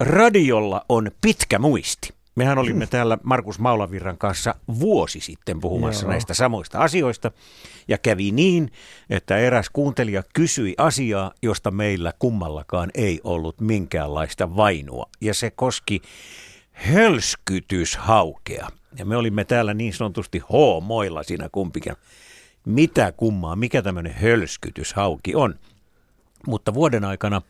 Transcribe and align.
radiolla 0.00 0.84
on 0.88 1.10
pitkä 1.20 1.58
muisti. 1.58 2.18
Mehän 2.34 2.58
olimme 2.58 2.86
täällä 2.86 3.18
Markus 3.22 3.58
Maulavirran 3.58 4.18
kanssa 4.18 4.54
vuosi 4.80 5.20
sitten 5.20 5.60
puhumassa 5.60 6.04
Joo. 6.04 6.10
näistä 6.10 6.34
samoista 6.34 6.78
asioista. 6.78 7.30
Ja 7.88 7.98
kävi 7.98 8.32
niin, 8.32 8.72
että 9.10 9.36
eräs 9.36 9.70
kuuntelija 9.72 10.22
kysyi 10.34 10.74
asiaa, 10.78 11.32
josta 11.42 11.70
meillä 11.70 12.12
kummallakaan 12.18 12.90
ei 12.94 13.20
ollut 13.24 13.60
minkäänlaista 13.60 14.56
vainua. 14.56 15.08
Ja 15.20 15.34
se 15.34 15.50
koski 15.50 16.02
hölskytyshaukea. 16.72 18.68
Ja 18.98 19.04
me 19.04 19.16
olimme 19.16 19.44
täällä 19.44 19.74
niin 19.74 19.92
sanotusti 19.92 20.38
h-moilla 20.38 21.22
siinä 21.22 21.48
kumpikin. 21.52 21.92
Mitä 22.64 23.12
kummaa, 23.12 23.56
mikä 23.56 23.82
tämmöinen 23.82 24.14
hölskytyshauki 24.14 25.34
on. 25.34 25.54
Mutta 26.46 26.74
vuoden 26.74 27.04
aikana 27.04 27.42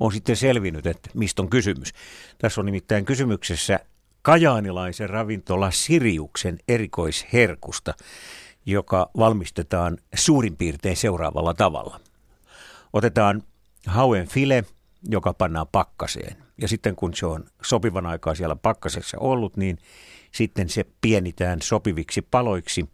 on 0.00 0.12
sitten 0.12 0.36
selvinnyt, 0.36 0.86
että 0.86 1.10
mistä 1.14 1.42
on 1.42 1.50
kysymys. 1.50 1.92
Tässä 2.38 2.60
on 2.60 2.66
nimittäin 2.66 3.04
kysymyksessä 3.04 3.80
kajaanilaisen 4.22 5.10
ravintola 5.10 5.70
Siriuksen 5.70 6.58
erikoisherkusta, 6.68 7.94
joka 8.66 9.10
valmistetaan 9.16 9.98
suurin 10.14 10.56
piirtein 10.56 10.96
seuraavalla 10.96 11.54
tavalla. 11.54 12.00
Otetaan 12.92 13.42
hauen 13.86 14.28
file, 14.28 14.64
joka 15.08 15.34
pannaan 15.34 15.66
pakkaseen. 15.72 16.36
Ja 16.60 16.68
sitten 16.68 16.96
kun 16.96 17.14
se 17.14 17.26
on 17.26 17.44
sopivan 17.62 18.06
aikaa 18.06 18.34
siellä 18.34 18.56
pakkasessa 18.56 19.18
ollut, 19.18 19.56
niin 19.56 19.78
sitten 20.32 20.68
se 20.68 20.84
pienitään 21.00 21.62
sopiviksi 21.62 22.22
paloiksi 22.22 22.88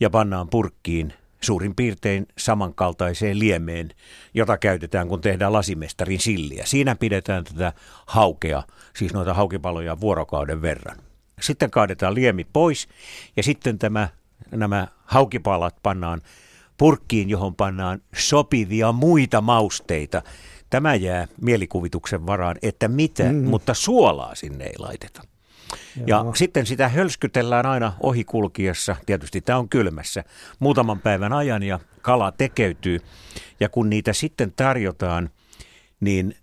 ja 0.00 0.10
pannaan 0.10 0.48
purkkiin 0.48 1.12
suurin 1.40 1.74
piirtein 1.74 2.26
samankaltaiseen 2.38 3.38
liemeen, 3.38 3.90
jota 4.34 4.58
käytetään, 4.58 5.08
kun 5.08 5.20
tehdään 5.20 5.52
lasimestarin 5.52 6.20
silliä. 6.20 6.66
Siinä 6.66 6.94
pidetään 6.94 7.44
tätä 7.44 7.72
haukea, 8.06 8.62
siis 8.96 9.14
noita 9.14 9.34
haukipaloja 9.34 10.00
vuorokauden 10.00 10.62
verran. 10.62 10.96
Sitten 11.40 11.70
kaadetaan 11.70 12.14
liemi 12.14 12.46
pois 12.52 12.88
ja 13.36 13.42
sitten 13.42 13.78
tämä, 13.78 14.08
nämä 14.50 14.88
haukipalat 15.04 15.76
pannaan 15.82 16.22
purkkiin, 16.76 17.30
johon 17.30 17.54
pannaan 17.54 18.02
sopivia 18.16 18.92
muita 18.92 19.40
mausteita. 19.40 20.22
Tämä 20.70 20.94
jää 20.94 21.28
mielikuvituksen 21.40 22.26
varaan, 22.26 22.56
että 22.62 22.88
mitä, 22.88 23.32
mm. 23.32 23.36
mutta 23.36 23.74
suolaa 23.74 24.34
sinne 24.34 24.64
ei 24.64 24.78
laiteta. 24.78 25.22
Ja 26.06 26.24
sitten 26.34 26.66
sitä 26.66 26.88
hölskytellään 26.88 27.66
aina 27.66 27.92
ohikulkiessa. 28.00 28.96
Tietysti 29.06 29.40
tämä 29.40 29.58
on 29.58 29.68
kylmässä 29.68 30.24
muutaman 30.58 31.00
päivän 31.00 31.32
ajan 31.32 31.62
ja 31.62 31.80
kala 32.02 32.32
tekeytyy. 32.32 33.00
Ja 33.60 33.68
kun 33.68 33.90
niitä 33.90 34.12
sitten 34.12 34.52
tarjotaan, 34.56 35.30
niin 36.00 36.36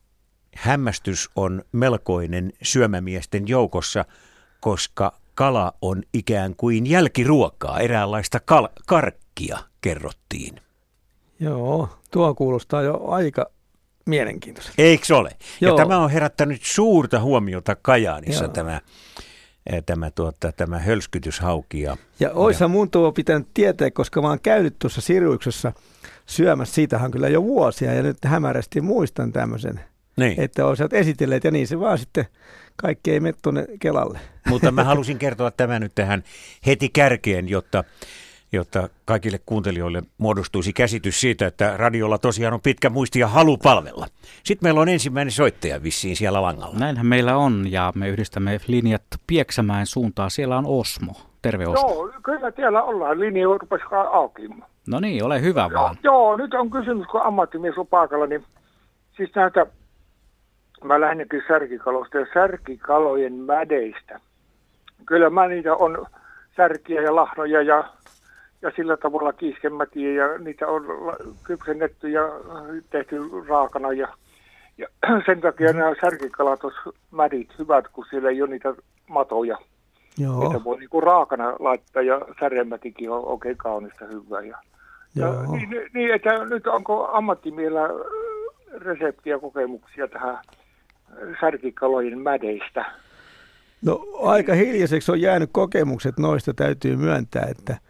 hämmästys 0.56 1.30
on 1.36 1.64
melkoinen 1.72 2.54
syömämiesten 2.62 3.48
joukossa, 3.48 4.06
koska 4.60 5.20
kala 5.36 5.74
on 5.82 6.04
ikään 6.14 6.56
kuin 6.56 6.90
jälkiruokaa, 6.90 7.80
eräänlaista 7.80 8.40
kal- 8.40 8.70
karkkia 8.88 9.58
kerrottiin. 9.82 10.60
Joo, 11.40 11.90
tuo 12.12 12.36
kuulostaa 12.36 12.82
jo 12.82 13.06
aika 13.08 13.46
mielenkiintoista. 14.06 14.74
Eikö 14.78 15.16
ole? 15.16 15.30
Joo. 15.62 15.78
Ja 15.78 15.84
tämä 15.84 15.98
on 15.98 16.10
herättänyt 16.10 16.62
suurta 16.64 17.20
huomiota 17.20 17.76
Kajaanissa 17.76 18.44
Joo. 18.44 18.54
tämä 18.54 18.82
Eh, 19.72 19.84
tämä, 19.86 20.12
tuota, 20.12 20.52
tämä 20.52 20.80
hölskytyshauki. 20.80 21.82
Ja, 21.82 21.98
ja 22.20 22.32
oissa 22.32 22.68
mun 22.68 22.90
tuo 22.90 23.12
pitänyt 23.12 23.48
tietää, 23.54 23.92
koska 23.92 24.22
mä 24.22 24.28
oon 24.28 24.40
käynyt 24.40 24.76
tuossa 24.80 25.02
Siriuksessa 25.02 25.74
syömässä, 26.26 26.76
siitähän 26.76 27.12
kyllä 27.12 27.30
jo 27.30 27.44
vuosia, 27.44 27.94
ja 27.94 28.04
nyt 28.04 28.18
hämärästi 28.26 28.82
muistan 28.82 29.32
tämmöisen, 29.32 29.80
niin. 30.18 30.42
että 30.42 30.66
olisit 30.66 30.94
esitelleet, 30.94 31.44
ja 31.44 31.52
niin 31.52 31.68
se 31.68 31.80
vaan 31.80 31.98
sitten 31.98 32.26
kaikki 32.76 33.12
ei 33.12 33.20
mene 33.20 33.36
tuonne 33.42 33.66
Kelalle. 33.80 34.20
Mutta 34.48 34.72
mä 34.72 34.84
halusin 34.94 35.18
kertoa 35.18 35.52
tämän 35.52 35.82
nyt 35.82 35.96
tähän 35.96 36.24
heti 36.66 36.90
kärkeen, 36.90 37.50
jotta 37.50 37.84
jotta 38.54 38.90
kaikille 39.06 39.40
kuuntelijoille 39.46 40.04
muodostuisi 40.18 40.74
käsitys 40.74 41.22
siitä, 41.22 41.48
että 41.48 41.78
radiolla 41.78 42.18
tosiaan 42.18 42.54
on 42.54 42.62
pitkä 42.62 42.90
muisti 42.90 43.20
ja 43.20 43.28
halu 43.28 43.58
palvella. 43.58 44.08
Sitten 44.44 44.66
meillä 44.66 44.82
on 44.82 44.90
ensimmäinen 44.90 45.32
soittaja 45.32 45.84
vissiin 45.84 46.16
siellä 46.16 46.42
langalla. 46.42 46.80
Näinhän 46.80 47.06
meillä 47.06 47.38
on 47.38 47.72
ja 47.72 47.94
me 47.96 48.10
yhdistämme 48.10 48.60
linjat 48.68 49.04
Pieksämäen 49.28 49.86
suuntaan. 49.86 50.32
Siellä 50.32 50.58
on 50.58 50.66
Osmo. 50.68 51.14
Terve 51.42 51.68
Osmo. 51.68 51.90
Joo, 51.90 52.12
kyllä 52.24 52.52
siellä 52.56 52.84
ollaan. 52.84 53.20
Linja 53.20 53.46
rupesi 53.46 53.84
auki. 54.12 54.50
No 54.88 55.00
niin, 55.00 55.24
ole 55.24 55.42
hyvä 55.42 55.70
joo, 55.72 55.82
vaan. 55.82 55.96
Joo, 56.04 56.38
nyt 56.38 56.54
on 56.54 56.70
kysymys, 56.70 57.08
kun 57.08 57.22
ammattimies 57.22 57.78
on 57.78 57.88
paikalla, 57.88 58.28
niin 58.28 58.44
siis 59.18 59.36
näitä, 59.36 59.66
mä 60.84 61.02
lähdenkin 61.02 61.42
särkikalosta 61.48 62.18
ja 62.18 62.26
särkikalojen 62.34 63.34
mädeistä. 63.34 64.20
Kyllä 65.06 65.30
mä 65.30 65.48
niitä 65.48 65.76
on 65.76 66.06
särkiä 66.58 67.02
ja 67.02 67.16
lahnoja 67.16 67.62
ja 67.62 67.84
ja 68.64 68.72
sillä 68.76 68.98
tavalla 68.98 69.34
kiiskemätiä 69.34 70.12
ja 70.12 70.38
niitä 70.38 70.68
on 70.68 70.86
kypsennetty 71.44 72.10
ja 72.10 72.22
tehty 72.90 73.18
raakana 73.48 73.92
ja, 73.92 74.08
ja 74.78 74.88
sen 75.26 75.42
takia 75.42 75.74
nämä 75.74 75.94
särkikalat 76.02 76.60
mädit 77.12 77.50
hyvät, 77.60 77.88
kun 77.88 78.06
siellä 78.10 78.30
ei 78.30 78.42
ole 78.42 78.50
niitä 78.50 78.74
matoja. 79.08 79.58
Joo. 80.18 80.40
Niitä 80.40 80.64
voi 80.64 80.80
niin 80.80 81.04
raakana 81.04 81.56
laittaa 81.60 82.02
ja 82.02 82.22
särjemätikin 82.40 83.12
on 83.12 83.26
oikein 83.26 83.58
kaunista 83.58 84.06
hyvää. 84.06 84.42
Ja, 84.42 84.58
ja 85.16 85.28
niin, 85.52 85.70
niin, 85.94 86.14
että 86.14 86.46
nyt 86.46 86.68
onko 86.68 87.08
ammattimiellä 87.08 87.90
reseptiä 88.78 89.40
kokemuksia 89.40 90.08
tähän 90.08 90.38
särkikalojen 91.42 92.20
mädeistä? 92.20 92.86
No 93.86 94.06
aika 94.22 94.54
hiljaiseksi 94.54 95.12
on 95.12 95.22
jäänyt 95.22 95.50
kokemukset 95.54 96.18
noista, 96.20 96.54
täytyy 96.54 96.96
myöntää, 96.96 97.46
että– 97.50 97.78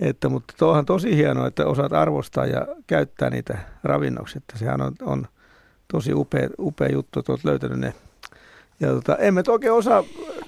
että, 0.00 0.28
mutta 0.28 0.54
tuohan 0.58 0.86
tosi 0.86 1.16
hienoa, 1.16 1.46
että 1.46 1.66
osaat 1.66 1.92
arvostaa 1.92 2.46
ja 2.46 2.66
käyttää 2.86 3.30
niitä 3.30 3.58
ravinnoksi. 3.84 4.38
Että 4.38 4.58
sehän 4.58 4.80
on, 4.80 4.92
on 5.02 5.26
tosi 5.92 6.14
upea, 6.14 6.48
upea 6.58 6.92
juttu, 6.92 7.20
että 7.20 7.32
olet 7.32 7.44
löytänyt 7.44 7.78
ne. 7.78 7.94
Ja 8.80 8.88
tota, 8.88 9.16
emme 9.16 9.42
oikein 9.48 9.72
osaa 9.72 10.04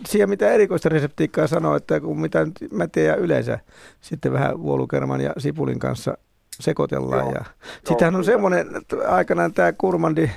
siihen 0.06 0.28
mitä 0.28 0.50
erikoista 0.50 0.88
reseptiikkaa 0.88 1.47
sanoa, 1.47 1.77
että 1.77 2.00
kun 2.00 2.21
mitä 2.21 2.44
nyt 2.44 2.72
mä 2.72 2.88
teen 2.88 3.19
yleensä 3.19 3.59
sitten 4.00 4.33
vähän 4.33 4.62
vuolukerman 4.62 5.21
ja 5.21 5.33
sipulin 5.38 5.78
kanssa 5.78 6.19
sekoitellaan. 6.60 7.25
Joo. 7.25 7.33
Ja 7.33 7.44
sittenhän 7.87 8.16
on 8.16 8.25
semmoinen, 8.25 8.66
aikanaan 9.09 9.53
tämä 9.53 9.72
kurmandi 9.72 10.31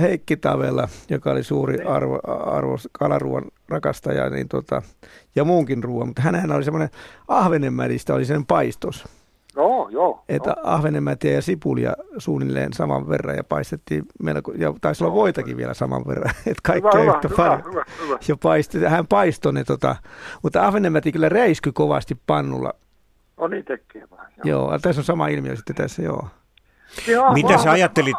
Heikki 0.00 0.36
Tavella, 0.36 0.88
joka 1.10 1.30
oli 1.30 1.42
suuri 1.42 1.76
niin. 1.76 1.86
arvo, 1.86 2.20
arvo 2.26 2.78
kalaruoan 2.92 3.44
rakastaja 3.68 4.30
niin 4.30 4.48
tota, 4.48 4.82
ja 5.36 5.44
muunkin 5.44 5.84
ruoan, 5.84 6.06
mutta 6.06 6.22
hänhän 6.22 6.52
oli 6.52 6.64
semmoinen 6.64 6.90
ahvenemädistä, 7.28 8.14
oli 8.14 8.24
sen 8.24 8.46
paistos. 8.46 9.04
Joo, 9.56 9.88
joo. 9.88 10.24
Että 10.28 10.50
joo. 10.50 10.60
ahvenemätiä 10.62 11.32
ja 11.32 11.42
sipulia 11.42 11.92
suunnilleen 12.18 12.72
saman 12.72 13.08
verran 13.08 13.36
ja 13.36 13.44
paistettiin 13.44 14.02
melko, 14.22 14.52
ja 14.52 14.74
taisi 14.80 15.04
olla 15.04 15.14
voitakin 15.14 15.56
vielä 15.56 15.74
saman 15.74 16.06
verran, 16.06 16.34
että 16.46 16.60
kaikkea 16.62 17.00
hyvä, 17.00 17.14
yhtä 17.14 17.28
hyvä, 17.28 17.36
paljon. 17.36 17.64
Hyvä, 17.64 17.84
hyvä. 18.02 18.18
Ja 18.28 18.36
paisti, 18.42 18.84
hän 18.84 19.06
paistoi 19.06 19.52
ne, 19.52 19.64
tota, 19.64 19.96
mutta 20.42 20.66
ahvenemäti 20.66 21.12
kyllä 21.12 21.28
räisky 21.28 21.72
kovasti 21.72 22.18
pannulla. 22.26 22.72
On 23.36 23.50
niin 23.50 23.64
tekee 23.64 24.04
vaan. 24.10 24.26
Joo. 24.44 24.68
joo, 24.68 24.78
tässä 24.78 25.00
on 25.00 25.04
sama 25.04 25.28
ilmiö 25.28 25.56
sitten 25.56 25.76
tässä, 25.76 26.02
joo. 26.02 26.28
Joo, 27.08 27.32
Mitä 27.32 27.58
sä 27.58 27.70
ajattelit, 27.70 28.16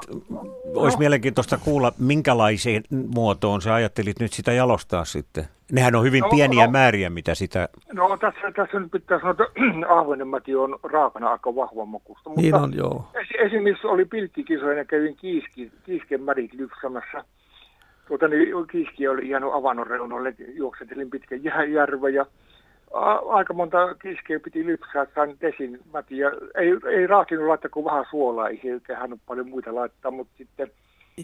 olisi 0.75 0.97
mielenkiintoista 0.97 1.57
kuulla, 1.57 1.93
minkälaiseen 1.99 2.83
muotoon 3.15 3.61
sä 3.61 3.73
ajattelit 3.73 4.19
nyt 4.19 4.33
sitä 4.33 4.53
jalostaa 4.53 5.05
sitten? 5.05 5.45
Nehän 5.71 5.95
on 5.95 6.03
hyvin 6.03 6.21
no, 6.21 6.29
pieniä 6.29 6.65
no, 6.65 6.71
määriä, 6.71 7.09
mitä 7.09 7.35
sitä... 7.35 7.69
No 7.93 8.17
tässä, 8.17 8.51
tässä 8.55 8.79
nyt 8.79 8.91
pitää 8.91 9.19
sanoa, 9.19 9.31
että 9.31 9.45
ahvenemmäti 9.97 10.55
on 10.55 10.79
raakana 10.83 11.31
aika 11.31 11.55
vahvan 11.55 11.87
makusta. 11.87 12.29
Mutta 12.29 12.41
niin 12.41 12.55
on, 12.55 12.73
joo. 12.75 13.07
Esimerkiksi 13.45 13.87
oli 13.87 14.05
pilkkikisoja 14.05 14.77
ja 14.77 14.85
kävin 14.85 15.15
kiiski, 15.15 15.71
kiisken 15.83 16.21
märit 16.21 16.53
lypsämässä. 16.53 17.23
Tuota, 18.07 18.27
niin 18.27 18.67
kiiski 18.71 19.07
oli 19.07 19.29
jäänyt 19.29 19.49
avannon 19.53 19.87
reunalle, 19.87 20.33
juoksetelin 20.53 21.09
pitkän 21.09 21.43
järven 21.73 22.13
ja 22.13 22.25
aika 23.29 23.53
monta 23.53 23.95
kiskeä 23.95 24.39
piti 24.39 24.65
lypsää, 24.65 25.05
sain 25.15 25.37
desin 25.41 25.79
mätiä. 25.93 26.31
Ei, 26.55 26.69
ei 26.91 27.07
raakinut 27.07 27.47
laittaa 27.47 27.69
kuin 27.69 27.85
vähän 27.85 28.05
suolaa, 28.09 28.49
ei 28.49 28.61
hän 28.95 29.19
paljon 29.25 29.49
muita 29.49 29.75
laittaa, 29.75 30.11
mutta 30.11 30.33
sitten, 30.37 30.71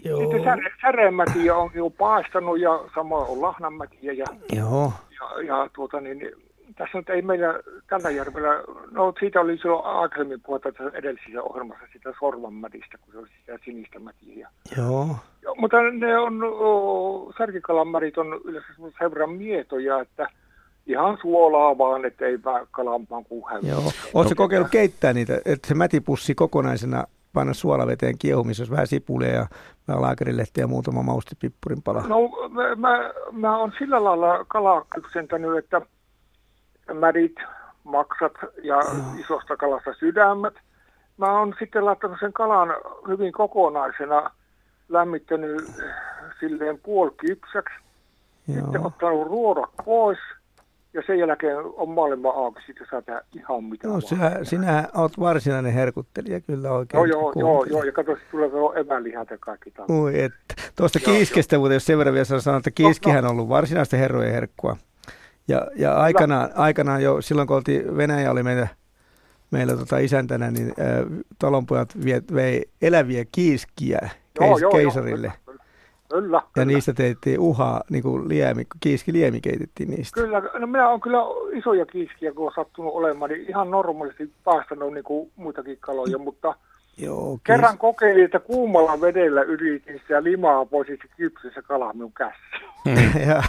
Joo. 0.04 0.20
sitten 0.20 0.44
säre, 0.44 0.70
säremätiä 0.82 1.56
on 1.56 1.70
jo 1.74 1.90
paastanut 1.90 2.60
ja 2.60 2.84
sama 2.94 3.16
on 3.16 3.42
lahnanmätiä. 3.42 4.12
Ja, 4.12 4.26
Joo. 4.52 4.92
ja, 5.20 5.42
ja 5.42 5.68
tuota, 5.72 6.00
niin, 6.00 6.32
tässä 6.76 6.98
nyt 6.98 7.10
ei 7.10 7.22
meillä 7.22 7.60
tällä 7.88 8.10
järvellä, 8.10 8.62
no 8.90 9.14
siitä 9.20 9.40
oli 9.40 9.58
silloin 9.58 9.84
aikaisemmin 9.84 10.40
puhuta 10.40 10.72
tässä 10.72 10.98
edellisessä 10.98 11.42
ohjelmassa 11.42 11.84
sitä 11.92 12.12
sorvanmätistä, 12.20 12.98
kun 13.00 13.12
se 13.12 13.18
oli 13.18 13.28
sitä 13.40 13.58
sinistä 13.64 13.98
mätiä. 13.98 14.48
Joo. 14.76 15.16
Ja, 15.42 15.54
mutta 15.56 15.76
ne 15.82 16.18
on, 16.18 16.42
oh, 16.42 17.34
särkikalanmärit 17.38 18.18
on 18.18 18.40
yleensä 18.44 18.68
sen 18.98 19.10
verran 19.10 19.32
mietoja, 19.32 20.00
että– 20.00 20.26
Ihan 20.86 21.18
suolaa 21.22 21.78
vaan, 21.78 22.04
ettei 22.04 22.38
kalampaan 22.70 23.24
kuin 23.24 23.44
Joo. 23.62 23.82
Oletko 24.14 24.34
no, 24.34 24.36
kokeillut 24.36 24.70
keittää 24.70 25.12
niitä, 25.12 25.40
että 25.44 25.68
se 25.68 25.74
mätipussi 25.74 26.34
kokonaisena 26.34 27.04
panna 27.32 27.54
suolaveteen 27.54 28.18
kiehumisessa 28.18 28.72
vähän 28.72 28.86
sipulia 28.86 29.34
ja 29.34 29.46
vähän 29.88 30.02
laakerilehtiä 30.02 30.64
ja 30.64 30.68
muutama 30.68 31.02
maustipippurin 31.02 31.82
pala? 31.82 32.02
No 32.08 32.18
mä, 32.50 32.74
mä, 32.76 33.12
mä 33.32 33.58
oon 33.58 33.72
sillä 33.78 34.04
lailla 34.04 34.44
kalaa 34.48 34.84
kypsentänyt, 34.94 35.58
että 35.58 35.80
mädit, 36.94 37.36
maksat 37.84 38.32
ja 38.62 38.78
isosta 39.18 39.56
kalasta 39.56 39.94
sydämet. 39.94 40.54
Mä 41.16 41.38
oon 41.38 41.54
sitten 41.58 41.84
laittanut 41.84 42.16
sen 42.20 42.32
kalan 42.32 42.68
hyvin 43.08 43.32
kokonaisena, 43.32 44.30
lämmittänyt 44.88 45.62
silleen 46.40 46.78
puolikypsäksi. 46.78 47.74
Sitten 48.46 48.86
ottanut 48.86 49.26
ruodot 49.26 49.70
pois 49.84 50.18
ja 50.94 51.02
sen 51.06 51.18
jälkeen 51.18 51.56
on 51.56 51.88
maailma 51.88 52.30
auki, 52.30 52.60
sitten 52.66 52.86
saa 52.90 53.02
tehdä 53.02 53.22
ihan 53.36 53.64
mitä 53.64 53.86
No 53.88 53.92
vaan. 53.92 54.02
sinä, 54.02 54.38
sinä 54.42 54.88
olet 54.94 55.20
varsinainen 55.20 55.72
herkuttelija 55.72 56.40
kyllä 56.40 56.70
oikein. 56.72 56.98
Joo, 56.98 57.04
joo, 57.04 57.20
joo, 57.20 57.32
kuuntelin. 57.32 57.72
joo, 57.72 57.82
ja 57.82 57.92
sitten 57.96 58.16
tulee 58.30 58.52
vielä 58.52 58.80
evälihat 58.80 59.30
ja 59.30 59.38
kaikki. 59.38 59.72
Ui, 59.90 60.20
että. 60.22 60.54
Tuosta 60.76 60.98
Joo, 61.06 61.14
kiiskestä, 61.14 61.58
mutta 61.58 61.74
jos 61.74 61.86
sen 61.86 61.98
verran 61.98 62.14
vielä 62.14 62.24
sanon, 62.24 62.58
että 62.58 62.70
kiiskihän 62.70 63.24
on 63.24 63.30
ollut 63.30 63.48
varsinaista 63.48 63.96
herrojen 63.96 64.32
herkkua. 64.32 64.76
Ja, 65.48 65.66
ja 65.76 65.94
aikanaan, 65.94 66.50
aikanaan 66.54 67.02
jo, 67.02 67.20
silloin 67.22 67.48
kun 67.48 67.56
oltiin, 67.56 67.96
Venäjä 67.96 68.30
oli 68.30 68.42
meillä, 68.42 68.68
meillä 69.50 69.76
tota 69.76 69.98
isäntänä, 69.98 70.50
niin 70.50 70.68
äh, 70.68 71.24
talonpojat 71.38 72.04
vie, 72.04 72.22
vei 72.34 72.64
eläviä 72.82 73.24
kiiskiä 73.32 73.98
keis, 74.38 74.62
keisarille. 74.72 75.16
Kyllä, 75.28 75.32
kyllä, 76.12 76.36
ja 76.36 76.42
kyllä. 76.52 76.66
niistä 76.66 76.92
tehtiin 76.92 77.40
uhaa, 77.40 77.80
niin 77.90 78.02
kuin 78.02 78.28
liemi, 78.28 78.64
kiiski 78.80 79.12
liemi 79.12 79.40
keitettiin 79.40 79.90
niistä. 79.90 80.20
Kyllä, 80.20 80.42
no 80.58 80.66
minä 80.66 80.88
olen 80.88 81.00
kyllä 81.00 81.18
isoja 81.52 81.86
kiiskiä, 81.86 82.32
kun 82.32 82.46
on 82.46 82.52
sattunut 82.54 82.94
olemaan, 82.94 83.30
niin 83.30 83.48
ihan 83.48 83.70
normaalisti 83.70 84.30
päästänyt 84.44 84.92
niin 84.92 85.04
kuin 85.04 85.30
muitakin 85.36 85.76
kaloja, 85.80 86.18
mutta 86.18 86.54
Joo, 86.98 87.38
kerran 87.44 87.78
kokeilin, 87.78 88.24
että 88.24 88.38
kuumalla 88.38 89.00
vedellä 89.00 89.42
yritin 89.42 90.00
sitä 90.02 90.22
limaa 90.22 90.64
pois, 90.66 90.88
se 90.88 90.96
kypsy 91.16 91.50
se 91.54 91.62
kala 91.62 91.92
minun 91.92 92.12
käsissä. 92.12 92.72
ja, 93.28 93.42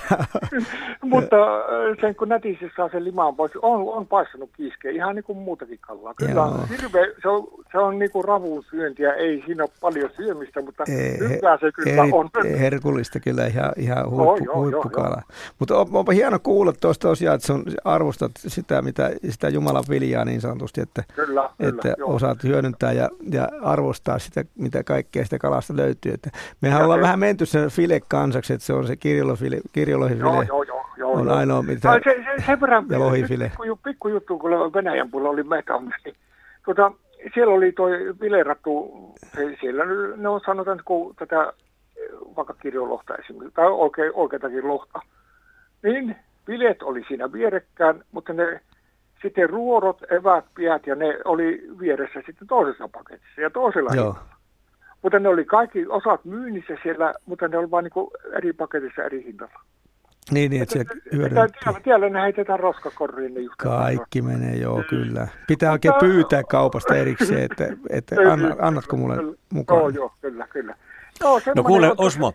mutta 1.01 1.35
äh, 1.57 1.97
sen 2.01 2.15
kun 2.15 2.29
nätissä 2.29 2.65
saa 2.77 2.89
sen 2.89 3.03
limaan 3.03 3.35
pois, 3.35 3.51
on, 3.61 3.93
on 3.93 4.07
paistanut 4.07 4.49
kiiskeä 4.57 4.91
ihan 4.91 5.15
niin 5.15 5.23
kuin 5.23 5.37
muutakin 5.37 5.79
kalaa. 5.81 6.13
Kyllä 6.13 6.45
hirve, 6.69 7.13
se 7.21 7.27
on, 7.29 7.47
se 7.71 7.77
on 7.77 7.99
niin 7.99 8.11
kuin 8.11 8.25
ravun 8.25 8.63
syöntiä, 8.69 9.13
ei 9.13 9.43
siinä 9.45 9.63
ole 9.63 9.71
paljon 9.81 10.09
syömistä, 10.15 10.61
mutta 10.61 10.83
Eh, 10.89 11.19
hyvää 11.19 11.57
se 11.57 11.71
kyllä 11.71 12.03
eri, 12.03 12.11
on. 12.11 12.29
herkullista 12.59 13.19
kyllä, 13.19 13.45
ihan, 13.45 13.71
ihan 13.77 14.09
huippu, 14.09 14.45
joo, 14.45 14.55
huippukala. 14.55 15.21
Mutta 15.59 15.77
on, 15.77 15.87
onpa 15.93 16.11
hieno 16.11 16.39
kuulla 16.43 16.73
tuosta 16.73 17.07
tosiaan, 17.07 17.35
että 17.35 17.47
sun 17.47 17.63
arvostat 17.83 18.31
sitä, 18.37 18.81
mitä, 18.81 19.11
sitä 19.29 19.49
Jumalan 19.49 19.83
viljaa 19.89 20.25
niin 20.25 20.41
sanotusti, 20.41 20.81
että, 20.81 21.03
Kyllä, 21.15 21.49
kyllä, 21.57 21.69
että 21.69 21.93
joo. 21.97 22.15
osaat 22.15 22.43
hyödyntää 22.43 22.91
ja, 22.91 23.09
ja 23.33 23.47
arvostaa 23.61 24.19
sitä, 24.19 24.43
mitä 24.57 24.83
kaikkea 24.83 25.23
sitä 25.23 25.39
kalasta 25.39 25.75
löytyy. 25.75 26.13
Että 26.13 26.29
mehän 26.61 26.79
Ja 26.79 26.83
ollaan 26.85 26.99
se- 26.99 27.03
vähän 27.03 27.19
menty 27.19 27.45
sen 27.45 27.69
file 27.69 27.99
kansaksi, 28.07 28.53
että 28.53 28.65
se 28.65 28.73
on 28.73 28.87
se 28.87 28.95
kirjolofile, 28.95 29.57
kirjolohifile. 29.73 30.29
Joo, 30.29 30.41
joo, 30.43 30.63
joo, 30.63 30.85
joo, 30.97 31.11
on 31.11 31.25
joo. 31.25 31.35
ainoa, 31.35 31.61
mitä- 31.61 31.91
Ai, 31.91 32.01
se, 32.03 32.23
se, 32.37 32.45
sen 32.45 32.61
verran, 32.61 32.85
ja 32.89 32.99
lohifile. 33.05 33.51
Pikku, 33.61 33.75
pikku 33.83 34.07
juttu, 34.07 34.39
kun 34.39 34.51
Venäjän 34.51 35.11
puolella 35.11 35.29
oli 35.29 35.43
metämys, 35.43 35.93
niin 36.05 36.15
tuota, 36.65 36.91
siellä 37.33 37.53
oli 37.53 37.71
toi 37.71 37.91
vilerattu, 38.21 38.91
se, 39.35 39.55
siellä 39.59 39.83
ne 40.17 40.29
on 40.29 40.41
sanotaan, 40.45 40.81
kun 40.85 41.15
tätä 41.15 41.53
eh, 41.97 42.03
vaikka 42.35 42.53
kirjolohta 42.53 43.15
esimerkiksi, 43.15 43.55
tai 43.55 43.71
oikein, 43.71 44.11
oikeatakin 44.13 44.67
lohta, 44.67 44.99
niin 45.83 46.15
bileet 46.45 46.83
oli 46.83 47.03
siinä 47.07 47.31
vierekkään, 47.31 48.03
mutta 48.11 48.33
ne 48.33 48.61
sitten 49.23 49.49
ruorot, 49.49 50.03
evät, 50.11 50.45
piät 50.55 50.87
ja 50.87 50.95
ne 50.95 51.19
oli 51.25 51.63
vieressä 51.79 52.21
sitten 52.25 52.47
toisessa 52.47 52.87
paketissa 52.87 53.41
ja 53.41 53.49
toisella 53.49 53.95
Joo. 53.95 54.15
Mutta 55.01 55.19
ne 55.19 55.29
oli 55.29 55.45
kaikki 55.45 55.85
osat 55.87 56.25
myynnissä 56.25 56.73
siellä, 56.83 57.13
mutta 57.25 57.47
ne 57.47 57.57
oli 57.57 57.71
vain 57.71 57.83
niin 57.83 58.07
eri 58.37 58.53
paketissa 58.53 59.03
eri 59.03 59.23
hinnalla. 59.23 59.59
Niin, 60.31 60.51
niin 60.51 60.61
että 60.63 60.73
se 60.73 60.83
Täällä, 60.83 61.03
hyödyntää. 61.13 61.81
täällä 61.83 62.09
ne 62.09 62.21
heitetään 62.21 62.59
roskakoriin. 62.59 63.33
Niin 63.33 63.49
Kaikki 63.57 64.21
menee, 64.21 64.55
joo, 64.55 64.83
kyllä. 64.89 65.27
Pitää 65.47 65.71
oikein 65.71 65.93
pyytää 65.99 66.43
kaupasta 66.43 66.95
erikseen, 66.95 67.43
että, 67.43 67.67
että 67.89 68.15
anna, 68.31 68.55
annatko 68.59 68.97
mulle 68.97 69.37
mukaan. 69.53 69.79
Joo, 69.79 69.89
joo, 69.89 70.11
kyllä, 70.21 70.47
kyllä. 70.47 70.75
Joo, 71.21 71.33
No 71.33 71.39
semmoinen 71.39 71.63
kuule 71.65 71.87
on- 71.91 71.95
Osmo, 71.97 72.33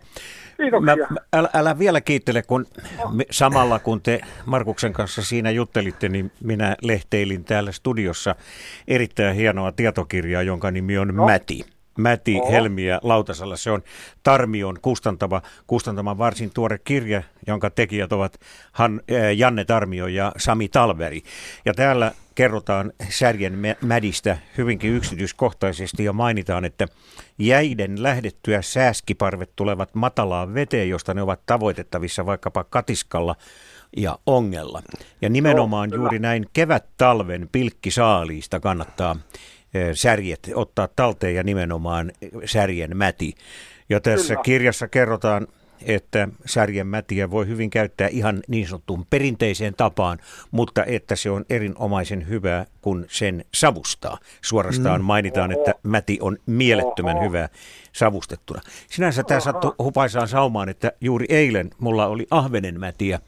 Kiitoksia. 0.57 0.95
mä, 0.95 1.07
mä, 1.09 1.17
älä, 1.33 1.49
älä 1.53 1.79
vielä 1.79 2.01
kiittele, 2.01 2.41
kun 2.41 2.65
me, 3.11 3.25
samalla 3.31 3.79
kun 3.79 4.01
te 4.01 4.21
Markuksen 4.45 4.93
kanssa 4.93 5.23
siinä 5.23 5.51
juttelitte, 5.51 6.09
niin 6.09 6.31
minä 6.43 6.75
lehteilin 6.81 7.43
täällä 7.43 7.71
studiossa 7.71 8.35
erittäin 8.87 9.35
hienoa 9.35 9.71
tietokirjaa, 9.71 10.41
jonka 10.41 10.71
nimi 10.71 10.97
on 10.97 11.07
No. 11.15 11.25
Mäti. 11.25 11.65
Mäti 11.99 12.35
Oho. 12.39 12.51
Helmiä 12.51 12.99
Lautasella. 13.03 13.57
Se 13.57 13.71
on 13.71 13.83
Tarmion 14.23 14.77
kustantama, 14.81 15.41
kustantama 15.67 16.17
varsin 16.17 16.51
tuore 16.53 16.77
kirja, 16.83 17.23
jonka 17.47 17.69
tekijät 17.69 18.13
ovat 18.13 18.39
Han, 18.71 19.01
äh, 19.11 19.37
Janne 19.37 19.65
Tarmio 19.65 20.07
ja 20.07 20.31
Sami 20.37 20.69
Talveri. 20.69 21.21
Ja 21.65 21.73
täällä 21.73 22.11
kerrotaan 22.35 22.93
särjen 23.09 23.53
mä- 23.53 23.75
mädistä 23.81 24.37
hyvinkin 24.57 24.91
yksityiskohtaisesti 24.91 26.03
ja 26.03 26.13
mainitaan, 26.13 26.65
että 26.65 26.87
jäiden 27.39 28.03
lähdettyä 28.03 28.61
sääskiparvet 28.61 29.51
tulevat 29.55 29.95
matalaan 29.95 30.53
veteen, 30.53 30.89
josta 30.89 31.13
ne 31.13 31.21
ovat 31.21 31.45
tavoitettavissa 31.45 32.25
vaikkapa 32.25 32.63
katiskalla 32.63 33.35
ja 33.97 34.19
ongella. 34.25 34.81
Ja 35.21 35.29
nimenomaan 35.29 35.89
kyllä. 35.89 36.01
juuri 36.01 36.19
näin 36.19 36.45
kevät-talven 36.53 37.49
pilkkisaaliista 37.51 38.59
kannattaa 38.59 39.15
särjet 39.93 40.51
ottaa 40.53 40.87
talteen 40.95 41.35
ja 41.35 41.43
nimenomaan 41.43 42.11
särjen 42.45 42.97
mäti. 42.97 43.35
Ja 43.89 43.99
tässä 43.99 44.33
Kyllä. 44.33 44.43
kirjassa 44.43 44.87
kerrotaan, 44.87 45.47
että 45.81 46.27
särjen 46.45 46.87
mätiä 46.87 47.31
voi 47.31 47.47
hyvin 47.47 47.69
käyttää 47.69 48.07
ihan 48.07 48.39
niin 48.47 48.67
sanottuun 48.67 49.05
perinteiseen 49.09 49.73
tapaan, 49.73 50.19
mutta 50.51 50.85
että 50.85 51.15
se 51.15 51.29
on 51.29 51.45
erinomaisen 51.49 52.27
hyvää, 52.27 52.65
kun 52.81 53.05
sen 53.09 53.45
savustaa. 53.53 54.17
Suorastaan 54.41 55.03
mainitaan, 55.03 55.51
että 55.51 55.75
mäti 55.83 56.17
on 56.21 56.37
mielettömän 56.45 57.17
Oho. 57.17 57.25
hyvää 57.25 57.49
savustettuna. 57.91 58.61
Sinänsä 58.89 59.23
tämä 59.23 59.39
sattui 59.39 59.75
hupaisaan 59.79 60.27
saumaan, 60.27 60.69
että 60.69 60.91
juuri 61.01 61.25
eilen 61.29 61.69
mulla 61.79 62.07
oli 62.07 62.27
ahvenenmätiä 62.31 63.19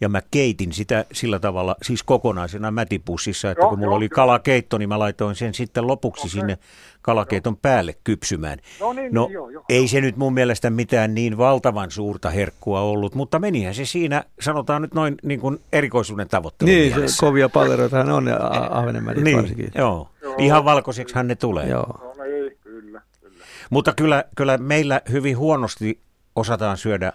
ja 0.00 0.08
mä 0.08 0.22
keitin 0.30 0.72
sitä 0.72 1.04
sillä 1.12 1.38
tavalla, 1.38 1.76
siis 1.82 2.02
kokonaisena 2.02 2.70
mätipussissa, 2.70 3.50
että 3.50 3.62
Joo, 3.62 3.70
kun 3.70 3.78
mulla 3.78 3.90
joo, 3.92 3.96
oli 3.96 4.08
kyllä. 4.08 4.14
kalakeitto, 4.16 4.78
niin 4.78 4.88
mä 4.88 4.98
laitoin 4.98 5.34
sen 5.36 5.54
sitten 5.54 5.86
lopuksi 5.86 6.20
Okei. 6.22 6.30
sinne 6.30 6.58
kalakeiton 7.02 7.56
päälle 7.56 7.94
kypsymään. 8.04 8.58
No 8.80 8.92
niin, 8.92 9.14
no 9.14 9.24
niin, 9.26 9.32
joo, 9.34 9.50
joo. 9.50 9.64
ei 9.68 9.88
se 9.88 10.00
nyt 10.00 10.16
mun 10.16 10.34
mielestä 10.34 10.70
mitään 10.70 11.14
niin 11.14 11.38
valtavan 11.38 11.90
suurta 11.90 12.30
herkkua 12.30 12.80
ollut, 12.80 13.14
mutta 13.14 13.38
menihän 13.38 13.74
se 13.74 13.84
siinä, 13.84 14.24
sanotaan 14.40 14.82
nyt 14.82 14.94
noin 14.94 15.14
niin 15.22 15.40
kuin 15.40 15.60
erikoisuuden 15.72 16.28
tavoittelun 16.28 16.70
Niin, 16.74 16.92
mielessä. 16.94 17.16
se 17.16 17.26
kovia 17.26 17.48
palleroitahan 17.48 18.10
on, 18.10 18.26
ja 18.26 18.36
A- 18.36 18.78
Ahvenenmärit 18.78 19.24
niin, 19.24 19.36
varsinkin. 19.36 19.70
joo. 19.74 20.08
Joo. 20.22 20.34
Ihan 20.38 20.64
valkoiseksihan 20.64 21.28
ne 21.28 21.34
tulee. 21.34 21.68
Joo. 21.68 22.12
No 22.18 22.24
ei, 22.24 22.56
kyllä, 22.60 23.02
kyllä. 23.20 23.42
Mutta 23.70 23.92
kyllä, 23.96 24.24
kyllä 24.36 24.58
meillä 24.58 25.00
hyvin 25.10 25.38
huonosti 25.38 26.00
osataan 26.36 26.76
syödä 26.76 27.12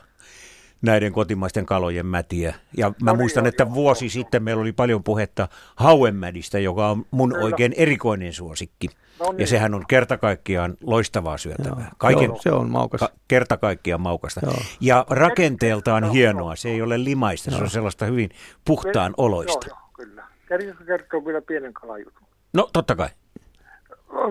näiden 0.83 1.13
kotimaisten 1.13 1.65
kalojen 1.65 2.05
mätiä. 2.05 2.55
Ja 2.77 2.89
mä 2.89 2.93
No 3.01 3.11
niin, 3.11 3.21
muistan, 3.21 3.43
joo, 3.43 3.49
että 3.49 3.63
joo, 3.63 3.73
vuosi 3.73 4.05
joo, 4.05 4.09
sitten 4.09 4.43
meillä 4.43 4.61
oli 4.61 4.71
paljon 4.71 5.03
puhetta 5.03 5.47
hauenmädistä, 5.75 6.59
joka 6.59 6.87
on 6.89 7.05
mun 7.11 7.29
Kyllä. 7.31 7.43
oikein 7.45 7.73
erikoinen 7.77 8.33
suosikki. 8.33 8.87
No 9.19 9.31
niin. 9.31 9.39
Ja 9.39 9.47
sehän 9.47 9.73
on 9.73 9.83
kerta 9.87 10.17
kaikkiaan 10.17 10.77
loistavaa 10.83 11.31
Joo. 11.31 11.37
syötävää. 11.37 11.83
Se, 11.85 11.91
Kaiken, 11.97 12.31
on, 12.31 12.37
se 12.41 12.51
on 12.51 12.69
maukas. 12.69 12.99
ka, 12.99 13.09
kerta 13.27 13.57
kaikkiaan 13.57 14.01
maukasta. 14.01 14.41
Joo. 14.43 14.53
Ja 14.81 15.05
rakenteeltaan 15.09 16.03
Joo, 16.03 16.13
hienoa. 16.13 16.49
joo. 16.51 16.55
Se 16.55 16.69
ei 16.69 16.81
ole 16.81 17.03
limaista, 17.03 17.51
se 17.51 17.63
on 17.63 17.69
sellaista 17.69 18.05
hyvin 18.05 18.29
puhtaan 18.65 19.13
Joo, 19.17 19.25
oloista. 19.25 19.67
joo, 19.67 19.77
kyllä. 19.93 20.23
Kerjäkö 20.47 20.85
kertoo 20.85 21.25
vielä 21.25 21.41
pienen 21.41 21.73
kalajutun? 21.73 22.27
No 22.53 22.69
totta 22.73 22.95
kai. 22.95 23.09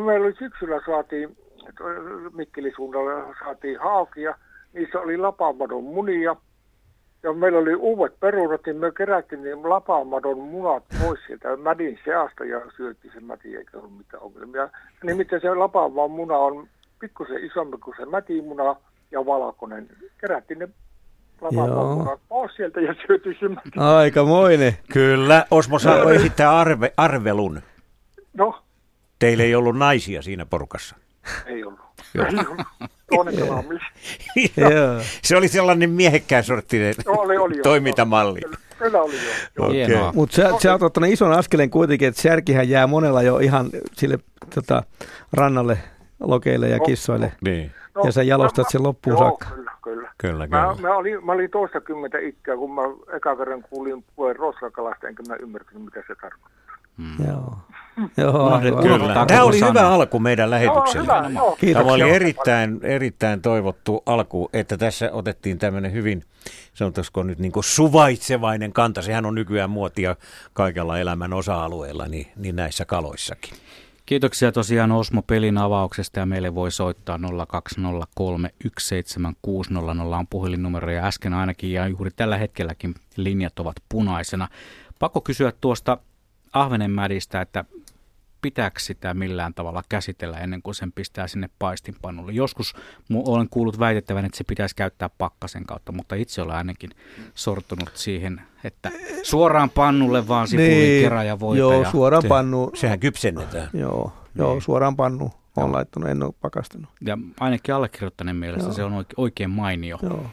Meillä 0.07 0.27
oli 0.27 0.35
syksyllä 0.39 0.81
saatiin, 0.87 1.37
Mikkelin 2.33 2.73
suunnalla 2.77 3.35
saatiin 3.45 3.79
haukia, 3.81 4.35
niissä 4.73 5.01
oli 5.01 5.17
lapamadon 5.17 5.85
munia. 5.85 6.37
Ja 7.23 7.33
meillä 7.33 7.59
oli 7.59 7.75
uudet 7.75 8.21
perunat, 8.21 8.61
niin 8.67 8.77
me 8.77 8.91
kerättiin 8.97 9.43
ne 9.43 9.55
lapamadon 9.55 10.39
munat 10.39 10.83
pois 11.03 11.21
sieltä 11.27 11.57
mädin 11.57 11.99
seasta 12.05 12.45
ja 12.45 12.61
syötiin 12.77 13.13
se 13.15 13.21
mäti, 13.21 13.57
eikä 13.57 13.79
ollut 13.79 13.97
mitään 13.97 14.23
ongelmia. 14.23 14.69
Nimittäin 15.03 15.43
se 15.43 15.55
lapavan 15.55 16.11
muna 16.11 16.37
on 16.37 16.69
pikkusen 17.01 17.45
isompi 17.45 17.77
kuin 17.79 17.95
se 17.97 18.07
mätimuna 18.07 18.77
ja 19.11 19.27
valkoinen. 19.27 19.89
Kerättiin 20.21 20.59
ne 20.59 20.69
Joo. 21.53 22.19
pois 22.29 22.55
sieltä 22.57 22.81
ja 22.81 22.95
syötiin 23.07 23.37
se 23.41 23.49
mäti. 23.49 23.71
Aikamoinen. 23.77 24.73
Kyllä, 24.93 25.47
Osmo 25.51 25.79
saa 25.79 26.13
esittää 26.13 26.59
arve, 26.59 26.93
arvelun. 26.97 27.61
No, 28.35 28.63
Teillä 29.19 29.43
ei 29.45 29.55
ollut 29.55 29.77
naisia 29.79 30.23
siinä 30.23 30.47
porukassa. 30.47 30.97
ei 31.47 31.65
ollut. 31.65 31.81
Joo. 34.57 35.01
Se 35.23 35.37
oli 35.37 35.49
sellainen 35.49 35.91
miehekkään 35.91 36.45
sorttinen 36.45 36.95
Oli, 37.07 37.37
oli 37.37 37.57
jo. 37.57 37.63
toimintamalli. 37.63 38.41
Kyllä, 38.41 38.57
kyllä 38.79 39.03
oli 39.03 39.15
jo. 39.57 39.69
Hienoa. 39.71 40.13
Mutta 40.13 40.37
sä, 40.37 40.51
sä 40.63 40.73
oot 40.73 40.83
ottanut 40.83 41.11
ison 41.11 41.33
askeleen 41.33 41.71
kuitenkin, 41.71 42.09
että 42.09 42.21
särkihän 42.23 42.69
jää 42.69 42.87
monella 42.87 43.23
jo 43.23 43.39
ihan 43.39 43.71
sille 43.93 44.19
tota, 44.55 44.83
rannalle 45.33 45.79
lokeille 46.21 46.69
ja 46.69 46.79
kissoille. 46.81 47.33
Niin, 47.45 47.73
No, 47.95 48.03
Ja 48.05 48.13
sä 48.13 48.23
jalostat 48.23 48.67
mä- 48.67 48.71
sen 48.71 48.83
loppuun 48.83 49.15
joo, 49.15 49.19
saakka. 49.21 49.47
Kyllä, 49.55 49.73
kyllä. 49.83 50.11
kyllä, 50.19 50.47
Mä, 50.47 50.75
kyllä. 50.75 50.89
mä, 50.89 50.97
olin, 50.97 51.27
mä 51.27 51.33
olin 51.33 51.51
toistakymmentä 51.51 52.19
ikää, 52.19 52.57
kun 52.57 52.75
mä 52.75 52.83
eka 53.17 53.37
kerran 53.37 53.63
kuulin 53.63 54.05
puheen 54.17 54.37
roskakalasta, 54.37 55.09
enkä 55.09 55.23
mä 55.29 55.37
ymmärtänyt, 55.37 55.85
mitä 55.85 56.01
se 56.07 56.15
tarkoittaa. 56.15 56.77
Joo. 57.29 57.57
Joo, 58.17 58.51
aivan. 58.51 58.83
Kyllä. 58.83 59.27
Tämä 59.27 59.43
oli 59.43 59.59
sana. 59.59 59.71
hyvä 59.71 59.89
alku 59.89 60.19
meidän 60.19 60.45
Joo, 60.45 60.51
lähetykselle. 60.51 61.03
hyvä, 61.03 61.31
joo. 61.35 61.57
Kiitoksia. 61.61 61.75
Tämä 61.75 61.95
oli 61.95 62.11
erittäin, 62.11 62.81
erittäin 62.83 63.43
toivottu 63.43 64.03
alku, 64.07 64.51
että 64.53 64.77
tässä 64.77 65.13
otettiin 65.13 65.59
tämmöinen 65.59 65.93
hyvin, 65.93 66.25
sanotaanko 66.75 67.23
nyt 67.23 67.39
niin 67.39 67.53
kuin 67.53 67.65
suvaitsevainen 67.65 68.73
kanta. 68.73 69.03
Sehän 69.03 69.27
on 69.27 69.35
nykyään 69.35 69.71
muotia 69.71 70.17
kaikella 70.53 70.99
elämän 70.99 71.33
osa-alueella, 71.33 72.09
niin, 72.09 72.27
niin 72.37 72.57
näissä 72.57 72.85
kaloissakin. 72.85 73.55
Kiitoksia 74.07 74.53
tosiaan 74.53 74.93
Osmo 74.93 75.23
pelin 75.23 75.59
avauksesta 75.59 76.21
ja 76.21 76.27
meille 76.27 76.55
voi 76.55 76.71
soittaa 76.71 77.19
020317600 77.19 77.23
on 80.19 80.27
puhelinnumero 80.31 80.91
ja 80.91 81.07
äsken 81.07 81.35
ainakin 81.35 81.73
ja 81.73 81.89
juuri 81.89 82.11
tällä 82.17 82.37
hetkelläkin 82.37 82.95
linjat 83.17 83.59
ovat 83.59 83.77
punaisena. 83.89 84.49
Pakko 84.99 85.21
kysyä 85.21 85.53
tuosta 85.61 85.99
Ahvenenmädistä, 86.53 87.41
että 87.41 87.65
pitääkö 88.43 88.81
sitä 88.81 89.15
millään 89.15 89.55
tavalla 89.55 89.83
käsitellä 89.89 90.39
ennen 90.39 90.63
kuin 90.63 90.75
sen 90.75 90.93
pistää 90.93 91.27
sinne 91.27 91.51
paistinpannulle. 91.59 92.33
Joskus 92.33 92.75
olen 93.15 93.49
kuullut 93.49 93.79
väitettävän, 93.79 94.25
että 94.25 94.39
se 94.39 94.45
pitäisi 94.45 94.77
käyttää 94.77 95.09
pakkasen 95.19 95.65
kautta, 95.65 95.93
mutta 95.93 96.15
itse 96.15 96.43
olen 96.43 96.57
ainakin 96.57 96.91
sortunut 97.35 97.91
siihen, 97.95 98.41
että 98.65 98.91
suoraan 99.23 99.71
pannulle 99.71 100.29
vaan 100.29 100.49
sipulin 100.49 100.71
niin, 100.71 101.03
kerran 101.03 101.27
ja 101.27 101.41
voita. 101.41 101.59
Joo, 101.59 101.83
ja 101.83 101.91
suoraan 101.91 102.25
pannu. 102.29 102.71
Sehän 102.75 103.01
kypsennetään. 103.01 103.71
Joo, 103.73 104.13
joo 104.35 104.61
suoraan 104.61 104.97
pannu. 104.97 105.33
On 105.57 105.73
laittanut, 105.73 106.09
en 106.11 106.23
ole 106.23 106.35
pakastanut. 106.41 106.91
Ja 107.01 107.19
ainakin 107.41 107.75
allekirjoittaneen 107.75 108.37
mielestä 108.37 108.69
Joo. 108.69 108.73
se 108.73 108.85
on 108.85 108.93
oike- 108.93 109.15
oikein 109.17 109.51
mainio, 109.51 109.99
Joo. 110.03 110.27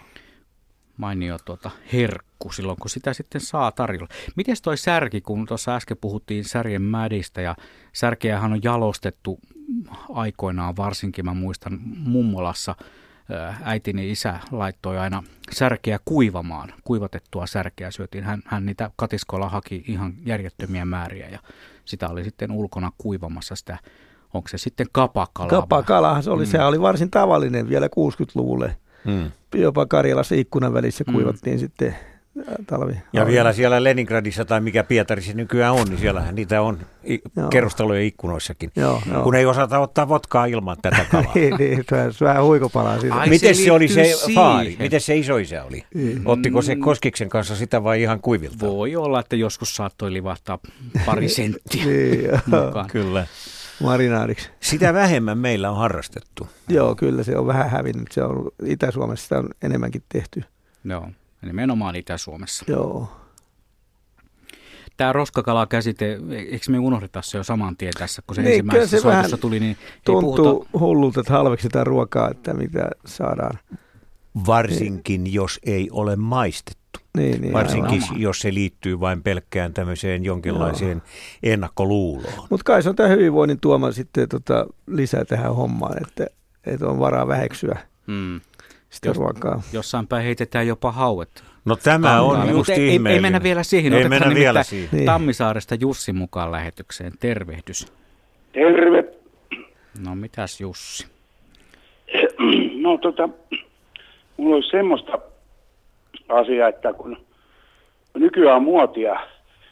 mainio 0.98 1.38
tuota 1.46 1.72
herkku 1.94 2.29
silloin, 2.54 2.78
kun 2.82 2.90
sitä 2.90 3.14
sitten 3.14 3.42
saa 3.42 3.72
tarjolla. 3.72 4.08
Miten 4.36 4.56
toi 4.64 4.78
särki, 4.78 5.22
kun 5.22 5.46
tuossa 5.46 5.76
äsken 5.76 5.98
puhuttiin 6.02 6.44
särjen 6.44 6.82
mädistä 6.82 7.42
ja 7.42 7.56
särkeähän 7.94 8.54
on 8.54 8.64
jalostettu 8.64 9.40
aikoinaan 10.10 10.78
varsinkin, 10.78 11.26
mä 11.26 11.34
muistan 11.34 11.80
mummolassa 11.98 12.76
ää, 13.32 13.58
äitini 13.64 14.12
isä 14.12 14.40
laittoi 14.52 14.98
aina 14.98 15.24
särkeä 15.52 16.00
kuivamaan, 16.06 16.74
kuivatettua 16.84 17.48
särkeä 17.48 17.92
syötiin. 17.92 18.24
Hän, 18.24 18.42
hän 18.46 18.66
niitä 18.66 18.92
katiskoilla 18.96 19.50
haki 19.50 19.84
ihan 19.88 20.14
järjettömiä 20.26 20.86
määriä 20.86 21.30
ja 21.30 21.40
sitä 21.86 22.10
oli 22.10 22.24
sitten 22.24 22.52
ulkona 22.52 22.92
kuivamassa 22.98 23.56
sitä, 23.56 23.78
onko 24.34 24.48
se 24.48 24.58
sitten 24.58 24.88
kapakalaa? 24.92 25.52
vai? 25.52 25.62
Kapakalahan 25.62 26.24
se 26.24 26.32
oli, 26.32 26.46
mm. 26.46 26.52
sehän 26.52 26.68
oli 26.68 26.82
varsin 26.82 27.12
tavallinen 27.12 27.70
vielä 27.70 27.88
60-luvulle. 27.88 28.76
Hmm. 29.06 29.32
Jopa 29.56 29.86
Karjalassa 29.86 30.36
ikkunan 30.36 30.74
välissä 30.74 31.04
Mm. 31.08 31.14
kuivattiin 31.14 31.60
sitten 31.60 31.88
ää, 31.88 32.09
talvi. 32.68 32.94
Ja 33.14 33.26
vielä 33.26 33.54
siellä 33.54 33.84
Leningradissa 33.84 34.46
tai 34.46 34.62
mikä 34.62 34.84
Pietarissa 34.84 35.34
nykyään 35.34 35.74
on, 35.74 35.88
niin 35.88 36.00
siellähän 36.00 36.36
niitä 36.36 36.62
on 36.62 36.80
i- 37.10 37.22
Joo. 37.38 37.50
kerrostalojen 37.50 38.04
ikkunoissakin. 38.06 38.72
Joo, 38.76 39.02
joo. 39.12 39.24
Kun 39.24 39.36
ei 39.36 39.46
osata 39.46 39.80
ottaa 39.80 40.10
votkaa 40.10 40.46
ilman 40.46 40.78
tätä 40.82 41.06
kalaa. 41.12 41.32
niin, 41.36 41.56
niin, 41.60 41.84
se 41.90 41.96
on 42.24 42.28
vähän 42.30 42.44
huikopalaa 42.44 43.00
siitä. 43.00 43.16
Ai, 43.16 43.30
Miten 43.30 43.56
se 43.56 43.64
se, 43.64 43.72
oli 43.72 43.88
se 43.88 44.14
faari? 44.36 44.66
siihen. 44.70 44.86
Miten 44.86 45.02
se 45.02 45.18
isoisä 45.18 45.64
oli? 45.64 45.84
Niin. 45.94 46.22
Ottiko 46.26 46.62
se 46.62 46.76
koskiksen 46.76 47.30
kanssa 47.30 47.56
sitä 47.56 47.84
vai 47.84 48.02
ihan 48.02 48.20
kuivilta? 48.22 48.60
Voi 48.68 48.96
olla, 48.96 49.20
että 49.20 49.36
joskus 49.36 49.76
saattoi 49.76 50.14
livahtaa 50.14 50.60
pari 51.06 51.30
senttiä 51.30 51.86
Niin, 51.86 52.30
mukaan. 52.46 52.88
Kyllä. 52.88 53.28
marinaadiksi. 53.84 54.50
Sitä 54.60 54.94
vähemmän 54.94 55.38
meillä 55.38 55.70
on 55.70 55.78
harrastettu. 55.78 56.48
Joo, 56.70 56.96
kyllä 56.96 57.24
se 57.24 57.38
on 57.38 57.48
vähän 57.48 57.70
hävinnyt. 57.70 58.12
Se 58.12 58.24
on 58.24 58.52
Itä-Suomessa 58.66 59.24
sitä 59.24 59.38
on 59.38 59.50
enemmänkin 59.62 60.04
tehty. 60.10 60.44
Joo, 60.84 61.08
nimenomaan 61.42 61.96
Itä-Suomessa. 61.96 62.66
Joo. 62.68 63.12
Tämä 64.98 65.14
roskakala-käsite, 65.14 66.20
eikö 66.52 66.66
me 66.70 66.80
unohdeta 66.80 67.22
se 67.22 67.38
jo 67.38 67.44
saman 67.44 67.78
tien 67.78 67.94
tässä, 67.98 68.22
kun 68.28 68.36
se 68.36 68.42
Niin, 68.42 68.52
ensimmäisessä 68.52 68.98
se 68.98 69.02
soitossa 69.02 69.38
tuli, 69.38 69.60
niin 69.60 69.78
Tuntuu 70.06 70.36
puhuta, 70.36 70.80
hullulta, 70.80 71.20
että 71.20 71.34
halveksitaan 71.34 71.88
ruokaa, 71.88 72.30
että 72.30 72.54
mitä 72.54 72.90
saadaan. 73.06 73.60
Varsinkin 74.46 75.34
jos 75.34 75.60
ei 75.66 75.90
ole 75.92 76.16
maistettu. 76.16 77.00
Niin, 77.18 77.42
niin, 77.42 77.54
Varsinkin 77.54 78.04
aivan. 78.04 78.22
jos 78.22 78.40
se 78.40 78.54
liittyy 78.54 79.00
vain 79.00 79.24
pelkkään 79.24 79.74
tämmöiseen 79.74 80.24
jonkinlaiseen 80.26 81.02
ennakkoluuloon. 81.44 82.34
Mutta 82.50 82.64
kai 82.64 82.84
se 82.84 82.90
on 82.90 82.96
tämä 82.96 83.10
hyvinvoinnin 83.10 83.60
tuoma 83.60 83.92
sitten 83.92 84.30
tota, 84.30 84.68
lisää 84.88 85.26
tähän 85.26 85.56
hommaan, 85.56 85.98
että, 86.08 86.28
että 86.66 86.88
on 86.88 87.00
varaa 87.00 87.28
väheksyä 87.28 87.80
mm, 88.08 88.42
sitä 88.90 89.08
Jos- 89.10 89.18
ruokaa. 89.18 89.62
jossain 89.74 90.08
päin 90.08 90.24
heitetään 90.26 90.68
jopa 90.68 90.92
hauet. 90.92 91.44
No 91.66 91.76
tämä 91.76 92.22
on 92.22 92.50
just 92.50 92.70
ei, 92.70 93.00
ei, 93.10 93.20
mennä 93.20 93.44
vielä 93.44 93.64
siihen. 93.64 93.94
Ei 93.94 94.00
Otetaan 94.00 94.22
mennä 94.28 94.36
vielä 94.40 94.64
siihen. 94.64 94.90
Niin. 94.92 95.06
Tammisaaresta 95.06 95.76
Jussi 95.76 96.14
mukaan 96.14 96.52
lähetykseen. 96.52 97.12
Tervehdys. 97.20 97.94
Terve. 98.54 99.04
No 100.06 100.16
mitäs 100.16 100.62
Jussi? 100.62 101.08
No 102.82 102.98
tota, 102.98 103.30
mulla 104.38 104.56
olisi 104.56 104.70
semmoista 104.70 105.20
asiaa, 106.30 106.70
että 106.70 106.94
kun 106.94 107.18
nykyään 108.14 108.58
on 108.58 108.64
muotia 108.64 109.20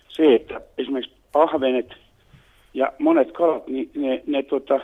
se, 0.10 0.36
että 0.36 0.62
esimerkiksi 0.78 1.16
ahvenet 1.34 1.90
ja 2.74 2.94
monet 3.00 3.32
kalat, 3.32 3.68
niin 3.68 3.92
ne, 3.96 4.24
ne 4.28 4.44
tota, 4.44 4.80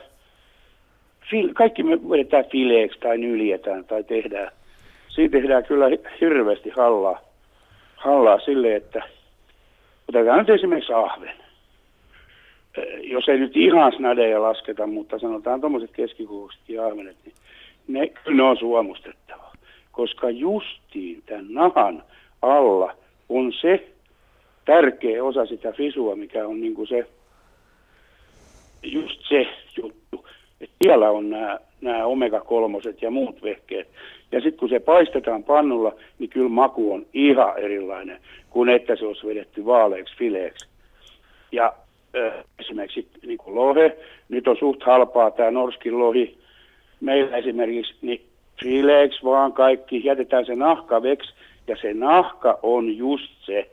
fil, 1.30 1.54
kaikki 1.54 1.84
me 1.84 2.10
vedetään 2.10 2.46
fileeksi 2.52 3.00
tai 3.00 3.18
nyljetään 3.18 3.86
tai 3.86 4.04
tehdään. 4.04 4.52
Siitä 5.08 5.38
tehdään 5.38 5.66
kyllä 5.66 5.86
hirveästi 6.22 6.70
hallaa, 6.70 7.22
hallaa 7.96 8.40
sille, 8.40 8.76
että 8.76 9.04
otetaan 10.10 10.40
nyt 10.40 10.50
esimerkiksi 10.50 10.94
ahven. 10.94 11.36
Eh, 12.78 13.00
Jos 13.02 13.30
ei 13.30 13.40
nyt 13.40 13.58
ihan 13.58 13.92
snadeja 13.92 14.42
lasketa, 14.42 14.88
mutta 14.88 15.20
sanotaan 15.20 15.62
tuommoiset 15.62 15.92
keskikokoiset 15.92 16.62
ahvenet, 16.86 17.18
niin 17.26 17.36
ne, 17.88 18.12
ne 18.36 18.44
on 18.44 18.58
suomustettava. 18.58 19.52
Koska 19.92 20.30
justiin 20.30 21.24
tämän 21.26 21.54
nahan 21.54 22.04
alla 22.42 22.96
on 23.30 23.54
se 23.62 23.88
tärkeä 24.66 25.24
osa 25.24 25.46
sitä 25.46 25.72
fisua, 25.72 26.16
mikä 26.16 26.48
on 26.48 26.62
niin 26.62 26.76
kuin 26.76 26.88
se, 26.88 27.08
just 28.84 29.22
se 29.30 29.48
juttu. 29.78 30.26
Että 30.64 30.76
siellä 30.84 31.12
on 31.12 31.30
nämä, 31.30 31.60
nämä 31.82 32.06
omega-kolmoset 32.06 33.02
ja 33.02 33.12
muut 33.12 33.44
vehkeet. 33.44 33.88
Ja 34.32 34.42
sitten 34.42 34.60
kun 34.60 34.70
se 34.70 34.80
paistetaan 34.80 35.44
pannulla, 35.44 35.96
niin 36.20 36.30
kyllä 36.30 36.50
maku 36.50 36.94
on 36.94 37.06
ihan 37.14 37.58
erilainen 37.58 38.20
kuin 38.50 38.70
että 38.70 38.96
se 38.96 39.06
olisi 39.06 39.28
vedetty 39.28 39.66
vaaleeksi 39.66 40.18
fileeksi. 40.18 40.68
Ja 41.52 41.74
äh, 42.16 42.34
esimerkiksi 42.60 43.08
niin 43.26 43.38
kuin 43.38 43.56
lohe, 43.56 43.98
nyt 44.30 44.48
on 44.48 44.58
suht 44.58 44.84
halpaa 44.84 45.32
tämä 45.32 45.52
norskin 45.52 46.00
lohi. 46.00 46.38
Meillä 47.02 47.38
esimerkiksi 47.38 47.96
niin 48.02 48.26
fileeksi 48.64 49.24
vaan 49.24 49.54
kaikki, 49.54 50.06
jätetään 50.06 50.46
se 50.46 50.56
nahka 50.56 51.02
veksi, 51.02 51.34
ja 51.68 51.78
se 51.82 51.94
nahka 51.94 52.60
on 52.64 52.98
just 52.98 53.32
se 53.46 53.70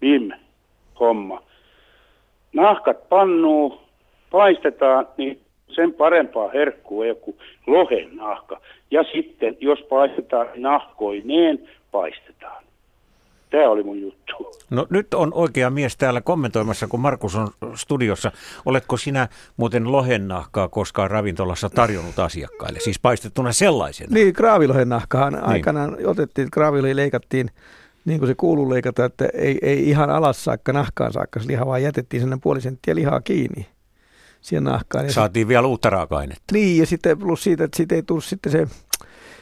bim 0.00 0.30
homma. 1.00 1.42
Nahkat 2.52 3.08
pannuu, 3.08 3.80
paistetaan, 4.30 5.08
niin 5.16 5.41
sen 5.74 5.92
parempaa 5.92 6.48
herkkua 6.48 7.04
ei 7.04 7.10
ole 7.10 7.18
kuin 7.18 7.36
lohen 7.66 8.16
nahka. 8.16 8.60
Ja 8.90 9.04
sitten, 9.12 9.56
jos 9.60 9.78
paistetaan 9.78 10.46
nahkoineen, 10.56 11.68
paistetaan. 11.90 12.64
Tämä 13.50 13.68
oli 13.68 13.82
mun 13.82 14.00
juttu. 14.00 14.52
No 14.70 14.86
nyt 14.90 15.14
on 15.14 15.34
oikea 15.34 15.70
mies 15.70 15.96
täällä 15.96 16.20
kommentoimassa, 16.20 16.86
kun 16.86 17.00
Markus 17.00 17.36
on 17.36 17.48
studiossa. 17.74 18.32
Oletko 18.66 18.96
sinä 18.96 19.28
muuten 19.56 19.92
lohennahkaa 19.92 20.68
koskaan 20.68 21.10
ravintolassa 21.10 21.70
tarjonnut 21.70 22.18
asiakkaille? 22.18 22.80
Siis 22.80 23.00
paistettuna 23.00 23.52
sellaisena? 23.52 24.14
Niin, 24.14 24.32
kraavilohen 24.32 24.88
nahkahan 24.88 25.32
niin. 25.32 25.44
aikanaan 25.44 25.96
otettiin, 26.06 26.46
että 26.46 26.54
kraavilohi 26.54 26.96
leikattiin 26.96 27.50
niin 28.04 28.18
kuin 28.18 28.28
se 28.28 28.34
kuuluu 28.34 28.70
leikata, 28.70 29.04
että 29.04 29.28
ei, 29.34 29.58
ei 29.62 29.88
ihan 29.88 30.10
alas 30.10 30.44
saakka 30.44 30.72
nahkaan 30.72 31.12
saakka 31.12 31.40
se 31.40 31.48
liha, 31.48 31.66
vaan 31.66 31.82
jätettiin 31.82 32.20
sellainen 32.20 32.40
puoli 32.40 32.60
senttiä 32.60 32.94
lihaa 32.94 33.20
kiinni 33.20 33.66
siihen 34.42 34.64
nahkaan. 34.64 35.04
Ja 35.04 35.12
Saatiin 35.12 35.48
vielä 35.48 35.66
uutta 35.66 35.90
raaka-ainetta. 35.90 36.42
Niin, 36.52 36.78
ja 36.78 36.86
sitten 36.86 37.18
plus 37.18 37.42
siitä, 37.42 37.64
että 37.64 37.76
siitä 37.76 37.94
ei 37.94 38.02
tule 38.02 38.22
sitten 38.22 38.52
se, 38.52 38.66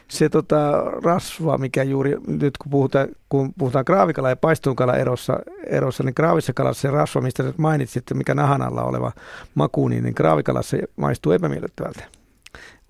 se 0.08 0.28
tota 0.28 0.82
rasva, 1.04 1.58
mikä 1.58 1.82
juuri 1.82 2.16
nyt 2.26 2.58
kun 2.58 2.70
puhutaan, 2.70 3.08
kun 3.28 3.52
puhutaan 3.58 3.84
kraavikala 3.84 4.28
ja 4.28 4.36
paistunkala 4.36 4.96
erossa, 4.96 5.38
erossa, 5.66 6.02
niin 6.02 6.14
kraavissa 6.14 6.52
kalassa 6.52 6.80
se 6.80 6.90
rasva, 6.90 7.20
mistä 7.20 7.42
nyt 7.42 7.58
mainitsit, 7.58 8.04
mikä 8.14 8.34
nahan 8.34 8.62
alla 8.62 8.82
oleva 8.82 9.12
maku, 9.54 9.88
niin, 9.88 10.04
niin 10.04 10.14
kraavikalassa 10.14 10.76
se 10.76 10.82
maistuu 10.96 11.32
epämiellyttävältä, 11.32 12.04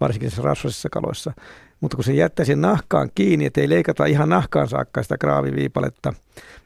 varsinkin 0.00 0.30
se 0.30 0.42
rasvaisissa 0.42 0.88
kaloissa. 0.88 1.32
Mutta 1.80 1.96
kun 1.96 2.04
se 2.04 2.12
jättää 2.12 2.44
sen 2.44 2.60
nahkaan 2.60 3.10
kiinni, 3.14 3.46
että 3.46 3.60
ei 3.60 3.68
leikata 3.68 4.06
ihan 4.06 4.28
nahkaan 4.28 4.68
saakka 4.68 5.02
sitä 5.02 5.18
kraaviviipaletta, 5.18 6.12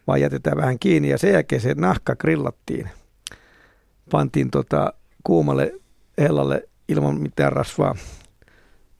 vaan 0.06 0.20
jätetään 0.20 0.56
vähän 0.56 0.78
kiinni 0.78 1.08
ja 1.08 1.18
sen 1.18 1.32
jälkeen 1.32 1.60
se 1.60 1.74
nahka 1.74 2.16
grillattiin. 2.16 2.88
Pantiin 4.10 4.50
tota 4.50 4.92
kuumalle 5.24 5.72
hellalle 6.18 6.68
ilman 6.88 7.20
mitään 7.20 7.52
rasvaa. 7.52 7.94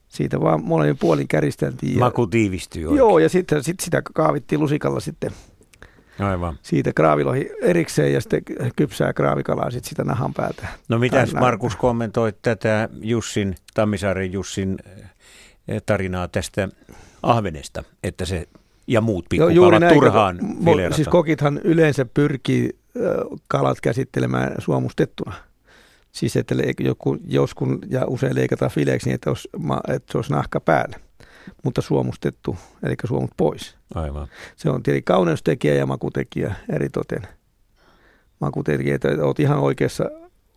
Siitä 0.09 0.41
vaan 0.41 0.65
molemmin 0.65 0.99
puolin 0.99 1.29
käristeltiin. 1.29 1.99
Maku 1.99 2.27
tiivistyy 2.27 2.85
oikein. 2.85 2.99
joo, 2.99 3.19
ja 3.19 3.29
sitten 3.29 3.65
sit 3.65 3.81
sitä 3.81 4.03
kaavittiin 4.15 4.61
lusikalla 4.61 5.01
sitten 5.01 5.31
Aivan. 6.19 6.59
siitä 6.63 6.93
kraavilohi 6.93 7.51
erikseen 7.63 8.13
ja 8.13 8.21
sitten 8.21 8.43
kypsää 8.77 9.13
kraavikalaa 9.13 9.71
sitten 9.71 9.89
sitä 9.89 10.05
nahan 10.05 10.35
päältä. 10.35 10.69
No 10.89 10.99
mitäs 10.99 11.35
Markus 11.35 11.77
kommentoit 11.77 12.37
tätä 12.43 12.89
Jussin, 13.01 13.55
Tammisaaren 13.75 14.33
Jussin 14.33 14.77
eh, 15.69 15.83
tarinaa 15.87 16.29
tästä 16.29 16.69
ahvenesta, 17.23 17.85
että 18.05 18.25
se 18.25 18.49
ja 18.87 19.01
muut 19.01 19.27
Joo, 19.33 19.49
pikkukalat 19.49 19.81
näin, 19.81 19.95
turhaan 19.95 20.39
fileerataan. 20.65 20.93
Siis 20.93 21.09
kokithan 21.09 21.61
yleensä 21.65 22.05
pyrkii 22.05 22.71
ö, 22.97 23.25
kalat 23.49 23.81
käsittelemään 23.81 24.55
suomustettuna. 24.59 25.35
Siis 26.15 26.37
että 26.37 26.55
joku, 26.81 27.17
joskun 27.27 27.79
ja 27.91 28.07
usein 28.07 28.35
leikataan 28.35 28.71
fileeksi 28.71 29.09
niin, 29.09 29.15
että, 29.15 29.31
olisi, 29.31 29.49
että 29.89 30.13
se 30.13 30.19
olisi 30.19 30.33
nahka 30.33 30.61
päällä, 30.61 30.97
mutta 31.65 31.83
suomustettu, 31.83 32.57
eli 32.83 32.95
suomut 33.05 33.31
pois. 33.37 33.77
Aivan. 33.95 34.29
Se 34.57 34.71
on 34.71 34.83
tietenkin 34.83 35.05
kauneustekijä 35.05 35.75
ja 35.75 35.87
makutekijä 35.87 36.55
eritoten. 36.73 37.23
Makutekijä, 38.41 38.95
että 38.95 39.09
olet 39.09 39.41
ihan 39.41 39.59
oikeassa 39.59 40.11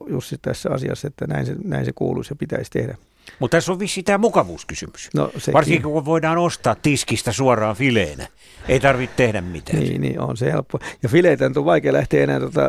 Jussi 0.08 0.38
tässä 0.42 0.70
asiassa, 0.72 1.08
että 1.08 1.28
näin 1.28 1.46
se, 1.46 1.56
näin 1.64 1.86
se 1.86 1.92
kuuluisi 1.96 2.32
ja 2.32 2.36
pitäisi 2.36 2.72
tehdä. 2.72 2.98
Mutta 3.40 3.58
tässä 3.58 3.72
on 3.72 3.80
vissi 3.80 4.04
tämä 4.04 4.18
mukavuuskysymys. 4.18 5.10
No, 5.14 5.32
sekin. 5.38 5.54
Varsinkin 5.54 5.84
kun 5.84 6.06
voidaan 6.06 6.38
ostaa 6.38 6.76
tiskistä 6.76 7.32
suoraan 7.32 7.76
fileenä. 7.76 8.28
Ei 8.68 8.80
tarvitse 8.80 9.16
tehdä 9.16 9.42
mitään. 9.42 9.80
Niin, 9.80 10.02
niin, 10.02 10.20
on 10.20 10.38
se 10.38 10.52
helppo. 10.52 10.80
Ja 11.04 11.10
fileitä 11.10 11.46
on 11.56 11.66
vaikea 11.66 11.94
lähteä 11.94 12.24
enää 12.24 12.40
tota, 12.40 12.64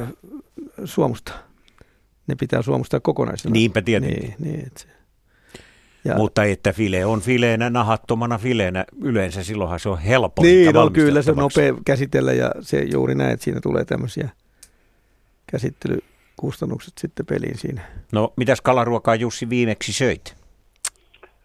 äh, 0.00 0.08
suomusta. 0.84 1.32
Ne 2.32 2.36
pitää 2.36 2.62
suomustaa 2.62 3.00
kokonaisena. 3.00 3.52
Niinpä 3.52 3.82
tietenkin. 3.82 4.20
Niin, 4.20 4.34
niin, 4.38 4.66
et 4.66 4.76
se. 4.76 4.88
Ja, 6.04 6.14
Mutta 6.14 6.44
että 6.44 6.72
file 6.72 7.04
on 7.06 7.20
fileenä, 7.20 7.70
nahattomana 7.70 8.38
fileenä, 8.38 8.84
yleensä 9.02 9.44
silloinhan 9.44 9.80
se 9.80 9.88
on 9.88 9.98
helppo. 9.98 10.42
niin, 10.42 10.74
no, 10.74 10.90
kyllä 10.90 11.22
se 11.22 11.30
on 11.30 11.36
nopea 11.36 11.74
käsitellä 11.86 12.32
ja 12.32 12.50
se 12.60 12.84
juuri 12.92 13.14
näin, 13.14 13.30
että 13.30 13.44
siinä 13.44 13.60
tulee 13.60 13.84
tämmöisiä 13.84 14.28
käsittelykustannukset 15.46 16.92
sitten 16.98 17.26
peliin 17.26 17.58
siinä. 17.58 17.82
No, 18.12 18.32
mitäs 18.36 18.60
kalaruokaa 18.60 19.14
Jussi 19.14 19.50
viimeksi 19.50 19.92
söit? 19.92 20.34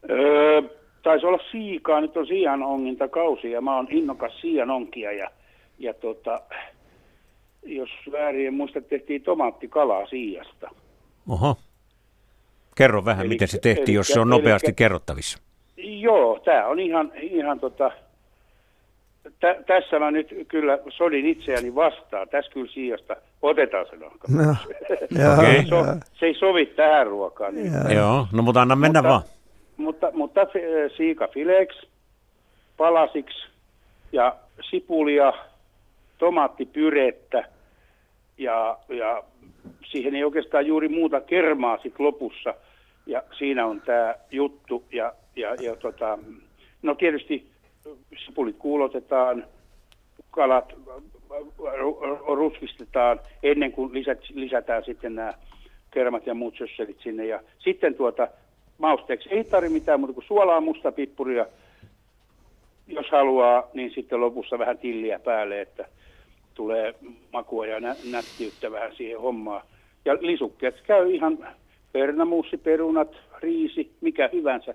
Öö, 0.09 0.61
taisi 1.03 1.25
olla 1.25 1.43
siikaa, 1.51 2.01
nyt 2.01 2.17
on 2.17 2.27
siian 2.27 2.63
ongintakausi 2.63 3.51
ja 3.51 3.61
mä 3.61 3.75
oon 3.75 3.87
innokas 3.91 4.41
siian 4.41 4.69
onkia 4.69 5.11
ja, 5.11 5.29
ja 5.79 5.93
tota, 5.93 6.41
jos 7.67 7.89
väärin 8.11 8.47
en 8.47 8.53
muista, 8.53 8.81
tehtiin 8.81 9.21
tomaattikalaa 9.23 10.07
siijasta. 10.07 10.69
Oho. 11.29 11.57
Kerro 12.75 13.05
vähän, 13.05 13.25
Elikkä- 13.25 13.33
miten 13.33 13.47
se 13.47 13.57
tehtiin, 13.59 13.95
jos 13.95 14.07
se 14.07 14.19
on 14.19 14.29
nopeasti 14.29 14.67
elikkä- 14.67 14.83
kerrottavissa. 14.83 15.39
Joo, 15.77 16.39
tämä 16.45 16.67
on 16.67 16.79
ihan, 16.79 17.11
ihan 17.21 17.59
tota, 17.59 17.91
tä, 19.39 19.55
tässä 19.67 19.99
mä 19.99 20.11
nyt 20.11 20.27
kyllä 20.47 20.79
sodin 20.89 21.25
itseäni 21.25 21.75
vastaan. 21.75 22.29
Tässä 22.29 22.51
kyllä 22.51 22.71
siijasta 22.71 23.15
otetaan 23.41 23.85
se 23.89 23.95
nahka. 23.95 24.27
No, 24.29 24.55
jaha, 25.21 25.41
Okei. 25.41 25.63
Se, 26.19 26.25
ei 26.25 26.33
sovi 26.39 26.65
tähän 26.65 27.07
ruokaan. 27.07 27.55
Niin. 27.55 27.71
Joo, 27.95 28.27
no 28.31 28.43
mutta 28.43 28.61
anna 28.61 28.75
mennä 28.75 28.99
Mutta- 29.01 29.09
vaan. 29.09 29.21
Mutta, 29.77 30.11
mutta 30.13 30.45
fi- 30.45 30.95
siika 30.97 31.27
fileeksi, 31.27 31.87
palasiksi 32.77 33.47
ja 34.11 34.35
sipulia, 34.69 35.33
tomaattipyrettä 36.17 37.43
ja, 38.37 38.77
ja 38.89 39.23
siihen 39.91 40.15
ei 40.15 40.23
oikeastaan 40.23 40.65
juuri 40.65 40.87
muuta 40.87 41.21
kermaa 41.21 41.77
sit 41.77 41.99
lopussa. 41.99 42.53
Ja 43.05 43.23
siinä 43.37 43.65
on 43.65 43.81
tämä 43.81 44.15
juttu 44.31 44.83
ja, 44.91 45.13
ja, 45.35 45.55
ja 45.55 45.75
tota, 45.75 46.19
no 46.81 46.95
tietysti 46.95 47.47
sipulit 48.25 48.55
kuulotetaan, 48.57 49.45
kalat 50.31 50.73
ru- 51.59 52.35
ruskistetaan 52.35 53.19
ennen 53.43 53.71
kuin 53.71 53.93
lisät, 53.93 54.19
lisätään 54.33 54.85
sitten 54.85 55.15
nämä 55.15 55.33
kermat 55.91 56.27
ja 56.27 56.33
muut 56.33 56.57
sösselit 56.57 56.99
sinne. 56.99 57.25
Ja 57.25 57.39
sitten 57.59 57.95
tuota 57.95 58.27
mausteeksi 58.77 59.29
ei 59.31 59.43
tarvitse 59.43 59.73
mitään 59.73 59.99
muuta 59.99 60.13
kuin 60.13 60.25
suolaa, 60.25 60.61
musta 60.61 60.91
pippuria. 60.91 61.45
Jos 62.87 63.05
haluaa, 63.11 63.63
niin 63.73 63.91
sitten 63.95 64.21
lopussa 64.21 64.59
vähän 64.59 64.77
tilliä 64.77 65.19
päälle, 65.19 65.61
että 65.61 65.85
tulee 66.57 66.93
makua 67.33 67.65
ja 67.65 67.79
nä- 67.79 67.95
nättiyttä 68.11 68.71
vähän 68.71 68.95
siihen 68.95 69.21
hommaan. 69.21 69.61
Ja 70.05 70.17
lisukkeet 70.21 70.81
käy 70.81 71.11
ihan 71.11 71.37
pernamuussi, 71.91 72.57
perunat, 72.57 73.15
riisi, 73.41 73.91
mikä 74.01 74.29
hyvänsä, 74.33 74.73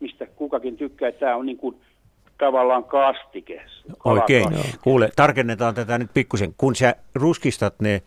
mistä 0.00 0.26
kukakin 0.26 0.76
tykkää. 0.76 1.12
Tämä 1.12 1.36
on 1.36 1.46
niin 1.46 1.58
kuin 1.58 1.76
tavallaan 2.38 2.84
kastike. 2.84 3.62
Oikein. 4.04 4.46
Kuule, 4.82 5.10
tarkennetaan 5.16 5.74
tätä 5.74 5.98
nyt 5.98 6.10
pikkusen. 6.14 6.54
Kun 6.56 6.76
sä 6.76 6.94
ruskistat 7.14 7.80
ne, 7.80 8.02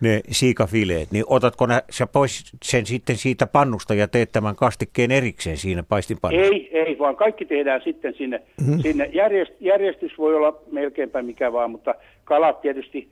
ne 0.00 0.20
siikafileet, 0.30 1.10
niin 1.12 1.24
otatko 1.26 1.66
nä, 1.66 1.82
sä 1.90 2.06
pois 2.06 2.52
sen 2.62 2.86
sitten 2.86 3.16
siitä 3.16 3.46
pannusta 3.46 3.94
ja 3.94 4.08
teet 4.08 4.32
tämän 4.32 4.56
kastikkeen 4.56 5.10
erikseen 5.10 5.56
siinä 5.56 5.82
paistinpannussa? 5.82 6.52
Ei, 6.54 6.68
ei, 6.72 6.98
vaan 6.98 7.16
kaikki 7.16 7.44
tehdään 7.44 7.80
sitten 7.84 8.14
sinne. 8.14 8.42
Mm-hmm. 8.60 8.78
sinne. 8.78 9.10
Järjest, 9.12 9.52
järjestys 9.60 10.18
voi 10.18 10.34
olla 10.34 10.62
melkeinpä 10.72 11.22
mikä 11.22 11.52
vaan, 11.52 11.70
mutta 11.70 11.94
kalat 12.24 12.60
tietysti 12.60 13.08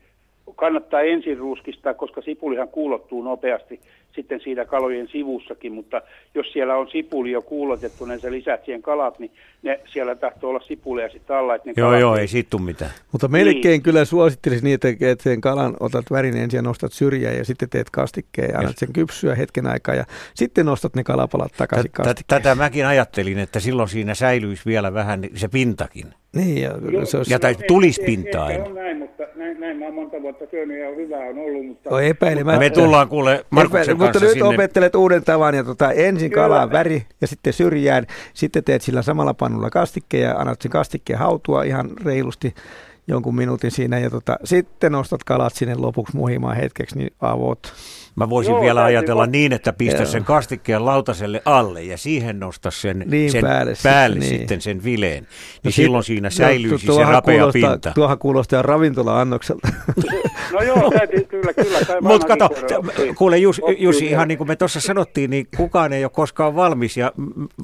kannattaa 0.55 1.01
ensin 1.01 1.37
ruskistaa, 1.37 1.93
koska 1.93 2.21
sipulihan 2.21 2.69
kuulottuu 2.69 3.21
nopeasti 3.21 3.79
sitten 4.15 4.39
siinä 4.39 4.65
kalojen 4.65 5.07
sivussakin, 5.07 5.71
mutta 5.71 6.01
jos 6.35 6.53
siellä 6.53 6.75
on 6.75 6.87
sipuli 6.89 7.31
jo 7.31 7.41
kuulotettu, 7.41 8.05
niin 8.05 8.19
sä 8.19 8.31
lisät 8.31 8.65
siihen 8.65 8.81
kalat, 8.81 9.19
niin 9.19 9.31
ne, 9.63 9.79
siellä 9.85 10.15
tahtoo 10.15 10.49
olla 10.49 10.59
sipulia 10.67 11.09
sitten 11.09 11.35
alla. 11.35 11.55
Että 11.55 11.69
ne 11.69 11.73
Joo, 11.77 11.87
kalat 11.87 12.01
joo, 12.01 12.15
ei 12.15 12.27
siitä 12.27 12.49
tule 12.49 12.61
mitään. 12.61 12.91
Mutta 13.11 13.27
melkein 13.27 13.83
kyllä 13.83 14.05
suosittelisin 14.05 14.63
niin, 14.63 14.73
että, 14.73 14.87
että 15.11 15.23
sen 15.23 15.41
kalan 15.41 15.77
otat 15.79 16.05
värin 16.11 16.37
ensin 16.37 16.57
ja 16.57 16.61
nostat 16.61 16.93
syrjään 16.93 17.37
ja 17.37 17.45
sitten 17.45 17.69
teet 17.69 17.89
kastikkeen 17.89 18.49
ja 18.53 18.59
annat 18.59 18.77
sen 18.77 18.93
kypsyä 18.93 19.35
hetken 19.35 19.67
aikaa 19.67 19.95
ja 19.95 20.05
sitten 20.33 20.65
nostat 20.65 20.95
ne 20.95 21.03
kalapalat 21.03 21.51
takaisin. 21.57 21.91
Tätä 22.27 22.55
mäkin 22.55 22.85
ajattelin, 22.85 23.39
että 23.39 23.59
silloin 23.59 23.89
siinä 23.89 24.15
säilyisi 24.15 24.65
vielä 24.65 24.93
vähän 24.93 25.21
se 25.35 25.47
pintakin. 25.47 26.05
Niin, 26.35 26.61
ja 26.61 26.71
se 27.03 27.17
olisi, 27.17 27.33
Ja 27.33 27.39
tai 27.39 27.55
tulisi 27.67 28.01
pintaa 28.05 28.49
Ehkä 28.49 28.63
ennen. 28.63 28.69
on 28.71 28.75
näin, 28.83 28.97
mutta 28.97 29.23
näin, 29.35 29.59
näin 29.59 29.77
mä 29.77 29.85
oon 29.85 29.93
monta 29.93 30.21
vuotta 30.21 30.45
syönyt 30.51 30.79
ja 30.79 30.95
hyvä 30.95 31.17
on 31.17 31.37
ollut, 31.37 31.65
mutta... 31.65 31.89
on 31.89 32.03
epäilemättä. 32.03 32.59
Me 32.59 32.69
tullaan 32.69 33.07
kuule 33.07 33.45
Markuksen 33.49 33.95
Epäile- 33.95 33.99
Mutta 34.07 34.19
nyt 34.19 34.33
sinne. 34.33 34.47
opettelet 34.47 34.95
uuden 34.95 35.23
tavan 35.23 35.55
ja 35.55 35.63
tota, 35.63 35.91
ensin 35.91 36.31
Kyllä. 36.31 36.43
kalaan 36.43 36.71
väri 36.71 37.05
ja 37.21 37.27
sitten 37.27 37.53
syrjään. 37.53 38.05
Sitten 38.33 38.63
teet 38.63 38.81
sillä 38.81 39.01
samalla 39.01 39.33
pannulla 39.33 39.69
kastikkeen 39.69 40.23
ja 40.23 40.35
annat 40.35 40.61
sen 40.61 40.71
kastikkeen 40.71 41.19
hautua 41.19 41.63
ihan 41.63 41.89
reilusti 42.05 42.55
jonkun 43.07 43.35
minuutin 43.35 43.71
siinä. 43.71 43.99
Ja 43.99 44.09
tota, 44.09 44.37
sitten 44.43 44.91
nostat 44.91 45.23
kalat 45.23 45.53
sinne 45.53 45.75
lopuksi 45.75 46.15
muhimaan 46.17 46.55
hetkeksi, 46.57 46.97
niin 46.97 47.13
avot. 47.21 47.73
Mä 48.17 48.29
voisin 48.29 48.51
Joo, 48.51 48.61
vielä 48.61 48.83
ajatella 48.83 49.21
va- 49.21 49.27
niin, 49.27 49.53
että 49.53 49.73
pistä 49.73 49.97
Joo. 50.01 50.05
sen 50.11 50.23
kastikkeen 50.23 50.85
lautaselle 50.85 51.41
alle 51.45 51.83
ja 51.83 51.97
siihen 51.97 52.39
nosta 52.39 52.71
sen, 52.71 53.03
Niin, 53.07 53.31
sen 53.31 53.41
päälle 53.41 53.73
päälle, 53.83 54.15
sitten, 54.15 54.29
niin. 54.29 54.39
sitten 54.39 54.61
sen 54.61 54.83
vileen. 54.83 55.23
Niin 55.23 55.29
No 55.63 55.71
silloin 55.71 56.03
sit- 56.03 56.07
siinä 56.07 56.25
no, 56.27 56.31
säilyisi 56.31 56.85
tu- 56.87 56.95
se 56.95 57.03
rapea 57.03 57.47
pinta. 57.53 57.91
Tuohan 57.95 58.17
kuulostaa 58.19 58.61
ravintola-annokselta. 58.61 59.67
No 60.51 60.61
joo, 60.61 60.91
täytyy, 60.91 61.23
kyllä, 61.23 61.53
kyllä. 61.53 61.79
Mutta 62.01 62.27
kato, 62.27 62.49
kuule 63.17 63.37
Jussi, 63.37 63.61
vielä. 64.01 64.09
ihan 64.09 64.27
niin 64.27 64.37
kuin 64.37 64.47
me 64.47 64.55
tuossa 64.55 64.81
sanottiin, 64.81 65.29
niin 65.29 65.47
kukaan 65.57 65.93
ei 65.93 66.03
ole 66.03 66.11
koskaan 66.15 66.55
valmis 66.55 66.97
ja 66.97 67.11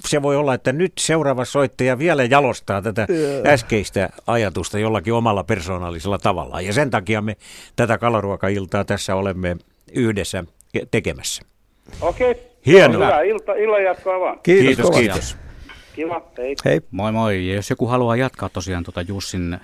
se 0.07 0.21
voi 0.21 0.35
olla, 0.35 0.53
että 0.53 0.73
nyt 0.73 0.93
seuraava 0.99 1.45
soittaja 1.45 1.99
vielä 1.99 2.23
jalostaa 2.23 2.81
tätä 2.81 3.07
äskeistä 3.47 4.09
ajatusta 4.27 4.79
jollakin 4.79 5.13
omalla 5.13 5.43
persoonallisella 5.43 6.17
tavalla. 6.17 6.61
Ja 6.61 6.73
sen 6.73 6.89
takia 6.89 7.21
me 7.21 7.37
tätä 7.75 7.97
kalaruokailtaa 7.97 8.83
tässä 8.83 9.15
olemme 9.15 9.57
yhdessä 9.95 10.43
tekemässä. 10.91 11.41
Okei. 12.01 12.35
Hienoa. 12.65 13.05
Hyvää 13.05 13.21
ilta, 13.21 13.53
illan 13.53 13.83
jatkoa 13.83 14.19
vaan. 14.19 14.39
Kiitos, 14.43 14.75
Kiitos, 14.75 14.89
kiitos. 14.89 15.37
Kiva, 15.95 16.31
hei. 16.37 16.55
Hei. 16.65 16.81
Moi 16.91 17.11
moi. 17.11 17.47
Ja 17.47 17.55
jos 17.55 17.69
joku 17.69 17.87
haluaa 17.87 18.15
jatkaa 18.15 18.49
tosiaan 18.49 18.83
tuota 18.83 19.01
Jussin 19.01 19.57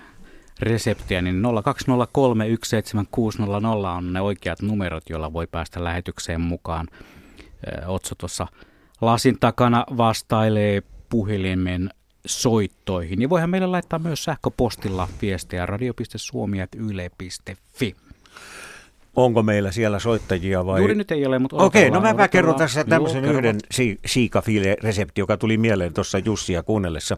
reseptiä, 0.59 1.21
niin 1.21 1.43
020317600 1.43 1.47
on 3.97 4.13
ne 4.13 4.21
oikeat 4.21 4.61
numerot, 4.61 5.09
joilla 5.09 5.33
voi 5.33 5.47
päästä 5.47 5.83
lähetykseen 5.83 6.41
mukaan. 6.41 6.87
Otso 7.87 8.15
tuossa 8.15 8.47
lasin 9.01 9.39
takana 9.39 9.85
vastailee 9.97 10.83
puhelimen 11.09 11.89
soittoihin. 12.25 13.21
Ja 13.21 13.29
voihan 13.29 13.49
meille 13.49 13.67
laittaa 13.67 13.99
myös 13.99 14.23
sähköpostilla 14.23 15.07
viestejä 15.21 15.65
radio.suomi.yle.fi. 15.65 17.95
Onko 19.25 19.43
meillä 19.43 19.71
siellä 19.71 19.99
soittajia 19.99 20.65
vai? 20.65 20.79
Juuri 20.79 20.95
nyt 20.95 21.11
ei 21.11 21.25
ole, 21.25 21.39
mutta 21.39 21.55
Okei, 21.55 21.81
no 21.81 21.87
odotellaan, 21.87 22.15
mä, 22.15 22.23
mä 22.23 22.27
kerron 22.27 22.55
tässä 22.55 22.79
Joo, 22.79 22.87
tämmöisen 22.87 23.23
kerro 23.23 23.37
yhden 23.37 23.55
si- 23.71 23.99
siikafile-resepti, 24.05 25.21
joka 25.21 25.37
tuli 25.37 25.57
mieleen 25.57 25.93
tuossa 25.93 26.17
Jussia 26.17 26.63
kuunnellessa. 26.63 27.17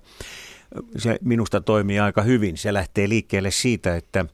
Se 0.97 1.17
minusta 1.21 1.61
toimii 1.61 1.99
aika 1.99 2.21
hyvin. 2.21 2.57
Se 2.57 2.73
lähtee 2.73 3.09
liikkeelle 3.09 3.51
siitä, 3.51 3.95
että, 3.95 4.25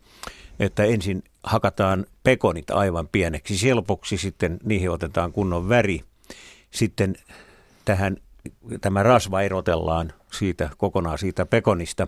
että 0.59 0.83
ensin 0.83 1.23
hakataan 1.43 2.05
pekonit 2.23 2.71
aivan 2.71 3.07
pieneksi 3.07 3.57
silpuksi, 3.57 4.17
sitten 4.17 4.57
niihin 4.63 4.91
otetaan 4.91 5.31
kunnon 5.31 5.69
väri 5.69 6.03
sitten 6.71 7.15
tähän, 7.85 8.17
tämä 8.81 9.03
rasva 9.03 9.41
erotellaan 9.41 10.13
siitä 10.31 10.69
kokonaan 10.77 11.17
siitä 11.17 11.45
pekonista, 11.45 12.07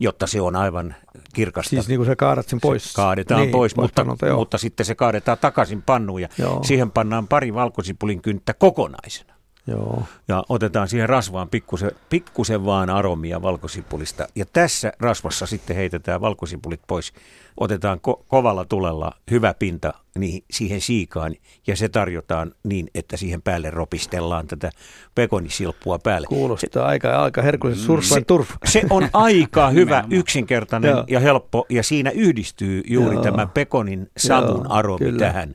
jotta 0.00 0.26
se 0.26 0.40
on 0.40 0.56
aivan 0.56 0.94
kirkasta. 1.34 1.70
Siis 1.70 1.88
niin 1.88 1.98
kuin 1.98 2.06
sä 2.06 2.16
kaadat 2.16 2.48
sen 2.48 2.60
pois. 2.60 2.84
Se 2.84 2.96
kaadetaan 2.96 3.40
niin, 3.40 3.50
pois, 3.50 3.74
pois 3.74 3.90
mutta, 3.96 4.26
joo. 4.26 4.38
mutta 4.38 4.58
sitten 4.58 4.86
se 4.86 4.94
kaadetaan 4.94 5.38
takaisin 5.38 5.82
pannuun 5.82 6.22
ja 6.22 6.28
Joo. 6.38 6.64
siihen 6.64 6.90
pannaan 6.90 7.28
pari 7.28 7.54
valkosipulin 7.54 8.22
kynttä 8.22 8.54
kokonaisena. 8.54 9.31
Joo. 9.66 10.02
Ja 10.28 10.44
otetaan 10.48 10.88
siihen 10.88 11.08
rasvaan 11.08 11.48
pikkusen, 11.48 11.90
pikkusen 12.10 12.64
vaan 12.64 12.90
aromia 12.90 13.42
valkosipulista. 13.42 14.26
Ja 14.34 14.44
tässä 14.52 14.92
rasvassa 15.00 15.46
sitten 15.46 15.76
heitetään 15.76 16.20
valkosipulit 16.20 16.80
pois. 16.86 17.12
Otetaan 17.60 17.98
ko- 18.08 18.24
kovalla 18.28 18.64
tulella 18.64 19.12
hyvä 19.30 19.54
pinta 19.54 19.94
niin, 20.18 20.44
siihen 20.50 20.80
siikaan 20.80 21.34
ja 21.66 21.76
se 21.76 21.88
tarjotaan 21.88 22.52
niin, 22.64 22.90
että 22.94 23.16
siihen 23.16 23.42
päälle 23.42 23.70
ropistellaan 23.70 24.46
tätä 24.46 24.70
pekonisilppua 25.14 25.98
päälle. 25.98 26.26
Kuulostaa 26.26 26.86
aika, 26.86 27.22
aika 27.22 27.42
herkullisesti 27.42 27.86
surf 27.86 28.10
vai 28.10 28.18
Se- 28.18 28.24
turf. 28.24 28.50
Se 28.64 28.82
on 28.90 29.08
aika 29.12 29.70
hyvä, 29.80 30.04
yksinkertainen 30.10 30.90
Joo. 30.90 31.04
ja 31.08 31.20
helppo, 31.20 31.66
ja 31.68 31.82
siinä 31.82 32.10
yhdistyy 32.10 32.82
juuri 32.86 33.14
Joo. 33.14 33.22
tämä 33.22 33.46
pekonin 33.46 34.10
savun 34.16 34.50
Joo, 34.64 34.66
aromi 34.68 34.98
kyllä. 34.98 35.18
tähän 35.18 35.54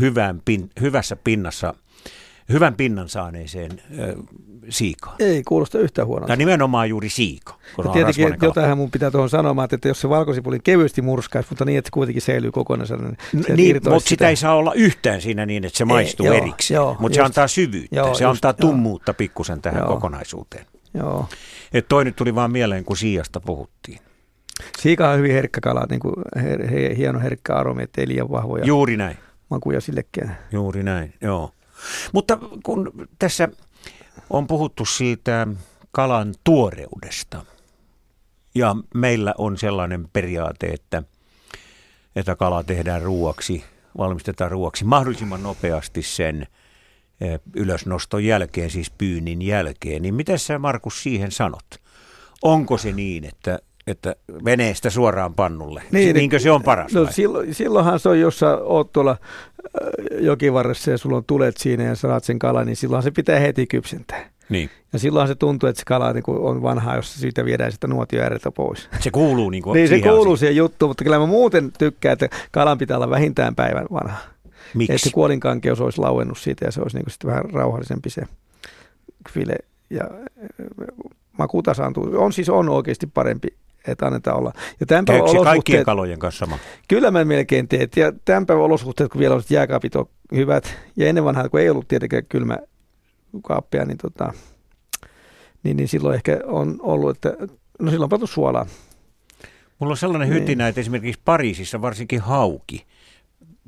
hyvän 0.00 0.42
pin, 0.44 0.70
hyvässä 0.80 1.16
pinnassa, 1.16 1.74
hyvän 2.52 2.74
pinnan 2.74 3.08
saaneeseen 3.08 3.70
ö, 3.98 4.14
siikaan. 4.68 5.16
Ei 5.18 5.42
kuulosta 5.42 5.78
yhtään 5.78 6.06
huonolta. 6.08 6.26
Tai 6.26 6.36
nimenomaan 6.36 6.88
juuri 6.88 7.08
siika, 7.08 7.58
Ja 7.78 7.84
on 7.84 7.92
tietenkin 7.92 8.36
jotain 8.42 8.78
mun 8.78 8.90
pitää 8.90 9.10
tuohon 9.10 9.30
sanomaan, 9.30 9.68
että 9.72 9.88
jos 9.88 10.00
se 10.00 10.08
valkosipulin 10.08 10.62
kevyesti 10.62 11.02
murskaisi, 11.02 11.48
mutta 11.50 11.64
niin, 11.64 11.78
että 11.78 11.88
se 11.88 11.92
kuitenkin 11.92 12.22
säilyy 12.22 12.52
kokonaisena, 12.52 13.02
niin, 13.08 13.44
Niin, 13.56 13.80
mutta 13.90 14.08
sitä 14.08 14.28
ei 14.28 14.36
saa 14.36 14.54
olla 14.56 14.72
yhtään 14.74 15.20
siinä 15.20 15.46
niin, 15.46 15.64
että 15.64 15.78
se 15.78 15.84
maistuu 15.84 16.26
joo, 16.26 16.34
erikseen. 16.34 16.76
joo, 16.76 16.96
Mutta 17.00 17.16
se 17.16 17.22
antaa 17.22 17.48
syvyyttä, 17.48 17.96
Joo, 17.96 18.14
se 18.14 18.24
just, 18.24 18.44
antaa 18.44 18.54
joo. 18.60 18.70
tummuutta 18.70 19.14
pikkusen 19.14 19.62
tähän 19.62 19.78
Joo. 19.80 19.88
kokonaisuuteen. 19.88 20.66
Joo. 20.94 21.28
Et 21.72 21.88
toi 21.88 22.04
nyt 22.04 22.16
tuli 22.16 22.34
vaan 22.34 22.52
mieleen, 22.52 22.84
kun 22.84 22.96
siijasta 22.96 23.40
puhuttiin. 23.40 23.98
Siika 24.78 25.10
on 25.10 25.18
hyvin 25.18 25.32
herkkä 25.32 25.60
kala, 25.60 25.86
niin 25.90 26.00
kuin 26.00 26.14
her, 26.42 26.70
he, 26.70 26.94
hieno 26.96 27.20
herkkä 27.20 27.54
aromi, 27.54 27.82
ettei 27.82 28.08
liian 28.08 28.30
vahvoja 28.30 28.64
Juuri 28.64 28.96
näin. 28.96 29.16
makuja 29.50 29.80
sillekään. 29.80 30.38
Juuri 30.52 30.82
näin, 30.82 31.14
joo. 31.20 31.50
Mutta 32.12 32.38
kun 32.62 33.08
tässä 33.18 33.48
on 34.30 34.46
puhuttu 34.46 34.84
siitä 34.84 35.46
kalan 35.90 36.34
tuoreudesta, 36.44 37.44
ja 38.54 38.76
meillä 38.94 39.34
on 39.38 39.58
sellainen 39.58 40.08
periaate, 40.12 40.66
että, 40.66 41.02
että 42.16 42.36
kala 42.36 42.64
tehdään 42.64 43.02
ruuaksi, 43.02 43.64
valmistetaan 43.98 44.50
ruuaksi 44.50 44.84
mahdollisimman 44.84 45.42
nopeasti 45.42 46.02
sen 46.02 46.46
eh, 47.20 47.40
ylösnoston 47.56 48.24
jälkeen, 48.24 48.70
siis 48.70 48.90
pyynnin 48.90 49.42
jälkeen, 49.42 50.02
niin 50.02 50.14
mitä 50.14 50.38
sä 50.38 50.58
Markus 50.58 51.02
siihen 51.02 51.32
sanot? 51.32 51.80
Onko 52.42 52.78
se 52.78 52.92
niin, 52.92 53.24
että, 53.24 53.58
että 53.86 54.16
veneestä 54.44 54.90
suoraan 54.90 55.34
pannulle? 55.34 55.82
Niin, 55.92 56.16
Niinkö 56.16 56.38
se 56.38 56.50
on 56.50 56.62
paras 56.62 56.92
No 56.92 57.04
vai? 57.04 57.12
silloin, 57.12 57.54
silloinhan 57.54 57.98
se 58.00 58.08
on, 58.08 58.20
jos 58.20 58.38
sä 58.38 58.56
oot 58.56 58.92
tuolla 58.92 59.10
äh, 59.10 60.20
jokivarressa 60.20 60.90
ja 60.90 60.98
sulla 60.98 61.16
on 61.16 61.24
tulet 61.26 61.56
siinä 61.56 61.84
ja 61.84 61.94
saat 61.94 62.24
sen 62.24 62.38
kalan, 62.38 62.66
niin 62.66 62.76
silloin 62.76 63.02
se 63.02 63.10
pitää 63.10 63.38
heti 63.38 63.66
kypsentää. 63.66 64.30
Niin. 64.48 64.70
Ja 64.92 64.98
silloin 64.98 65.28
se 65.28 65.34
tuntuu, 65.34 65.68
että 65.68 65.80
se 65.80 65.84
kala 65.86 66.12
niin 66.12 66.24
on 66.26 66.62
vanha, 66.62 66.96
jos 66.96 67.14
siitä 67.14 67.44
viedään 67.44 67.72
sitä 67.72 67.86
nuotio 67.86 68.22
ääreltä 68.22 68.50
pois. 68.50 68.88
Se 69.00 69.10
kuuluu 69.10 69.50
niin 69.50 69.62
kuin 69.62 69.74
Niin 69.74 69.88
se 69.88 70.00
kuuluu 70.00 70.20
asiaan. 70.20 70.38
siihen 70.38 70.56
juttuun, 70.56 70.90
mutta 70.90 71.04
kyllä 71.04 71.18
mä 71.18 71.26
muuten 71.26 71.72
tykkään, 71.78 72.12
että 72.12 72.28
kalan 72.52 72.78
pitää 72.78 72.96
olla 72.96 73.10
vähintään 73.10 73.54
päivän 73.54 73.86
vanha. 73.92 74.18
Että 74.46 74.58
Miksi? 74.74 74.98
se 74.98 75.10
kuolinkankeus 75.10 75.80
olisi 75.80 75.98
lauennut 76.00 76.38
siitä 76.38 76.64
ja 76.64 76.72
se 76.72 76.80
olisi 76.82 76.96
niin 76.96 77.04
kuin 77.04 77.12
sitten 77.12 77.30
vähän 77.30 77.44
rauhallisempi 77.52 78.10
se 78.10 78.22
file. 79.30 79.56
Ja 79.90 80.02
äh, 80.04 80.86
maku 81.38 81.62
tasaantuu. 81.62 82.10
On 82.16 82.32
siis 82.32 82.48
on 82.48 82.68
oikeasti 82.68 83.06
parempi, 83.06 83.48
että 83.86 84.06
annetaan 84.06 84.36
olla. 84.38 84.52
Ja 84.80 84.86
tämän 84.86 85.04
päivän 85.04 85.28
se 85.28 85.32
kaikkien 85.32 85.46
olosuhteet, 85.48 85.84
kalojen 85.84 86.18
kanssa 86.18 86.46
sama? 86.46 86.58
kyllä 86.88 87.10
mä 87.10 87.24
melkein 87.24 87.68
teet. 87.68 87.96
Ja 87.96 88.12
tämän 88.24 88.46
päivän 88.46 88.64
olosuhteet, 88.64 89.10
kun 89.12 89.18
vielä 89.18 89.34
on 89.34 89.42
jääkaapit 89.50 89.96
on 89.96 90.06
hyvät. 90.34 90.78
Ja 90.96 91.06
ennen 91.08 91.24
vanhaa, 91.24 91.48
kun 91.48 91.60
ei 91.60 91.70
ollut 91.70 91.88
tietenkään 91.88 92.26
kylmä 92.28 92.58
kaappia, 93.42 93.84
niin, 93.84 93.98
tota, 93.98 94.32
niin, 95.62 95.76
niin 95.76 95.88
silloin 95.88 96.14
ehkä 96.14 96.40
on 96.46 96.76
ollut, 96.82 97.16
että 97.16 97.36
no 97.80 97.90
silloin 97.90 98.02
on 98.02 98.08
pantu 98.08 98.26
suolaa. 98.26 98.66
Mulla 99.78 99.92
on 99.92 99.96
sellainen 99.96 100.30
Niin. 100.30 100.40
hytinä, 100.40 100.68
että 100.68 100.80
esimerkiksi 100.80 101.20
Pariisissa 101.24 101.82
varsinkin 101.82 102.20
hauki 102.20 102.86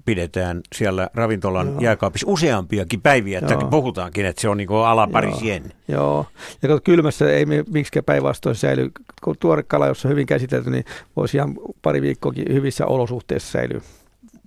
pidetään 0.07 0.61
siellä 0.75 1.11
ravintolan 1.15 1.67
Joo. 1.67 1.81
jääkaapissa 1.81 2.27
useampiakin 2.31 3.01
päiviä, 3.01 3.39
että 3.39 3.55
Joo. 3.55 3.71
puhutaankin, 3.71 4.27
että 4.27 4.43
se 4.43 4.49
on 4.49 4.57
niin 4.57 4.67
kuin 4.67 4.87
alaparisien. 4.87 5.73
Joo, 5.89 6.27
ja 6.63 6.69
kun 6.69 6.83
kylmässä 6.83 7.31
ei 7.31 7.47
miksikään 7.71 8.05
päinvastoin 8.05 8.57
säily. 8.57 8.91
Kun 9.25 9.37
tuore 9.41 9.63
kala, 9.63 9.87
jos 9.87 10.05
on 10.05 10.11
hyvin 10.11 10.27
käsitelty, 10.27 10.71
niin 10.71 10.85
voisi 11.17 11.37
ihan 11.37 11.55
pari 11.83 12.03
viikkoakin 12.03 12.45
hyvissä 12.53 12.87
olosuhteissa 12.87 13.53
säilyä. 13.53 13.81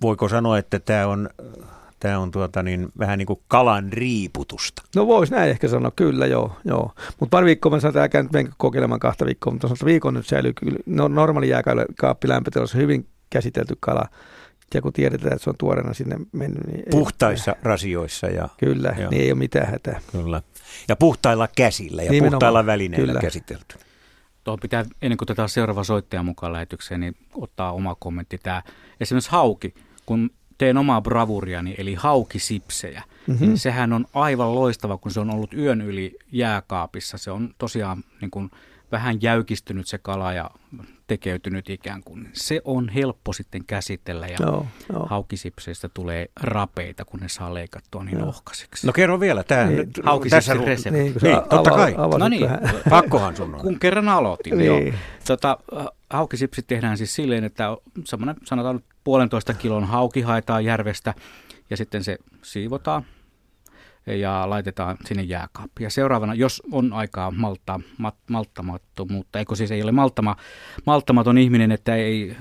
Voiko 0.02 0.28
sanoa, 0.28 0.58
että 0.58 0.78
tämä 0.78 1.06
on, 1.06 1.28
tämä 2.00 2.18
on 2.18 2.30
tuota 2.30 2.62
niin, 2.62 2.88
vähän 2.98 3.18
niin 3.18 3.26
kuin 3.26 3.40
kalan 3.48 3.92
riiputusta? 3.92 4.82
No 4.96 5.06
voisi 5.06 5.32
näin 5.32 5.50
ehkä 5.50 5.68
sanoa, 5.68 5.92
kyllä 5.96 6.26
joo. 6.26 6.52
joo. 6.64 6.92
Mutta 7.20 7.36
pari 7.36 7.46
viikkoa 7.46 7.72
mä 7.72 7.80
sanoin, 7.80 7.90
että 7.90 8.02
älkää 8.02 8.22
nyt 8.22 8.32
menkö 8.32 8.52
kokeilemaan 8.56 9.00
kahta 9.00 9.26
viikkoa, 9.26 9.52
mutta 9.52 9.68
että 9.72 9.86
viikon 9.86 10.14
nyt 10.14 10.26
säilyy 10.26 10.52
kyllä. 10.52 10.78
No, 10.86 11.08
normaali 11.08 11.48
jääkaappi 11.48 12.28
lämpötilassa 12.28 12.78
hyvin 12.78 13.06
käsitelty 13.30 13.76
kala. 13.80 14.04
Ja 14.74 14.82
kun 14.82 14.92
tiedetään, 14.92 15.32
että 15.32 15.44
se 15.44 15.50
on 15.50 15.56
tuoreena 15.58 15.94
sinne 15.94 16.16
mennyt, 16.32 16.66
niin 16.66 16.78
ei- 16.78 16.90
Puhtaissa 16.90 17.56
rasioissa 17.62 18.26
ja 18.26 18.48
Kyllä, 18.58 18.94
Joo. 18.98 19.10
niin 19.10 19.22
ei 19.22 19.32
ole 19.32 19.38
mitään 19.38 19.70
hätää. 19.70 20.00
kyllä. 20.12 20.42
Ja 20.88 20.96
puhtailla 20.96 21.48
käsillä 21.56 22.02
ja 22.02 22.10
Nimenomaan. 22.10 22.32
puhtailla 22.32 22.66
välineillä 22.66 23.06
Kyllä. 23.06 23.20
käsitelty. 23.20 23.78
Tuohon 24.44 24.58
pitää, 24.60 24.84
ennen 25.02 25.16
kuin 25.16 25.26
tätä 25.26 25.48
seuraava 25.48 25.84
soittaja 25.84 26.22
mukaan 26.22 26.52
lähetykseen, 26.52 27.00
niin 27.00 27.16
ottaa 27.34 27.72
oma 27.72 27.96
kommentti. 27.98 28.38
Tämä, 28.38 28.62
esimerkiksi 29.00 29.30
hauki, 29.30 29.74
kun 30.06 30.30
teen 30.58 30.76
omaa 30.76 31.00
bravuriani, 31.00 31.74
eli 31.78 31.94
haukisipsejä, 31.94 33.02
mm-hmm. 33.26 33.46
niin 33.46 33.58
sehän 33.58 33.92
on 33.92 34.06
aivan 34.14 34.54
loistava, 34.54 34.96
kun 34.98 35.12
se 35.12 35.20
on 35.20 35.34
ollut 35.34 35.54
yön 35.54 35.80
yli 35.80 36.16
jääkaapissa. 36.32 37.18
Se 37.18 37.30
on 37.30 37.54
tosiaan 37.58 38.04
niin 38.20 38.30
kuin 38.30 38.50
vähän 38.92 39.22
jäykistynyt 39.22 39.86
se 39.86 39.98
kala 39.98 40.32
ja 40.32 40.50
tekeytynyt 41.06 41.70
ikään 41.70 42.02
kuin. 42.04 42.28
Se 42.32 42.60
on 42.64 42.88
helppo 42.88 43.32
sitten 43.32 43.64
käsitellä 43.64 44.26
ja 44.26 44.36
Joo, 44.40 44.66
joo. 44.92 45.06
haukisipseistä 45.06 45.88
tulee 45.94 46.26
rapeita, 46.40 47.04
kun 47.04 47.20
ne 47.20 47.28
saa 47.28 47.54
leikattua 47.54 48.04
niin 48.04 48.22
ohkaiseksi. 48.22 48.86
No 48.86 48.92
kerro 48.92 49.20
vielä, 49.20 49.42
tämä 49.44 49.64
Niin, 49.64 49.76
nyt 49.76 50.00
haukisipsin 50.04 50.56
ru- 50.56 50.64
resepti. 50.66 50.98
Niin, 51.02 51.14
Niin, 51.22 51.36
totta 51.50 51.70
ava- 51.70 51.76
kai. 51.76 51.94
avasit 51.98 52.18
No 52.18 52.28
niin. 52.28 52.48
Pakkohan 52.90 53.36
sun 53.36 53.54
on. 53.54 53.60
Kun 53.60 53.78
kerran 53.78 54.08
aloitin, 54.08 54.58
Niin. 54.58 54.72
niin. 54.72 54.86
joo. 54.86 54.96
Tota, 55.26 55.58
haukisipsit 56.10 56.66
tehdään 56.66 56.96
siis 56.98 57.14
silleen, 57.14 57.44
että 57.44 57.76
semmoinen 58.04 58.36
sanotaan 58.44 58.80
puolentoista 59.04 59.54
kilon 59.54 59.84
hauki 59.84 60.20
haetaan 60.20 60.64
järvestä 60.64 61.14
ja 61.70 61.76
sitten 61.76 62.04
se 62.04 62.18
siivotaan 62.42 63.04
ja 64.06 64.50
laitetaan 64.50 64.96
sinne 65.04 65.22
jääkaappiin. 65.22 65.84
Ja 65.84 65.90
seuraavana, 65.90 66.34
jos 66.34 66.62
on 66.72 66.92
aikaa 66.92 67.30
malttaa, 67.30 67.80
mat, 67.98 68.16
malttamattomuutta, 68.30 69.38
eikö 69.38 69.54
siis 69.54 69.70
ei 69.70 69.82
ole 69.82 69.92
malttama, 69.92 70.36
malttamaton 70.86 71.38
ihminen, 71.38 71.72
että 71.72 71.94
ei 71.94 72.36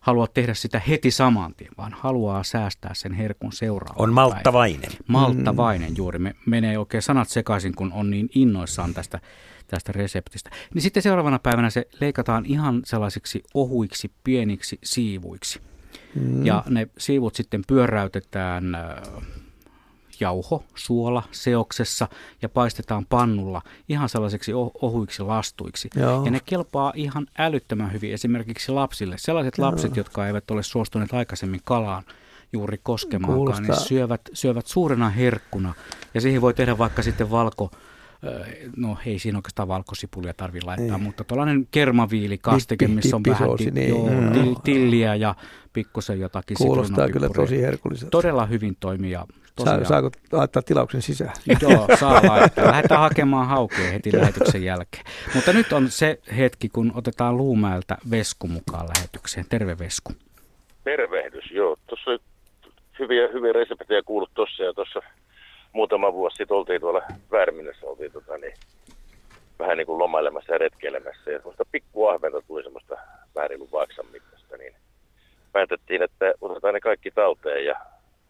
halua 0.00 0.26
tehdä 0.26 0.54
sitä 0.54 0.78
heti 0.88 1.10
saman 1.10 1.54
tien, 1.54 1.70
vaan 1.78 1.92
haluaa 1.92 2.42
säästää 2.42 2.94
sen 2.94 3.12
herkun 3.12 3.52
seuraavaksi. 3.52 4.02
On 4.02 4.12
malttavainen. 4.12 4.90
Malttavainen 5.06 5.96
juuri. 5.96 6.18
Me 6.18 6.34
menee 6.46 6.78
oikein 6.78 7.02
sanat 7.02 7.28
sekaisin, 7.28 7.74
kun 7.74 7.92
on 7.92 8.10
niin 8.10 8.28
innoissaan 8.34 8.94
tästä, 8.94 9.20
tästä 9.66 9.92
reseptistä. 9.92 10.50
Niin 10.74 10.82
sitten 10.82 11.02
seuraavana 11.02 11.38
päivänä 11.38 11.70
se 11.70 11.86
leikataan 12.00 12.46
ihan 12.46 12.82
sellaisiksi 12.84 13.42
ohuiksi, 13.54 14.12
pieniksi 14.24 14.78
siivuiksi. 14.84 15.60
Mm. 16.14 16.46
Ja 16.46 16.64
ne 16.68 16.88
siivut 16.98 17.34
sitten 17.34 17.62
pyöräytetään 17.66 18.74
äh, 18.74 18.82
jauho, 20.24 20.64
suola, 20.74 21.22
seoksessa 21.30 22.08
ja 22.42 22.48
paistetaan 22.48 23.06
pannulla 23.06 23.62
ihan 23.88 24.08
sellaiseksi 24.08 24.52
oh- 24.52 24.72
ohuiksi 24.82 25.22
lastuiksi. 25.22 25.90
Joo. 25.96 26.24
Ja 26.24 26.30
ne 26.30 26.40
kelpaa 26.44 26.92
ihan 26.96 27.26
älyttömän 27.38 27.92
hyvin 27.92 28.12
esimerkiksi 28.12 28.72
lapsille. 28.72 29.16
Sellaiset 29.18 29.58
lapset, 29.58 29.96
jotka 29.96 30.26
eivät 30.26 30.50
ole 30.50 30.62
suostuneet 30.62 31.12
aikaisemmin 31.14 31.60
kalaan 31.64 32.02
juuri 32.52 32.80
koskemaankaan, 32.82 33.62
niin 33.62 33.76
syövät, 33.80 34.20
syövät 34.32 34.66
suurena 34.66 35.10
herkkuna. 35.10 35.74
Ja 36.14 36.20
siihen 36.20 36.40
voi 36.42 36.54
tehdä 36.54 36.78
vaikka 36.78 37.02
sitten 37.02 37.30
valko, 37.30 37.70
no 38.76 38.96
ei 39.06 39.18
siinä 39.18 39.38
oikeastaan 39.38 39.68
valkosipulia 39.68 40.34
tarvitse 40.34 40.66
laittaa, 40.66 40.96
Ei. 40.96 41.02
mutta 41.02 41.24
tuollainen 41.24 41.68
kermaviilikastike, 41.70 42.88
missä 42.88 43.16
on 43.16 43.22
vähän 43.28 43.48
di- 43.58 43.70
niin. 43.70 43.88
joo, 43.88 44.08
Mm. 44.10 44.32
til- 44.32 44.54
tilliä 44.64 45.14
ja 45.14 45.34
pikkusen 45.72 46.20
jotakin 46.20 46.56
Kuulostaa 46.56 47.08
kyllä 47.08 47.28
tosi 47.28 47.62
herkulliselta. 47.62 48.10
Todella 48.10 48.46
hyvin 48.46 48.76
toimia. 48.80 49.18
Saa, 49.18 49.43
Tosiaan. 49.56 49.86
saako 49.86 50.10
laittaa 50.32 50.62
tilauksen 50.62 51.02
sisään? 51.02 51.32
Joo, 51.62 51.88
saa 52.00 52.20
laittaa. 52.28 52.66
Lähdetään 52.66 53.00
hakemaan 53.00 53.46
haukia 53.46 53.90
heti 53.90 54.12
lähetyksen 54.12 54.64
jälkeen. 54.64 55.04
Mutta 55.34 55.52
nyt 55.52 55.72
on 55.72 55.90
se 55.90 56.18
hetki, 56.36 56.68
kun 56.68 56.92
otetaan 56.94 57.36
Luumäeltä 57.36 57.96
Vesku 58.10 58.46
mukaan 58.46 58.86
lähetykseen. 58.96 59.46
Terve 59.48 59.78
Vesku. 59.78 60.12
Tervehdys, 60.84 61.50
joo. 61.50 61.76
Tuossa 61.86 62.10
oli 62.10 62.18
hyviä, 62.98 63.28
hyviä 63.32 63.52
reseptejä 63.52 64.02
kuullut 64.02 64.30
tuossa 64.34 64.62
ja 64.62 64.72
tuossa 64.72 65.00
muutama 65.72 66.12
vuosi 66.12 66.36
sitten 66.36 66.56
oltiin 66.56 66.80
tuolla 66.80 67.02
Värminössä, 67.32 67.86
oltiin 67.86 68.12
tota, 68.12 68.38
niin, 68.38 68.54
vähän 69.58 69.76
niin 69.78 69.86
kuin 69.86 69.98
lomailemassa 69.98 70.52
ja 70.52 70.58
retkeilemässä. 70.58 71.30
Ja 71.30 71.38
semmoista 71.38 71.64
pikkuahventa 71.72 72.42
tuli 72.46 72.62
semmoista 72.62 72.94
vähän 73.34 73.48
niin 73.48 73.58
kuin 73.58 73.72
vaaksan 73.72 74.06
mittaista, 74.12 74.56
niin 74.56 74.74
päätettiin, 75.52 76.02
että 76.02 76.32
otetaan 76.40 76.74
ne 76.74 76.80
kaikki 76.80 77.10
talteen 77.10 77.64
ja 77.64 77.74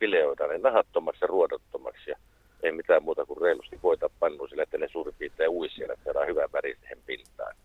fileoidaan 0.00 0.50
ne 0.50 0.58
nahattomaksi 0.58 1.24
ja 1.24 1.28
ruodottomaksi. 1.28 2.10
Ja 2.10 2.16
ei 2.62 2.72
mitään 2.72 3.02
muuta 3.02 3.26
kuin 3.26 3.40
reilusti 3.40 3.78
voita 3.82 4.10
pannu 4.20 4.46
sille, 4.46 4.62
että 4.62 4.78
ne 4.78 4.88
suurin 4.88 5.14
piirtein 5.18 5.50
uisi 5.50 5.74
siellä, 5.74 5.92
että 5.94 6.04
saadaan 6.04 6.26
hyvä 6.26 6.48
väri 6.52 6.76
siihen 6.80 6.98
pintaan. 7.06 7.56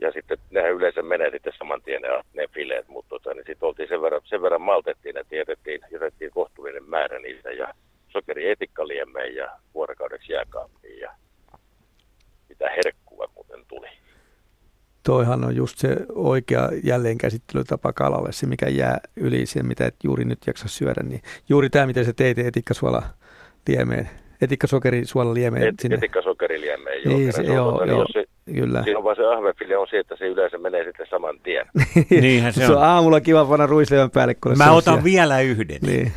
Ja 0.00 0.12
sitten 0.12 0.38
nehän 0.50 0.72
yleensä 0.72 1.02
menee 1.02 1.30
sitten 1.30 1.52
saman 1.58 1.82
tien 1.82 2.02
ne, 2.02 2.08
ne 2.32 2.46
fileet, 2.54 2.88
mutta 2.88 3.08
tota, 3.08 3.34
niin 3.34 3.44
sitten 3.46 3.66
oltiin 3.66 3.88
sen 3.88 4.02
verran, 4.02 4.20
sen 4.24 4.42
verran 4.42 4.60
maltettiin, 4.60 5.16
että 5.16 5.36
jätettiin, 5.36 5.80
jätettiin 5.90 6.30
kohtuullinen 6.30 6.88
määrä 6.88 7.18
niitä 7.18 7.50
ja 7.50 7.74
sokerietikaliemeen 8.08 9.34
ja 9.34 9.58
vuorokaudeksi 9.74 10.32
jääkaappiin 10.32 11.00
ja 11.00 11.14
mitä 12.48 12.70
herkkua 12.70 13.28
muuten 13.34 13.64
tuli. 13.68 13.88
Toihan 15.04 15.44
on 15.44 15.56
just 15.56 15.78
se 15.78 15.96
oikea 16.14 16.68
jälleenkäsittelytapa 16.84 17.92
kalalle, 17.92 18.32
se 18.32 18.46
mikä 18.46 18.68
jää 18.68 18.98
yli 19.16 19.46
sen, 19.46 19.66
mitä 19.66 19.86
et 19.86 19.94
juuri 20.04 20.24
nyt 20.24 20.38
jaksa 20.46 20.68
syödä. 20.68 21.02
Niin 21.02 21.22
juuri 21.48 21.70
tämä, 21.70 21.86
miten 21.86 22.04
se 22.04 22.12
teit 22.12 22.38
etikkasuola 22.38 23.02
liemeen, 23.68 24.10
etikkasokeri 24.40 25.04
suola 25.04 25.34
liemeen. 25.34 25.68
Et, 25.68 25.74
sinne. 25.80 25.96
Etikkasokeri 25.96 26.60
liemeen, 26.60 27.00
joo. 27.04 27.16
Niin, 27.18 27.32
se, 27.32 27.40
kerran. 27.42 27.56
joo, 27.56 27.80
niin 27.84 27.88
joo, 27.90 28.00
jos 28.00 28.08
se, 28.12 28.24
kyllä. 28.54 28.82
Siinä 28.82 28.98
on 28.98 29.04
vaan 29.04 29.16
se 29.16 29.26
ahvefile 29.26 29.76
on 29.76 29.86
se, 29.90 29.98
että 29.98 30.16
se 30.18 30.24
yleensä 30.26 30.58
menee 30.58 30.84
sitten 30.84 31.06
saman 31.10 31.38
tien. 31.42 31.66
Niinhän 32.20 32.52
se 32.52 32.66
se 32.66 32.72
on 32.72 32.78
on. 32.78 32.84
aamulla 32.84 33.20
kiva 33.20 33.44
panna 33.44 33.66
ruisleivän 33.66 34.10
päälle, 34.10 34.34
kun 34.34 34.58
Mä 34.58 34.64
se 34.64 34.70
on 34.70 34.76
otan 34.76 34.94
siellä. 34.94 35.04
vielä 35.04 35.40
yhden. 35.40 35.78
Niin. 35.82 36.12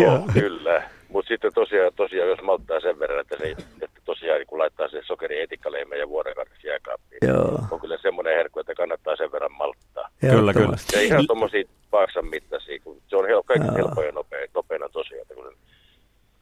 Joo, 0.00 0.24
kyllä. 0.40 0.82
Mutta 1.12 1.28
sitten 1.28 1.52
tosiaan, 1.54 1.92
tosiaan, 1.96 2.28
jos 2.28 2.42
malttaa 2.42 2.80
sen 2.80 2.98
verran, 2.98 3.20
että, 3.20 3.36
se, 3.38 3.50
että 3.82 4.00
tosiaan 4.04 4.38
niin 4.38 4.46
kun 4.46 4.58
laittaa 4.58 4.88
sen 4.88 5.02
sokeri 5.06 5.40
etikkaleimeen 5.40 6.00
ja 6.00 6.08
vuorokaudeksi 6.08 6.66
jääkaappiin, 6.66 7.18
Joo. 7.28 7.58
on 7.70 7.80
kyllä 7.80 7.98
semmoinen 8.02 8.36
herkku, 8.36 8.60
että 8.60 8.74
kannattaa 8.74 9.16
sen 9.16 9.32
verran 9.32 9.52
malttaa. 9.52 10.08
Kyllä, 10.20 10.32
kyllä. 10.32 10.50
Ehdottomasti. 10.50 10.96
Ja 10.96 11.02
ihan 11.02 11.26
tuommoisia 11.26 11.64
paaksan 11.90 12.26
mittaisia, 12.26 12.78
kun 12.84 13.02
se 13.08 13.16
on 13.16 13.24
hel- 13.24 13.42
kaikki 13.46 13.66
Joo. 13.68 13.76
helppoja 13.76 14.06
ja 14.06 14.12
nopea, 14.12 14.46
nopeana 14.54 14.88
tosiaan. 14.88 15.22
Että 15.22 15.34
kun 15.34 15.56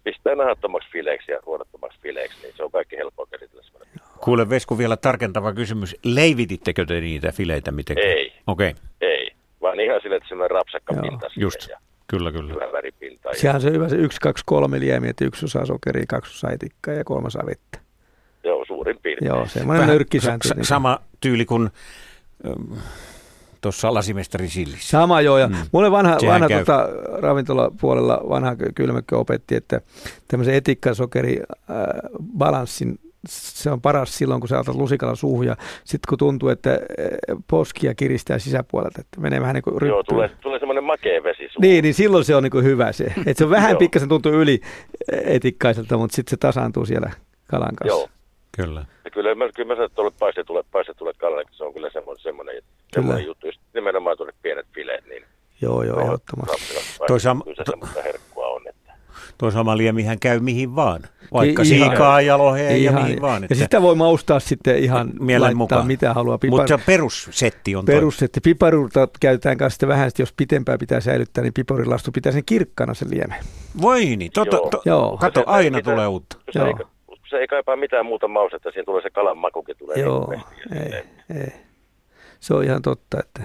pistää 0.05 0.35
nahattomaksi 0.35 0.89
fileeksi 0.93 1.33
ja 1.33 1.39
ruodattomaksi 1.47 1.99
fileeksi, 2.03 2.39
niin 2.43 2.55
se 2.57 2.65
on 2.65 2.71
kaikki 2.71 2.97
helppoa 2.97 3.27
käsitellä. 3.31 3.63
semmoinen. 3.63 3.89
Kuule 4.25 4.51
Vesku 4.51 4.79
vielä 4.79 4.97
tarkentava 4.97 5.53
kysymys. 5.53 5.97
Leivitittekö 6.05 6.85
te 6.87 7.01
niitä 7.01 7.33
fileitä 7.33 7.71
mitenkään? 7.73 8.09
Ei. 8.09 8.33
Okei, 8.47 8.71
okay. 8.71 8.83
Ei, 9.01 9.31
vaan 9.61 9.81
ihan 9.81 10.01
sille, 10.03 10.17
että 10.17 10.29
semmoinen 10.29 10.51
rapsakka 10.51 10.95
Joo, 10.95 11.03
pinta 11.03 11.29
siihen 11.29 11.43
just. 11.43 11.69
ja 11.69 11.79
Kyllä, 12.11 12.33
kyllä. 12.33 12.55
hyvä 12.55 12.73
väripinta. 12.73 13.29
Sehän 13.35 13.55
on 13.57 13.63
se 13.63 13.71
hyvä 13.71 13.89
se 13.89 13.97
yksi, 13.97 14.21
kaksi, 14.21 14.45
kolme 14.47 14.81
liemiä, 14.81 15.11
että 15.11 15.25
yksi 15.25 15.45
osaa 15.45 15.67
sokeria, 15.67 16.05
kaksi 16.09 16.33
osaa 16.35 16.51
etikkaa 16.51 16.95
ja 16.95 17.05
kolmas 17.05 17.37
osaa 17.37 17.47
vettä. 17.47 17.79
joo, 18.45 18.65
suurin 18.67 18.99
piirtein. 19.03 19.29
Joo, 19.29 19.47
semmoinen 19.47 19.89
nyrkkisääntö. 19.89 20.49
sa- 20.49 20.55
niin- 20.55 20.65
sama 20.65 20.99
tyyli 21.21 21.45
kuin 21.45 21.71
tuossa 23.61 23.95
lasimestari 23.95 24.49
Sillissä. 24.49 24.89
Sama 24.89 25.21
joo, 25.21 25.39
ja 25.39 25.49
Mm. 25.49 25.55
mulle 25.73 25.91
vanha, 25.91 26.19
Sehän 26.19 26.35
vanha 26.35 26.49
käy. 26.49 26.59
tota, 26.59 26.89
ravintolapuolella 27.21 28.21
vanha 28.29 28.57
ky- 28.57 28.73
kylmäkkö 28.75 29.19
opetti, 29.19 29.55
että 29.57 29.81
tämmöisen 30.29 30.55
etikkasokeri 30.55 31.41
äh, 31.41 31.77
balanssin 32.39 32.99
se 33.29 33.71
on 33.71 33.81
paras 33.81 34.19
silloin, 34.19 34.41
kun 34.41 34.49
sä 34.49 34.59
otat 34.61 34.75
lusikalla 34.75 35.15
suuhun 35.15 35.47
ja 35.47 35.57
sitten 35.85 36.09
kun 36.09 36.19
tuntuu, 36.19 36.49
että 36.49 36.71
äh, 36.71 36.79
poskia 37.51 37.95
kiristää 37.95 38.39
sisäpuolelta, 38.39 39.01
että 39.01 39.21
menee 39.21 39.41
vähän 39.41 39.55
niin 39.55 39.63
kuin 39.63 39.73
Joo, 39.75 39.79
ryppyyn. 39.81 40.05
tulee, 40.05 40.31
tulee 40.41 40.59
semmoinen 40.59 40.85
makea 40.85 41.23
vesi 41.23 41.39
suuhun. 41.39 41.61
Niin, 41.61 41.83
niin 41.83 41.95
silloin 41.95 42.25
se 42.25 42.37
on 42.37 42.43
niin 42.43 42.51
kuin 42.51 42.65
hyvä 42.65 42.93
se. 42.93 43.05
Että 43.05 43.35
se 43.39 43.45
on 43.45 43.51
vähän 43.51 43.71
Joo. 43.71 43.79
pikkasen 43.79 44.09
tuntuu 44.09 44.33
yli 44.33 44.61
äh, 44.63 45.21
etikkaiselta, 45.25 45.97
mutta 45.99 46.17
sitten 46.17 46.31
se 46.31 46.37
tasaantuu 46.37 46.87
siellä 46.87 47.11
kalan 47.51 47.77
kanssa. 47.77 47.99
Joo. 47.99 48.09
Kyllä. 48.57 48.85
Ja 49.05 49.11
kyllä 49.11 49.35
mä, 49.35 49.45
kyllä 49.55 49.67
mä 49.69 49.75
sanon, 49.75 49.87
että 49.87 49.97
tuolle 49.97 50.13
paistetulle, 50.19 50.65
paistetulle 50.73 51.13
kalalle, 51.19 51.45
se 51.51 51.65
on 51.65 51.75
kyllä 51.75 51.91
semmoinen, 51.93 52.23
semmoinen, 52.23 52.63
semmoinen 52.95 53.27
juttu. 53.27 53.47
Just 53.47 53.61
nimenomaan 53.75 54.17
tuonne 54.17 54.33
pienet 54.43 54.67
fileet, 54.75 55.07
niin 55.07 55.25
joo, 55.61 55.83
joo 55.83 56.01
ehdottomasti. 56.01 56.53
rapsikat 56.75 57.07
Toi 57.07 57.19
sam- 57.19 57.45
kyllä 57.45 57.57
se 57.57 57.65
to- 57.65 57.71
semmoista 57.73 58.03
herkkua 58.03 58.47
on. 58.47 58.63
Että. 58.69 58.93
Tuo 59.39 59.51
sama 59.51 59.77
liemihän 59.77 60.19
käy 60.21 60.41
mihin 60.41 60.77
vaan. 60.77 61.03
Vaikka 61.33 61.63
Ihan- 61.63 61.89
siikaa 61.89 62.21
ja 62.21 62.39
lohea 62.39 62.71
ja 62.71 62.77
Ihan- 62.77 63.03
mihin 63.03 63.21
vaan. 63.21 63.47
ja 63.51 63.57
sitä 63.57 63.83
voi 63.83 63.95
maustaa 63.95 64.41
sitten 64.41 64.79
ihan 64.79 65.11
Mielen 65.21 65.57
mukaan. 65.57 65.87
mitä 65.87 66.15
haluaa. 66.15 66.37
Pipar- 66.37 66.51
Mutta 66.51 66.79
perussetti 66.87 67.77
on. 67.77 67.85
Perussetti. 67.85 68.41
Piparuuta 68.41 69.09
käytetään 69.21 69.57
kanssa 69.59 69.75
sitten 69.75 69.89
vähän, 69.89 70.11
sitten 70.11 70.23
jos 70.23 70.33
pitempään 70.37 70.79
pitää 70.79 71.01
säilyttää, 71.01 71.43
niin 71.45 71.53
piparilastu 71.55 72.11
pitää 72.13 72.33
sen 72.33 72.45
kirkkana 72.47 72.95
sen 72.95 73.11
liemen. 73.11 73.39
Voi 73.81 74.17
niin, 74.17 74.31
totta, 74.35 74.57
Joo. 74.57 74.69
to, 74.71 74.83
Joo. 74.85 75.17
kato, 75.21 75.41
Se- 75.41 75.45
aina 75.47 75.83
tulee 75.83 76.07
uutta. 76.07 76.37
Se, 76.51 76.59
Joo. 76.59 76.67
ei, 76.69 76.75
se 77.31 77.37
ei 77.37 77.47
kaipaa 77.49 77.77
mitään 77.77 78.07
muuta 78.07 78.29
maustetta, 78.29 78.71
siinä 78.71 78.85
tulee 78.85 79.03
se 79.03 79.11
kalan 79.11 79.39
makukin 79.39 79.77
tulee 79.79 79.97
Joo, 79.97 80.33
ja 80.33 80.41
ei, 80.81 81.03
ei. 81.41 81.53
Se 82.41 82.55
on 82.55 82.65
ihan 82.65 82.83
totta. 82.83 83.19
Että. 83.21 83.43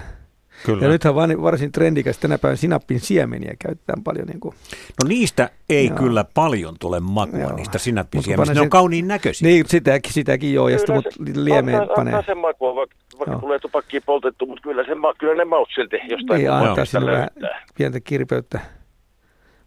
Kyllä. 0.64 0.82
Ja 0.84 0.88
nythän 0.90 1.14
van- 1.14 1.42
varsin 1.42 1.72
trendikäs 1.72 2.18
tänä 2.18 2.38
päivänä 2.38 2.56
sinappin 2.56 3.00
siemeniä 3.00 3.54
käytetään 3.58 4.02
paljon. 4.04 4.26
Niin 4.26 4.40
kuin. 4.40 4.54
No 5.02 5.08
niistä 5.08 5.50
ei 5.68 5.86
Joo. 5.86 5.96
kyllä 5.96 6.24
paljon 6.34 6.76
tule 6.80 7.00
makua 7.00 7.38
Joo. 7.40 7.56
niistä 7.56 7.74
Mut 7.76 7.82
sinappisiemistä. 7.82 8.36
kun 8.46 8.54
Ne 8.54 8.60
on 8.60 8.64
sen- 8.64 8.70
kauniin 8.70 9.08
näköisiä. 9.08 9.48
Niin, 9.48 9.64
sitäkin, 9.68 10.12
sitäkin 10.12 10.54
joo, 10.54 10.68
ja 10.68 10.78
sitten 10.78 11.02
Kyllä 11.02 11.28
mut 11.30 11.34
se- 11.36 11.44
liemeen 11.44 11.80
antaa, 11.80 11.96
panee. 11.96 12.14
Antaa 12.14 12.26
sen 12.34 12.38
makua, 12.38 12.74
vaikka, 12.74 12.96
vaikka 13.18 13.30
Joo. 13.32 13.40
tulee 13.40 13.58
tupakkiin 13.58 14.02
poltettu, 14.06 14.46
mutta 14.46 14.62
kyllä, 14.62 14.84
se, 14.84 14.94
ma- 14.94 15.14
kyllä 15.18 15.34
ne 15.34 15.44
maut 15.44 15.68
silti 15.74 15.96
jostain 16.08 16.38
Niin, 16.38 16.50
antaa 16.50 16.84
sille 16.84 17.12
vähän 17.12 17.28
pientä 17.76 18.00
kirpeyttä. 18.00 18.60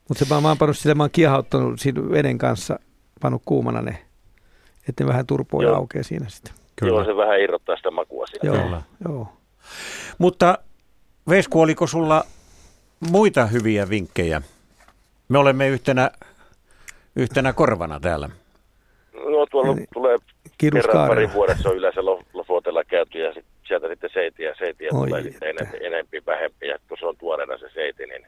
Mutta 0.10 0.26
se 0.26 0.34
mä, 0.36 0.42
mä 0.42 0.48
oon 0.48 0.58
pannut 0.58 0.78
sille, 0.78 0.96
mä 0.96 1.04
oon 1.04 1.10
kiehauttanut 1.12 1.80
siinä 1.80 2.02
veden 2.12 2.38
kanssa, 2.38 2.80
pannut 3.22 3.42
kuumana 3.46 3.82
ne, 3.82 3.98
että 4.90 5.04
ne 5.04 5.08
vähän 5.08 5.26
turpoa 5.28 5.62
ja 5.64 5.68
Joo. 5.70 5.78
aukeaa 5.78 6.04
siinä 6.04 6.26
sitten. 6.30 6.54
Joo, 6.82 7.04
se 7.06 7.16
vähän 7.16 7.40
irrottaa 7.42 7.76
sitä 7.78 7.92
makua 7.92 8.28
siitä. 8.28 8.48
Joo, 8.48 8.58
Kyllä. 8.58 8.82
joo. 9.10 9.28
Mutta 10.18 10.58
Vesku, 11.30 11.62
oliko 11.62 11.88
sulla 11.88 12.24
muita 13.12 13.46
hyviä 13.46 13.90
vinkkejä? 13.90 14.42
Me 15.30 15.38
olemme 15.38 15.68
yhtenä, 15.68 16.12
yhtenä 17.16 17.54
korvana 17.54 18.00
täällä. 18.00 18.30
No 19.14 19.46
tuolla 19.52 19.72
Eli 19.74 19.86
tulee 19.94 20.18
kerran 20.58 21.08
pari 21.08 21.34
vuodessa 21.34 21.70
on 21.70 21.78
yleensä 21.78 22.06
Lo- 22.06 22.24
Lofotella 22.34 22.84
käyty 22.84 23.20
ja 23.20 23.34
sit, 23.34 23.46
sieltä 23.68 23.88
sitten 23.88 24.10
seitiä, 24.14 24.56
seitiä 24.58 24.90
Oi 24.94 25.08
tulee 25.08 25.24
sitten 25.24 25.50
enempi, 25.50 25.78
enempi, 25.86 26.22
vähempi 26.26 26.68
ja 26.68 26.78
kun 26.88 26.98
se 27.00 27.06
on 27.06 27.18
tuoreena 27.18 27.58
se 27.58 27.70
seiti, 27.74 28.06
niin 28.06 28.24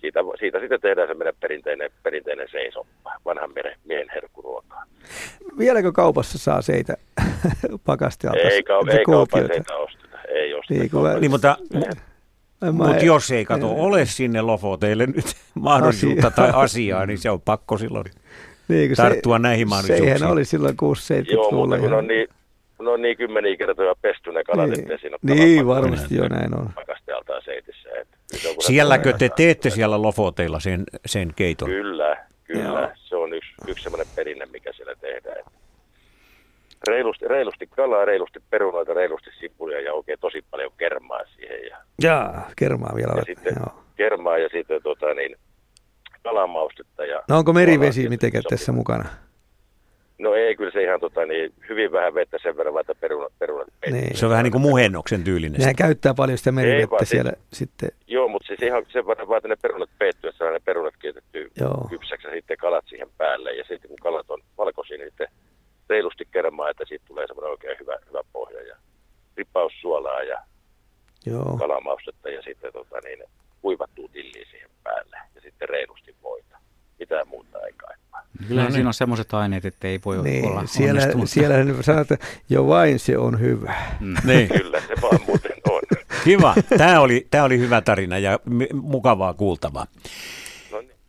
siitä, 0.00 0.20
siitä 0.38 0.60
sitten 0.60 0.80
tehdään 0.80 1.08
semmoinen 1.08 1.34
perinteinen, 1.40 1.90
perinteinen 2.02 2.48
seisoppa, 2.50 3.12
vanhan 3.24 3.50
miehen, 3.54 3.78
miehen 3.84 4.08
herkkuruokaa. 4.14 4.84
Vieläkö 5.58 5.92
kaupassa 5.92 6.38
saa 6.38 6.62
seitä 6.62 6.96
pakastialta? 7.86 8.40
Ei, 8.40 8.60
kau- 8.60 8.98
ei 8.98 9.04
kaupan 9.04 9.46
seitä 9.46 9.76
osteta, 9.76 9.99
ei 10.34 10.54
osteta. 10.54 10.80
Niin, 10.80 10.90
mä- 11.02 11.18
Niin, 11.20 11.30
mutta 11.30 11.56
En 12.62 12.74
mä- 12.76 12.86
Mutta 12.88 13.04
jos 13.04 13.30
ei 13.30 13.44
kato 13.44 13.70
ole 13.72 14.06
sinne 14.06 14.40
lofoteille 14.42 15.06
nyt 15.06 15.36
mahdollisuutta 15.54 16.26
Asiaa. 16.26 16.30
tai 16.50 16.62
asiaa, 16.64 17.06
niin 17.06 17.18
se 17.18 17.30
on 17.30 17.40
pakko 17.40 17.78
silloin. 17.78 18.04
niin, 18.68 18.96
tarttua 18.96 19.38
näihin 19.38 19.68
mahdollisuuksiin. 19.68 20.18
Sehän 20.18 20.32
oli 20.32 20.44
silloin 20.44 20.76
6 20.76 21.14
Joo, 21.14 21.22
70-luvulla. 21.22 21.76
mutta 21.78 21.96
on 21.96 22.06
niin, 22.06 22.28
kun 22.76 22.88
on 22.88 23.02
niin 23.02 23.16
kymmeniä 23.16 23.56
kertoja 23.56 23.94
pesty 24.02 24.32
ne 24.32 24.44
kalat, 24.44 24.70
niin, 24.70 24.80
ettei 24.80 24.98
siinä 24.98 25.16
ole 25.28 25.34
niin 25.34 25.66
varmasti 25.66 26.14
jo 26.16 26.28
näin 26.28 26.54
on. 26.58 26.70
pakastealtaan 26.74 27.42
seitissä. 27.44 27.88
että 28.00 28.16
se 28.36 28.48
on, 28.48 28.54
se 28.58 28.66
Sielläkö 28.66 29.12
te 29.12 29.28
teette 29.36 29.70
siellä 29.70 30.02
lofoteilla 30.02 30.60
sen, 30.60 30.84
sen 31.06 31.32
keiton? 31.36 31.68
Kyllä, 31.68 32.16
kyllä. 32.44 32.64
Joo. 32.80 32.90
Se 32.94 33.16
on 33.16 33.32
yksi, 33.34 33.50
yksi 33.68 33.82
semmoinen 33.82 34.06
perinne, 34.16 34.46
mikä 34.46 34.72
siellä 34.72 34.94
tehdään. 35.00 35.38
Että 35.38 35.50
Reilusti, 36.88 37.28
reilusti 37.28 37.66
kalaa, 37.66 38.04
reilusti 38.04 38.38
perunoita, 38.50 38.94
reilusti 38.94 39.30
sipulia 39.40 39.80
ja 39.80 39.92
oikein 39.94 40.18
tosi 40.20 40.44
paljon 40.50 40.72
kermaa 40.78 41.20
siihen. 41.36 41.64
Ja, 41.70 41.76
Jaa, 42.02 42.50
kermaa 42.56 42.92
vielä. 42.96 43.08
ja 43.10 43.14
olet, 43.14 43.26
sitten 43.26 43.54
joo. 43.60 43.82
kermaa 43.96 44.38
ja 44.38 44.48
sitten 44.48 44.82
tota, 44.82 45.14
niin, 45.14 45.36
kalamaustetta. 46.22 47.04
Ja 47.04 47.22
No 47.28 47.38
onko 47.38 47.52
merivesi 47.52 48.08
mitenkään 48.08 48.44
tässä 48.50 48.64
sopii. 48.66 48.76
mukana? 48.76 49.04
No 50.18 50.34
ei, 50.34 50.56
kyllä 50.56 50.70
se 50.70 50.82
ihan 50.82 51.00
tota, 51.00 51.26
niin, 51.26 51.52
hyvin 51.68 51.92
vähän 51.92 52.14
vettä 52.14 52.38
sen 52.42 52.56
verran, 52.56 52.74
vaan 52.74 52.80
että 52.80 52.94
perunat, 52.94 53.32
perunat. 53.38 53.68
Niin. 53.90 54.16
Se 54.16 54.26
on 54.26 54.30
vähän 54.30 54.42
niin 54.44 54.52
kuin 54.52 54.62
muhennoksen 54.62 55.24
tyylinen. 55.24 55.58
Nehän 55.60 55.76
käyttää 55.76 56.14
paljon 56.14 56.38
sitä 56.38 56.52
merivettä 56.52 56.90
vaan 56.90 56.98
siis- 57.00 57.10
siellä 57.10 57.32
sitten. 57.52 57.88
Joo, 58.06 58.28
mutta 58.28 58.46
siis 58.46 58.62
ihan 58.62 58.86
sen 58.92 59.06
verran 59.06 59.28
vaan, 59.28 59.38
että 59.38 59.48
ne 59.48 59.56
perunat 59.62 59.90
peittyy, 59.98 60.30
että 60.30 60.50
ne 60.50 60.60
perunat 60.64 60.94
keitettyä 60.98 61.46
Joo. 61.60 61.86
kypsäksi 61.90 62.26
ja 62.26 62.32
sitten 62.34 62.56
kalat 62.56 62.84
siihen 62.88 63.08
päälle. 63.18 63.52
Ja 63.52 63.64
sitten 63.68 63.88
kun 63.88 63.98
kalat 64.02 64.30
on 64.30 64.40
valkoisia, 64.58 64.96
niin 64.98 65.08
sitten 65.08 65.28
reilusti 65.90 66.24
kermaa, 66.30 66.70
että 66.70 66.84
siitä 66.88 67.04
tulee 67.08 67.26
semmoinen 67.26 67.50
oikein 67.50 67.76
hyvä, 67.80 67.96
hyvä 68.08 68.20
pohja. 68.32 68.62
Ja 68.62 68.76
ripaus 69.36 69.72
suolaa 69.80 70.22
ja 70.22 70.38
Joo. 71.26 71.56
kalamaustetta 71.58 72.28
ja 72.28 72.42
sitten 72.42 72.72
tota, 72.72 72.96
niin, 73.04 73.24
kuivattuu 73.62 74.08
tilliä 74.08 74.44
siihen 74.50 74.70
päälle. 74.82 75.16
Ja 75.34 75.40
sitten 75.40 75.68
reilusti 75.68 76.14
voita. 76.22 76.56
Mitään 76.98 77.28
muuta 77.28 77.58
ei 77.66 77.72
kaipaa. 77.72 78.22
Kyllä 78.48 78.60
No 78.62 78.66
niin. 78.68 78.72
siinä 78.74 78.88
on 78.88 78.94
semmoiset 78.94 79.34
aineet, 79.34 79.64
että 79.64 79.88
ei 79.88 80.00
voi 80.04 80.14
olla 80.18 80.24
Niin, 80.28 80.68
siellä, 80.68 80.90
onnistunut. 81.00 81.30
siellä 81.30 81.64
ne 81.64 81.82
sanoo, 81.82 82.00
että 82.00 82.16
jo 82.50 82.66
vain 82.66 82.98
se 82.98 83.18
on 83.18 83.40
hyvä. 83.40 83.74
Mm. 84.00 84.14
Niin. 84.24 84.48
Kyllä 84.62 84.80
se 84.80 84.94
vaan 85.02 85.20
muuten 85.26 85.52
on. 85.70 85.80
Kiva. 86.24 86.54
Tämä 86.78 87.00
oli, 87.00 87.26
tämä 87.30 87.44
oli 87.44 87.58
hyvä 87.58 87.80
tarina 87.80 88.18
ja 88.18 88.38
mukavaa 88.72 89.34
kuultavaa. 89.34 89.86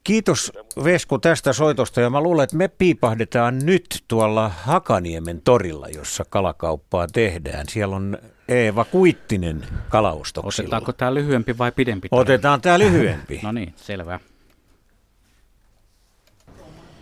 Kiitos 0.03 0.51
Vesku 0.83 1.19
tästä 1.19 1.53
soitosta 1.53 2.01
ja 2.01 2.09
mä 2.09 2.21
luulen, 2.21 2.43
että 2.43 2.57
me 2.57 2.67
piipahdetaan 2.67 3.59
nyt 3.63 4.03
tuolla 4.07 4.49
Hakaniemen 4.49 5.41
torilla, 5.41 5.87
jossa 5.87 6.25
kalakauppaa 6.29 7.07
tehdään. 7.07 7.65
Siellä 7.69 7.95
on 7.95 8.17
Eeva 8.47 8.85
Kuittinen 8.85 9.65
kalaostoksilla. 9.89 10.67
Otetaanko 10.67 10.93
tämä 10.93 11.13
lyhyempi 11.13 11.57
vai 11.57 11.71
pidempi? 11.71 12.07
Otetaan 12.11 12.61
tämä 12.61 12.79
lyhyempi. 12.79 13.39
no 13.43 13.51
niin, 13.51 13.73
selvä. 13.75 14.19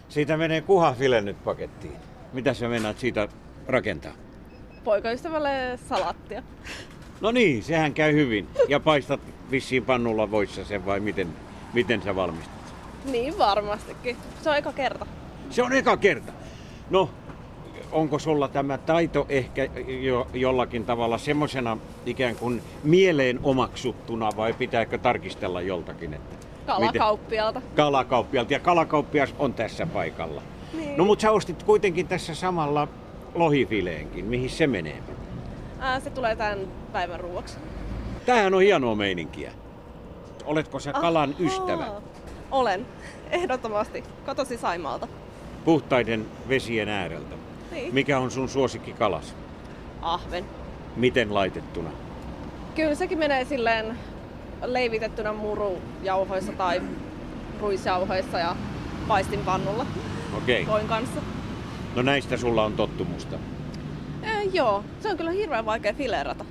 Siitä 0.10 0.38
menee 0.38 0.62
kuhafile 0.62 1.22
nyt 1.22 1.44
pakettiin. 1.44 1.96
Mitä 2.34 2.54
sä 2.54 2.68
meinaat 2.68 3.00
siitä 3.00 3.28
rakentaa? 3.68 4.14
Poikaystävälle 4.84 5.80
salattia. 5.90 6.44
No 7.22 7.32
niin, 7.32 7.64
sehän 7.64 7.94
käy 7.94 8.14
hyvin. 8.14 8.48
Ja 8.68 8.80
paistat 8.80 9.20
vissiin 9.52 9.86
pannulla 9.86 10.32
voissa 10.32 10.66
sen 10.66 10.86
vai 10.86 11.00
miten, 11.00 11.28
miten 11.74 12.02
sä 12.02 12.16
valmistat? 12.16 12.59
Niin 13.06 13.38
varmastikin. 13.38 14.18
Se 14.44 14.50
on 14.50 14.58
eka 14.58 14.74
kerta. 14.74 15.06
Se 15.50 15.64
on 15.64 15.74
eka 15.74 15.98
kerta. 15.98 16.32
No, 16.90 17.10
onko 17.92 18.20
sulla 18.20 18.48
tämä 18.48 18.78
taito 18.78 19.26
ehkä 19.30 19.68
jo, 20.02 20.28
jollakin 20.34 20.86
tavalla 20.86 21.18
semmoisena 21.18 21.78
ikään 22.06 22.36
kuin 22.36 22.62
mieleen 22.84 23.40
omaksuttuna 23.44 24.30
vai 24.38 24.54
pitääkö 24.54 24.98
tarkistella 24.98 25.62
joltakin? 25.62 26.14
Että 26.14 26.36
Kalakauppialta. 26.66 27.60
Miten? 27.60 27.76
Kalakauppialta 27.76 28.54
ja 28.54 28.60
kalakauppias 28.60 29.36
on 29.40 29.54
tässä 29.54 29.86
paikalla. 29.86 30.42
Niin. 30.74 30.98
No 30.98 31.06
mutta 31.06 31.22
sä 31.22 31.32
ostit 31.32 31.64
kuitenkin 31.64 32.08
tässä 32.08 32.36
samalla 32.36 32.88
lohifileenkin. 33.36 34.26
Mihin 34.26 34.50
se 34.50 34.68
menee? 34.68 35.04
Ää, 35.80 36.00
se 36.00 36.10
tulee 36.10 36.36
tämän 36.36 36.60
päivän 36.92 37.20
ruuaksi. 37.20 37.58
Tämähän 38.26 38.54
on 38.54 38.62
hienoa 38.62 38.96
meininkiä. 38.96 39.52
Oletko 40.46 40.80
sä 40.80 40.94
kalan 40.94 41.30
Ahaa. 41.30 41.46
ystävä? 41.48 41.88
Olen. 42.52 42.86
Ehdottomasti. 43.32 44.04
Kotosi 44.26 44.58
Saimaalta. 44.58 45.08
Puhtaiden 45.66 46.26
vesien 46.50 46.90
ääreltä. 46.90 47.36
Niin. 47.72 47.94
Mikä 47.94 48.20
on 48.20 48.32
sun 48.32 48.50
suosikkikalas? 48.50 49.36
Ahven. 50.02 50.46
Miten 50.96 51.34
laitettuna? 51.34 51.90
Kyllä 52.76 52.96
sekin 52.96 53.18
menee 53.18 53.46
silleen 53.46 53.98
leivitettynä 54.66 55.34
murujauhoissa 55.34 56.52
tai 56.52 56.82
ruisjauhoissa 57.62 58.40
ja 58.40 58.56
paistinpannulla 59.08 59.86
Okei. 60.38 60.68
voin 60.68 60.88
kanssa. 60.88 61.22
No 61.96 62.02
näistä 62.02 62.38
sulla 62.38 62.66
on 62.66 62.74
tottumusta. 62.74 63.36
Ee, 64.24 64.44
joo, 64.44 64.84
se 65.00 65.10
on 65.12 65.18
kyllä 65.18 65.32
hirveän 65.32 65.66
vaikea 65.66 65.94
fileerata. 65.94 66.46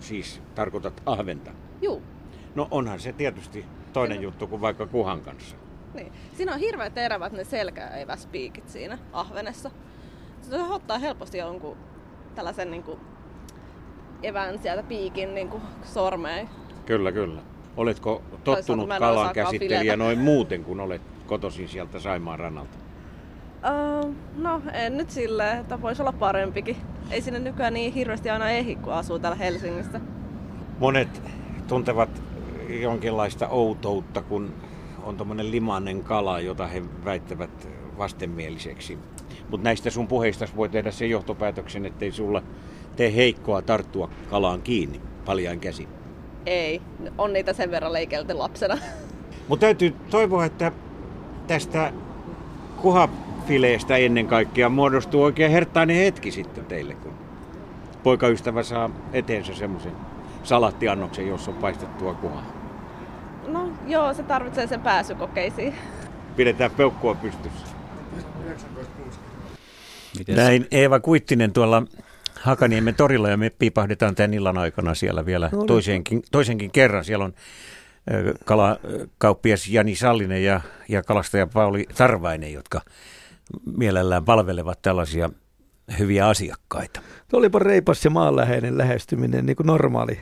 Siis 0.00 0.40
tarkoitat 0.54 1.02
ahventa. 1.06 1.50
Juu, 1.82 2.02
No 2.54 2.68
onhan 2.70 3.00
se 3.00 3.12
tietysti 3.12 3.64
toinen 3.92 4.22
juttu 4.22 4.46
kuin 4.46 4.60
vaikka 4.60 4.86
kuhan 4.86 5.20
kanssa. 5.20 5.56
niin. 5.94 6.12
Siinä 6.36 6.52
on 6.52 6.58
hirveän 6.60 6.92
terävät 6.92 7.32
ne 7.32 7.44
selkäeväspiikit 7.44 8.68
siinä 8.68 8.98
ahvenessa. 9.12 9.70
Se 10.42 10.62
ottaa 10.62 10.98
helposti 10.98 11.38
jonkun 11.38 11.76
tällaisen 12.34 12.70
niin 12.70 12.82
kuin 12.82 12.98
evän 14.22 14.58
sieltä 14.58 14.82
piikin 14.82 15.34
niin 15.34 15.48
kuin 15.48 15.62
sormeen. 15.84 16.48
Kyllä, 16.86 17.12
kyllä. 17.12 17.40
Oletko 17.76 18.22
tottunut 18.44 18.88
kalan 18.98 19.34
käsittelijä 19.34 19.96
noin 19.96 20.18
muuten, 20.18 20.64
kun 20.64 20.80
olet 20.80 21.02
kotoisin 21.26 21.68
sieltä 21.68 22.00
Saimaan 22.00 22.38
rannalta? 22.38 22.76
Uh, 24.02 24.14
no, 24.36 24.62
en 24.72 24.96
nyt 24.96 25.10
silleen, 25.10 25.58
että 25.58 25.82
voisi 25.82 26.02
olla 26.02 26.12
parempikin. 26.12 26.76
Ei 27.10 27.22
sinne 27.22 27.38
nykyään 27.38 27.74
niin 27.74 27.92
hirveästi 27.92 28.30
aina 28.30 28.50
ehdi, 28.50 28.76
kun 28.76 28.92
asuu 28.92 29.18
täällä 29.18 29.36
Helsingissä. 29.36 30.00
Monet 30.78 31.22
tuntevat 31.68 32.22
jonkinlaista 32.80 33.48
outoutta, 33.48 34.22
kun 34.22 34.54
on 35.02 35.16
tuommoinen 35.16 35.50
limainen 35.50 36.02
kala, 36.02 36.40
jota 36.40 36.66
he 36.66 36.82
väittävät 37.04 37.68
vastenmieliseksi. 37.98 38.98
Mutta 39.50 39.64
näistä 39.64 39.90
sun 39.90 40.08
puheista 40.08 40.46
voi 40.56 40.68
tehdä 40.68 40.90
sen 40.90 41.10
johtopäätöksen, 41.10 41.86
ettei 41.86 42.12
sulla 42.12 42.42
tee 42.96 43.14
heikkoa 43.14 43.62
tarttua 43.62 44.10
kalaan 44.30 44.62
kiinni 44.62 45.00
paljain 45.24 45.60
käsi. 45.60 45.88
Ei, 46.46 46.82
on 47.18 47.32
niitä 47.32 47.52
sen 47.52 47.70
verran 47.70 47.92
leikelty 47.92 48.34
lapsena. 48.34 48.78
Mutta 49.48 49.66
täytyy 49.66 49.94
toivoa, 50.10 50.44
että 50.44 50.72
tästä 51.46 51.92
kuhafileestä 52.76 53.96
ennen 53.96 54.26
kaikkea 54.26 54.68
muodostuu 54.68 55.22
oikein 55.22 55.52
herttainen 55.52 55.96
hetki 55.96 56.30
sitten 56.30 56.64
teille, 56.64 56.94
kun 56.94 57.12
poikaystävä 58.02 58.62
saa 58.62 58.90
eteensä 59.12 59.54
semmoisen 59.54 59.92
salattiannoksen, 60.42 61.28
jossa 61.28 61.50
on 61.50 61.56
paistettua 61.56 62.14
kuhaa. 62.14 62.61
Joo, 63.86 64.14
se 64.14 64.22
tarvitsee 64.22 64.66
sen 64.66 64.80
pääsykokeisiin. 64.80 65.74
Pidetään 66.36 66.70
peukkua 66.70 67.14
pystyssä. 67.14 67.66
Mites? 70.18 70.36
Näin 70.36 70.66
Eeva 70.70 71.00
Kuittinen 71.00 71.52
tuolla 71.52 71.82
Hakaniemen 72.40 72.94
torilla 72.94 73.28
ja 73.28 73.36
me 73.36 73.50
piipahdetaan 73.50 74.14
tämän 74.14 74.34
illan 74.34 74.58
aikana 74.58 74.94
siellä 74.94 75.26
vielä 75.26 75.48
No 75.52 75.64
toisenkin, 75.64 76.22
toisenkin 76.30 76.70
kerran. 76.70 77.04
Siellä 77.04 77.24
on 77.24 77.34
kalakauppias 78.44 79.68
Jani 79.68 79.94
Sallinen 79.94 80.44
ja, 80.44 80.60
ja 80.88 81.02
kalastaja 81.02 81.46
Pauli 81.46 81.86
Tarvainen, 81.96 82.52
jotka 82.52 82.80
mielellään 83.76 84.24
palvelevat 84.24 84.82
tällaisia 84.82 85.30
hyviä 85.98 86.28
asiakkaita. 86.28 87.00
Se 87.30 87.36
olipa 87.36 87.58
reipas 87.58 88.04
ja 88.04 88.10
maanläheinen 88.10 88.78
lähestyminen, 88.78 89.46
niin 89.46 89.56
kuin 89.56 89.66
normaali 89.66 90.20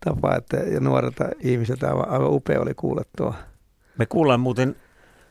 tapa, 0.00 0.36
että 0.36 0.56
ja 0.56 0.80
nuorelta 0.80 1.24
ihmiseltä 1.40 1.88
aivan, 1.88 2.08
aivan 2.08 2.32
upea 2.32 2.60
oli 2.60 2.74
kuulla 2.74 3.02
tuo. 3.16 3.34
Me 3.98 4.06
kuullaan 4.06 4.40
muuten, 4.40 4.76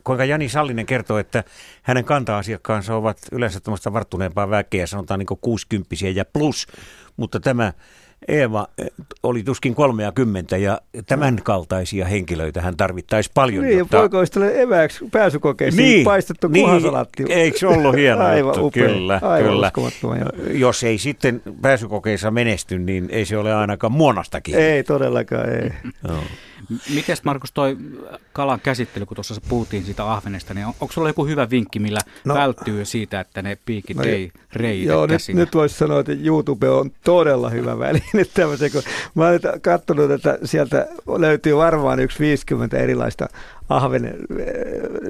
kuinka 0.04 0.24
Jani 0.24 0.48
Sallinen 0.48 0.86
kertoo, 0.86 1.18
että 1.18 1.44
hänen 1.82 2.04
kanta-asiakkaansa 2.04 2.94
ovat 2.94 3.18
yleensä 3.32 3.60
tämmöistä 3.60 3.92
varttuneempaa 3.92 4.50
väkeä, 4.50 4.86
sanotaan 4.86 5.18
niin 5.18 5.38
60 5.40 5.94
ja 6.14 6.24
plus, 6.24 6.66
mutta 7.16 7.40
tämä 7.40 7.72
Eeva 8.28 8.66
eh, 8.78 8.86
oli 9.22 9.42
tuskin 9.42 9.74
30 9.74 10.56
ja 10.56 10.80
tämän 11.06 11.40
kaltaisia 11.44 12.04
henkilöitä 12.04 12.60
hän 12.62 12.76
tarvittaisi 12.76 13.30
paljon. 13.34 13.64
Niin, 13.64 13.78
jotta- 13.78 13.96
poika 13.98 14.18
olisi 14.18 14.32
tälle 14.32 14.60
evääksi 14.62 15.04
pääsykokeisiin 15.12 15.84
niin, 15.84 16.04
paistettu 16.04 16.48
niin, 16.48 16.64
kuhasalatti. 16.66 17.24
Eikö 17.28 17.58
se 17.58 17.66
ollut 17.66 17.96
hieno 17.96 18.24
Aivan 18.26 18.48
juttu? 18.48 18.66
upea, 18.66 18.88
Kyllä, 18.88 19.20
aivan 19.22 19.50
kyllä. 19.50 19.70
hieno. 20.14 20.30
Jos 20.58 20.84
ei 20.84 20.98
sitten 20.98 21.42
pääsykokeissa 21.62 22.30
menesty, 22.30 22.78
niin 22.78 23.08
ei 23.10 23.24
se 23.24 23.36
ole 23.38 23.54
ainakaan 23.54 23.92
muonastakin. 23.92 24.54
Ei 24.54 24.84
todellakaan, 24.84 25.48
ei. 25.52 25.70
Joo. 26.08 26.18
Miten 26.94 27.16
Markus 27.24 27.52
toi 27.52 27.76
kalan 28.32 28.60
käsittely, 28.60 29.06
kun 29.06 29.14
tuossa 29.14 29.40
puhuttiin 29.48 29.84
siitä 29.84 30.12
ahvenesta, 30.12 30.54
niin 30.54 30.66
on, 30.66 30.74
onko 30.80 30.92
sulla 30.92 31.08
joku 31.08 31.26
hyvä 31.26 31.50
vinkki, 31.50 31.78
millä 31.78 32.00
No. 32.24 32.34
välttyy 32.34 32.84
siitä, 32.84 33.20
että 33.20 33.42
ne 33.42 33.58
piikit 33.66 33.96
No 33.96 34.02
ei 34.02 34.32
reitä 34.52 34.92
Joo, 34.92 35.06
nyt, 35.06 35.20
nyt 35.32 35.54
voisi 35.54 35.74
sanoa, 35.76 36.00
että 36.00 36.12
YouTube 36.24 36.70
on 36.70 36.90
todella 37.04 37.50
hyvä 37.50 37.78
väline 37.78 38.24
tämmöisen, 38.34 38.72
kun 38.72 38.82
mä 39.14 39.26
olen 39.28 39.40
katsonut, 39.62 40.10
että 40.10 40.38
sieltä 40.44 40.86
löytyy 41.18 41.56
varmaan 41.56 42.00
yksi 42.00 42.18
50 42.18 42.78
erilaista 42.78 43.28
ahven 43.68 44.04
äh, 44.04 44.12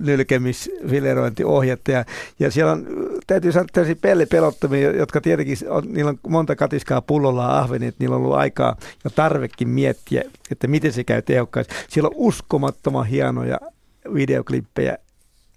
nylkemisfilerointiohjetta 0.00 1.90
ja, 1.90 2.04
ja 2.38 2.50
siellä 2.50 2.72
on, 2.72 2.86
täytyy 3.26 3.52
sanoa 3.52 3.66
tällaisia 3.72 4.00
pellipelottomia, 4.00 4.90
jotka 4.90 5.20
tietenkin, 5.20 5.56
on, 5.68 5.82
niillä 5.88 6.08
on 6.08 6.18
monta 6.28 6.56
katiskaa 6.56 7.02
pullolla 7.02 7.58
ahveni, 7.58 7.86
että 7.86 8.04
niillä 8.04 8.16
on 8.16 8.22
ollut 8.22 8.36
aikaa 8.36 8.76
ja 9.04 9.10
tarvekin 9.10 9.68
miettiä, 9.68 10.22
että 10.50 10.66
miten 10.66 10.92
se 10.92 11.04
käy 11.04 11.22
tehokkaasti. 11.22 11.74
Siellä 11.88 12.08
on 12.08 12.14
uskomattoman 12.16 13.06
hienoja 13.06 13.58
videoklippejä, 14.14 14.98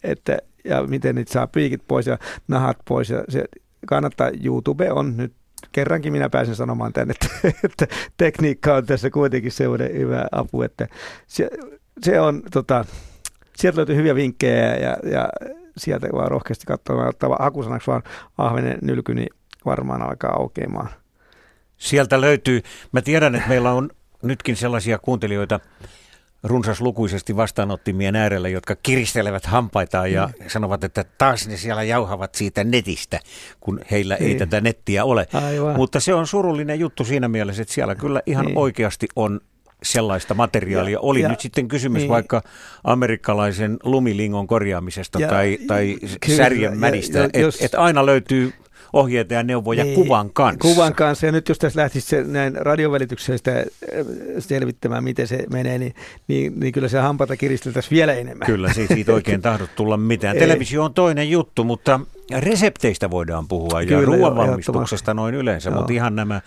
että, 0.04 0.38
ja 0.66 0.84
miten 0.84 1.16
niitä 1.16 1.32
saa 1.32 1.48
piikit 1.48 1.82
pois 1.88 2.08
ja 2.08 2.18
nahat 2.48 2.78
pois. 2.88 3.10
Ja 3.10 3.24
se 3.30 3.46
kannattaa, 3.88 4.32
YouTube 4.44 4.92
on 4.92 5.18
nyt, 5.18 5.34
kerrankin 5.72 6.14
minä 6.14 6.30
pääsen 6.30 6.56
sanomaan 6.56 6.94
tänne, 6.94 7.14
että, 7.14 7.58
että 7.64 7.88
tekniikka 8.18 8.76
on 8.76 8.86
tässä 8.86 9.10
kuitenkin 9.10 9.52
semmoinen 9.52 9.94
hyvä 9.94 10.26
apu, 10.32 10.62
että 10.62 10.88
se, 11.28 11.50
se 12.02 12.20
on, 12.20 12.42
tota, 12.52 12.86
sieltä 13.56 13.78
löytyy 13.78 13.96
hyviä 13.96 14.16
vinkkejä 14.16 14.76
ja, 14.76 14.98
ja 15.12 15.30
sieltä 15.78 16.08
vaan 16.14 16.32
rohkeasti 16.32 16.66
katsomaan, 16.66 17.08
ottaa 17.08 17.36
hakusanaksi 17.40 17.88
vaan 17.88 18.04
ahvenen 18.38 18.78
nylky, 18.82 19.14
niin 19.16 19.30
varmaan 19.66 20.02
alkaa 20.02 20.36
aukeamaan. 20.36 20.90
Sieltä 21.78 22.22
löytyy, 22.22 22.62
mä 22.92 23.02
tiedän, 23.02 23.36
että 23.36 23.50
meillä 23.50 23.72
on 23.72 23.90
nytkin 24.24 24.56
sellaisia 24.56 25.00
kuuntelijoita 25.00 25.60
runsaslukuisesti 26.44 27.36
vastaanottimien 27.36 28.16
äärellä, 28.16 28.50
jotka 28.50 28.76
kiristelevät 28.76 29.46
hampaitaan 29.46 30.12
ja 30.12 30.28
Mm. 30.40 30.50
sanovat, 30.50 30.84
että 30.84 31.06
taas 31.18 31.48
ne 31.48 31.58
siellä 31.58 31.84
jauhavat 31.84 32.36
siitä 32.36 32.64
netistä, 32.64 33.20
kun 33.60 33.80
heillä 33.92 34.16
ei 34.16 34.26
Niin. 34.28 34.38
tätä 34.38 34.62
nettiä 34.62 35.06
ole. 35.06 35.28
Aivan. 35.34 35.76
Mutta 35.76 36.00
se 36.00 36.14
on 36.14 36.28
surullinen 36.28 36.80
juttu 36.80 37.04
siinä 37.06 37.28
mielessä, 37.28 37.62
että 37.62 37.74
siellä 37.74 37.96
kyllä 37.96 38.22
ihan 38.26 38.46
Niin. 38.46 38.58
oikeasti 38.58 39.08
on 39.16 39.40
sellaista 39.84 40.34
materiaalia. 40.34 40.92
Ja- 40.94 41.00
Oli 41.00 41.22
ja- 41.22 41.30
nyt 41.30 41.40
sitten 41.40 41.68
kysymys 41.68 42.02
niin. 42.02 42.10
vaikka 42.10 42.42
amerikkalaisen 42.84 43.78
lumilingon 43.84 44.48
korjaamisesta 44.48 45.20
Ja- 45.20 45.28
tai, 45.28 45.58
tai 45.68 45.96
kyllä, 46.26 46.38
särjen 46.38 46.72
ja- 46.74 46.78
mädistä. 46.80 47.18
ja 47.20 47.26
Että 47.26 47.40
et 47.66 47.76
aina 47.76 48.06
löytyy 48.06 48.54
ohjeita 48.94 49.34
ja 49.34 49.44
neuvoja 49.44 49.84
Niin, 49.84 49.96
kuvan 49.96 50.30
kanssa. 50.34 50.60
Kuvan 50.62 50.96
kanssa. 50.96 51.26
Ja 51.26 51.32
nyt 51.32 51.50
jos 51.50 51.60
tässä 51.60 51.82
lähtisi 51.82 52.08
se, 52.08 52.24
näin 52.24 52.56
radiovälityksessä 52.56 53.38
sitä 53.38 53.58
äh, 53.58 53.66
selvittämään, 54.40 55.04
miten 55.04 55.28
se 55.28 55.44
menee, 55.54 55.78
niin, 55.78 55.96
niin, 56.28 56.60
niin 56.60 56.74
kyllä 56.74 56.88
se 56.88 57.00
hampata 57.00 57.38
kiristeltäisiin 57.38 57.92
vielä 57.92 58.14
enemmän. 58.14 58.46
Kyllä, 58.46 58.74
se 58.74 58.82
ei 58.82 58.88
siitä 58.88 59.14
oikein 59.20 59.42
tahdo 59.42 59.68
tulla 59.76 59.98
mitään. 59.98 60.36
Ei. 60.36 60.42
Televisio 60.42 60.84
on 60.84 60.94
toinen 60.94 61.30
juttu, 61.30 61.64
mutta 61.64 62.00
resepteistä 62.40 63.12
voidaan 63.12 63.48
puhua 63.48 63.82
ja 63.82 63.88
Kyllä, 63.88 64.02
joo, 64.02 64.16
ruoanvalmistuksesta 64.16 65.14
noin 65.14 65.36
yleensä, 65.36 65.70
Joo. 65.70 65.78
mutta 65.78 65.94
ihan 65.94 66.16
nämä 66.16 66.42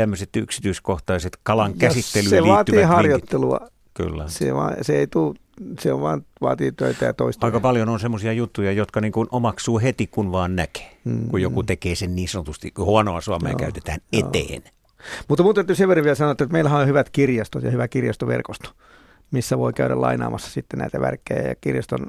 tämmöiset 0.00 0.36
yksityiskohtaiset 0.36 1.38
kalan 1.42 1.74
käsittelyyn 1.74 2.30
se 2.30 2.42
vaatii 2.42 2.82
harjoittelua. 2.82 3.60
Kyllä. 3.94 4.28
Se, 4.28 4.54
vaan, 4.54 4.76
se 4.82 4.98
ei 4.98 5.06
tuu, 5.06 5.34
se 5.80 5.92
on 5.92 6.00
vaan 6.00 6.22
vaatii 6.40 6.72
töitä 6.72 7.04
ja 7.04 7.12
toista. 7.12 7.46
Aika 7.46 7.60
paljon 7.60 7.88
on 7.88 8.00
semmoisia 8.00 8.32
juttuja, 8.32 8.72
jotka 8.72 9.00
niin 9.00 9.12
kuin 9.12 9.28
omaksuu 9.32 9.80
heti, 9.80 10.06
kun 10.06 10.32
vaan 10.32 10.56
näkee. 10.56 10.96
Mm. 11.04 11.28
Kun 11.28 11.42
joku 11.42 11.62
tekee 11.62 11.94
sen 11.94 12.16
niin 12.16 12.28
sanotusti, 12.28 12.70
kun 12.70 12.84
huonoa 12.84 13.20
suomea 13.20 13.50
Joo, 13.50 13.58
käytetään 13.58 13.98
joo. 14.12 14.28
eteen. 14.28 14.62
Mutta 15.28 15.42
mun 15.42 15.54
täytyy 15.54 15.76
sen 15.76 15.88
verran 15.88 16.04
vielä 16.04 16.14
sanoa, 16.14 16.32
että 16.32 16.46
meillähän 16.46 16.80
on 16.80 16.86
hyvät 16.86 17.10
kirjastot 17.10 17.62
ja 17.62 17.70
hyvä 17.70 17.88
kirjastoverkosto, 17.88 18.70
missä 19.30 19.58
voi 19.58 19.72
käydä 19.72 20.00
lainaamassa 20.00 20.50
sitten 20.50 20.78
näitä 20.78 21.00
verkkejä 21.00 21.48
ja 21.48 21.54
kirjaston 21.60 22.06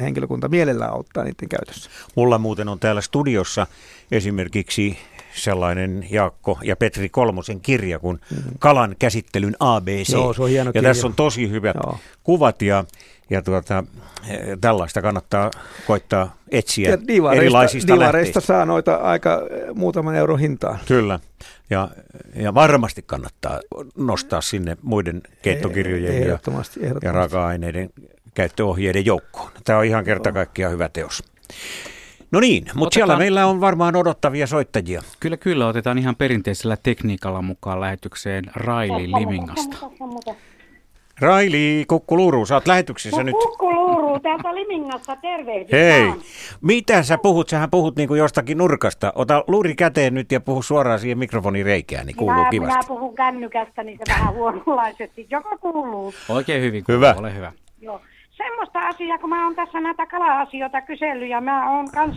henkilökunta 0.00 0.48
mielellään 0.48 0.92
auttaa 0.92 1.24
niiden 1.24 1.48
käytössä. 1.48 1.90
Mulla 2.16 2.38
muuten 2.38 2.68
on 2.68 2.78
täällä 2.78 3.00
studiossa 3.00 3.66
esimerkiksi 4.10 4.98
sellainen 5.34 6.06
Jaakko 6.10 6.58
ja 6.62 6.76
Petri 6.76 7.08
Kolmosen 7.08 7.60
kirja 7.60 7.98
kuin 7.98 8.20
Kalan 8.58 8.96
käsittelyn 8.98 9.56
ABC. 9.60 10.08
Mm. 10.08 10.14
Joo, 10.14 10.32
se 10.32 10.42
on 10.42 10.48
hieno 10.48 10.68
ja 10.68 10.72
kirja. 10.72 10.90
tässä 10.90 11.06
on 11.06 11.14
tosi 11.14 11.50
hyvät 11.50 11.76
Joo. 11.76 11.98
kuvat 12.22 12.62
ja, 12.62 12.84
ja 13.30 13.42
tuota, 13.42 13.84
eh, 14.28 14.40
tällaista 14.60 15.02
kannattaa 15.02 15.50
koittaa 15.86 16.36
etsiä 16.50 16.90
Ja 16.90 17.32
erilaisista 17.32 17.94
divareista 17.94 18.40
saa 18.40 18.66
noita 18.66 18.94
aika 18.94 19.42
eh, 19.50 19.74
muutaman 19.74 20.14
euron 20.14 20.38
hintaan. 20.38 20.78
Kyllä. 20.86 21.20
Ja, 21.70 21.88
ja 22.34 22.54
varmasti 22.54 23.02
kannattaa 23.06 23.60
nostaa 23.96 24.40
sinne 24.40 24.76
muiden 24.82 25.22
keittokirjojen 25.42 26.14
ja, 26.14 26.20
Ehdottomasti, 26.20 26.80
ja 26.80 26.86
ehdottomasti. 26.86 27.16
raaka-aineiden 27.16 27.90
käyttöohjeiden 28.34 29.06
joukkoon. 29.06 29.50
Tämä 29.64 29.78
on 29.78 29.84
ihan 29.84 30.04
kerta 30.04 30.32
kaikkiaan 30.32 30.72
hyvä 30.72 30.88
teos. 30.88 31.22
No 32.34 32.40
niin, 32.40 32.64
mutta 32.64 32.72
Otetaan- 32.74 32.92
siellä 32.92 33.16
meillä 33.16 33.46
on 33.46 33.60
varmaan 33.60 33.96
odottavia 33.96 34.46
soittajia. 34.46 35.02
Kyllä, 35.20 35.36
kyllä. 35.36 35.66
Otetaan 35.66 35.98
ihan 35.98 36.16
perinteisellä 36.16 36.76
tekniikalla 36.82 37.42
mukaan 37.42 37.80
lähetykseen 37.80 38.44
Raili 38.54 39.12
Limingasta. 39.12 39.76
Raili 41.20 41.84
Kukkuluuru, 41.88 42.46
sä 42.46 42.54
oot 42.54 42.66
lähetyksessä 42.66 43.22
nyt. 43.22 43.34
Kukku 43.42 43.74
luuruu 43.74 44.20
täältä 44.20 44.54
Limingasta, 44.54 45.16
tervehdys 45.16 45.72
Hei, 45.72 46.06
vaan. 46.06 46.20
mitä 46.60 47.02
sä 47.02 47.18
puhut? 47.18 47.48
Sähän 47.48 47.70
puhut 47.70 47.96
niin 47.96 48.08
kuin 48.08 48.18
jostakin 48.18 48.58
nurkasta. 48.58 49.12
Ota 49.14 49.44
luuri 49.46 49.74
käteen 49.74 50.14
nyt 50.14 50.32
ja 50.32 50.40
puhu 50.40 50.62
suoraan 50.62 50.98
siihen 50.98 51.18
mikrofonin 51.18 51.66
reikään, 51.66 52.06
niin 52.06 52.16
kuuluu 52.16 52.36
minä, 52.38 52.50
kivasti. 52.50 52.74
minä 52.74 52.88
puhun 52.88 53.14
kännykästä, 53.14 53.82
niin 53.84 53.98
se 53.98 54.14
vähän 54.14 54.34
huonolaisesti. 54.34 55.26
Joko 55.30 55.58
kuuluu? 55.60 56.14
Oikein 56.28 56.62
hyvin. 56.62 56.84
Hyvä. 56.88 57.12
kuuluu, 57.14 57.28
Ole 57.28 57.36
hyvä. 57.36 57.52
Joo. 57.80 58.00
Semmoista 58.36 58.78
asiaa, 58.80 59.18
kun 59.18 59.30
mä 59.30 59.44
oon 59.44 59.54
tässä 59.54 59.80
näitä 59.80 60.06
kala-asioita 60.06 60.80
kysellyt 60.80 61.28
ja 61.28 61.40
mä 61.40 61.70
oon 61.76 61.90
kans 61.90 62.16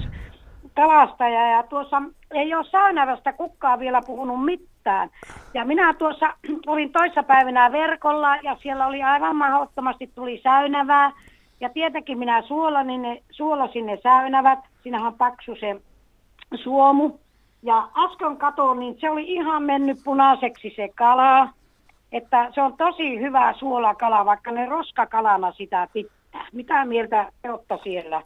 kalastaja 0.76 1.49
ja 1.49 1.63
tuossa 1.63 2.01
ei 2.32 2.53
ole 2.55 2.65
Saunavasta 2.72 3.34
kukaan 3.34 3.80
vielä 3.80 4.01
puhunut 4.01 4.45
mitään. 4.45 5.09
Ja 5.53 5.65
minä 5.65 5.93
tuossa 5.93 6.34
olin 6.68 6.91
toissapäivänä 6.91 7.72
verkolla 7.72 8.36
ja 8.36 8.57
siellä 8.61 8.88
oli 8.88 9.03
aivan 9.03 9.36
mahdottomasti 9.36 10.11
tuli 10.15 10.41
säynävää. 10.43 11.11
Ja 11.59 11.70
tietenkin 11.70 12.20
minä 12.20 12.41
suolasin 12.41 13.01
ne, 13.01 13.24
suolasin 13.32 13.86
ne 13.86 13.99
säynävät. 14.03 14.59
Siinähän 14.84 15.07
on 15.07 15.18
paksu 15.18 15.55
se 15.59 15.82
suomu. 16.55 17.20
Ja 17.63 17.89
äsken 18.05 18.38
katoin, 18.38 18.80
niin 18.80 18.95
se 18.99 19.09
oli 19.09 19.34
ihan 19.34 19.63
mennyt 19.63 19.97
punaiseksi 20.03 20.74
se 20.76 20.89
kala. 20.95 21.49
Että 22.12 22.51
se 22.55 22.62
on 22.62 22.78
tosi 22.78 23.20
hyvä 23.20 23.53
suolakala, 23.60 24.26
vaikka 24.26 24.51
ne 24.51 24.66
roskakalana 24.66 25.51
sitä 25.51 25.88
pitää. 25.93 26.18
Mitä 26.53 26.86
mieltä 26.86 27.32
te 27.41 27.51
olette 27.51 27.78
siellä? 27.84 28.22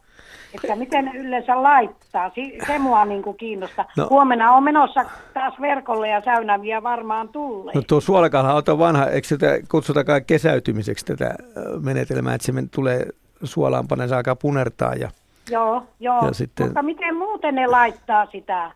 Että 0.54 0.76
miten 0.76 1.04
ne 1.04 1.10
yleensä 1.18 1.62
laittaa? 1.62 2.30
Se 2.66 2.78
mua 2.78 3.04
niin 3.04 3.22
kuin 3.22 3.36
kiinnostaa. 3.36 3.84
No. 3.96 4.06
Huomenna 4.10 4.52
on 4.52 4.62
menossa 4.62 5.04
taas 5.34 5.54
verkolle 5.60 6.08
ja 6.08 6.20
säynäviä 6.20 6.82
varmaan 6.82 7.28
tulee. 7.28 7.72
No 7.74 7.82
tuo 7.88 8.00
suolakala 8.00 8.62
on 8.68 8.78
vanha, 8.78 9.06
eikö 9.06 9.28
sitä 9.28 9.46
kutsutakaan 9.70 10.24
kesäytymiseksi 10.24 11.04
tätä 11.06 11.34
menetelmää, 11.80 12.34
että 12.34 12.46
se 12.46 12.52
tulee 12.74 13.06
suolaampana, 13.44 14.08
se 14.08 14.14
alkaa 14.14 14.36
punertaa 14.36 14.94
ja 14.94 15.10
Joo, 15.50 15.82
joo. 16.00 16.26
Ja 16.26 16.34
sitten- 16.34 16.66
Mutta 16.66 16.82
miten 16.82 17.16
muuten 17.16 17.54
ne 17.54 17.66
laittaa 17.66 18.26
sitä? 18.26 18.70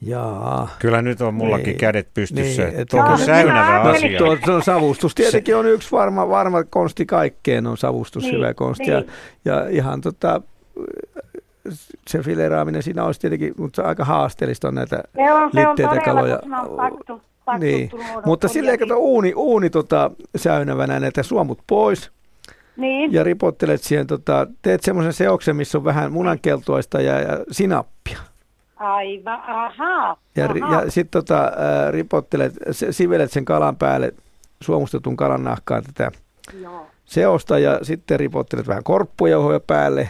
Jaa. 0.00 0.68
Kyllä 0.78 1.02
nyt 1.02 1.20
on 1.20 1.34
mullakin 1.34 1.66
Niin. 1.66 1.76
kädet 1.78 2.08
pystyssä. 2.14 2.62
Niin, 2.64 2.80
et- 2.80 2.88
Tuo 2.88 3.00
on 3.00 3.18
säynävä 3.18 3.82
No, 3.84 3.90
asia. 3.90 4.18
tuo, 4.18 4.36
tuo 4.44 4.62
savustus 4.62 5.14
tietenkin 5.14 5.56
on 5.56 5.66
yksi 5.66 5.92
varma, 5.92 6.28
varma 6.28 6.64
konsti 6.64 7.06
kaikkeen, 7.06 7.66
on 7.66 7.76
savustus 7.76 8.22
Niin, 8.22 8.34
hyvä 8.36 8.54
konsti. 8.54 8.84
niin. 8.84 8.92
Ja, 9.44 9.54
ja 9.54 9.68
ihan 9.68 10.00
tota, 10.00 10.40
se 12.08 12.18
fileraaminen 12.22 12.82
siinä 12.82 13.04
olisi 13.04 13.20
tietenkin, 13.20 13.54
mutta 13.58 13.82
aika 13.82 14.04
haasteellista 14.04 14.68
on 14.68 14.74
näitä 14.74 15.02
Se 15.16 15.32
on, 15.32 15.50
se 15.54 15.60
on 15.68 15.76
litteitä 15.78 16.04
kaloja. 16.04 16.40
on 16.68 16.76
paksu 16.76 17.22
Niin. 17.58 17.90
Mutta 18.26 18.48
silleen, 18.48 18.78
kato 18.78 18.96
uuni, 18.96 19.32
uuni 19.36 19.70
tota, 19.70 20.10
säynävänä 20.36 21.00
näitä 21.00 21.22
suomut 21.22 21.58
pois 21.66 22.10
Niin, 22.76 23.12
ja 23.12 23.24
ripottelet 23.24 23.82
siihen, 23.82 24.06
tota, 24.06 24.46
teet 24.62 24.82
semmoisen 24.82 25.12
seoksen, 25.12 25.56
missä 25.56 25.78
on 25.78 25.84
vähän 25.84 26.12
munankeltuaista 26.12 27.00
ja, 27.00 27.20
ja 27.20 27.38
sinappia. 27.50 28.18
Aivan, 28.78 29.40
ahaa. 29.46 30.16
Ja, 30.36 30.44
ahaa. 30.44 30.82
ja 30.84 30.90
sitten 30.90 31.22
tota, 31.22 31.52
ripottelet, 31.90 32.52
sivelet 32.90 33.32
sen 33.32 33.44
kalan 33.44 33.76
päälle, 33.76 34.14
suomustetun 34.62 35.16
kalan 35.16 35.44
nahkaan 35.44 35.82
tätä 35.82 36.10
Joo. 36.62 36.86
seosta 37.04 37.58
ja 37.58 37.78
sitten 37.82 38.20
ripottelet 38.20 38.68
vähän 38.68 38.84
korppujauhoja 38.84 39.60
päälle 39.60 40.08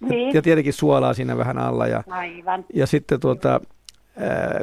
Niin, 0.00 0.34
ja 0.34 0.42
tietenkin 0.42 0.72
suolaa 0.72 1.14
siinä 1.14 1.38
vähän 1.38 1.58
alla 1.58 1.86
ja, 1.86 2.02
aivan. 2.10 2.64
ja 2.74 2.86
sitten 2.86 3.20
tuota, 3.20 3.60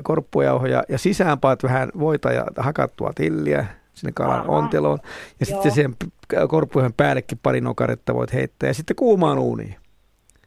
korppujauhoja 0.04 0.84
ja 0.90 0.98
sisään 0.98 1.40
paat 1.40 1.64
vähän 1.64 1.90
voita 2.00 2.32
ja 2.32 2.46
hakattua 2.58 3.12
tilliä 3.16 3.66
sinne 3.94 4.12
kalan 4.16 4.40
Aha. 4.40 4.52
onteloon 4.52 5.00
ja 5.04 5.10
Joo. 5.40 5.46
sitten 5.46 5.72
sen 5.72 5.94
p- 5.96 6.34
korppujauhojen 6.50 6.94
päällekin 6.94 7.40
pari 7.44 7.62
nokaretta 7.62 8.14
voit 8.14 8.34
heittää 8.34 8.68
ja 8.70 8.74
sitten 8.74 8.96
kuumaan 8.96 9.40
uuniin. 9.40 9.76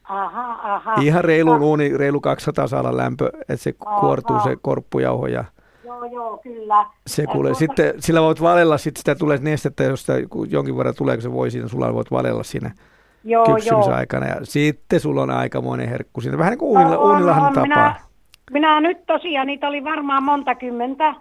Aha, 0.08 0.58
aha. 0.74 0.94
Ihan 1.00 1.24
reiluun 1.24 1.62
uuni, 1.62 1.96
reilu 1.96 2.20
200 2.20 2.66
saada 2.66 2.96
lämpö, 2.96 3.30
että 3.40 3.56
se 3.56 3.74
Aha. 3.86 4.00
kuortuu 4.00 4.40
se 4.40 4.56
korppujauho 4.62 5.26
ja 5.26 5.44
Joo, 5.84 6.04
joo, 6.04 6.36
kyllä. 6.42 6.86
se 7.06 7.26
kuule. 7.26 7.48
tuota- 7.48 7.58
Sitten 7.58 7.94
sillä 7.98 8.22
voit 8.22 8.40
valella, 8.42 8.78
sitten 8.78 9.00
sitä 9.00 9.14
tulee 9.14 9.38
nestettä, 9.42 9.84
jos 9.84 10.00
sitä 10.00 10.12
jonkin 10.48 10.76
verran 10.76 10.94
tulee, 10.94 11.16
kun 11.16 11.22
se 11.22 11.32
voi 11.32 11.50
siinä 11.50 11.68
sulaa, 11.68 11.94
voit 11.94 12.10
valella 12.10 12.42
siinä 12.42 12.70
joo, 13.24 13.44
kypsymisen 13.46 13.90
joo. 13.90 13.94
aikana. 13.94 14.26
Ja 14.26 14.36
sitten 14.42 15.00
sulla 15.00 15.22
on 15.22 15.30
aikamoinen 15.30 15.88
herkku 15.88 16.20
siinä, 16.20 16.38
vähän 16.38 16.50
niin 16.50 16.58
kuin 16.58 16.68
uunilla, 16.68 16.94
No, 16.94 17.00
on, 17.02 17.10
uunilahan 17.10 17.42
on. 17.44 17.52
tapaa. 17.52 17.66
Minä, 17.66 17.94
minä 18.50 18.80
nyt 18.80 19.06
tosiaan, 19.06 19.46
niitä 19.46 19.68
oli 19.68 19.84
varmaan 19.84 20.22
monta 20.22 20.54
kymmentä. 20.54 21.14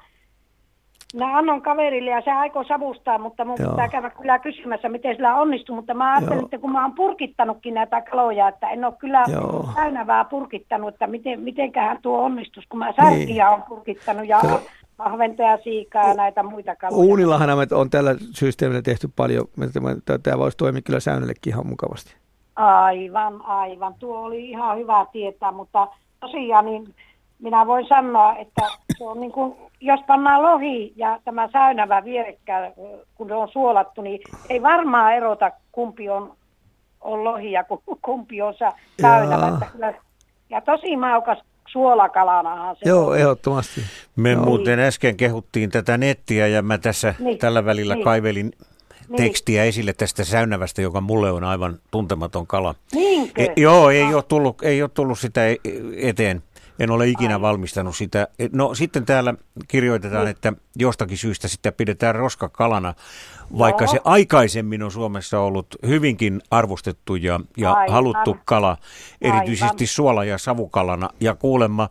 Minä 1.14 1.38
annon 1.38 1.62
kaverille 1.62 2.12
ja 2.12 2.22
se 2.22 2.32
aikoo 2.32 2.64
savustaa, 2.64 3.18
mutta 3.18 3.46
mun 3.46 3.56
Joo. 3.60 3.70
pitää 3.70 3.88
käydä 3.88 4.10
kyllä 4.10 4.40
kysymässä, 4.40 4.90
miten 4.90 5.16
sillä 5.16 5.36
onnistuu. 5.36 5.76
Mutta 5.76 5.94
mä 5.94 6.14
ajattelin, 6.14 6.38
Joo. 6.38 6.46
että 6.46 6.58
kun 6.58 6.72
mä 6.72 6.82
oon 6.82 6.96
purkittanutkin 6.96 7.74
näitä 7.74 8.02
kaloja, 8.02 8.48
että 8.48 8.70
en 8.70 8.86
ole 8.86 8.94
kyllä 9.00 9.24
Joo. 9.28 9.70
täynnävää 9.76 10.26
purkittanut, 10.26 10.94
että 10.94 11.08
miten, 11.08 11.40
mitenköhän 11.40 12.00
tuo 12.02 12.24
onnistus, 12.24 12.64
kun 12.70 12.80
mä 12.80 12.94
särkiä 12.96 13.50
on 13.50 13.64
purkittanut 13.64 14.28
ja 14.28 14.42
ja 15.38 15.58
siikaa 15.64 16.08
ja 16.08 16.14
näitä 16.14 16.44
muita 16.44 16.76
kaloja. 16.76 16.98
Uunilahan 16.98 17.58
me 17.58 17.76
on 17.76 17.90
tällä 17.90 18.16
systeemillä 18.32 18.82
tehty 18.82 19.10
paljon. 19.16 19.46
Tämä 20.24 20.38
voisi 20.38 20.58
toimia 20.58 20.82
kyllä 20.82 21.00
säännöllekin 21.00 21.54
ihan 21.54 21.68
mukavasti. 21.68 22.16
Aivan, 22.56 23.42
aivan. 23.46 23.94
Tuo 24.00 24.20
oli 24.20 24.50
ihan 24.50 24.78
hyvä 24.78 25.06
tietää, 25.12 25.52
mutta 25.52 25.88
tosiaan 26.20 26.66
niin 26.66 26.96
minä 27.40 27.68
voin 27.68 27.88
sanoa, 27.88 28.36
että 28.36 28.62
se 28.98 29.04
on 29.04 29.20
niin 29.20 29.32
kuin, 29.32 29.56
jos 29.82 30.00
pannaan 30.08 30.44
lohi 30.44 30.94
ja 30.96 31.20
tämä 31.26 31.50
säynävä 31.54 32.04
vierekkäin, 32.04 32.74
kun 33.16 33.28
se 33.28 33.34
on 33.34 33.48
suolattu, 33.54 34.02
niin 34.02 34.20
ei 34.50 34.62
varmaan 34.62 35.14
erota 35.14 35.52
kumpi 35.72 36.10
on, 36.10 36.34
on 37.02 37.24
lohi 37.24 37.52
ja 37.52 37.64
ku- 37.64 37.84
kumpi 38.02 38.42
on 38.42 38.54
sä- 38.54 38.74
säynävä. 39.02 39.48
Että 39.48 39.66
kyllä, 39.72 39.94
ja 40.50 40.62
tosi 40.62 40.96
maukas 40.98 41.38
suolakalanahan 41.68 42.76
se 42.76 42.90
Joo, 42.90 43.08
on. 43.08 43.18
ehdottomasti. 43.18 43.82
Me 44.16 44.32
Joo. 44.32 44.46
muuten 44.46 44.80
äsken 44.80 45.18
kehuttiin 45.18 45.70
tätä 45.70 45.98
nettiä 45.98 46.48
ja 46.48 46.62
mä 46.62 46.78
tässä 46.78 47.16
Niin, 47.20 47.38
tällä 47.38 47.66
välillä 47.66 47.96
niin. 47.96 48.04
kaivelin 48.04 48.52
Niin. 49.10 49.18
tekstiä 49.18 49.64
esille 49.64 49.94
tästä 49.94 50.24
säynävästä, 50.24 50.82
joka 50.82 51.02
mulle 51.02 51.32
on 51.32 51.44
aivan 51.44 51.80
tuntematon 51.92 52.48
kala. 52.48 52.76
Niinkö? 52.94 53.44
E, 53.44 53.48
joo, 53.58 53.90
ei 53.90 54.14
ole, 54.14 54.24
tullut, 54.24 54.62
ei 54.64 54.82
ole 54.82 54.90
tullut 54.94 55.20
sitä 55.20 55.48
e- 55.48 55.56
eteen. 56.02 56.44
En 56.80 56.92
ole 56.92 57.08
ikinä 57.08 57.42
valmistanut 57.42 57.96
sitä. 57.96 58.28
No 58.54 58.74
sitten 58.76 59.06
täällä 59.06 59.34
kirjoitetaan, 59.68 60.28
että 60.28 60.54
jostakin 60.76 61.18
syystä 61.18 61.48
sitä 61.48 61.72
pidetään 61.72 62.16
roskakalana, 62.16 62.94
vaikka 63.58 63.84
Joo. 63.84 63.92
se 63.92 64.00
aikaisemmin 64.04 64.84
on 64.84 64.92
Suomessa 64.92 65.40
ollut 65.40 65.68
hyvinkin 65.88 66.42
arvostettu 66.52 67.16
ja, 67.16 67.40
ja 67.58 67.74
Aivan. 67.74 67.94
haluttu 67.94 68.38
kala, 68.46 68.78
erityisesti 69.22 69.84
Aivan. 69.84 69.88
suola- 69.88 70.26
ja 70.26 70.38
savukalana. 70.38 71.10
Ja 71.20 71.36
kuulemma 71.36 71.90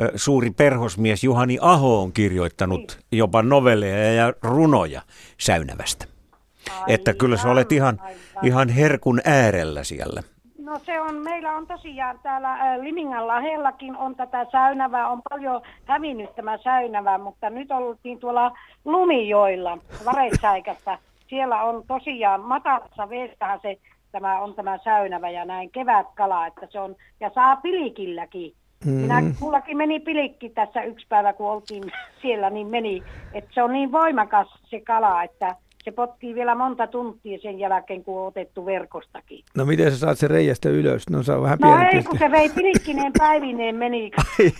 ö, 0.00 0.12
suuri 0.16 0.50
perhosmies 0.50 1.24
Juhani 1.24 1.58
Aho 1.60 2.02
on 2.02 2.12
kirjoittanut 2.12 2.98
jopa 3.12 3.42
novelleja 3.42 4.12
ja 4.12 4.32
runoja 4.42 5.02
Säynävästä. 5.38 6.04
Että 6.86 7.14
kyllä 7.14 7.36
sä 7.36 7.50
olet 7.50 7.72
ihan, 7.72 7.98
aivan. 8.00 8.20
ihan 8.42 8.68
herkun 8.68 9.20
äärellä 9.24 9.84
siellä. 9.84 10.22
No 10.72 10.78
se 10.78 11.00
on, 11.00 11.14
meillä 11.24 11.56
on 11.56 11.66
tosiaan 11.66 12.18
täällä 12.22 12.82
Limingan 12.82 13.26
lahellakin 13.26 13.96
on 13.96 14.16
tätä 14.16 14.46
säynävää, 14.52 15.08
on 15.08 15.22
paljon 15.30 15.62
hävinnyt 15.84 16.34
tämä 16.34 16.58
säynävä, 16.58 17.18
mutta 17.18 17.50
nyt 17.50 17.70
oltiin 17.70 18.20
tuolla 18.20 18.52
Lumijoilla, 18.84 19.78
Varesäikässä. 20.04 20.98
Siellä 21.26 21.62
on 21.62 21.82
tosiaan 21.86 22.40
matalassa 22.40 23.08
vedestähän 23.08 23.58
se, 23.62 23.76
tämä 24.12 24.40
on 24.40 24.54
tämä 24.54 24.78
säynävä 24.84 25.30
ja 25.30 25.44
näin 25.44 25.70
kevätkala, 25.70 26.46
että 26.46 26.66
se 26.70 26.80
on, 26.80 26.96
ja 27.20 27.30
saa 27.34 27.56
pilikilläkin. 27.56 28.52
Mm. 28.84 28.92
Minä, 28.92 29.22
mullakin 29.40 29.76
meni 29.76 30.00
pilikki 30.00 30.50
tässä 30.50 30.82
yksi 30.82 31.06
päivä, 31.08 31.32
kun 31.32 31.50
oltiin 31.50 31.92
siellä, 32.22 32.50
niin 32.50 32.66
meni, 32.66 33.02
että 33.32 33.50
se 33.54 33.62
on 33.62 33.72
niin 33.72 33.92
voimakas 33.92 34.48
se 34.64 34.80
kala, 34.80 35.22
että 35.22 35.56
se 35.82 35.90
potkii 35.90 36.34
vielä 36.34 36.54
monta 36.54 36.86
tuntia 36.86 37.38
sen 37.42 37.58
jälkeen, 37.58 38.04
kun 38.04 38.20
on 38.20 38.26
otettu 38.26 38.66
verkostakin. 38.66 39.44
No 39.56 39.64
miten 39.64 39.90
sä 39.92 39.98
saat 39.98 40.18
sen 40.18 40.30
reiästä 40.30 40.68
ylös? 40.68 41.10
No 41.10 41.22
se 41.22 41.32
on 41.32 41.42
vähän 41.42 41.58
No 41.60 41.78
ei, 41.92 42.02
kun 42.02 42.18
se 42.18 42.30
vei 42.30 42.48
pilikkineen 42.48 43.12
päivineen 43.18 43.74
meni. 43.76 44.10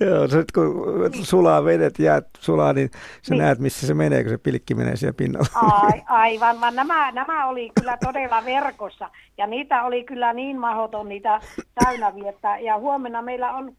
Joo, 0.00 0.28
se, 0.28 0.44
kun 0.54 0.74
sulaa 1.22 1.64
vedet, 1.64 1.98
jäät 1.98 2.26
sulaa, 2.38 2.72
niin 2.72 2.90
sä 3.22 3.34
Niin. 3.34 3.42
näet, 3.42 3.58
missä 3.58 3.86
se 3.86 3.94
menee, 3.94 4.22
kun 4.22 4.30
se 4.30 4.38
pilkki 4.38 4.74
menee 4.74 4.96
siellä 4.96 5.16
pinnalla. 5.16 5.46
Ai, 5.54 6.02
aivan, 6.08 6.60
vaan 6.60 6.74
nämä, 6.76 7.12
nämä 7.12 7.46
oli 7.46 7.70
kyllä 7.80 7.98
todella 8.04 8.44
verkossa. 8.44 9.10
Ja 9.38 9.46
niitä 9.46 9.82
oli 9.82 10.04
kyllä 10.04 10.32
niin 10.32 10.58
mahdoton 10.60 11.08
niitä 11.08 11.40
säynäviä, 11.84 12.30
että, 12.30 12.58
ja 12.58 12.78
huomenna 12.78 13.22
meillä 13.22 13.52
on 13.52 13.72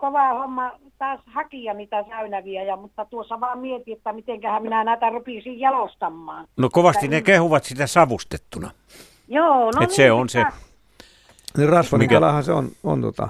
kova 0.00 0.28
homma 0.28 0.70
taas 0.98 1.20
hakia 1.26 1.74
niitä 1.74 2.04
säynäviä, 2.08 2.62
ja, 2.62 2.76
mutta 2.76 3.04
tuossa 3.04 3.40
vaan 3.40 3.58
mietin, 3.58 3.96
että 3.96 4.12
mitenköhän 4.12 4.62
minä 4.62 4.84
näitä 4.84 5.10
rupisin 5.10 5.60
jalostamaan. 5.60 6.46
No 6.56 6.68
kovasti 6.72 7.08
ne 7.08 7.22
kehuvat 7.22 7.64
sitä 7.64 7.86
savustettuna. 7.86 8.70
Joo, 9.28 9.70
no 9.70 9.82
Et 9.82 9.90
se 9.90 10.12
on 10.12 10.28
se. 10.28 10.44
Niin 11.56 11.68
rasvainen 11.68 12.04
Mikä- 12.04 12.14
kalahan 12.14 12.44
se 12.44 12.52
on, 12.52 12.68
on 12.84 13.00
tota, 13.00 13.28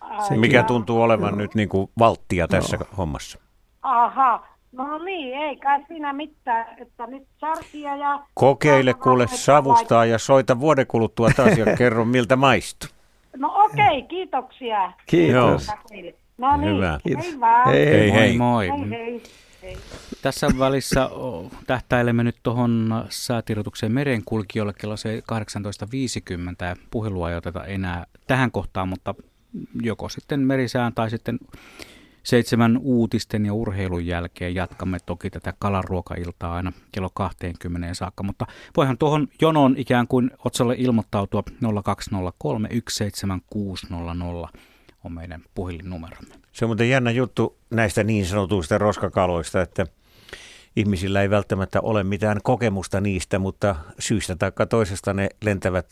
Ai, 0.00 0.38
Mikä 0.38 0.56
joo. 0.56 0.66
tuntuu 0.66 1.02
olevan 1.02 1.38
nyt 1.38 1.54
niin 1.54 1.68
kuin 1.68 1.90
valttia 1.98 2.48
tässä 2.48 2.78
hommassa. 2.98 3.38
Aha, 3.82 4.46
no 4.72 4.98
niin, 4.98 5.34
ei 5.38 5.56
kai 5.56 5.84
siinä 5.88 6.12
mitään, 6.12 6.66
että 6.82 7.06
nyt 7.06 7.22
sarkia 7.38 7.96
ja... 7.96 8.20
Kokeile 8.34 8.94
kuule 8.94 9.26
savustaa 9.26 10.04
ja 10.04 10.18
soita 10.18 10.60
vuoden 10.60 10.86
kuluttua 10.86 11.30
taas 11.36 11.58
ja 11.58 11.66
kerro 11.78 12.04
miltä 12.04 12.36
maistuu. 12.36 12.95
No 13.36 13.52
okei, 13.64 14.02
kiitoksia. 14.02 14.92
kiitos. 15.06 15.66
No 16.38 16.56
niin, 16.56 16.76
Hyvä. 16.76 16.98
Kiitos. 17.02 17.24
hei 17.26 17.40
vaan. 17.40 17.70
Hei, 17.70 17.86
Hei 17.86 17.96
hei. 17.96 18.12
hei. 18.12 18.38
Moi. 18.38 18.68
Hei 18.68 18.90
hei. 18.90 19.22
hei. 19.62 19.76
Tässä 20.22 20.48
välissä 20.58 21.10
tähtäilemme 21.66 22.24
nyt 22.24 22.36
tuohon 22.42 23.04
säätiedotukseen 23.08 23.92
merenkulkijoille 23.92 24.72
kello 24.80 24.96
se 24.96 25.22
18.50 25.32 26.66
ja 26.66 26.76
puhelua 26.90 27.30
ei 27.30 27.36
oteta 27.36 27.64
enää 27.64 28.06
tähän 28.26 28.50
kohtaan, 28.50 28.88
mutta 28.88 29.14
joko 29.82 30.08
sitten 30.08 30.40
merisään 30.40 30.92
tai 30.94 31.10
sitten 31.10 31.38
seitsemän 32.26 32.78
uutisten 32.78 33.46
ja 33.46 33.54
urheilun 33.54 34.06
jälkeen 34.06 34.54
jatkamme 34.54 34.98
toki 35.06 35.30
tätä 35.30 35.54
kalaruokailtaa 35.58 36.54
aina 36.54 36.72
kello 36.92 37.10
20 37.14 37.94
saakka, 37.94 38.22
mutta 38.22 38.46
voihan 38.76 38.98
tuohon 38.98 39.28
jonon 39.40 39.74
ikään 39.78 40.06
kuin 40.08 40.30
otsalle 40.44 40.74
ilmoittautua 40.78 41.42
0203 41.84 42.68
17600 42.88 44.48
on 45.04 45.12
meidän 45.12 45.42
puhelinnumeromme. 45.54 46.34
Se 46.52 46.64
on 46.64 46.68
muuten 46.68 46.88
jännä 46.88 47.10
juttu 47.10 47.58
näistä 47.70 48.04
niin 48.04 48.26
sanotuista 48.26 48.78
roskakaloista, 48.78 49.62
että 49.62 49.86
ihmisillä 50.76 51.22
ei 51.22 51.30
välttämättä 51.30 51.80
ole 51.80 52.04
mitään 52.04 52.40
kokemusta 52.42 53.00
niistä, 53.00 53.38
mutta 53.38 53.76
syystä 53.98 54.36
tai 54.36 54.52
toisesta 54.68 55.12
ne 55.12 55.28
lentävät 55.44 55.86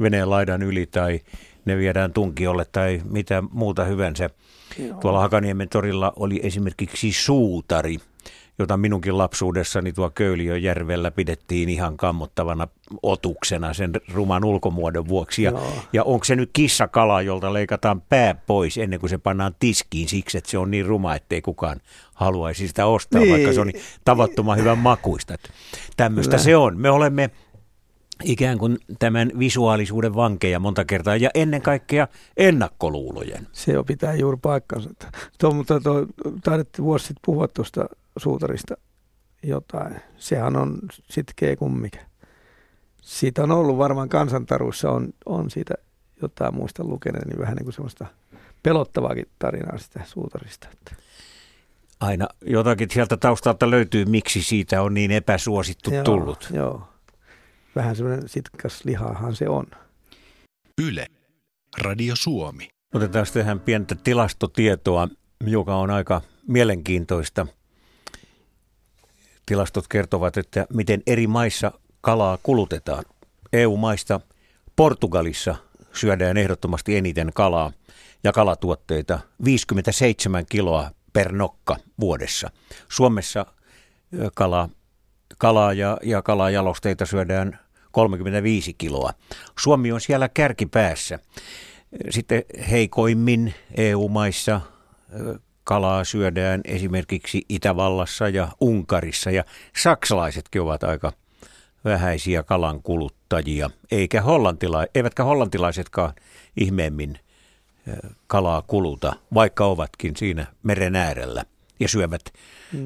veneen 0.00 0.30
laidan 0.30 0.62
yli 0.62 0.86
tai 0.86 1.20
ne 1.64 1.76
viedään 1.76 2.12
tunkiolle 2.12 2.64
tai 2.72 3.02
mitä 3.04 3.42
muuta 3.50 3.84
hyvänsä. 3.84 4.30
Tuolla 5.00 5.20
Hakaniemen 5.20 5.68
torilla 5.68 6.12
oli 6.16 6.40
esimerkiksi 6.42 7.12
suutari, 7.12 7.96
jota 8.58 8.76
minunkin 8.76 9.18
lapsuudessani 9.18 9.92
tuo 9.92 10.10
Köyliöjärvellä 10.10 11.10
pidettiin 11.10 11.68
ihan 11.68 11.96
kammottavana 11.96 12.68
otuksena 13.02 13.72
sen 13.74 13.92
ruman 14.12 14.44
ulkomuodon 14.44 15.08
vuoksi. 15.08 15.42
Ja, 15.42 15.50
Joo. 15.50 15.72
ja 15.92 16.04
onko 16.04 16.24
se 16.24 16.36
nyt 16.36 16.50
kissakala, 16.52 17.22
jolta 17.22 17.52
leikataan 17.52 18.00
pää 18.00 18.34
pois 18.34 18.78
ennen 18.78 19.00
kuin 19.00 19.10
se 19.10 19.18
pannaan 19.18 19.54
tiskiin 19.60 20.08
siksi, 20.08 20.38
että 20.38 20.50
se 20.50 20.58
on 20.58 20.70
niin 20.70 20.86
ruma, 20.86 21.14
ettei 21.14 21.42
kukaan 21.42 21.80
haluaisi 22.14 22.68
sitä 22.68 22.86
ostaa, 22.86 23.20
Niin. 23.20 23.32
vaikka 23.32 23.52
se 23.52 23.60
on 23.60 23.66
niin 23.66 23.82
tavattoman 24.04 24.58
hyvän 24.58 24.78
makuista. 24.78 25.34
Tämmöistä 25.96 26.38
se 26.38 26.56
on. 26.56 26.78
Me 26.80 26.90
olemme 26.90 27.30
ikään 28.24 28.58
kuin 28.58 28.78
tämän 28.98 29.30
visuaalisuuden 29.38 30.14
vankeja 30.14 30.60
monta 30.60 30.84
kertaa 30.84 31.16
ja 31.16 31.30
ennen 31.34 31.62
kaikkea 31.62 32.08
ennakkoluulojen. 32.36 33.46
Se 33.52 33.72
jo 33.72 33.84
pitää 33.84 34.14
juuri 34.14 34.38
paikkansa. 34.42 34.90
Tuo, 35.38 35.50
mutta 35.50 35.80
tuo, 35.80 36.06
taidettiin 36.44 36.84
vuosi 36.84 37.06
sitten 37.06 37.22
puhua 37.24 37.48
tuosta 37.48 37.86
suutarista 38.16 38.74
jotain. 39.42 39.96
Sehän 40.16 40.56
on 40.56 40.78
sitkeä 41.10 41.56
kummikä. 41.56 42.00
Siitä 43.02 43.42
on 43.42 43.50
ollut 43.50 43.78
varmaan 43.78 44.08
kansantaruissa 44.08 44.90
on, 44.90 45.08
on 45.26 45.50
siitä 45.50 45.74
jotain 46.22 46.54
muista 46.54 46.84
lukeneen, 46.84 47.28
niin 47.28 47.38
vähän 47.38 47.56
niin 47.56 47.64
kuin 47.64 47.74
semmoista 47.74 48.06
pelottavaakin 48.62 49.28
tarinaa 49.38 49.78
sitä 49.78 50.00
suutarista. 50.04 50.68
Että. 50.72 50.96
Aina 52.00 52.28
jotakin 52.46 52.90
sieltä 52.90 53.16
taustalta 53.16 53.70
löytyy, 53.70 54.04
miksi 54.04 54.42
siitä 54.42 54.82
on 54.82 54.94
niin 54.94 55.10
epäsuosittu 55.10 55.90
Joo, 55.90 56.04
tullut. 56.04 56.48
Joo. 56.52 56.88
Vähän 57.78 57.96
semmoinen 57.96 58.28
sitkas 58.28 58.84
lihahan 58.84 59.36
se 59.36 59.48
on. 59.48 59.66
Yle. 60.82 61.06
Radio 61.80 62.16
Suomi. 62.16 62.68
Otetaan 62.94 63.26
tähän 63.32 63.60
pientä 63.60 63.94
tilastotietoa, 63.94 65.08
joka 65.46 65.76
on 65.76 65.90
aika 65.90 66.20
mielenkiintoista. 66.48 67.46
Tilastot 69.46 69.88
kertovat, 69.88 70.36
että 70.36 70.66
miten 70.74 71.02
eri 71.06 71.26
maissa 71.26 71.72
kalaa 72.00 72.38
kulutetaan. 72.42 73.04
EU-maista 73.52 74.20
Portugalissa 74.76 75.54
syödään 75.92 76.36
ehdottomasti 76.36 76.96
eniten 76.96 77.30
kalaa 77.34 77.72
ja 78.24 78.32
kalatuotteita 78.32 79.20
57 79.44 80.46
kiloa 80.46 80.90
per 81.12 81.32
nokka 81.32 81.76
vuodessa. 82.00 82.50
Suomessa 82.88 83.46
ö, 84.18 84.30
kala, 84.34 84.68
kalaa 85.38 85.72
ja, 85.72 85.98
ja 86.02 86.22
kalajalosteita 86.22 87.06
syödään 87.06 87.58
35 87.90 88.74
kiloa. 88.74 89.12
Suomi 89.58 89.92
on 89.92 90.00
siellä 90.00 90.28
kärkipäässä. 90.28 91.18
Sitten 92.10 92.42
heikoimmin 92.70 93.54
EU-maissa 93.76 94.60
kalaa 95.64 96.04
syödään 96.04 96.60
esimerkiksi 96.64 97.42
Itävallassa 97.48 98.28
ja 98.28 98.48
Unkarissa 98.60 99.30
ja 99.30 99.44
saksalaisetkin 99.76 100.62
ovat 100.62 100.84
aika 100.84 101.12
vähäisiä 101.84 102.42
kalan 102.42 102.82
kuluttajia, 102.82 103.70
eikä 103.90 104.22
hollantila, 104.22 104.86
eivätkä 104.94 105.24
hollantilaisetkaan 105.24 106.12
ihmeemmin 106.56 107.18
kalaa 108.26 108.62
kuluta, 108.62 109.12
vaikka 109.34 109.64
ovatkin 109.64 110.16
siinä 110.16 110.46
meren 110.62 110.96
äärellä 110.96 111.44
ja 111.80 111.88
syövät 111.88 112.32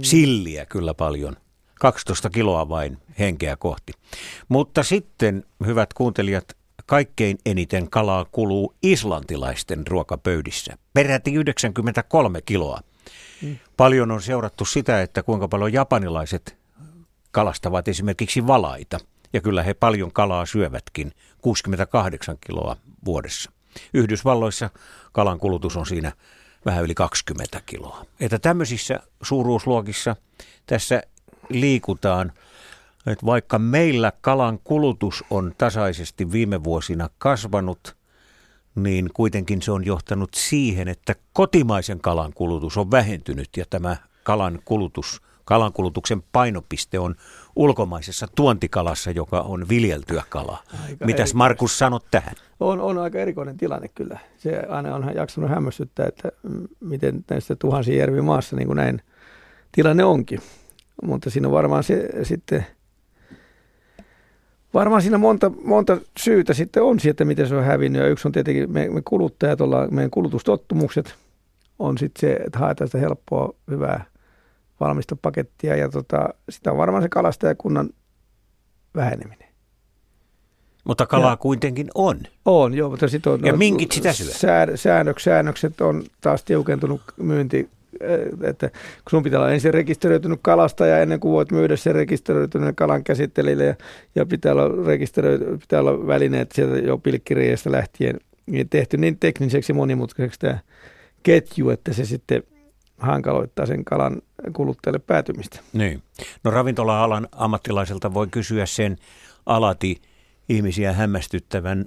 silliä 0.02 0.66
kyllä 0.66 0.94
paljon. 0.94 1.36
12 1.82 2.30
kiloa 2.30 2.68
vain 2.68 2.98
henkeä 3.18 3.56
kohti. 3.56 3.92
Mutta 4.48 4.82
sitten, 4.82 5.44
hyvät 5.66 5.94
kuuntelijat, 5.94 6.56
kaikkein 6.86 7.38
eniten 7.46 7.90
kalaa 7.90 8.26
kuluu 8.32 8.74
islantilaisten 8.82 9.86
ruokapöydissä. 9.86 10.76
Peräti 10.94 11.34
93 11.34 12.40
kiloa. 12.42 12.80
Paljon 13.76 14.10
on 14.10 14.22
seurattu 14.22 14.64
sitä, 14.64 15.02
että 15.02 15.22
kuinka 15.22 15.48
paljon 15.48 15.72
japanilaiset 15.72 16.56
kalastavat 17.30 17.88
esimerkiksi 17.88 18.46
valaita. 18.46 18.98
Ja 19.32 19.40
kyllä 19.40 19.62
he 19.62 19.74
paljon 19.74 20.12
kalaa 20.12 20.46
syövätkin, 20.46 21.12
68 21.40 22.36
kiloa 22.46 22.76
vuodessa. 23.04 23.52
Yhdysvalloissa 23.94 24.70
kalan 25.12 25.38
kulutus 25.38 25.76
on 25.76 25.86
siinä 25.86 26.12
vähän 26.64 26.84
yli 26.84 26.94
20 26.94 27.60
kiloa. 27.66 28.06
Että 28.20 28.38
tämmöisissä 28.38 29.00
suuruusluokissa 29.22 30.16
tässä 30.66 31.02
liikutaan, 31.60 32.32
että 33.06 33.26
vaikka 33.26 33.58
meillä 33.58 34.12
kalan 34.20 34.58
kulutus 34.64 35.24
on 35.30 35.54
tasaisesti 35.58 36.32
viime 36.32 36.64
vuosina 36.64 37.10
kasvanut, 37.18 37.96
niin 38.74 39.10
kuitenkin 39.14 39.62
se 39.62 39.72
on 39.72 39.86
johtanut 39.86 40.34
siihen, 40.34 40.88
että 40.88 41.14
kotimaisen 41.32 42.00
kalan 42.00 42.32
kulutus 42.34 42.76
on 42.76 42.90
vähentynyt 42.90 43.48
ja 43.56 43.64
tämä 43.70 43.96
kalan 44.22 44.58
kulutus, 44.64 45.22
kalan 45.44 45.72
kulutuksen 45.72 46.22
painopiste 46.32 46.98
on 46.98 47.14
ulkomaisessa 47.56 48.26
tuontikalassa, 48.34 49.10
joka 49.10 49.40
on 49.40 49.68
viljeltyä 49.68 50.22
kalaa. 50.28 50.62
Aika 50.88 51.06
Mitäs 51.06 51.30
eri... 51.30 51.36
Markus 51.36 51.78
sanot 51.78 52.04
tähän? 52.10 52.34
On, 52.60 52.80
on 52.80 52.98
aika 52.98 53.18
erikoinen 53.18 53.56
tilanne 53.56 53.88
kyllä. 53.88 54.18
Se 54.38 54.62
aina 54.68 54.94
on 54.94 55.10
jaksanut 55.14 55.50
hämmästyttää, 55.50 56.06
että 56.06 56.28
miten 56.80 57.24
näistä 57.30 57.56
tuhansia 57.56 57.96
järvi 57.96 58.20
maassa 58.20 58.56
niin 58.56 58.66
kuin 58.66 58.76
näin 58.76 59.02
tilanne 59.72 60.04
onkin. 60.04 60.40
Mutta 61.02 61.30
siinä 61.30 61.48
on 61.48 61.52
varmaan 61.52 61.84
se 61.84 62.08
sitten, 62.22 62.66
varmaan 64.74 65.02
siinä 65.02 65.18
monta, 65.18 65.50
monta 65.64 65.98
syytä 66.18 66.54
sitten 66.54 66.82
on 66.82 66.98
että 67.04 67.24
miten 67.24 67.48
se 67.48 67.54
on 67.54 67.64
hävinnyt. 67.64 68.02
Ja 68.02 68.08
yksi 68.08 68.28
on 68.28 68.32
tietenkin 68.32 68.72
me, 68.72 68.88
me 68.88 69.02
kuluttajat, 69.04 69.60
ollaan, 69.60 69.94
meidän 69.94 70.10
kulutustottumukset 70.10 71.14
on 71.78 71.98
sitten 71.98 72.20
se, 72.20 72.32
että 72.32 72.58
haetaan 72.58 72.88
sitä 72.88 72.98
helppoa, 72.98 73.54
hyvää 73.70 74.04
valmista 74.80 75.16
pakettia 75.22 75.76
ja 75.76 75.88
tota, 75.88 76.28
sitä 76.48 76.72
on 76.72 76.78
varmaan 76.78 77.02
se 77.02 77.08
kalastajakunnan 77.08 77.90
väheneminen. 78.94 79.48
Mutta 80.84 81.06
kalaa 81.06 81.32
ja, 81.32 81.36
kuitenkin 81.36 81.88
on. 81.94 82.20
On, 82.44 82.74
joo, 82.74 82.90
mutta 82.90 83.08
sitten 83.08 83.32
on... 83.32 83.44
Ja 83.44 83.52
minkit 83.52 83.92
sitä 83.92 84.12
syö? 84.12 84.32
Säännökset, 84.76 85.24
säännökset 85.24 85.80
on 85.80 86.04
taas 86.20 86.44
tiukentunut 86.44 87.00
myynti, 87.16 87.70
että 88.42 88.68
kun 88.68 89.10
sun 89.10 89.22
pitää 89.22 89.40
olla 89.40 89.50
ensin 89.50 89.74
rekisteröitynyt 89.74 90.38
kalastaja 90.42 90.98
ennen 90.98 91.20
kuin 91.20 91.32
voit 91.32 91.52
myydä 91.52 91.76
sen 91.76 91.94
rekisteröityneen 91.94 92.74
kalan 92.74 93.04
käsittelijälle 93.04 93.64
ja, 93.64 93.74
ja 94.14 94.26
pitää, 94.26 94.52
olla 94.52 94.64
pitää 95.60 95.80
olla 95.80 96.06
välineet 96.06 96.52
sieltä 96.52 96.78
jo 96.78 96.98
pilkkiriiasta 96.98 97.72
lähtien 97.72 98.20
niin 98.46 98.68
tehty 98.68 98.96
niin 98.96 99.18
tekniseksi 99.18 99.72
monimutkaiseksi 99.72 100.40
tämä 100.40 100.58
ketju, 101.22 101.70
että 101.70 101.92
se 101.92 102.04
sitten 102.04 102.42
hankaloittaa 102.98 103.66
sen 103.66 103.84
kalan 103.84 104.22
kuluttajalle 104.52 104.98
päätymistä. 104.98 105.60
Niin. 105.72 106.02
No 106.44 106.50
ravintola-alan 106.50 107.28
ammattilaiselta 107.32 108.14
voi 108.14 108.26
kysyä 108.30 108.66
sen 108.66 108.96
alati 109.46 110.02
ihmisiä 110.48 110.92
hämmästyttävän 110.92 111.86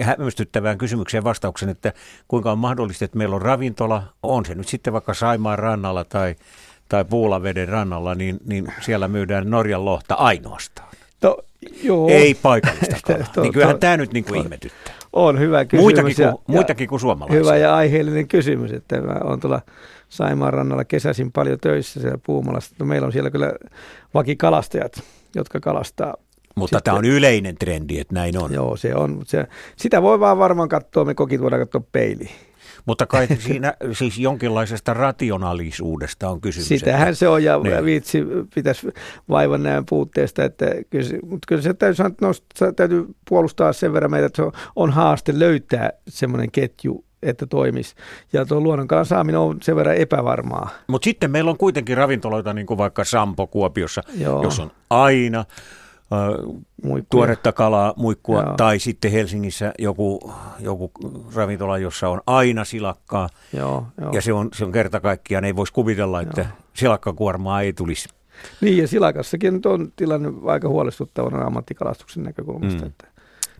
hämmästyttävään 0.00 0.78
kysymykseen 0.78 1.24
vastauksen, 1.24 1.68
että 1.68 1.92
kuinka 2.28 2.52
on 2.52 2.58
mahdollista, 2.58 3.04
että 3.04 3.18
meillä 3.18 3.36
on 3.36 3.42
ravintola, 3.42 4.02
on 4.22 4.46
se 4.46 4.54
nyt 4.54 4.68
sitten 4.68 4.92
vaikka 4.92 5.14
Saimaan 5.14 5.58
rannalla 5.58 6.04
tai, 6.04 6.34
tai 6.88 7.04
Puulaveden 7.04 7.68
rannalla, 7.68 8.14
niin, 8.14 8.36
niin 8.46 8.72
siellä 8.80 9.08
myydään 9.08 9.50
Norjan 9.50 9.84
lohta 9.84 10.14
ainoastaan. 10.14 10.88
To, 11.20 11.44
joo. 11.82 12.08
Ei 12.08 12.34
paikallista 12.34 12.96
kalaa. 13.06 13.26
to, 13.34 13.42
niin 13.42 13.52
kyllähän 13.52 13.76
to, 13.76 13.80
tämä 13.80 13.96
nyt 13.96 14.12
niin 14.12 14.24
kuin 14.24 14.40
ihmetyttää. 14.40 14.94
On 15.12 15.38
hyvä 15.38 15.64
kysymys. 15.64 15.82
Muitakin 15.82 16.16
kuin, 16.16 16.26
ja, 16.26 16.34
muitakin 16.46 16.88
kuin 16.88 17.00
suomalaisia. 17.00 17.40
Hyvä 17.40 17.56
ja 17.56 17.76
aiheellinen 17.76 18.28
kysymys, 18.28 18.72
että 18.72 19.00
mä 19.00 19.20
olen 19.24 19.40
tuolla 19.40 19.60
Saimaan 20.08 20.52
rannalla 20.52 20.84
kesäisin 20.84 21.32
paljon 21.32 21.58
töissä 21.60 22.00
siellä 22.00 22.18
Puumalassa. 22.26 22.74
No, 22.78 22.86
meillä 22.86 23.06
on 23.06 23.12
siellä 23.12 23.30
kyllä 23.30 23.52
vakikalastajat, 24.14 25.02
jotka 25.34 25.60
kalastaa. 25.60 26.14
Mutta 26.54 26.78
Sitten, 26.78 26.90
tämä 26.90 26.98
on 26.98 27.04
yleinen 27.04 27.54
trendi, 27.54 28.00
että 28.00 28.14
näin 28.14 28.38
on. 28.38 28.52
Joo, 28.52 28.76
se 28.76 28.94
on. 28.94 29.22
Se, 29.26 29.46
sitä 29.76 30.02
voi 30.02 30.20
vaan 30.20 30.38
varmaan 30.38 30.68
katsoa, 30.68 31.04
me 31.04 31.14
kokit 31.14 31.40
voidaan 31.40 31.62
katsoa 31.62 31.82
peiliin. 31.92 32.30
Mutta 32.86 33.06
kai 33.06 33.26
siinä 33.38 33.74
siis 33.92 34.18
jonkinlaisesta 34.18 34.94
rationaalisuudesta 34.94 36.28
on 36.28 36.40
kysymys. 36.40 36.68
Sitähän 36.68 37.08
että, 37.08 37.18
se 37.18 37.28
on 37.28 37.44
ja 37.44 37.58
niin. 37.58 37.84
viitsi 37.84 38.18
pitäisi 38.54 38.88
vaivan 39.28 39.62
näin 39.62 39.86
puutteesta, 39.88 40.44
että 40.44 40.66
kyllä, 40.90 41.18
mutta 41.22 41.46
kyllä 41.48 41.62
se 41.62 41.74
täytyy, 41.74 41.94
sanoa, 41.94 42.16
no, 42.20 42.32
täytyy 42.76 43.06
puolustaa 43.28 43.72
sen 43.72 43.92
verran 43.92 44.10
meitä, 44.10 44.26
että 44.26 44.36
se 44.36 44.42
on, 44.42 44.52
on 44.76 44.90
haaste 44.90 45.38
löytää 45.38 45.90
semmoinen 46.08 46.50
ketju, 46.50 47.04
että 47.22 47.46
toimisi. 47.46 47.94
Ja 48.32 48.46
tuo 48.46 48.60
luonnonkalan 48.60 49.06
saaminen 49.06 49.40
on 49.40 49.58
sen 49.62 49.76
verran 49.76 49.96
epävarmaa. 49.96 50.68
Mutta 50.86 51.04
sitten 51.04 51.30
meillä 51.30 51.50
on 51.50 51.58
kuitenkin 51.58 51.96
ravintoloita, 51.96 52.52
niin 52.52 52.66
kuin 52.66 52.78
vaikka 52.78 53.04
Sampo 53.04 53.46
Kuopiossa, 53.46 54.02
Joo. 54.18 54.42
jos 54.42 54.60
on 54.60 54.70
aina 54.90 55.44
Muikkuja. 56.82 57.04
tuoretta 57.10 57.52
kalaa, 57.52 57.94
muikkua, 57.96 58.42
Joo. 58.42 58.54
tai 58.56 58.78
sitten 58.78 59.10
Helsingissä 59.10 59.72
joku, 59.78 60.32
joku 60.60 60.90
ravintola, 61.34 61.78
jossa 61.78 62.08
on 62.08 62.20
aina 62.26 62.64
silakkaa. 62.64 63.28
Joo, 63.52 63.86
jo. 64.00 64.10
Ja 64.10 64.22
se 64.22 64.32
on, 64.32 64.48
se 64.54 64.64
on 64.64 64.72
kerta 64.72 65.00
kaikkiaan, 65.00 65.44
ei 65.44 65.56
voisi 65.56 65.72
kuvitella, 65.72 66.20
että 66.20 66.40
Joo. 66.40 66.50
silakkakuormaa 66.74 67.60
ei 67.60 67.72
tulisi. 67.72 68.08
Niin, 68.60 68.78
ja 68.78 68.88
silakassakin 68.88 69.60
on 69.66 69.92
tilanne 69.96 70.32
aika 70.46 70.68
huolestuttavana 70.68 71.46
ammattikalastuksen 71.46 72.22
näkökulmasta. 72.22 72.80
Mm. 72.80 72.86
Että, 72.86 73.06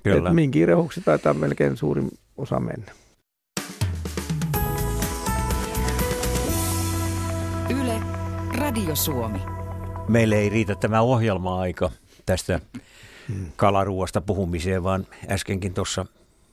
Kyllä. 0.02 0.18
Että 0.18 0.30
minkin 0.30 0.68
rehuksi 0.68 1.00
taitaa 1.00 1.34
melkein 1.34 1.76
suurin 1.76 2.10
osa 2.36 2.60
mennä. 2.60 2.92
Yle, 7.80 8.00
Radio 8.58 8.96
Suomi. 8.96 9.38
Meille 10.08 10.36
ei 10.36 10.48
riitä 10.48 10.74
tämä 10.74 11.00
ohjelma-aika 11.00 11.90
tästä 12.26 12.60
kalaruuasta 13.56 14.20
puhumiseen, 14.20 14.84
vaan 14.84 15.06
äskenkin 15.28 15.74
tuossa 15.74 16.06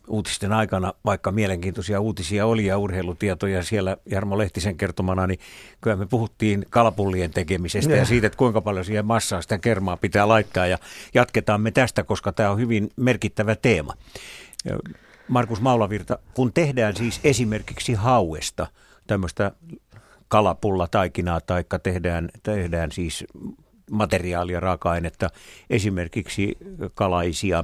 uutisten 0.08 0.54
aikana, 0.54 0.94
vaikka 1.06 1.32
mielenkiintoisia 1.32 2.02
uutisia 2.02 2.46
oli 2.46 2.66
ja 2.66 2.78
urheilutietoja 2.78 3.64
siellä 3.64 3.98
Jarmo 4.06 4.38
Lehtisen 4.38 4.78
kertomana, 4.78 5.28
niin 5.28 5.40
kyllä 5.82 5.96
me 5.96 6.06
puhuttiin 6.06 6.66
kalapullien 6.70 7.32
tekemisestä 7.32 7.92
ja, 7.92 7.98
ja 7.98 8.06
siitä, 8.06 8.28
että 8.28 8.38
kuinka 8.38 8.62
paljon 8.62 8.86
siihen 8.86 9.06
massaa 9.06 9.42
sitä 9.42 9.58
kermaa 9.58 9.98
pitää 9.98 10.28
laittaa 10.28 10.68
ja 10.68 10.78
jatketaan 11.14 11.62
me 11.62 11.72
tästä, 11.72 12.04
koska 12.04 12.32
tämä 12.32 12.52
on 12.52 12.60
hyvin 12.60 12.90
merkittävä 12.96 13.56
teema. 13.56 13.94
Markus 15.28 15.62
Maulavirta, 15.62 16.20
kun 16.34 16.54
tehdään 16.54 16.96
siis 16.96 17.20
esimerkiksi 17.24 17.94
hauesta 17.94 18.68
tämmöistä 19.08 19.52
kalapullataikinaa 20.28 21.42
tai 21.42 21.64
tehdään, 21.84 22.30
tehdään 22.44 22.92
siis 22.92 23.26
materiaalia, 23.92 24.60
raaka-ainetta, 24.60 25.30
esimerkiksi 25.70 26.58
kalaisia 26.96 27.64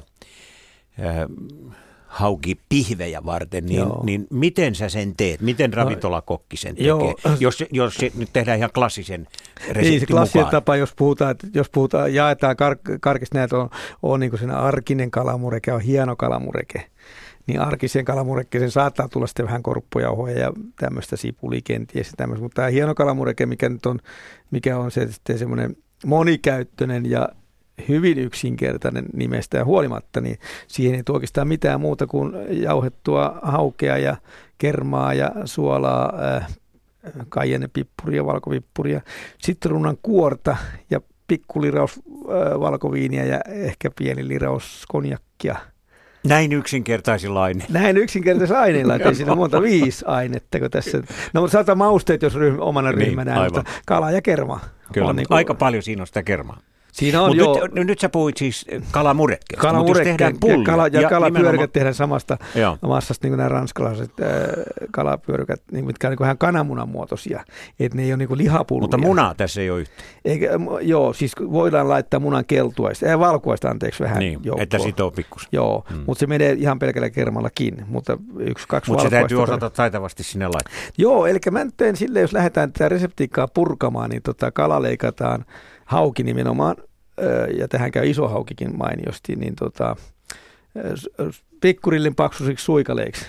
hauki 2.07 2.59
pihvejä 2.69 3.25
varten, 3.25 3.65
niin, 3.65 3.87
niin 4.03 4.27
miten 4.29 4.75
sä 4.75 4.89
sen 4.89 5.15
teet? 5.17 5.41
Miten 5.41 5.71
no, 5.71 5.75
ravintolakokki 5.75 6.57
sen 6.57 6.75
tekee? 6.75 6.87
Joo. 6.87 7.15
Jos, 7.39 7.63
jos 7.71 7.95
se 7.95 8.11
nyt 8.15 8.29
tehdään 8.33 8.57
ihan 8.57 8.69
klassisen 8.73 9.27
reseptin 9.59 9.89
Niin, 9.89 9.99
se 9.99 10.05
klassinen 10.05 10.45
mukaan. 10.45 10.61
tapa, 10.61 10.75
jos 10.75 10.93
puhutaan, 10.95 11.31
että 11.31 11.47
jos 11.53 11.69
puhutaan, 11.69 12.13
jaetaan 12.13 12.55
kar- 12.55 12.97
karkista 13.01 13.37
näitä 13.37 13.57
on, 13.57 13.69
on 14.03 14.19
niin 14.19 14.29
kuin 14.29 14.51
arkinen 14.51 15.11
kalamureke, 15.11 15.73
on 15.73 15.81
hieno 15.81 16.15
kalamureke 16.15 16.85
niin 17.47 17.61
arkiseen 17.61 18.05
kalamurekkeen 18.05 18.71
saattaa 18.71 19.07
tulla 19.07 19.27
sitten 19.27 19.45
vähän 19.45 19.63
korppujauhoja 19.63 20.39
ja 20.39 20.53
tämmöistä 20.79 21.17
sipulia 21.17 21.61
kenties 21.63 22.11
tämmöistä. 22.17 22.43
Mutta 22.43 22.55
tämä 22.55 22.67
hieno 22.67 22.95
kalamureke, 22.95 23.45
mikä 23.45 23.69
nyt 23.69 23.85
on, 23.85 23.99
mikä 24.51 24.77
on 24.77 24.91
se 24.91 25.11
sitten 25.11 25.39
semmoinen 25.39 25.75
monikäyttöinen 26.05 27.05
ja 27.05 27.29
hyvin 27.89 28.17
yksinkertainen 28.17 29.05
nimestä 29.13 29.57
ja 29.57 29.65
huolimatta, 29.65 30.21
niin 30.21 30.37
siihen 30.67 30.95
ei 30.95 31.03
tule 31.03 31.15
oikeastaan 31.15 31.47
mitään 31.47 31.81
muuta 31.81 32.07
kuin 32.07 32.33
jauhettua 32.49 33.39
haukea 33.43 33.97
ja 33.97 34.17
kermaa 34.57 35.13
ja 35.13 35.31
suolaa, 35.45 36.13
äh, 36.37 36.57
kaiennepippuria, 37.29 38.25
valkovippuria, 38.25 39.01
sitruunan 39.37 39.97
kuorta 40.01 40.57
ja 40.89 41.01
pikkuliraus 41.27 41.99
äh, 41.99 42.59
valkoviiniä 42.59 43.25
ja 43.25 43.41
ehkä 43.47 43.91
pieni 43.91 44.27
liraus 44.27 44.85
konjakkia– 44.87 45.55
näin 46.27 46.53
yksinkertaisilla 46.53 47.43
aineilla. 47.43 47.79
Näin 47.79 47.97
yksinkertaisilla 47.97 48.59
aineilla, 48.59 48.95
että 48.95 49.13
siinä 49.13 49.35
monta 49.35 49.61
viisi 49.61 50.05
ainetta. 50.07 50.59
Kun 50.59 50.69
tässä. 50.69 50.97
No 51.33 51.41
mutta 51.41 51.51
saattaa 51.51 51.75
mausteet, 51.75 52.21
jos 52.21 52.35
ryhmä, 52.35 52.63
omana 52.63 52.91
niin, 52.91 53.07
ryhmänä, 53.07 53.43
mutta 53.43 53.63
kala 53.85 54.11
ja 54.11 54.21
kerma. 54.21 54.59
Kyllä, 54.93 55.07
on 55.07 55.15
niin 55.15 55.27
kuin... 55.27 55.35
aika 55.35 55.53
paljon 55.53 55.83
siinä 55.83 56.03
on 56.03 56.07
sitä 56.07 56.23
kermaa. 56.23 56.59
Siinä 56.97 57.21
on 57.21 57.37
jo... 57.37 57.67
nyt, 57.73 57.87
nyt 57.87 57.99
sä 57.99 58.09
puhuit 58.09 58.37
siis 58.37 58.65
kalamurekkeesta, 58.91 59.61
kalamurekke, 59.61 60.11
mutta 60.11 60.17
tehdään 60.17 60.39
pullia. 60.39 60.65
Kala, 60.65 60.87
ja, 60.87 61.01
ja 61.01 61.09
kalapyörykät 61.09 61.73
tehdään 61.73 61.95
samasta 61.95 62.37
joo. 62.55 62.77
massasta, 62.81 63.25
niin 63.25 63.31
kuin 63.31 63.37
nämä 63.37 63.49
ranskalaiset 63.49 64.11
äh, 64.21 64.29
kalapyörykät, 64.91 65.61
niin, 65.71 65.85
mitkä 65.85 66.07
on 66.07 66.11
niin 66.11 66.19
vähän 66.19 66.37
kananmunan 66.37 66.89
muotoisia. 66.89 67.43
Että 67.79 67.97
ne 67.97 68.03
ei 68.03 68.11
ole 68.11 68.17
niin 68.17 68.37
lihapullia. 68.37 68.81
Mutta 68.81 68.97
munaa 68.97 69.33
tässä 69.33 69.61
ei 69.61 69.69
ole 69.69 69.79
yhtä. 69.79 69.93
Eikä, 70.25 70.49
joo, 70.81 71.13
siis 71.13 71.31
voidaan 71.51 71.89
laittaa 71.89 72.19
munan 72.19 72.45
keltuaista, 72.45 73.05
ei 73.05 73.19
valkuaista 73.19 73.69
anteeksi 73.69 74.03
vähän 74.03 74.19
Niin, 74.19 74.39
joukkoon. 74.43 74.63
että 74.63 74.79
sitoo 74.79 75.11
pikkusen. 75.11 75.49
Joo, 75.51 75.85
hmm. 75.89 76.03
mutta 76.05 76.19
se 76.19 76.27
menee 76.27 76.51
ihan 76.51 76.79
pelkällä 76.79 77.09
kermallakin, 77.09 77.85
mutta 77.87 78.17
yksi, 78.39 78.67
kaksi 78.67 78.91
Mutta 78.91 79.03
se 79.03 79.09
täytyy 79.09 79.43
osata 79.43 79.69
taitavasti 79.69 80.23
sinne 80.23 80.45
laittaa. 80.45 80.73
Joo, 80.97 81.25
eli 81.25 81.39
mä 81.51 81.63
nyt 81.63 81.77
teen 81.77 81.95
silleen, 81.95 82.21
jos 82.21 82.33
lähdetään 82.33 82.73
tätä 82.73 82.89
reseptiikkaa 82.89 83.47
purkamaan, 83.47 84.09
niin 84.09 84.21
tota, 84.21 84.51
kala 84.51 84.81
leikataan 84.81 85.45
hauki 85.87 86.23
nimenomaan 86.23 86.75
ja 87.57 87.67
tähän 87.67 87.91
käy 87.91 88.09
iso 88.09 88.27
haukikin 88.27 88.77
mainiosti, 88.77 89.35
niin 89.35 89.55
tota, 89.55 89.95
pikkurillin 91.61 92.15
paksusiksi 92.15 92.65
suikaleiksi, 92.65 93.25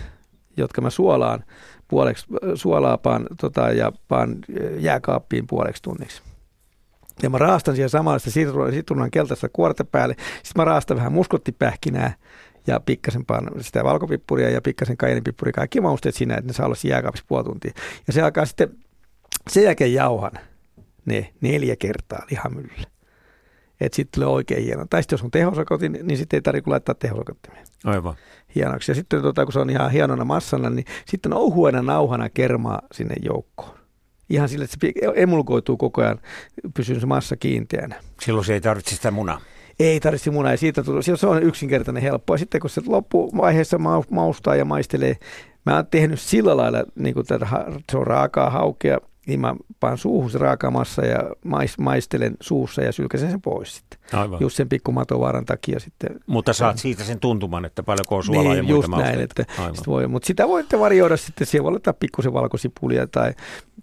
jotka 0.57 0.81
mä 0.81 0.91
suolaan 0.91 1.45
puoleksi, 1.89 2.27
suolaa 2.55 2.99
paan, 2.99 3.27
tota, 3.41 3.73
ja 3.73 3.93
paan 4.09 4.37
jääkaappiin 4.79 5.47
puoleksi 5.47 5.83
tunniksi. 5.83 6.23
Ja 7.23 7.31
mä 7.31 7.39
raastan 7.39 7.75
siihen 7.75 7.91
samalla 7.91 8.19
sitä 8.19 8.51
sitruunan 8.71 9.11
keltaista 9.11 9.49
kuorta 9.49 9.85
päälle. 9.85 10.15
Sitten 10.19 10.53
mä 10.57 10.65
raastan 10.65 10.97
vähän 10.97 11.13
muskottipähkinää 11.13 12.15
ja 12.67 12.81
pikkasen 12.81 13.27
pan, 13.27 13.51
sitä 13.61 13.85
valkopippuria 13.85 14.51
ja 14.51 14.61
pikkasen 14.63 14.97
kajenipippuria, 14.97 15.53
kaikki 15.53 15.81
mausteet 15.81 16.15
siinä, 16.15 16.35
että 16.35 16.47
ne 16.47 16.53
saa 16.53 16.67
olla 16.67 16.75
siinä 16.75 16.95
jääkaapissa 16.95 17.27
puoli 17.29 17.45
tuntia. 17.45 17.73
Ja 18.07 18.13
se 18.13 18.23
alkaa 18.23 18.47
sitten, 18.47 18.77
sen 19.51 19.63
jälkeen 19.63 19.95
jauhan 19.95 20.33
ne 21.05 21.33
neljä 21.41 21.77
kertaa 21.77 22.27
lihamyllylle. 22.31 22.87
Että 23.81 23.97
sitten 23.97 24.21
tulee 24.21 24.35
oikein 24.35 24.65
hieno. 24.65 24.87
Tai 24.91 25.03
sitten 25.03 25.17
jos 25.17 25.23
on 25.23 25.31
tehosakoti, 25.31 25.89
niin 25.89 26.17
sitten 26.17 26.37
ei 26.37 26.43
tarvitse 26.43 26.71
laittaa 26.71 26.95
tehosakottimia 26.95 27.63
Aivan. 27.85 28.15
hienoksi. 28.55 28.91
Ja 28.91 28.95
sitten 28.95 29.23
tota, 29.23 29.45
kun 29.45 29.53
se 29.53 29.59
on 29.59 29.71
ihan 29.71 29.91
hienona 29.91 30.25
massana, 30.25 30.71
niin 30.71 30.85
sitten 31.07 31.33
ohuena 31.33 31.83
nauhana 31.83 32.29
kermaa 32.29 32.83
sinne 32.93 33.15
joukkoon. 33.23 33.79
Ihan 34.31 34.49
sille, 34.49 34.65
että 34.65 34.77
se 34.81 34.93
emulkoituu 35.15 35.77
koko 35.77 36.03
ajan, 36.03 36.21
pysyy 36.75 37.01
se 37.01 37.07
massa 37.07 37.37
kiinteänä. 37.37 37.97
Silloin 38.21 38.45
se 38.45 38.55
ei 38.55 38.61
tarvitse 38.61 38.95
sitä 38.95 39.11
munaa. 39.11 39.41
Ei 39.81 40.01
tarvitse 40.01 40.31
munaa, 40.31 40.53
ja 40.53 40.59
siitä 40.59 40.83
tulee, 40.83 41.03
se 41.03 41.27
on 41.27 41.43
yksinkertainen 41.43 42.03
helppo. 42.03 42.35
Ja 42.35 42.39
sitten 42.39 42.61
kun 42.61 42.71
se 42.71 42.83
loppuvaiheessa 42.87 43.79
maustaa 44.11 44.57
ja 44.57 44.65
maistelee, 44.65 45.17
mä 45.67 45.75
oon 45.77 45.87
tehnyt 45.87 46.21
sillä 46.21 46.57
lailla, 46.57 46.85
niin 46.95 47.15
kuin 47.15 47.27
tätä, 47.27 47.47
se 47.93 47.99
on 47.99 48.07
raakaa 48.07 48.51
haukea, 48.51 48.99
niin 49.29 49.41
mä 49.41 49.55
paan 49.81 49.99
suuhun 49.99 50.31
se 50.31 50.39
raakamassa 50.39 51.05
ja 51.05 51.19
mais, 51.45 51.79
maistelen 51.79 52.37
suussa 52.41 52.83
ja 52.83 52.93
sylkäsen 52.93 53.31
sen 53.31 53.41
pois 53.41 53.77
sitten. 53.77 53.99
Aivan. 54.21 54.41
Just 54.41 54.57
sen 54.57 54.69
pikkumatovaaran 54.69 55.45
takia 55.45 55.81
sitten. 55.81 56.11
Mutta 56.27 56.53
saat 56.53 56.79
siitä 56.79 57.05
sen 57.05 57.21
tuntuman, 57.21 57.65
että 57.65 57.83
paljonko 57.83 58.17
on 58.17 58.25
suolaa 58.25 58.43
niin, 58.43 58.57
ja 58.57 58.63
muita 58.63 58.77
just 58.77 58.89
mausteita. 58.89 59.17
näin, 59.17 59.25
että 59.25 59.45
sit 59.75 59.87
voi, 59.87 60.09
mutta 60.09 60.27
sitä 60.27 60.49
voitte 60.49 60.79
varjoida 60.79 61.17
sitten, 61.17 61.47
siellä 61.47 61.65
voi 61.65 61.73
laittaa 61.73 61.93
pikkusen 61.93 62.33
valkosipulia 62.33 63.07
tai 63.07 63.33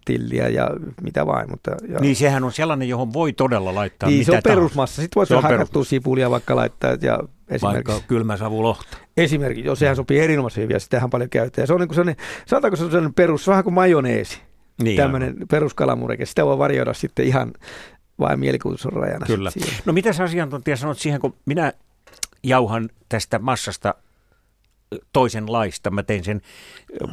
tilliä 0.06 0.48
ja 0.50 0.70
mitä 1.02 1.26
vain. 1.26 1.50
Mutta, 1.50 1.72
ja, 1.88 2.00
Niin 2.00 2.16
sehän 2.16 2.43
on 2.43 2.52
sellainen, 2.52 2.89
johon 2.89 3.14
voi 3.14 3.34
todella 3.34 3.76
laittaa 3.76 4.10
niin 4.10 4.20
mitä 4.20 4.32
se 4.32 4.38
on 4.38 4.43
tahansa. 4.43 4.60
perusmassa. 4.60 5.02
Sitten 5.02 5.20
voit 5.20 5.43
hakattua 5.43 5.84
sipulia 5.84 6.30
vaikka 6.30 6.56
laittaa 6.56 6.98
ja 7.02 7.20
esimerkiksi. 7.50 7.91
Vaikka 7.91 8.08
kylmäsavulohta. 8.08 8.98
Esimerkiksi, 9.18 9.68
jos 9.68 9.80
sehän 9.80 9.96
sopii 9.96 10.20
erinomaisen 10.20 10.64
hyvin 10.64 10.74
ja 10.74 10.80
sitähän 10.80 11.10
paljon 11.10 11.30
käytetään. 11.30 11.64
Ja 11.64 11.68
se 11.68 11.74
on 11.74 11.80
niin 11.80 11.88
kuin 11.88 11.96
sellainen, 11.96 12.26
sanotaanko 12.46 12.76
se 12.76 12.84
on 12.84 12.91
sellainen 12.91 13.14
perus, 13.14 13.48
vähän 13.48 13.64
kuin 13.64 13.74
majoneesi. 13.74 14.41
Niin, 14.84 14.98
tämmöinen 14.98 15.36
peruskalamureke. 15.50 16.26
Sitä 16.26 16.46
voi 16.46 16.58
varjoida 16.58 16.94
sitten 16.94 17.26
ihan 17.26 17.54
vain 18.20 18.40
mielikuvitus 18.40 18.86
on 18.86 18.94
rajana. 18.94 19.26
Kyllä. 19.26 19.52
No 19.86 19.94
mitä 19.94 20.14
sä 20.14 20.24
asiantuntija 20.24 20.78
sanot 20.78 21.00
siihen, 21.00 21.22
kun 21.22 21.36
minä 21.46 21.74
jauhan 22.44 22.90
tästä 23.10 23.40
massasta 23.40 23.96
toisenlaista. 25.14 25.92
Mä 25.92 26.04
tein 26.04 26.24
sen 26.24 26.42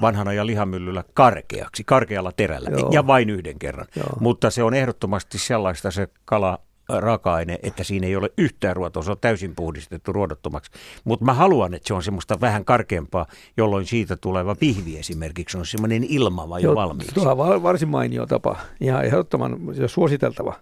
vanhana 0.01 0.33
ja 0.33 0.47
lihamyllyllä 0.47 1.05
karkeaksi, 1.15 1.85
karkealla 1.85 2.33
terällä 2.33 2.71
Joo. 2.71 2.91
ja 2.93 3.07
vain 3.07 3.31
yhden 3.31 3.59
kerran. 3.59 3.87
Joo. 3.97 4.17
Mutta 4.21 4.51
se 4.51 4.63
on 4.63 4.75
ehdottomasti 4.75 5.39
sellaista 5.39 5.91
se 5.91 6.09
kala 6.25 6.59
raaka-aine, 7.01 7.59
että 7.63 7.85
siinä 7.85 8.07
ei 8.07 8.17
ole 8.17 8.31
yhtään 8.39 8.77
ruotoa, 8.77 9.03
se 9.03 9.11
on 9.11 9.17
täysin 9.21 9.55
puhdistettu 9.55 10.13
ruodottomaksi. 10.13 10.71
Mutta 11.05 11.25
mä 11.25 11.35
haluan, 11.35 11.75
että 11.75 11.89
se 11.89 11.95
on 11.95 12.03
semmoista 12.03 12.41
vähän 12.41 12.65
karkeampaa, 12.65 13.27
jolloin 13.57 13.87
siitä 13.87 14.17
tuleva 14.17 14.55
pihvi 14.55 14.99
esimerkiksi 14.99 15.59
on 15.59 15.67
semmoinen 15.67 16.05
ilmava 16.05 16.59
jo 16.59 16.75
valmiiksi. 16.75 17.15
Tuo 17.15 17.31
on 17.31 17.39
va- 17.39 17.63
varsin 17.63 17.89
mainio 17.89 18.27
tapa. 18.27 18.57
Ihan 18.81 19.05
ehdottoman 19.05 19.59
ja 19.75 19.89
suositeltava 19.89 20.55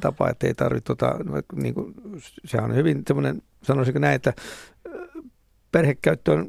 tapa, 0.00 0.30
että 0.30 0.46
ei 0.46 0.54
tarvitse, 0.54 0.86
tota, 0.86 1.14
niin 1.54 1.74
kuin, 1.74 1.94
sehän 2.44 2.70
on 2.70 2.76
hyvin 2.76 3.02
semmoinen, 3.06 3.42
sanoisinko 3.62 3.98
näin, 3.98 4.14
että 4.14 4.32
perhekäyttö 5.72 6.32
on 6.32 6.48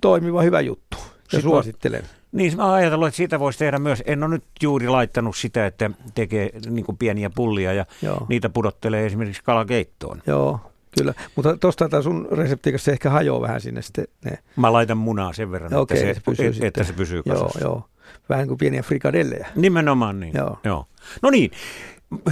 toimiva 0.00 0.42
hyvä 0.42 0.60
juttu. 0.60 0.96
Ja 1.32 1.40
suosittelen. 1.40 2.02
Niin, 2.32 2.56
mä 2.56 2.72
ajatellut, 2.74 3.08
että 3.08 3.16
siitä 3.16 3.40
voisi 3.40 3.58
tehdä 3.58 3.78
myös, 3.78 4.02
en 4.06 4.22
ole 4.22 4.30
nyt 4.34 4.44
juuri 4.62 4.88
laittanut 4.88 5.36
sitä, 5.36 5.66
että 5.66 5.90
tekee 6.14 6.50
niin 6.70 6.84
pieniä 6.98 7.30
pullia 7.34 7.72
ja 7.72 7.86
Joo. 8.02 8.26
niitä 8.28 8.48
pudottelee 8.48 9.06
esimerkiksi 9.06 9.42
kalakeittoon. 9.44 10.22
Joo, 10.26 10.60
kyllä. 10.98 11.14
Mutta 11.36 11.56
tuosta 11.56 11.88
tämä 11.88 12.02
sun 12.02 12.28
reseptiikassa 12.32 12.84
se 12.84 12.92
ehkä 12.92 13.10
hajoaa 13.10 13.40
vähän 13.40 13.60
sinne 13.60 13.82
sitten 13.82 14.04
ne. 14.24 14.38
Mä 14.56 14.72
laitan 14.72 14.98
munaa 14.98 15.32
sen 15.32 15.50
verran, 15.52 15.74
Okei, 15.74 15.98
että, 15.98 16.14
se, 16.14 16.14
se 16.14 16.20
pysyy 16.30 16.46
että, 16.48 16.66
että 16.66 16.84
se 16.84 16.92
pysyy 16.92 17.22
Joo, 17.26 17.36
kasassa. 17.36 17.60
joo. 17.60 17.84
Vähän 18.28 18.48
kuin 18.48 18.58
pieniä 18.58 18.82
frikadellejä. 18.82 19.48
Nimenomaan 19.56 20.20
niin. 20.20 20.34
Joo. 20.36 20.58
Joo. 20.64 20.86
No 21.22 21.30
niin, 21.30 21.50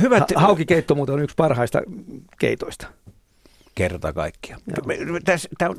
hyvät 0.01 0.33
Ha- 0.35 0.41
haukikeitto 0.41 0.95
muuten 0.95 1.15
on 1.15 1.23
yksi 1.23 1.37
parhaista 1.37 1.83
keitoista. 2.39 2.87
Kerta 3.81 4.13
kaikkiaan. 4.13 4.61
Joo. 4.67 5.19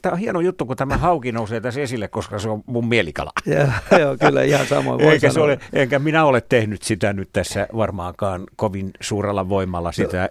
Tämä 0.02 0.12
on 0.14 0.18
hieno 0.20 0.40
juttu, 0.40 0.66
kun 0.66 0.76
tämä 0.76 0.98
hauki 0.98 1.32
nousee 1.32 1.62
tässä 1.62 1.82
esille, 1.82 2.08
koska 2.08 2.40
se 2.40 2.50
on 2.50 2.64
mun 2.66 2.88
mielikala. 2.88 3.32
Ja, 3.46 3.68
joo, 4.00 4.18
kyllä 4.20 4.44
ihan 4.44 4.68
samoin 4.68 5.00
voi 5.00 5.14
Eikä, 5.14 5.30
se 5.30 5.34
sanoa. 5.34 5.46
ole, 5.46 5.60
enkä 5.74 6.00
minä 6.00 6.26
ole 6.26 6.42
tehnyt 6.42 6.82
sitä 6.82 7.14
nyt 7.14 7.30
tässä 7.34 7.68
varmaankaan 7.76 8.44
kovin 8.56 8.92
suurella 9.02 9.50
voimalla 9.50 9.92
sitä 9.92 10.30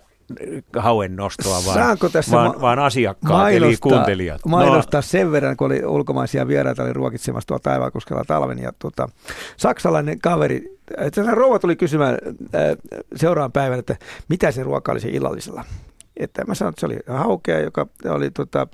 hauen 0.77 1.17
nostoa, 1.17 1.59
vaan, 1.67 1.75
Saanko 1.75 2.09
tässä 2.09 2.37
vaan, 2.37 2.55
ma- 2.55 2.61
vaan 2.61 2.79
asiakkaat, 2.79 3.53
eli 3.53 3.77
kuuntelijat. 3.81 4.41
No, 4.45 4.51
Mainostaa 4.51 5.03
sen 5.03 5.33
verran, 5.33 5.57
kun 5.57 5.67
oli 5.67 5.85
ulkomaisia 5.85 6.49
vieraita, 6.49 6.83
oli 6.83 6.93
ruokitsemassa 6.93 7.47
tuolla 7.47 7.63
Taivaankoskella 7.63 8.25
talven. 8.25 8.59
Ja 8.59 8.73
tuota, 8.79 9.09
saksalainen 9.57 10.21
kaveri, 10.21 10.79
että 10.99 11.25
se 11.25 11.31
rouva 11.31 11.59
tuli 11.59 11.77
kysymään 11.77 12.15
äh, 12.55 12.61
seuraavan 13.17 13.53
päivän, 13.53 13.79
että 13.79 13.97
mitä 14.29 14.51
se 14.51 14.63
ruoka 14.63 14.93
oli 14.93 15.01
se 15.01 15.09
illallisella. 15.09 15.65
Että 16.21 16.45
mä 16.45 16.55
sanoin, 16.55 16.73
että 16.73 16.81
se 16.81 16.87
oli 16.87 16.99
haukea, 17.07 17.61
joka 17.61 17.87
oli 18.05 18.31
tota, 18.31 18.67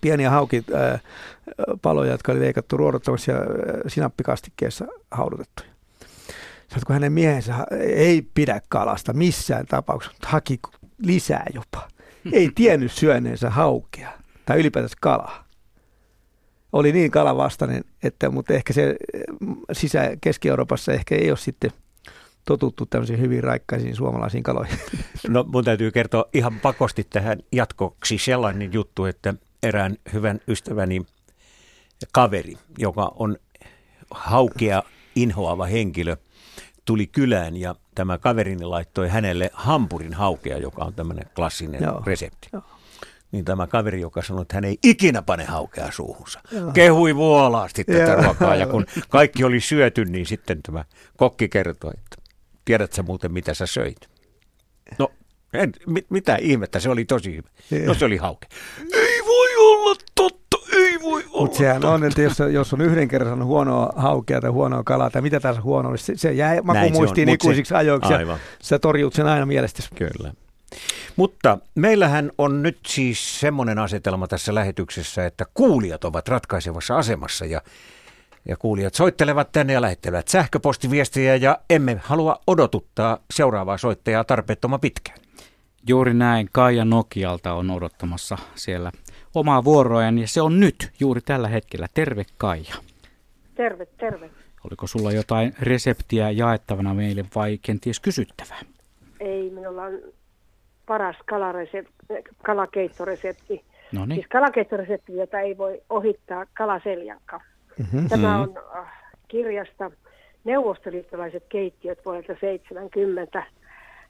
pieniä 0.00 0.30
haukipaloja, 0.30 2.12
jotka 2.12 2.32
oli 2.32 2.40
leikattu 2.40 2.76
ruodottomassa 2.76 3.32
ja 3.32 3.38
äh, 3.38 3.46
sinappikastikkeessa 3.86 4.86
haudutettuja. 5.10 5.68
Sanoit, 6.68 6.84
kun 6.86 6.94
hänen 6.94 7.12
miehensä 7.12 7.54
ei 7.80 8.22
pidä 8.34 8.60
kalasta 8.68 9.12
missään 9.12 9.66
tapauksessa, 9.66 10.14
mutta 10.14 10.28
haki 10.28 10.60
lisää 10.98 11.46
jopa. 11.54 11.88
Ei 12.32 12.50
tiennyt 12.54 12.92
syöneensä 12.92 13.50
haukea 13.50 14.12
tai 14.46 14.60
ylipäätänsä 14.60 14.96
kalaa. 15.00 15.44
Oli 16.72 16.92
niin 16.92 17.10
kalavastainen, 17.10 17.84
että, 18.02 18.30
mutta 18.30 18.54
ehkä 18.54 18.72
se 18.72 18.96
mm, 19.40 19.56
sisä 19.72 20.16
Keski-Euroopassa 20.20 20.92
ehkä 20.92 21.14
ei 21.14 21.30
ole 21.30 21.38
sitten 21.38 21.70
totuttu 22.44 22.86
tämmöisiin 22.86 23.20
hyvin 23.20 23.44
raikkaisiin 23.44 23.96
suomalaisiin 23.96 24.42
kaloihin. 24.42 24.78
No 25.28 25.44
mun 25.52 25.64
täytyy 25.64 25.90
kertoa 25.90 26.24
ihan 26.34 26.60
pakosti 26.60 27.04
tähän 27.10 27.38
jatkoksi 27.52 28.18
sellainen 28.18 28.72
juttu, 28.72 29.04
että 29.04 29.34
erään 29.62 29.96
hyvän 30.12 30.40
ystäväni 30.48 31.06
kaveri, 32.12 32.54
joka 32.78 33.12
on 33.14 33.36
haukea 34.10 34.82
inhoava 35.16 35.66
henkilö, 35.66 36.16
tuli 36.84 37.06
kylään 37.06 37.56
ja 37.56 37.74
tämä 37.94 38.18
kaverini 38.18 38.64
laittoi 38.64 39.08
hänelle 39.08 39.50
hampurin 39.52 40.14
haukea, 40.14 40.58
joka 40.58 40.84
on 40.84 40.94
tämmöinen 40.94 41.24
klassinen 41.36 41.82
Joo, 41.82 42.02
resepti. 42.06 42.48
joo. 42.52 42.62
Niin 43.32 43.44
tämä 43.44 43.66
kaveri, 43.66 44.00
joka 44.00 44.22
sanoi, 44.22 44.42
että 44.42 44.56
hän 44.56 44.64
ei 44.64 44.78
ikinä 44.84 45.22
pane 45.22 45.44
haukea 45.44 45.90
suuhunsa, 45.92 46.40
kehui 46.74 47.16
vuolaasti 47.16 47.84
tätä 47.84 47.98
Joo. 48.12 48.22
ruokaa. 48.22 48.56
Ja 48.56 48.66
kun 48.66 48.86
kaikki 49.08 49.44
oli 49.44 49.60
syöty, 49.60 50.04
niin 50.04 50.26
sitten 50.26 50.62
tämä 50.62 50.84
kokki 51.16 51.48
kertoi, 51.48 51.90
että 51.98 52.16
tiedätkö 52.64 52.96
sä 52.96 53.02
muuten, 53.02 53.32
mitä 53.32 53.54
sä 53.54 53.66
söit? 53.66 53.96
No, 54.98 55.10
en, 55.52 55.72
mit, 55.86 56.06
mitä 56.10 56.36
ihmettä, 56.40 56.80
se 56.80 56.90
oli 56.90 57.04
tosi 57.04 57.36
hyvä. 57.36 57.86
No 57.86 57.94
se 57.94 58.04
oli 58.04 58.16
hauke. 58.16 58.46
Ei 58.92 59.22
voi 59.26 59.56
olla 59.56 59.96
totta, 60.14 60.56
ei 60.72 61.00
voi 61.02 61.24
olla 61.30 61.40
Mutta 61.42 61.58
sehän 61.58 61.80
totta. 61.80 61.94
on, 61.94 62.04
että 62.04 62.22
jos, 62.22 62.38
jos 62.52 62.72
on 62.72 62.80
yhden 62.80 63.08
kerran 63.08 63.30
saanut 63.30 63.48
huonoa 63.48 63.92
haukea 63.96 64.40
tai 64.40 64.50
huonoa 64.50 64.82
kalaa 64.84 65.10
tai 65.10 65.22
mitä 65.22 65.40
tahansa 65.40 65.62
huonoa, 65.62 65.92
niin 65.92 65.98
se, 65.98 66.12
se 66.16 66.32
jää 66.32 66.62
makumuistiin 66.62 67.28
mut 67.28 67.32
se- 67.32 67.34
ikuisiksi 67.46 67.74
ajoiksi 67.74 68.14
aivan. 68.14 68.34
ja 68.38 68.40
sä 68.62 68.78
torjut 68.78 69.14
sen 69.14 69.26
aina 69.26 69.46
mielestäsi. 69.46 69.88
Kyllä. 69.94 70.32
Mutta 71.16 71.58
meillähän 71.74 72.30
on 72.38 72.62
nyt 72.62 72.78
siis 72.86 73.40
semmoinen 73.40 73.78
asetelma 73.78 74.26
tässä 74.26 74.54
lähetyksessä, 74.54 75.26
että 75.26 75.44
kuulijat 75.54 76.04
ovat 76.04 76.28
ratkaisevassa 76.28 76.96
asemassa 76.96 77.44
ja, 77.44 77.62
ja 78.48 78.56
kuulijat 78.56 78.94
soittelevat 78.94 79.52
tänne 79.52 79.72
ja 79.72 79.80
lähettelevät 79.80 80.28
sähköpostiviestejä 80.28 81.36
ja 81.36 81.58
emme 81.70 82.00
halua 82.02 82.36
odotuttaa 82.46 83.18
seuraavaa 83.34 83.78
soittajaa 83.78 84.24
tarpeettoman 84.24 84.80
pitkään. 84.80 85.18
Juuri 85.88 86.14
näin. 86.14 86.48
Kaija 86.52 86.84
Nokialta 86.84 87.52
on 87.52 87.70
odottamassa 87.70 88.38
siellä 88.54 88.92
omaa 89.34 89.64
vuoroaan 89.64 90.18
ja 90.18 90.28
se 90.28 90.42
on 90.42 90.60
nyt, 90.60 90.90
juuri 91.00 91.20
tällä 91.20 91.48
hetkellä. 91.48 91.86
Terve 91.94 92.24
Kaija. 92.38 92.74
Terve, 93.54 93.86
terve. 93.86 94.30
Oliko 94.64 94.86
sulla 94.86 95.12
jotain 95.12 95.54
reseptiä 95.60 96.30
jaettavana 96.30 96.94
meille 96.94 97.24
vai 97.34 97.58
kenties 97.62 98.00
kysyttävää? 98.00 98.60
Ei, 99.20 99.50
minulla 99.50 99.82
on 99.82 100.00
paras 100.86 101.16
kalakeittoresepti. 102.42 103.64
No 103.92 104.06
niin. 104.06 104.16
Siis 104.16 104.26
kalakeittoresepti, 104.26 105.16
jota 105.16 105.40
ei 105.40 105.58
voi 105.58 105.82
ohittaa 105.90 106.46
kalaseljanka. 106.54 107.40
Mm-hmm. 107.78 108.08
Tämä 108.08 108.32
Mhm. 108.38 108.42
on 108.42 108.62
äh, 108.78 108.92
kirjasta 109.28 109.90
Neuvostoliittolaiset 110.44 111.44
keittiöt 111.48 112.04
vuodelta 112.04 112.32
70. 112.40 113.42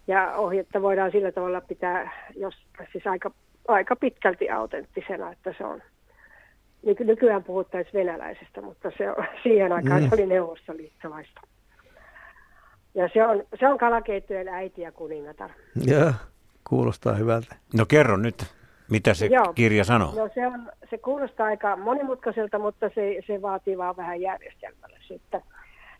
Ja 0.07 0.35
ohjetta 0.37 0.83
voidaan 0.83 1.11
sillä 1.13 1.33
tavalla 1.33 1.61
pitää 1.61 2.11
jos, 2.37 2.55
siis 2.93 3.07
aika, 3.07 3.31
aika 3.69 3.97
pitkälti 3.97 4.51
autenttisena, 4.51 5.33
että 5.33 5.55
se 5.59 5.65
on 5.65 5.83
nyky- 6.87 7.05
nykyään 7.05 7.45
puhuttaisiin 7.45 7.95
venäläisestä, 7.95 8.61
mutta 8.63 8.93
se 8.99 9.11
on, 9.11 9.17
siihen 9.43 9.73
aikaan 9.73 10.03
Mm. 10.03 10.09
se 10.09 10.15
oli 10.15 10.27
neuvostoliittolaista. 10.27 11.41
Ja 12.95 13.09
se 13.15 13.27
on, 13.27 13.43
se 13.61 13.69
on 13.69 13.79
kalakeittojen 13.79 14.49
äiti 14.49 14.83
ja 14.83 14.93
kuningatar. 14.93 15.51
Joo, 15.85 16.13
kuulostaa 16.69 17.15
hyvältä. 17.15 17.55
No 17.75 17.87
kerro 17.87 18.17
nyt, 18.17 18.55
Mitä 18.93 19.15
se 19.15 19.27
Joo. 19.27 19.53
kirja 19.55 19.85
sanoo? 19.85 20.15
No 20.17 20.29
se, 20.35 20.47
on, 20.47 20.71
se 20.91 20.99
kuulostaa 20.99 21.47
aika 21.47 21.77
monimutkaiselta, 21.77 22.59
mutta 22.59 22.91
se, 22.95 23.17
se 23.27 23.43
vaatii 23.43 23.79
vaan 23.79 23.97
vähän 23.97 24.21
järjestelmällisyyttä. 24.21 25.41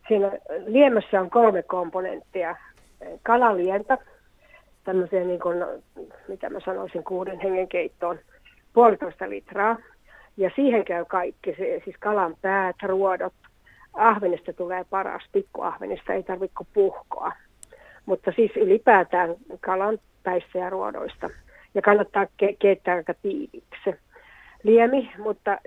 Siinä 0.07 0.31
liemessä 0.65 1.21
on 1.21 1.29
kolme 1.29 1.63
komponenttia. 1.63 2.55
Kalalientä, 3.23 3.97
tämmöiseen 4.83 5.27
niin 5.27 5.39
kuin, 5.39 5.57
mitä 6.27 6.49
mä 6.49 6.59
sanoisin, 6.65 7.03
kuuden 7.03 7.39
hengen 7.39 7.67
keittoon, 7.67 8.19
puolitoista 8.73 9.29
litraa. 9.29 9.77
Ja 10.37 10.51
siihen 10.55 10.85
käy 10.85 11.05
kaikki, 11.05 11.55
se, 11.57 11.81
siis 11.83 11.95
kalan 11.99 12.35
päät, 12.41 12.75
ruodot. 12.83 13.33
Ahvenista 13.93 14.53
tulee 14.53 14.85
paras, 14.89 15.23
pikkuahvenista 15.31 16.13
ei 16.13 16.23
tarvitse 16.23 16.65
puhkoa. 16.73 17.31
Mutta 18.05 18.31
siis 18.35 18.51
ylipäätään 18.55 19.35
kalan 19.61 19.99
päistä 20.23 20.57
ja 20.57 20.69
ruodoista. 20.69 21.29
Ja 21.75 21.81
kannattaa 21.81 22.23
ke- 22.23 22.55
keittää 22.59 22.95
aika 22.95 23.13
tiiviksi 23.13 23.95
liemi, 24.63 25.11
mutta 25.17 25.57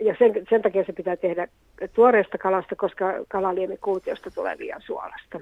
ja 0.00 0.16
sen, 0.18 0.32
sen 0.50 0.62
takia 0.62 0.84
se 0.84 0.92
pitää 0.92 1.16
tehdä 1.16 1.48
tuoreesta 1.94 2.38
kalasta, 2.38 2.76
koska 2.76 3.04
kalaliemi 3.28 3.76
kuutiosta 3.76 4.30
tulee 4.30 4.56
liian 4.58 4.82
suolasta. 4.82 5.40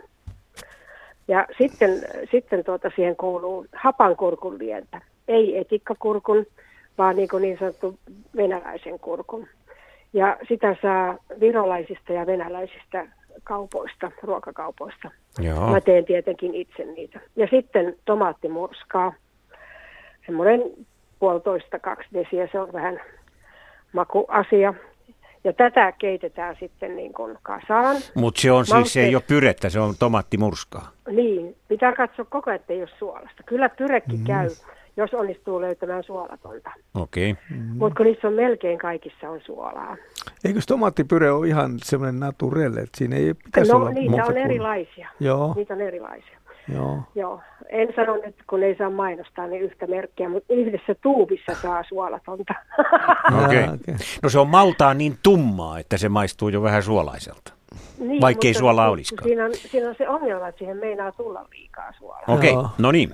Ja 1.29 1.47
sitten, 1.59 1.91
sitten 2.31 2.65
tuota 2.65 2.91
siihen 2.97 3.17
kuuluu 3.17 3.67
hapankurkun 3.73 4.59
lientä, 4.59 5.01
ei 5.29 5.59
etikkakurkun, 5.59 6.47
vaan 6.99 7.17
niin, 7.17 7.29
kuin 7.29 7.43
niin 7.43 7.59
sanottu 7.59 7.99
venäläisen 8.37 8.99
kurkun. 8.99 9.47
Ja 10.13 10.37
sitä 10.49 10.77
saa 10.83 11.17
virolaisista 11.41 12.13
ja 12.13 12.27
venäläisistä 12.27 13.07
kaupoista, 13.45 14.11
ruokakaupoista. 14.23 15.11
Joo. 15.39 15.71
Mä 15.71 15.81
teen 15.81 16.05
tietenkin 16.05 16.55
itse 16.55 16.85
niitä. 16.85 17.21
Ja 17.37 17.47
sitten 17.51 17.97
tomaattimurskaa, 18.05 19.13
semmoinen 20.27 20.61
puolitoista, 21.19 21.79
kaksi 21.79 22.09
desiä, 22.15 22.49
se 22.53 22.61
on 22.61 22.73
vähän 22.73 23.01
makuasia. 23.93 24.75
Ja 25.45 25.53
tätä 25.53 25.93
keitetään 25.93 26.57
sitten 26.61 26.97
niin 26.97 27.13
kuin 27.13 27.39
kasaan. 27.43 27.97
Mutta 28.15 28.41
se 28.41 28.53
on 28.53 28.67
siis, 28.67 28.93
se 28.93 29.05
ei 29.05 29.15
ole 29.15 29.23
pyrettä, 29.27 29.69
se 29.71 29.81
on 29.81 29.95
tomaattimurskaa. 29.99 30.91
Niin, 31.11 31.57
pitää 31.69 31.93
katsoa 31.93 32.25
koko 32.25 32.51
ajan, 32.51 32.61
että 32.61 32.73
ei 32.73 32.81
ole 32.81 32.89
suolasta. 32.99 33.43
Kyllä 33.47 33.69
pyrekki 33.69 34.17
mm. 34.17 34.25
käy, 34.25 34.51
jos 34.97 35.15
onnistuu 35.15 35.61
löytämään 35.61 36.05
suolatonta. 36.05 36.71
Okei. 36.95 37.31
Okay. 37.31 37.45
Mm. 37.51 37.77
Mutta 37.79 37.97
kun 37.97 38.07
niissä 38.07 38.29
on 38.29 38.35
melkein 38.35 38.79
kaikissa 38.79 39.31
on 39.31 39.41
suolaa. 39.41 39.97
Eikö 40.45 40.61
tomaattipyre 40.69 41.31
ole 41.31 41.49
ihan 41.49 41.73
semmoinen 41.83 42.21
naturelle, 42.21 42.81
että 42.81 42.99
siinä 42.99 43.17
ei 43.17 43.35
pitäisi 43.35 43.73
no 43.73 43.79
olla 43.79 43.91
niitä 43.91 44.11
muuta 44.11 44.27
on 44.27 44.33
kuin- 44.33 44.45
erilaisia. 44.45 45.09
Joo, 45.21 45.53
Niitä 45.57 45.75
on 45.75 45.81
erilaisia. 45.81 46.39
Joo. 46.75 46.99
Joo. 47.15 47.41
En 47.69 47.89
sano 47.97 48.17
nyt, 48.17 48.35
kun 48.51 48.63
ei 48.63 48.77
saa 48.77 48.91
mainostaa, 48.91 49.47
niin 49.47 49.63
yhtä 49.63 49.87
merkkiä, 49.87 50.29
mutta 50.29 50.55
yhdessä 50.55 50.95
tuubissa 51.03 51.55
saa 51.63 51.83
suolatonta. 51.89 52.55
Okei. 53.45 53.63
Jaa, 53.63 53.73
okei. 53.75 53.95
No 54.23 54.29
se 54.29 54.39
on 54.39 54.49
maltaan 54.49 54.99
niin 54.99 55.19
tummaa, 55.23 55.79
että 55.79 55.97
se 55.97 56.09
maistuu 56.09 56.49
jo 56.49 56.63
vähän 56.63 56.83
suolaiselta. 56.83 57.53
niin, 57.99 58.21
Vaikkei 58.21 58.55
suolaa 58.55 58.91
olisikaan. 58.91 59.29
Siinä 59.29 59.45
on, 59.45 59.55
siinä 59.55 59.89
on 59.89 59.95
se 59.99 60.09
ongelma, 60.09 60.49
että 60.49 60.59
siihen 60.59 60.77
meinaa 60.77 61.13
tulla 61.13 61.47
liikaa 61.53 61.93
suolaa. 61.99 62.23
Okei, 62.29 62.53
Joo. 62.53 62.69
no 62.79 62.93
niin. 62.93 63.11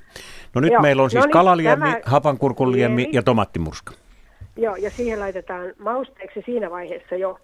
No 0.55 0.61
nyt 0.61 0.73
Joo. 0.73 0.83
meillä 0.83 1.03
on 1.03 1.11
siis 1.11 1.21
No 1.21 1.27
niin, 1.27 1.33
kalaliemi, 1.33 1.81
tämä- 1.81 2.01
hapankurkunliemi 2.05 2.97
liemi. 3.03 3.17
ja 3.17 3.23
tomattimurska. 3.23 3.93
Joo, 4.57 4.77
ja 4.77 4.91
siihen 4.91 5.21
laitetaan 5.21 5.73
mausteeksi 5.79 6.43
siinä 6.47 6.71
vaiheessa 6.71 7.15
jo 7.17 7.39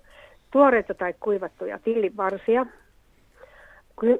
tuoreita 0.51 0.95
tai 0.95 1.15
kuivattuja 1.21 1.79
tillivarsia, 1.79 2.67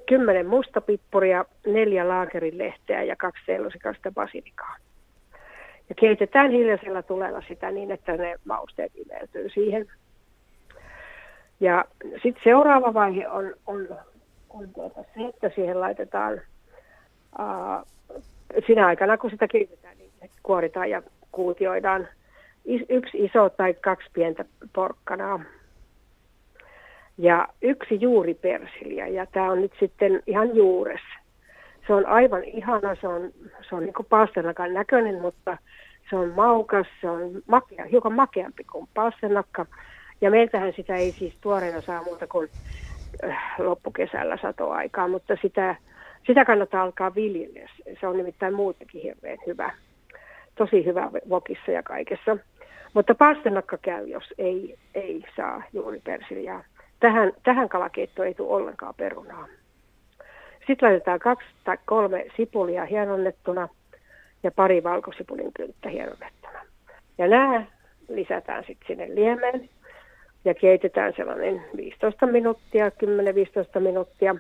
kymmenen 0.09 0.47
mustapippuria, 0.47 1.45
neljä 1.67 2.09
laakerinlehteä 2.09 3.03
ja 3.03 3.17
kaksi 3.17 3.43
sellusikasta 3.47 4.11
basilikaa. 4.13 4.77
Ja 5.89 5.95
keitetään 5.95 6.51
hiljaisella 6.51 7.03
tulella 7.03 7.43
sitä 7.49 7.71
niin, 7.71 7.91
että 7.91 8.17
ne 8.17 8.37
mausteet 8.45 8.93
imeytyy 8.95 9.49
siihen. 9.49 9.87
Ja 11.61 11.85
sitten 12.23 12.45
seuraava 12.45 12.95
vaihe 12.95 13.29
on, 13.29 13.55
on, 13.67 13.89
on 14.51 14.69
tuota 14.75 15.05
se, 15.15 15.25
että 15.29 15.51
siihen 15.55 15.81
laitetaan 15.81 16.41
aa, 17.39 17.85
sinä 18.67 18.87
aikana, 18.87 19.19
kun 19.19 19.31
sitä 19.31 19.49
keitetään, 19.49 19.99
niin 19.99 20.11
kuoritaan 20.43 20.91
ja 20.91 21.03
kuutioidaan 21.33 22.09
yksi 22.89 23.25
iso 23.25 23.49
tai 23.49 23.75
kaksi 23.75 24.09
pientä 24.13 24.45
porkkanaa 24.73 25.41
ja 27.19 27.49
yksi 27.63 28.01
juuripersiliä. 28.01 29.07
Ja 29.07 29.27
tämä 29.27 29.51
on 29.51 29.61
nyt 29.61 29.73
sitten 29.81 30.23
ihan 30.27 30.57
juures. 30.57 31.01
Se 31.87 31.95
on 31.95 32.07
aivan 32.07 32.45
ihana, 32.45 32.95
se 33.01 33.09
on, 33.09 33.33
se 33.69 33.75
on 33.75 33.83
niin 33.83 33.95
kuin 33.95 34.07
pasternakan 34.11 34.75
näköinen, 34.75 35.21
mutta 35.21 35.59
se 36.11 36.17
on 36.17 36.33
maukas, 36.37 36.87
se 37.01 37.11
on 37.11 37.43
makea, 37.47 37.85
hiukan 37.85 38.13
makeampi 38.13 38.65
kuin 38.65 38.89
pasternakka. 38.95 39.67
Ja 40.21 40.31
meiltähän 40.31 40.73
sitä 40.77 40.97
ei 40.97 41.13
siis 41.13 41.35
tuoreena 41.41 41.81
saa 41.81 42.03
muuta 42.03 42.27
kuin 42.27 42.49
äh, 43.25 43.55
loppukesällä 43.59 44.39
satoaikaa, 44.43 45.09
mutta 45.09 45.37
sitä, 45.43 45.77
sitä 46.27 46.45
kannattaa 46.45 46.83
alkaa 46.83 47.15
viljellä. 47.15 47.69
Se 48.01 48.07
on 48.07 48.17
nimittäin 48.17 48.55
muutenkin 48.55 49.03
hirveän 49.03 49.39
hyvä. 49.47 49.71
Tosi 50.55 50.85
hyvä 50.85 51.11
vokissa 51.29 51.71
ja 51.71 51.83
kaikessa. 51.83 52.37
Mutta 52.95 53.15
pasternakka 53.15 53.79
käy, 53.79 54.07
jos 54.07 54.25
ei, 54.39 54.79
ei 54.95 55.25
saa 55.37 55.63
juuri 55.73 56.01
persiljaa. 56.05 56.65
Tähän, 57.01 57.33
tähän 57.43 57.69
kalakeittoon 57.69 58.29
ei 58.29 58.35
tule 58.35 58.57
ollenkaan 58.57 58.95
perunaa. 58.95 59.47
Sitten 60.67 60.89
laitetaan 60.89 61.19
kaksi 61.19 61.49
tai 61.65 61.79
kolme 61.87 62.27
sipulia 62.37 62.85
hienonnettuna 62.85 63.69
ja 64.43 64.51
pari 64.51 64.85
valkosipulin 64.85 65.53
kynttä 65.53 65.89
hienonnettuna. 65.89 66.59
Ja 67.19 67.29
nämä 67.29 67.65
lisätään 68.09 68.65
sitten 68.67 68.87
sinne 68.87 69.15
liemeen 69.15 69.69
ja 70.45 70.55
keitetään 70.55 71.13
sellainen 71.17 71.65
15 71.77 72.27
minuuttia, 72.27 72.89
10-15 72.89 73.81
minuuttia. 73.81 74.35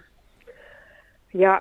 Ja, 1.34 1.60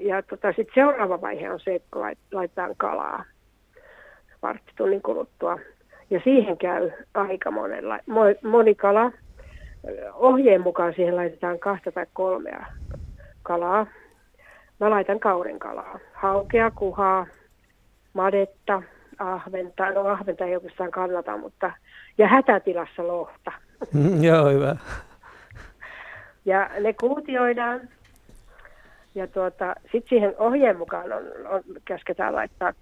ja 0.00 0.22
tota, 0.22 0.48
sitten 0.48 0.74
seuraava 0.74 1.20
vaihe 1.20 1.50
on 1.50 1.60
se, 1.60 1.74
että 1.74 1.98
laitetaan 2.32 2.74
kalaa 2.76 3.24
varttitunnin 4.42 5.02
kuluttua. 5.02 5.58
Ja 6.10 6.20
siihen 6.24 6.58
käy 6.58 6.90
aika 7.14 7.50
monella, 7.50 7.96
mo- 7.96 8.48
moni 8.48 8.74
kala. 8.74 9.12
Ohjeen 10.14 10.60
mukaan 10.60 10.94
siihen 10.96 11.16
laitetaan 11.16 11.58
kahta 11.58 11.92
tai 11.92 12.06
kolmea 12.12 12.66
kalaa. 13.42 13.86
Mä 14.80 14.90
laitan 14.90 15.20
kauden 15.20 15.58
kalaa. 15.58 15.98
Haukea, 16.12 16.70
kuhaa, 16.70 17.26
madetta, 18.12 18.82
ahventa. 19.18 19.90
No 19.90 20.00
ahventa 20.00 20.44
ei 20.44 20.54
oikeastaan 20.56 20.90
kannata, 20.90 21.36
mutta... 21.36 21.72
Ja 22.18 22.28
hätätilassa 22.28 23.06
lohta. 23.06 23.52
Mm, 23.92 24.24
Joo, 24.24 24.50
hyvä. 24.50 24.76
Ja 26.44 26.70
ne 26.80 26.92
kuutioidaan. 26.92 27.80
Ja 29.14 29.26
tuota, 29.26 29.74
sitten 29.82 30.08
siihen 30.08 30.34
ohjeen 30.38 30.78
mukaan 30.78 31.12
on, 31.12 31.22
on, 31.48 31.60
käsketään 31.84 32.34
laittaa 32.34 32.70
10-12 32.70 32.72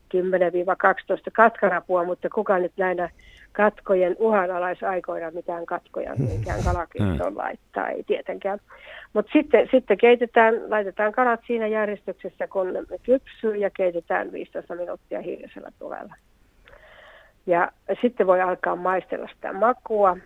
katkarapua, 1.32 2.04
mutta 2.04 2.28
kuka 2.34 2.58
nyt 2.58 2.72
näinä 2.76 3.10
katkojen 3.58 4.16
uhanalaisaikoina 4.18 5.30
mitään 5.30 5.66
katkoja 5.66 6.14
mihinkään 6.18 6.64
kalakeittoon 6.64 7.36
laittaa, 7.36 7.88
ei 7.88 8.02
tietenkään. 8.02 8.58
Mutta 9.12 9.32
sitten, 9.32 9.68
sitten 9.70 9.98
keitetään, 9.98 10.70
laitetaan 10.70 11.12
kalat 11.12 11.40
siinä 11.46 11.66
järjestyksessä, 11.66 12.46
kun 12.46 12.72
ne 12.72 12.98
kypsyy 13.02 13.56
ja 13.56 13.70
keitetään 13.70 14.32
15 14.32 14.74
minuuttia 14.74 15.22
hiljaisella 15.22 15.68
tulella. 15.78 16.14
Ja 17.46 17.72
sitten 18.02 18.26
voi 18.26 18.40
alkaa 18.40 18.76
maistella 18.76 19.28
sitä 19.34 19.52
makua 19.52 20.16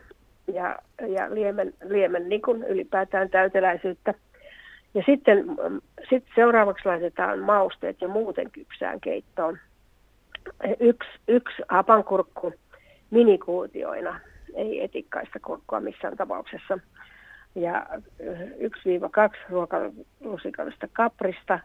ja, 0.55 0.79
ja 1.07 1.35
liemen, 1.35 1.75
liemen 1.85 2.29
niin 2.29 2.43
kuin 2.43 2.63
ylipäätään 2.63 3.31
täyteläisyyttä. 3.31 4.15
Ja 4.95 5.03
sitten 5.07 5.45
sit 6.11 6.25
seuraavaksi 6.35 6.87
laitetaan 6.89 7.39
mausteet 7.39 8.01
ja 8.01 8.09
muuten 8.09 8.51
kypsään 8.51 9.01
keittoon. 9.01 9.59
Yksi, 10.81 11.11
yksi 11.29 11.63
hapankurkku 11.69 12.53
minikuutioina, 13.13 14.21
ei 14.55 14.85
etikkaista 14.85 15.39
kurkkua 15.41 15.81
missään 15.81 16.17
tapauksessa. 16.17 16.79
Ja 17.55 17.87
yksi 18.59 19.01
2 19.11 19.41
ruokalusikallista 19.51 20.89
kaprista, 20.93 21.59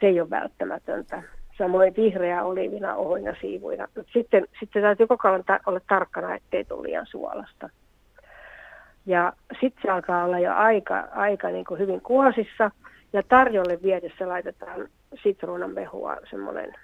se 0.00 0.06
ei 0.06 0.20
ole 0.20 0.30
välttämätöntä. 0.30 1.22
Samoin 1.58 1.96
vihreä 1.96 2.44
olivina, 2.44 2.94
ohoina, 2.94 3.34
siivuina. 3.40 3.88
Sitten, 4.12 4.48
sitten 4.60 4.82
täytyy 4.82 5.06
koko 5.06 5.28
ajan 5.28 5.44
ta- 5.44 5.60
olla 5.66 5.80
tarkkana, 5.88 6.34
ettei 6.34 6.64
tule 6.64 6.88
liian 6.88 7.06
suolasta. 7.06 7.70
Ja 9.06 9.32
sitten 9.60 9.82
se 9.82 9.90
alkaa 9.90 10.24
olla 10.24 10.38
jo 10.38 10.54
aika, 10.54 11.08
aika 11.12 11.48
niin 11.48 11.64
kuin 11.64 11.80
hyvin 11.80 12.00
kuosissa. 12.00 12.70
Ja 13.12 13.22
tarjolle 13.22 13.78
viedessä 13.82 14.28
laitetaan 14.28 14.88
sitruunanmehua, 15.22 16.16
semmoinen 16.30 16.74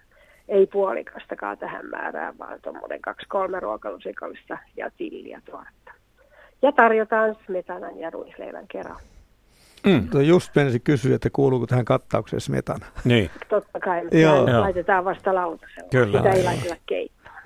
ei 0.49 0.67
puolikastakaan 0.67 1.59
tähän 1.59 1.87
määrään, 1.87 2.39
vaan 2.39 2.59
tuommoinen 2.63 3.01
kaksi-kolme 3.01 3.61
ruokalusikallista 3.61 4.59
ja 4.77 4.91
tilliä 4.97 5.43
tuoretta. 5.45 5.93
Ja 6.63 6.73
tarjotaan 6.73 7.37
smetanan 7.47 7.99
ja 7.99 8.11
ruisleivän 8.11 8.69
kerran. 8.69 9.01
Mm. 9.87 10.09
Tuo 10.09 10.21
just 10.21 10.57
menisin 10.57 10.81
kysyä, 10.81 11.17
että 11.17 11.31
kuuluuko 11.33 11.67
tähän 11.67 11.85
kattaukseen 11.85 12.41
smetana. 12.41 12.87
Niin. 13.05 13.31
Totta 13.49 13.81
kai 13.81 14.03
Joo. 14.13 14.37
Joo. 14.37 14.51
Joo. 14.51 14.61
laitetaan 14.61 15.05
vasta 15.05 15.35
lautasella. 15.35 15.89
Kyllä. 15.91 16.19
Sitä 16.19 16.31
ei 16.31 16.45
laiteta 16.45 16.77
keittoon. 16.87 17.37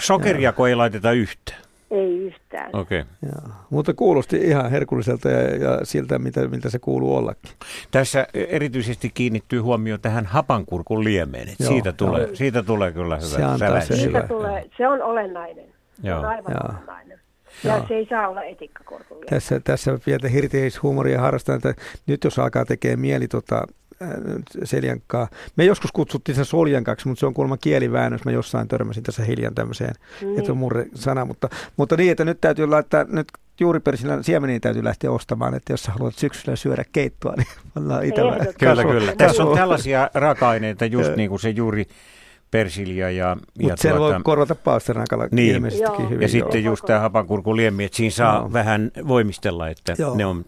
Sokeriako 0.00 0.66
ei 0.66 0.74
laiteta 0.74 1.12
yhtään? 1.12 1.62
Ei 1.90 2.18
yhtään. 2.18 2.70
Okei. 2.72 3.04
Joo. 3.22 3.54
Mutta 3.70 3.94
kuulosti 3.94 4.36
ihan 4.36 4.70
herkulliselta 4.70 5.28
ja, 5.28 5.56
ja 5.56 5.78
siltä, 5.82 6.18
mitä, 6.18 6.48
miltä 6.48 6.70
se 6.70 6.78
kuuluu 6.78 7.16
ollakin. 7.16 7.50
Tässä 7.90 8.26
erityisesti 8.34 9.10
kiinnittyy 9.14 9.60
huomio 9.60 9.98
tähän 9.98 10.26
hapankurkun 10.26 11.04
liemeen. 11.04 11.48
Joo, 11.60 11.68
siitä, 11.72 11.92
tulee, 11.92 12.22
joo. 12.26 12.34
siitä 12.34 12.62
tulee 12.62 12.92
kyllä 12.92 13.16
hyvä 13.16 13.26
Se 13.28 13.42
antaa 13.42 13.80
se 13.80 13.96
Siitä 13.96 14.18
hyvä. 14.18 14.28
tulee, 14.28 14.64
se 14.76 14.88
on 14.88 15.02
olennainen. 15.02 15.66
Se 16.02 16.08
Joo. 16.08 16.18
on 16.18 16.24
aivan 16.24 16.52
Joo. 16.52 16.74
olennainen. 16.74 17.20
Ja 17.64 17.76
Joo. 17.76 17.86
se 17.88 17.94
ei 17.94 18.06
saa 18.10 18.28
olla 18.28 18.42
etikkakorkulia. 18.42 19.24
Tässä, 19.30 19.60
tässä 19.64 19.98
pientä 20.04 20.28
hirteishuumoria 20.28 21.20
harrastan, 21.20 21.56
että 21.56 21.74
nyt 22.06 22.24
jos 22.24 22.38
alkaa 22.38 22.64
tekee 22.64 22.96
mieli 22.96 23.28
tota, 23.28 23.66
äh, 24.02 24.08
seljankkaa. 24.64 25.28
Me 25.56 25.64
joskus 25.64 25.92
kutsuttiin 25.92 26.36
se 26.36 26.44
soljankaksi, 26.44 27.08
mutta 27.08 27.20
se 27.20 27.26
on 27.26 27.34
kuulemma 27.34 27.56
kieliväännös. 27.56 28.24
Mä 28.24 28.30
jossain 28.32 28.68
törmäsin 28.68 29.02
tässä 29.02 29.24
hiljan 29.24 29.54
tämmöiseen, 29.54 29.94
Niin. 30.20 30.38
että 30.38 30.52
on 30.52 30.58
murre 30.58 30.86
sana. 30.94 31.24
Mutta, 31.24 31.48
mutta 31.76 31.96
niin, 31.96 32.10
että 32.12 32.24
nyt 32.24 32.40
täytyy 32.40 32.66
laittaa, 32.66 33.04
nyt 33.08 33.28
juuripersilän 33.60 34.24
siemeniä 34.24 34.60
täytyy 34.60 34.84
lähteä 34.84 35.10
ostamaan, 35.10 35.54
että 35.54 35.72
jos 35.72 35.86
haluat 35.88 36.14
syksyllä 36.14 36.56
syödä 36.56 36.84
keittoa, 36.92 37.34
niin 37.36 37.46
vähän 37.88 38.02
Ehdottomasti. 38.04 38.54
Kyllä, 38.58 38.84
kyllä. 38.84 39.12
Tässä 39.16 39.42
on 39.44 39.56
tällaisia 39.56 40.10
raaka-aineita, 40.14 40.84
just 40.86 41.16
niin 41.16 41.28
kuin 41.30 41.40
se 41.40 41.50
juuri 41.50 41.86
persilja 42.50 43.10
ja, 43.10 43.26
ja, 43.28 43.36
Mutta 43.62 43.82
sen 43.82 43.98
voi 43.98 44.14
korvata 44.22 44.54
paasternakalla 44.54 45.28
Niin. 45.30 45.54
ilmeisestikin 45.54 45.94
Joo. 46.00 46.08
hyvin. 46.10 46.20
ja 46.32 46.38
joo. 46.38 46.46
sitten 46.48 46.64
just 46.64 46.84
tämä 46.86 47.00
hapankurkun 47.00 47.56
liemi, 47.56 47.84
että 47.84 47.96
siinä 47.96 48.10
saa 48.10 48.36
Joo. 48.36 48.52
vähän 48.52 48.90
voimistella, 49.08 49.68
että 49.68 49.94
Joo. 49.98 50.16
ne 50.16 50.26
on 50.26 50.44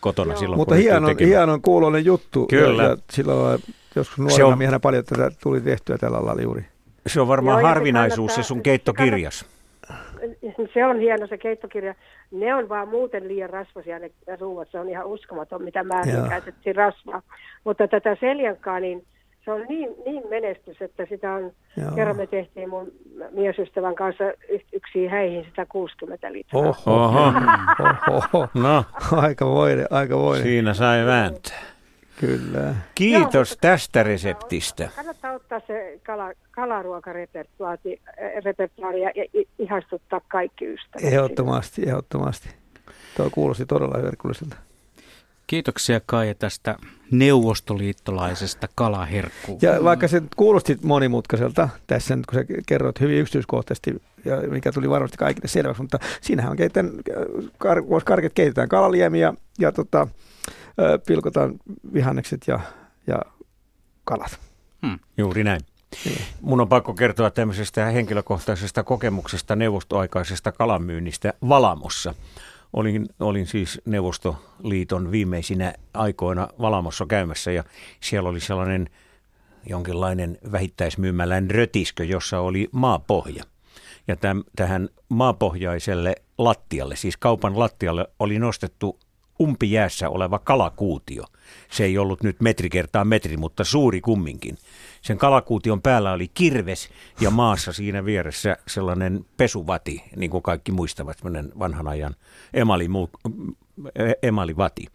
kotona 0.00 0.32
Joo. 0.32 0.38
silloin, 0.40 0.58
Mutta 0.58 0.74
hienon, 0.74 1.16
hienon 1.20 1.62
kuuloinen 1.62 2.04
juttu. 2.04 2.46
Kyllä. 2.46 2.82
Ja, 2.82 2.88
ja 2.88 2.96
silloin 3.10 3.38
lailla 3.42 3.58
joskus 3.96 4.16
Se 4.16 4.22
nuorena 4.22 4.46
on- 4.46 4.58
miehenä 4.58 4.80
paljon 4.80 5.04
tätä 5.04 5.30
tuli 5.42 5.60
tehtyä 5.60 5.98
tällä 5.98 6.24
lailla 6.26 6.42
juuri. 6.42 6.64
Se 7.06 7.20
on 7.20 7.28
varmaan 7.28 7.54
Joo, 7.54 7.58
ja 7.60 7.62
se 7.64 7.68
harvinaisuus 7.68 8.16
se 8.16 8.34
kannattaa- 8.34 8.42
sun 8.48 8.56
se 8.58 8.62
keittokirjas. 8.62 9.44
Se 10.74 10.86
on 10.86 10.98
hieno 11.00 11.26
se 11.26 11.38
keittokirja. 11.38 11.94
Ne 12.30 12.54
on 12.54 12.68
vaan 12.68 12.88
muuten 12.88 13.28
liian 13.28 13.50
rasvasia 13.50 13.98
ne 13.98 14.10
ruuat. 14.40 14.68
Se 14.70 14.78
on 14.80 14.88
ihan 14.88 15.06
uskomaton, 15.06 15.62
mitä 15.62 15.84
määrin 15.84 16.14
Joo. 16.14 16.28
käytettiin 16.28 16.76
rasvaa. 16.76 17.22
Mutta 17.64 17.88
tätä 17.88 18.16
seljankkaa, 18.20 18.80
niin 18.80 19.04
se 19.44 19.50
on 19.52 19.66
niin, 19.68 19.90
niin 20.06 20.22
menestys, 20.30 20.82
että 20.82 21.06
sitä 21.08 21.32
on, 21.34 21.52
Joo. 21.76 21.90
kerran 21.94 22.16
me 22.16 22.26
tehtiin 22.26 22.68
mun 22.70 22.92
miesystävän 23.30 23.94
kanssa 23.94 24.24
y- 24.24 24.58
yksiin 24.72 25.10
häihin 25.10 25.46
160 25.56 26.32
litraa. 26.32 26.62
Oho, 26.62 26.94
Oho, 26.94 27.32
oho. 28.32 28.48
no 28.54 28.84
Aika 29.12 29.46
voinen, 29.46 29.86
aika 29.90 30.18
voinen. 30.18 30.42
siinä 30.42 30.74
sai 30.74 31.06
vääntää. 31.06 31.58
Kyllä. 32.20 32.74
Kiitos 32.94 33.58
tästä 33.60 34.02
reseptistä. 34.02 34.88
Kannattaa 34.96 35.32
ottaa 35.32 35.60
se 35.66 36.00
kala, 36.06 36.32
kalaruokarepertuaari 36.50 38.00
repertuaari 38.44 39.00
ja, 39.00 39.10
ihastuttaa 39.58 40.20
kaikki 40.28 40.64
ystävät. 40.66 41.04
Ehdottomasti, 41.12 41.82
ehdottomasti. 41.86 42.48
Tuo 43.16 43.30
kuulosti 43.32 43.66
todella 43.66 43.98
herkulliselta. 44.02 44.56
Kiitoksia 45.50 46.00
Kaija 46.06 46.34
tästä 46.34 46.76
neuvostoliittolaisesta 47.10 48.68
kalaherkkuun. 48.74 49.58
Ja 49.62 49.84
vaikka 49.84 50.08
se 50.08 50.22
kuulosti 50.36 50.78
monimutkaiselta 50.84 51.68
tässä 51.86 52.16
nyt, 52.16 52.26
kun 52.26 52.34
sä 52.34 52.44
kerroit 52.66 53.00
hyvin 53.00 53.18
yksityiskohtaisesti, 53.18 54.02
ja 54.24 54.36
mikä 54.36 54.72
tuli 54.72 54.90
varmasti 54.90 55.16
kaikille 55.16 55.48
selväksi, 55.48 55.82
mutta 55.82 55.98
siinähän 56.20 56.50
on 56.50 56.56
keitän, 56.56 56.90
kar, 57.58 57.82
karket 58.04 58.32
keitetään 58.32 58.68
kalaliemiä 58.68 59.34
ja 59.58 59.72
tota, 59.72 60.06
pilkotaan 61.06 61.54
vihannekset 61.94 62.40
ja, 62.46 62.60
ja 63.06 63.18
kalat. 64.04 64.38
Juuri 65.16 65.44
näin. 65.44 65.60
Niin. 66.04 66.22
Mun 66.40 66.60
on 66.60 66.68
pakko 66.68 66.94
kertoa 66.94 67.30
tämmöisestä 67.30 67.84
henkilökohtaisesta 67.84 68.82
kokemuksesta 68.82 69.56
neuvostoaikaisesta 69.56 70.52
kalamyynnistä 70.52 71.34
Valamossa. 71.48 72.14
Olin, 72.72 73.08
olin 73.20 73.46
siis 73.46 73.80
Neuvostoliiton 73.84 75.10
viimeisinä 75.10 75.74
aikoina 75.94 76.48
Valamossa 76.60 77.06
käymässä 77.06 77.52
ja 77.52 77.64
siellä 78.00 78.28
oli 78.28 78.40
sellainen 78.40 78.90
jonkinlainen 79.68 80.38
vähittäismyymälän 80.52 81.50
rötiskö, 81.50 82.04
jossa 82.04 82.40
oli 82.40 82.68
maapohja. 82.72 83.44
Ja 84.08 84.16
täm, 84.16 84.42
tähän 84.56 84.88
maapohjaiselle 85.08 86.14
lattialle, 86.38 86.96
siis 86.96 87.16
kaupan 87.16 87.58
lattialle, 87.58 88.06
oli 88.18 88.38
nostettu 88.38 88.98
umpijäässä 89.40 90.08
oleva 90.08 90.38
kalakuutio. 90.38 91.24
Se 91.70 91.84
ei 91.84 91.98
ollut 91.98 92.22
nyt 92.22 92.40
metri 92.40 92.68
kertaa 92.68 93.04
metri, 93.04 93.36
mutta 93.36 93.64
suuri 93.64 94.00
kumminkin. 94.00 94.58
Sen 95.02 95.18
kalakuution 95.18 95.82
päällä 95.82 96.12
oli 96.12 96.28
kirves 96.34 96.88
ja 97.20 97.30
maassa 97.30 97.72
siinä 97.72 98.04
vieressä 98.04 98.56
sellainen 98.66 99.24
pesuvati, 99.36 100.02
niin 100.16 100.30
kuin 100.30 100.42
kaikki 100.42 100.72
muistavat, 100.72 101.18
sellainen 101.18 101.52
vanhan 101.58 101.88
ajan 101.88 102.16
emali, 102.54 102.88
emalivati. 104.22 104.86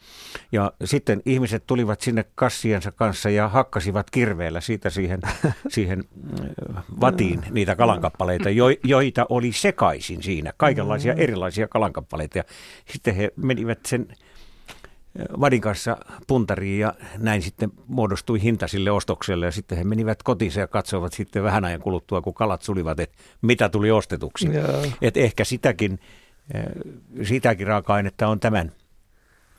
Ja 0.51 0.71
sitten 0.83 1.21
ihmiset 1.25 1.63
tulivat 1.67 2.01
sinne 2.01 2.25
kassiensa 2.35 2.91
kanssa 2.91 3.29
ja 3.29 3.47
hakkasivat 3.47 4.09
kirveellä 4.09 4.61
siitä 4.61 4.89
siihen, 4.89 5.19
siihen 5.67 6.03
äh, 6.39 6.83
vatiin 7.01 7.45
niitä 7.51 7.75
kalankappaleita, 7.75 8.49
jo, 8.49 8.65
joita 8.83 9.25
oli 9.29 9.51
sekaisin 9.51 10.23
siinä, 10.23 10.53
kaikenlaisia 10.57 11.13
erilaisia 11.13 11.67
kalankappaleita. 11.67 12.37
Ja 12.37 12.43
sitten 12.85 13.15
he 13.15 13.31
menivät 13.35 13.79
sen 13.85 14.07
vadin 15.39 15.61
kanssa 15.61 15.97
puntariin 16.27 16.79
ja 16.79 16.93
näin 17.17 17.41
sitten 17.41 17.71
muodostui 17.87 18.41
hinta 18.41 18.67
sille 18.67 18.91
ostokselle 18.91 19.45
ja 19.45 19.51
sitten 19.51 19.77
he 19.77 19.83
menivät 19.83 20.23
kotiinsa 20.23 20.59
ja 20.59 20.67
katsoivat 20.67 21.13
sitten 21.13 21.43
vähän 21.43 21.65
ajan 21.65 21.81
kuluttua, 21.81 22.21
kun 22.21 22.33
kalat 22.33 22.61
sulivat, 22.61 22.99
että 22.99 23.17
mitä 23.41 23.69
tuli 23.69 23.91
ostetuksi. 23.91 24.47
Joo. 24.53 24.85
Et 25.01 25.17
ehkä 25.17 25.43
sitäkin, 25.43 25.99
eh, 26.53 26.63
sitäkin 27.23 27.67
raaka-ainetta 27.67 28.27
on 28.27 28.39
tämän 28.39 28.71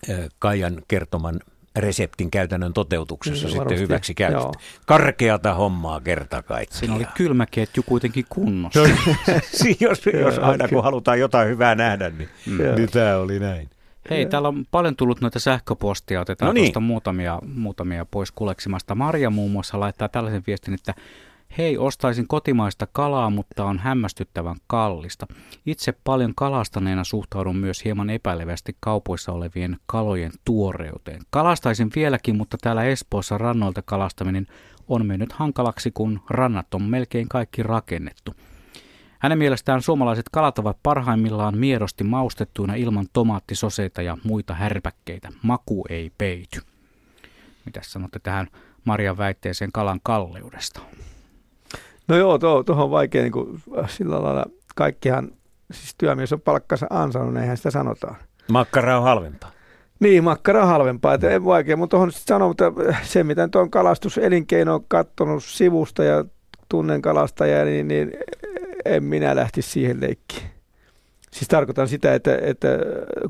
eh, 0.08 0.28
Kaijan 0.38 0.82
kertoman 0.88 1.40
reseptin 1.76 2.30
käytännön 2.30 2.72
toteutuksessa 2.72 3.48
Kyllä, 3.48 3.58
sitten 3.58 3.78
hyväksi 3.78 4.14
Joo. 4.18 4.30
käytetty. 4.30 4.58
Karkeata 4.86 5.54
hommaa 5.54 6.00
kerta 6.00 6.42
kaikkiaan. 6.42 6.80
Siinä 6.80 6.94
oli 6.94 7.06
kylmäketju 7.14 7.82
kuitenkin 7.82 8.24
kunnossa. 8.28 8.80
Jos, 9.80 10.06
jos 10.06 10.38
aina 10.38 10.68
kun 10.68 10.82
halutaan 10.82 11.20
jotain 11.20 11.48
hyvää 11.48 11.74
nähdä, 11.74 12.10
niin, 12.10 12.28
niin 12.76 12.90
tämä 12.90 13.16
oli 13.16 13.38
näin. 13.38 13.68
Hei, 14.10 14.26
täällä 14.26 14.48
on 14.48 14.64
paljon 14.70 14.96
tullut 14.96 15.20
noita 15.20 15.38
sähköpostia. 15.38 16.20
Otetaan 16.20 16.46
No 16.46 16.52
niin. 16.52 16.64
tuosta 16.64 16.80
muutamia, 16.80 17.38
muutamia 17.54 18.04
pois 18.04 18.32
kuleksimasta. 18.32 18.94
Maria 18.94 19.30
muun 19.30 19.50
muassa 19.50 19.80
laittaa 19.80 20.08
tällaisen 20.08 20.42
viestin, 20.46 20.74
että 20.74 20.94
hei, 21.58 21.78
ostaisin 21.78 22.28
kotimaista 22.28 22.86
kalaa, 22.92 23.30
mutta 23.30 23.64
on 23.64 23.78
hämmästyttävän 23.78 24.56
kallista. 24.66 25.26
Itse 25.66 25.92
paljon 26.04 26.32
kalastaneena 26.34 27.04
suhtaudun 27.04 27.56
myös 27.56 27.84
hieman 27.84 28.10
epäilevästi 28.10 28.76
kaupoissa 28.80 29.32
olevien 29.32 29.76
kalojen 29.86 30.32
tuoreuteen. 30.44 31.20
Kalastaisin 31.30 31.90
vieläkin, 31.96 32.36
mutta 32.36 32.56
täällä 32.60 32.84
Espoossa 32.84 33.38
rannoilta 33.38 33.82
kalastaminen 33.82 34.46
on 34.88 35.06
mennyt 35.06 35.32
hankalaksi, 35.32 35.90
kun 35.90 36.20
rannat 36.30 36.74
on 36.74 36.82
melkein 36.82 37.28
kaikki 37.28 37.62
rakennettu. 37.62 38.34
Hänen 39.26 39.38
mielestään 39.38 39.82
suomalaiset 39.82 40.26
kalat 40.32 40.58
ovat 40.58 40.76
parhaimmillaan 40.82 41.58
miedosti 41.58 42.04
maustettuina 42.04 42.74
ilman 42.74 43.06
tomaattisoseita 43.12 44.02
ja 44.02 44.18
muita 44.24 44.54
härpäkkeitä. 44.54 45.28
Maku 45.42 45.84
ei 45.88 46.12
peity. 46.18 46.60
Mitä 47.64 47.80
sanotte 47.82 48.18
tähän 48.18 48.46
Marian 48.84 49.18
väitteeseen 49.18 49.72
kalan 49.72 50.00
kalleudesta? 50.02 50.80
No 52.08 52.16
joo, 52.16 52.38
tuohon 52.38 52.64
tuo 52.64 52.84
on 52.84 52.90
vaikea 52.90 53.22
niin 53.22 53.32
kuin, 53.32 53.62
sillä 53.88 54.22
lailla. 54.22 54.44
Kaikkihan, 54.74 55.30
siis 55.72 55.94
työmies 55.98 56.32
on 56.32 56.40
palkkansa 56.40 56.86
ansainnut, 56.90 57.34
näinhän 57.34 57.56
sitä 57.56 57.70
sanotaan. 57.70 58.16
Makkara 58.50 58.98
on 58.98 59.04
halvempaa. 59.04 59.50
Niin, 60.00 60.24
makkara 60.24 60.62
on 60.62 60.68
halvempaa, 60.68 61.14
että 61.14 61.30
en 61.30 61.44
vaikea, 61.44 61.76
mutta 61.76 61.90
tuohon 61.90 62.12
sitten 62.12 62.34
sanoa, 62.34 62.48
mutta 62.48 62.64
se 63.02 63.24
mitä 63.24 63.46
nyt 63.46 63.56
on 63.56 63.70
kalastuselinkeino 63.70 64.74
on 64.74 64.84
kattonut 64.88 65.44
sivusta 65.44 66.04
ja 66.04 66.24
tunnen 66.68 67.02
kalastajia, 67.02 67.64
niin, 67.64 67.88
niin 67.88 68.12
en 68.86 69.04
minä 69.04 69.36
lähtisi 69.36 69.70
siihen 69.70 70.00
leikkiin. 70.00 70.42
Siis 71.30 71.48
tarkoitan 71.48 71.88
sitä, 71.88 72.14
että, 72.14 72.38
että 72.42 72.68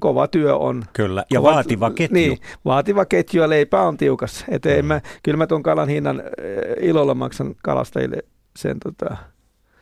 kova 0.01 0.29
työ 0.29 0.57
on. 0.57 0.83
Kyllä, 0.93 1.25
ja 1.33 1.41
Kova- 1.41 1.43
vaativa 1.55 1.91
ketju. 1.91 2.15
Niin, 2.15 2.39
vaativa 2.65 3.05
ketju 3.05 3.43
ja 3.43 3.49
leipä 3.49 3.81
on 3.83 3.97
tiukassa. 3.97 4.45
Että 4.49 4.75
en 4.75 4.85
mä, 4.85 5.01
kyllä 5.23 5.37
mä 5.39 5.47
tuon 5.47 5.63
kalan 5.63 5.89
hinnan 5.89 6.21
eh, 6.21 6.89
ilolla 6.89 7.15
maksan 7.15 7.55
kalastajille 7.63 8.17
sen 8.57 8.77
tota, 8.81 9.17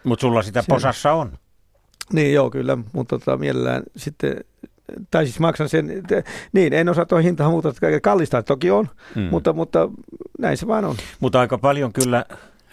Mutta 0.04 0.20
sulla 0.20 0.42
sitä 0.42 0.62
Siellä. 0.62 0.74
posassa 0.76 1.12
on. 1.12 1.32
niin 2.12 2.34
joo 2.34 2.50
kyllä, 2.50 2.78
mutta 2.92 3.18
tota, 3.18 3.36
mielellään 3.36 3.82
sitten, 3.96 4.36
tai 5.10 5.24
siis 5.26 5.40
maksan 5.40 5.68
sen, 5.68 6.02
te, 6.08 6.24
niin 6.52 6.72
en 6.72 6.88
osaa 6.88 7.06
tuo 7.06 7.18
hintaa 7.18 7.50
muuta, 7.50 7.68
että 7.68 8.00
kallista 8.02 8.42
toki 8.42 8.70
on, 8.70 8.88
Mm. 9.14 9.22
mutta, 9.22 9.52
mutta 9.52 9.88
näin 10.38 10.56
se 10.56 10.66
vaan 10.66 10.84
on. 10.84 10.96
Mutta 11.20 11.40
aika 11.40 11.58
paljon 11.58 11.92
kyllä 11.92 12.24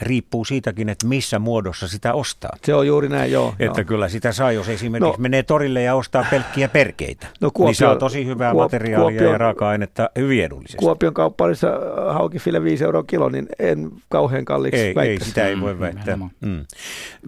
riippuu 0.02 0.46
siitäkin, 0.46 0.90
että 0.90 1.08
missä 1.08 1.40
muodossa 1.40 1.88
sitä 1.88 2.14
ostaa. 2.14 2.58
Se 2.64 2.74
on 2.74 2.88
juuri 2.88 3.10
näin, 3.10 3.32
joo. 3.32 3.56
Että 3.60 3.82
joo. 3.82 3.86
kyllä 3.86 4.10
sitä 4.10 4.32
saa, 4.32 4.52
jos 4.52 4.70
esimerkiksi 4.70 5.12
no, 5.12 5.22
menee 5.22 5.44
torille 5.44 5.82
ja 5.82 5.96
ostaa 5.96 6.26
pelkkiä 6.32 6.68
perkeitä. 6.68 7.28
No, 7.42 7.52
Kuopio, 7.52 7.70
niin 7.70 7.76
saa 7.76 7.96
tosi 7.96 8.26
hyvää 8.26 8.52
Kuop, 8.52 8.66
materiaalia 8.66 9.20
Kuopio, 9.20 9.32
ja 9.32 9.38
raaka-ainetta 9.38 10.10
hyvin 10.16 10.44
edullisesti. 10.44 10.78
Kuopion 10.78 11.14
kaupparissa 11.14 11.68
haukifile 12.14 12.64
5 12.64 12.84
euroa 12.84 13.04
kilo, 13.04 13.30
niin 13.30 13.48
en 13.60 13.92
kauhean 14.10 14.46
kalliiksi 14.46 14.82
Ei, 14.82 14.94
ei 15.00 15.20
sitä 15.20 15.48
ei 15.48 15.62
voi 15.62 15.80
väittää. 15.80 16.16
Mm. 16.16 16.66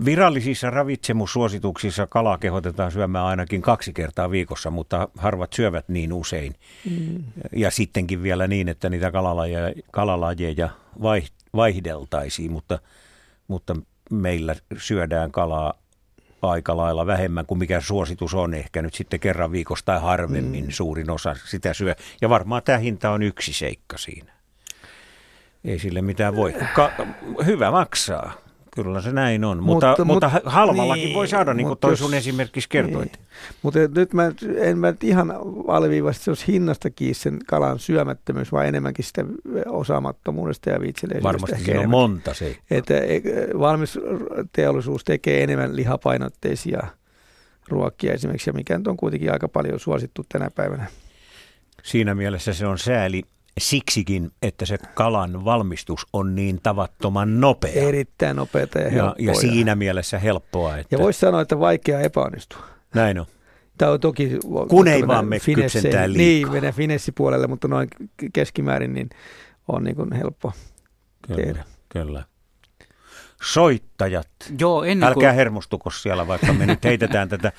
Virallisissa 0.05 0.69
ravitsemussuosituksissa 0.69 2.07
kalaa 2.07 2.37
kehotetaan 2.37 2.91
syömään 2.91 3.25
ainakin 3.25 3.61
kaksi 3.61 3.93
kertaa 3.93 4.31
viikossa, 4.31 4.71
mutta 4.71 5.07
harvat 5.17 5.53
syövät 5.53 5.89
niin 5.89 6.13
usein. 6.13 6.55
Mm. 6.89 7.23
Ja 7.55 7.71
sittenkin 7.71 8.23
vielä 8.23 8.47
niin, 8.47 8.69
että 8.69 8.89
niitä 8.89 9.11
kalalajeja, 9.11 9.73
kalalajeja 9.91 10.69
vaihdeltaisiin, 11.55 12.51
mutta, 12.51 12.79
mutta 13.47 13.75
meillä 14.11 14.55
syödään 14.77 15.31
kalaa 15.31 15.73
aika 16.41 16.77
lailla 16.77 17.05
vähemmän 17.05 17.45
kuin 17.45 17.57
mikä 17.57 17.81
suositus 17.81 18.33
on. 18.33 18.53
Ehkä 18.53 18.81
nyt 18.81 18.93
sitten 18.93 19.19
kerran 19.19 19.51
viikossa 19.51 19.85
tai 19.85 19.99
harvemmin 19.99 20.65
mm. 20.65 20.71
suurin 20.71 21.09
osa 21.09 21.35
sitä 21.45 21.73
syö. 21.73 21.95
Ja 22.21 22.29
varmaan 22.29 22.63
tämä 22.63 22.77
hinta 22.77 23.11
on 23.11 23.23
yksi 23.23 23.53
seikka 23.53 23.97
siinä. 23.97 24.33
Ei 25.63 25.79
sille 25.79 26.01
mitään 26.01 26.35
voi. 26.35 26.55
Ka- 26.75 26.91
hyvä 27.45 27.71
maksaa. 27.71 28.33
Kyllä 28.75 29.01
se 29.01 29.11
näin 29.11 29.43
on, 29.43 29.63
mutta, 29.63 29.87
mutta, 29.87 30.05
mutta 30.05 30.31
halvallakin 30.45 31.03
niin, 31.03 31.15
voi 31.15 31.27
saada, 31.27 31.53
niin 31.53 31.67
kuin 31.67 31.79
toi 31.79 31.91
jos, 31.91 31.99
sun 31.99 32.13
esimerkiksi 32.13 32.69
kertoit. 32.69 33.11
Niin. 33.11 33.25
Mutta 33.61 33.79
nyt 33.95 34.13
mä 34.13 34.31
en 34.57 34.77
mä 34.77 34.93
ihan 35.03 35.33
alviivasti, 35.67 36.23
se 36.23 36.31
olisi 36.31 36.47
hinnasta 36.47 36.89
kiinni 36.89 37.13
sen 37.13 37.39
kalan 37.47 37.79
syömättömyys, 37.79 38.51
vaan 38.51 38.67
enemmänkin 38.67 39.05
sitä 39.05 39.25
osaamattomuudesta 39.65 40.69
ja 40.69 40.81
viitseleisyydestä. 40.81 41.27
Varmasti 41.27 41.65
siinä 41.65 41.79
on 41.79 41.89
monta 41.89 42.33
se. 42.33 42.57
Että 42.71 42.97
e, 42.97 43.21
valmis 43.59 43.99
teollisuus 44.51 45.03
tekee 45.03 45.43
enemmän 45.43 45.75
lihapainotteisia 45.75 46.87
ruokia 47.67 48.13
esimerkiksi, 48.13 48.49
ja 48.49 48.53
mikä 48.53 48.77
nyt 48.77 48.87
on 48.87 48.97
kuitenkin 48.97 49.33
aika 49.33 49.47
paljon 49.47 49.79
suosittu 49.79 50.25
tänä 50.29 50.49
päivänä. 50.55 50.85
Siinä 51.83 52.15
mielessä 52.15 52.53
se 52.53 52.65
on 52.65 52.77
sääli, 52.77 53.23
siksikin, 53.59 54.31
että 54.41 54.65
se 54.65 54.77
kalan 54.77 55.45
valmistus 55.45 56.07
on 56.13 56.35
niin 56.35 56.59
tavattoman 56.63 57.41
nopea. 57.41 57.71
Erittäin 57.73 58.35
nopeata 58.35 58.79
ja 58.79 58.89
helppoa. 58.89 59.15
Ja, 59.19 59.31
ja 59.31 59.35
siinä 59.35 59.75
mielessä 59.75 60.19
helppoa. 60.19 60.77
Että... 60.77 60.95
Ja 60.95 60.99
voisi 60.99 61.19
sanoa, 61.19 61.41
että 61.41 61.59
vaikea 61.59 61.99
epäonnistua. 61.99 62.63
Näin 62.95 63.19
on. 63.19 63.25
Tämä 63.77 63.91
on 63.91 63.99
toki... 63.99 64.39
Kun 64.69 64.87
ei 64.87 65.07
vaan 65.07 65.27
me 65.27 65.39
kypsentää 65.39 66.13
liikaa. 66.13 66.61
Niin, 66.61 66.73
finessipuolelle, 66.73 67.47
mutta 67.47 67.67
noin 67.67 67.87
keskimäärin 68.33 68.93
niin 68.93 69.09
on 69.67 69.83
niin 69.83 69.95
kuin 69.95 70.11
helppo 70.11 70.53
kyllä, 71.27 71.43
tehdä. 71.43 71.63
Kyllä. 71.89 72.23
Soittajat. 73.43 74.29
Joo, 74.59 74.83
ennen 74.83 75.07
Älkää 75.07 75.29
kuin... 75.29 75.35
hermostuko 75.35 75.89
siellä, 75.89 76.27
vaikka 76.27 76.53
me 76.53 76.65
nyt 76.65 76.83
heitetään 76.83 77.29
tätä 77.29 77.51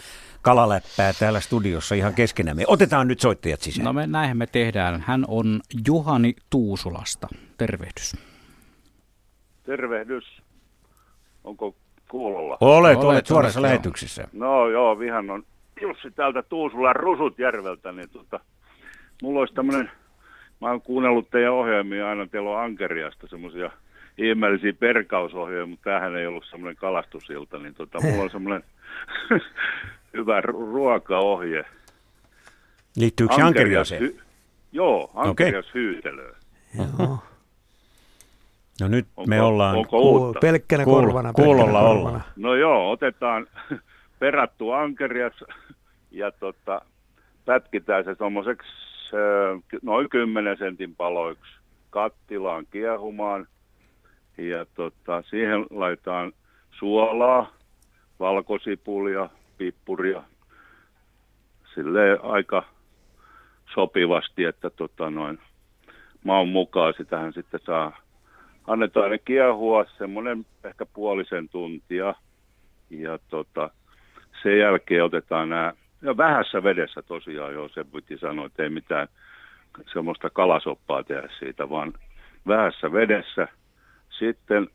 kalaläppää 0.45 1.13
täällä 1.13 1.41
studiossa 1.41 1.95
ihan 1.95 2.15
keskenämme. 2.15 2.65
Otetaan 2.67 3.09
nyt 3.09 3.21
soittajat 3.21 3.61
sisään. 3.61 3.85
No 3.85 3.93
me, 3.93 4.07
näinhän 4.07 4.37
me 4.37 4.47
tehdään. 4.47 5.05
Hän 5.07 5.25
on 5.29 5.61
Juhani 5.87 6.35
Tuusulasta. 6.51 7.29
Tervehdys. 7.59 8.17
Tervehdys. 9.65 10.43
Onko 11.45 11.75
kuulolla? 12.09 12.59
Olet, 12.61 12.97
olet, 12.97 13.05
olet 13.05 13.27
suorassa 13.27 13.61
olet, 13.61 13.71
lähetyksessä. 13.71 14.23
Joo. 14.23 14.49
No 14.49 14.69
joo, 14.69 14.99
vihan 14.99 15.31
on 15.31 15.43
Jussi 15.81 16.11
täältä 16.11 16.43
Tuusulan 16.43 16.97
Rusutjärveltä, 16.97 17.93
niin 17.93 18.11
tota, 18.11 18.41
mulla 19.23 19.41
olisi 19.41 19.55
tämmöinen, 19.55 19.91
mä 20.61 20.69
oon 20.69 20.83
kuunnellut 20.83 21.31
teidän 21.31 21.53
ohjelmia 21.53 22.09
aina, 22.09 22.27
teillä 22.27 22.51
on 22.51 22.61
Ankeriasta 22.61 23.27
semmoisia 23.27 23.71
ihmeellisiä 24.19 24.73
perkausohjelmia, 24.73 25.67
mutta 25.67 25.85
tämähän 25.85 26.17
ei 26.17 26.27
ollut 26.27 26.47
semmoinen 26.51 26.77
kalastusilta, 26.77 27.59
niin 27.59 27.75
tota, 27.75 28.01
mulla 28.01 28.23
on 28.23 28.31
semmoinen 28.37 28.65
hyvä 30.17 30.41
ruokaohje. 30.41 31.65
Liittyykö 32.97 33.35
se 33.35 33.43
ankeriaseen? 33.43 34.03
Hy- 34.03 34.23
joo, 34.73 35.11
ankerias 35.15 35.69
okay. 35.69 35.83
hyytelöön. 35.83 36.37
Joo. 36.99 37.19
No 38.81 38.89
nyt 38.89 39.07
onko, 39.17 39.29
me 39.29 39.43
ollaan 39.43 39.77
onko 39.77 40.01
uutta? 40.01 40.41
pelkkänä 40.41 40.85
kuul, 40.85 41.01
korvana. 41.01 41.33
Kuulolla 41.33 41.81
ollaan. 41.81 42.23
No 42.37 42.55
joo, 42.55 42.91
otetaan 42.91 43.47
perattu 44.19 44.71
ankerias 44.71 45.45
ja 46.11 46.31
tota, 46.33 46.81
pätkitään 47.45 48.05
se 48.05 48.15
tuommoiseksi 48.15 48.71
noin 49.83 50.09
10 50.11 50.59
sentin 50.59 50.97
paloiksi 50.97 51.53
kattilaan 51.91 52.67
kiehumaan. 52.71 53.47
Ja 54.39 54.67
tota, 54.75 55.23
siihen 55.23 55.67
laitetaan 55.71 56.33
suolaa, 56.71 57.53
valkosipulia, 58.21 59.29
pippuria. 59.59 60.23
Sille 61.75 62.19
aika 62.23 62.65
sopivasti, 63.75 64.45
että 64.45 64.71
tota 64.71 65.11
noin, 65.11 65.39
maun 66.25 66.49
mukaan 66.49 66.95
sitähän 66.97 67.33
sitten 67.33 67.61
saa, 67.67 67.97
annetaan 68.67 69.11
ne 69.11 69.19
kiehua 69.19 69.85
semmoinen 69.99 70.47
ehkä 70.65 70.87
puolisen 70.87 71.49
tuntia. 71.49 72.15
Ja 72.91 73.19
tota, 73.29 73.71
sen 74.43 74.59
jälkeen 74.59 75.05
otetaan 75.05 75.49
nämä, 75.49 75.73
ja 76.03 76.17
vähässä 76.17 76.63
vedessä 76.63 77.03
tosiaan 77.03 77.55
jo, 77.55 77.69
se 77.69 77.85
piti 77.85 78.19
sanoa, 78.19 78.47
että 78.47 78.63
ei 78.63 78.71
mitään 78.71 79.09
semmoista 79.93 80.31
kalasoppaa 80.31 81.03
tehdä 81.03 81.29
siitä, 81.39 81.71
vaan 81.71 81.93
vähässä 82.47 82.93
vedessä. 82.93 83.49
Sitten 84.19 84.69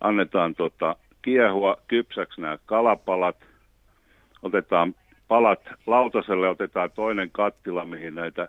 annetaan 0.00 0.54
tota, 0.54 0.96
kiehua 1.22 1.76
kypsäksi 1.88 2.40
nämä 2.40 2.58
kalapalat– 2.66 3.36
otetaan 4.44 4.94
palat 5.28 5.60
lautaselle, 5.86 6.48
otetaan 6.48 6.90
toinen 6.90 7.30
kattila, 7.30 7.84
mihin 7.84 8.14
näitä 8.14 8.48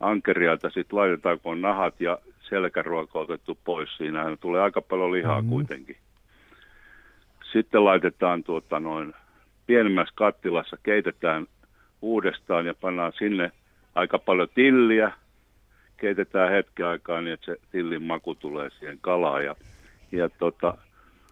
ankerialta 0.00 0.70
sitten 0.70 0.98
laitetaan, 0.98 1.40
kun 1.40 1.52
on 1.52 1.60
nahat 1.60 2.00
ja 2.00 2.18
selkäruoka 2.40 3.18
otettu 3.18 3.58
pois. 3.64 3.96
Siinähän 3.96 4.38
tulee 4.38 4.62
aika 4.62 4.82
paljon 4.82 5.12
lihaa 5.12 5.40
mm-hmm. 5.40 5.50
kuitenkin. 5.50 5.96
Sitten 7.52 7.84
laitetaan 7.84 8.44
tuota 8.44 8.80
noin 8.80 9.14
pienemmässä 9.66 10.14
kattilassa, 10.16 10.76
keitetään 10.82 11.46
uudestaan 12.02 12.66
ja 12.66 12.74
pannaan 12.80 13.12
sinne 13.18 13.50
aika 13.94 14.18
paljon 14.18 14.48
tilliä. 14.54 15.12
Keitetään 15.96 16.50
hetken 16.50 16.86
aikaa 16.86 17.20
niin, 17.20 17.34
että 17.34 17.46
se 17.46 17.56
tillin 17.72 18.02
maku 18.02 18.34
tulee 18.34 18.70
siihen 18.70 18.98
kalaan 19.00 19.44
ja, 19.44 19.56
ja 20.12 20.28
tota, 20.28 20.78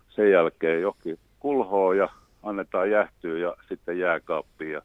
sen 0.09 0.31
jälkeen 0.31 0.83
jokin 0.83 1.19
kulhoo 1.41 1.93
ja 1.93 2.09
annetaan 2.43 2.91
jähtyä 2.91 3.39
ja 3.39 3.57
sitten 3.69 3.99
jääkaappiin 3.99 4.73
ja 4.73 4.83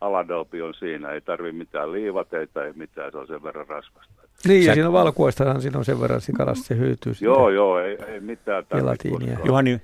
aladolpi 0.00 0.62
on 0.62 0.74
siinä. 0.74 1.10
Ei 1.10 1.20
tarvi 1.20 1.52
mitään 1.52 1.92
liivateita, 1.92 2.64
ei 2.64 2.72
mitään, 2.72 3.12
se 3.12 3.18
on 3.18 3.26
sen 3.26 3.42
verran 3.42 3.68
raskasta. 3.68 4.20
Niin, 4.48 4.64
ja 4.64 4.74
siinä 4.74 4.88
on 4.88 4.92
valkuaistahan 4.92 5.62
siinä 5.62 5.78
on 5.78 5.84
sen 5.84 6.00
verran 6.00 6.20
sikalasta 6.20 6.64
se 6.64 6.76
hyytyy. 6.76 7.12
Joo, 7.20 7.50
joo, 7.50 7.80
ei, 7.80 7.98
ei 8.06 8.20
mitään 8.20 8.64
Gelatiinia. 8.76 9.38
Juhani, 9.44 9.80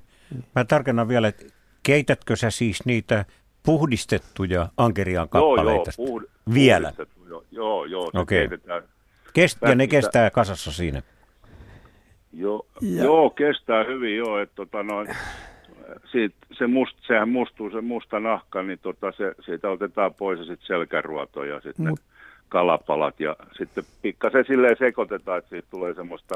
mä 0.55 0.65
tarkennan 0.65 1.09
vielä, 1.09 1.29
että 1.29 1.45
keitätkö 1.83 2.37
sä 2.37 2.51
siis 2.51 2.85
niitä 2.85 3.25
puhdistettuja 3.63 4.69
ankeriaan 4.77 5.29
kappaleita? 5.29 5.91
Joo, 5.99 6.09
joo, 6.09 6.19
puhd- 6.19 6.55
vielä? 6.55 6.93
Joo, 7.29 7.45
joo, 7.51 7.85
joo 7.85 8.11
se 8.13 8.19
okay. 8.19 8.39
keitetään. 8.39 8.83
Kest- 9.27 9.69
ja 9.69 9.75
ne 9.75 9.87
kestää 9.87 10.31
kasassa 10.31 10.73
siinä? 10.73 11.03
Joo, 12.33 12.67
ja. 12.81 13.05
joo 13.05 13.31
kestää 13.31 13.85
hyvin, 13.85 14.17
joo. 14.17 14.39
Että 14.39 14.55
tota 14.55 14.83
noin, 14.83 15.09
siitä, 16.05 16.37
se 16.53 16.67
must, 16.67 16.97
sehän 17.07 17.29
mustuu 17.29 17.71
se 17.71 17.81
musta 17.81 18.21
nahka, 18.21 18.63
niin 18.63 18.79
tota 18.83 19.13
se, 19.13 19.35
siitä 19.41 19.71
otetaan 19.71 20.15
pois 20.15 20.39
ja 20.39 20.45
sitten 20.45 20.67
selkäruoto 20.67 21.45
ja 21.45 21.61
sitten 21.61 21.89
Mut. 21.89 22.01
kalapalat 22.49 23.21
ja 23.21 23.37
sitten 23.59 23.85
pikkasen 24.03 24.45
silleen 24.47 24.77
sekoitetaan, 24.79 25.39
että 25.39 25.51
siitä 25.51 25.69
tulee 25.71 25.95
semmoista 25.95 26.35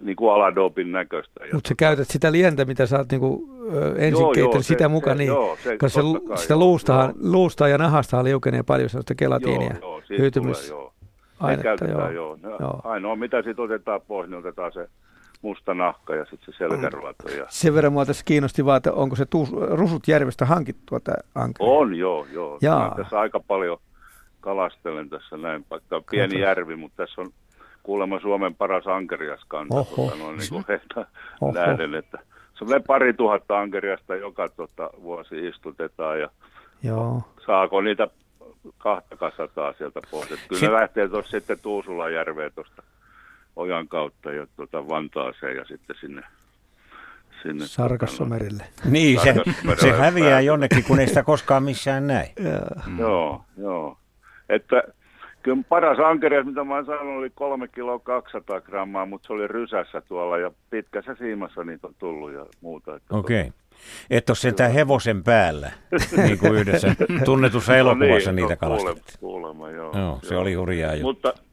niin 0.00 0.16
kuin 0.16 0.32
aladobin 0.34 0.92
näköistä. 0.92 1.40
Mutta 1.52 1.68
sä 1.68 1.74
käytät 1.78 2.08
sitä 2.08 2.32
lientä, 2.32 2.64
mitä 2.64 2.86
sä 2.86 2.98
oot 2.98 3.10
niin 3.10 3.20
kuin, 3.20 3.50
ensin 3.96 4.26
keittänyt 4.34 4.66
sitä 4.66 4.88
mukaan, 4.88 5.18
niin, 5.18 5.28
joo, 5.28 5.58
se, 5.62 5.78
koska 5.78 6.02
se, 6.02 6.06
kai, 6.28 6.38
sitä 6.38 6.56
luustahan, 6.56 7.14
joo. 7.22 7.32
luusta 7.32 7.68
ja 7.68 7.78
nahasta 7.78 8.24
liukenee 8.24 8.62
paljon 8.62 8.88
sellaista 8.88 9.14
gelatiinia. 9.14 9.74
Joo, 9.80 10.02
joo, 10.08 10.18
hyytymys. 10.18 10.68
Tulee, 10.68 10.80
joo. 10.80 10.92
Ainetta, 11.40 11.84
joo. 11.84 12.10
joo. 12.10 12.38
No, 12.42 12.56
joo. 12.60 12.80
Ainoa 12.84 13.16
mitä 13.16 13.42
siitä 13.42 13.62
otetaan 13.62 14.00
pois, 14.08 14.30
niin 14.30 14.38
otetaan 14.38 14.72
se 14.72 14.88
musta 15.46 15.74
nahka 15.74 16.14
ja 16.14 16.24
sitten 16.24 16.54
se 16.54 16.58
selkäruoto. 16.58 17.28
Ja... 17.28 17.46
Sen 17.48 17.74
verran 17.74 17.92
mua 17.92 18.06
tässä 18.06 18.24
kiinnosti 18.24 18.64
vaan, 18.64 18.76
että 18.76 18.92
onko 18.92 19.16
se 19.16 19.26
tuus, 19.26 19.52
Rusutjärvestä 19.52 20.46
hankittua 20.46 21.00
tämä 21.00 21.16
ankeri? 21.34 21.70
On, 21.70 21.94
joo, 21.94 22.26
joo. 22.32 22.58
Jaa. 22.62 22.94
tässä 22.96 23.20
aika 23.20 23.40
paljon 23.40 23.78
kalastelen 24.40 25.10
tässä 25.10 25.36
näin, 25.36 25.64
vaikka 25.70 26.02
pieni 26.10 26.34
Kato. 26.34 26.42
järvi, 26.42 26.76
mutta 26.76 26.96
tässä 26.96 27.20
on 27.20 27.30
kuulemma 27.82 28.20
Suomen 28.20 28.54
paras 28.54 28.86
ankeriaskanta. 28.86 29.84
Tuota, 29.84 30.16
noin 30.16 30.38
niin 30.38 30.48
kuin 30.50 30.64
heitä 30.68 31.06
nähden, 31.54 31.94
että 31.94 32.18
semmoinen 32.58 32.84
pari 32.86 33.14
tuhatta 33.14 33.58
ankeriasta 33.58 34.16
joka 34.16 34.48
tota, 34.48 34.90
vuosi 35.02 35.48
istutetaan 35.48 36.20
ja 36.20 36.30
Joo. 36.82 37.22
saako 37.46 37.80
niitä 37.80 38.08
kahta 38.78 39.16
kasataa 39.16 39.72
sieltä 39.72 40.00
pois. 40.10 40.32
Että 40.32 40.48
kyllä 40.48 40.60
Sit... 40.60 40.68
ne 40.68 40.74
lähtee 40.74 41.08
tuossa 41.08 41.30
sitten 41.30 41.58
Tuusulan 41.62 42.14
järveen 42.14 42.52
tuosta 42.54 42.82
ojan 43.56 43.88
kautta 43.88 44.32
ja 44.32 44.46
tuota 44.56 44.88
Vantaaseen 44.88 45.56
ja 45.56 45.64
sitten 45.64 45.96
sinne 46.00 46.22
sinne. 47.42 47.66
Sarkassomerille. 47.66 48.64
Niin, 48.84 49.20
se, 49.20 49.34
se 49.80 49.92
häviää 49.92 50.40
jonnekin, 50.40 50.84
kun 50.84 51.00
ei 51.00 51.06
sitä 51.06 51.22
koskaan 51.22 51.62
missään 51.62 52.06
näe. 52.06 52.32
Joo. 52.38 52.98
Joo, 52.98 53.44
joo. 53.58 53.98
Että 54.48 54.82
kyllä 55.42 55.62
paras 55.68 55.98
ankeri, 55.98 56.44
mitä 56.44 56.64
mä 56.64 56.74
oon 56.74 56.86
saanut, 56.86 57.18
oli 57.18 57.30
3 57.34 57.68
kiloa 57.68 57.98
200 57.98 58.60
grammaa, 58.60 59.06
mutta 59.06 59.26
se 59.26 59.32
oli 59.32 59.46
rysässä 59.46 60.00
tuolla 60.00 60.38
ja 60.38 60.50
pitkässä 60.70 61.14
siimassa 61.18 61.64
niitä 61.64 61.86
on 61.86 61.94
tullut 61.98 62.32
ja 62.32 62.46
muuta. 62.60 62.96
Että 62.96 63.16
Okei. 63.16 63.40
Okay. 63.40 63.52
Et 64.10 64.30
ole 64.30 64.36
sentään 64.36 64.72
hevosen 64.72 65.24
päällä, 65.24 65.70
niin 66.16 66.38
kuin 66.38 66.54
yhdessä 66.54 66.94
tunnetussa 67.24 67.76
elokuvassa 67.76 68.32
no 68.32 68.36
niitä 68.36 68.52
no, 68.52 68.56
kalastettiin. 68.56 69.20
Kuulemma, 69.20 69.70
joo. 69.70 69.98
Joo, 69.98 70.18
se 70.22 70.36
oli 70.36 70.54
hurjaa 70.54 70.94
juttu. 70.94 71.06
Mutta 71.06 71.45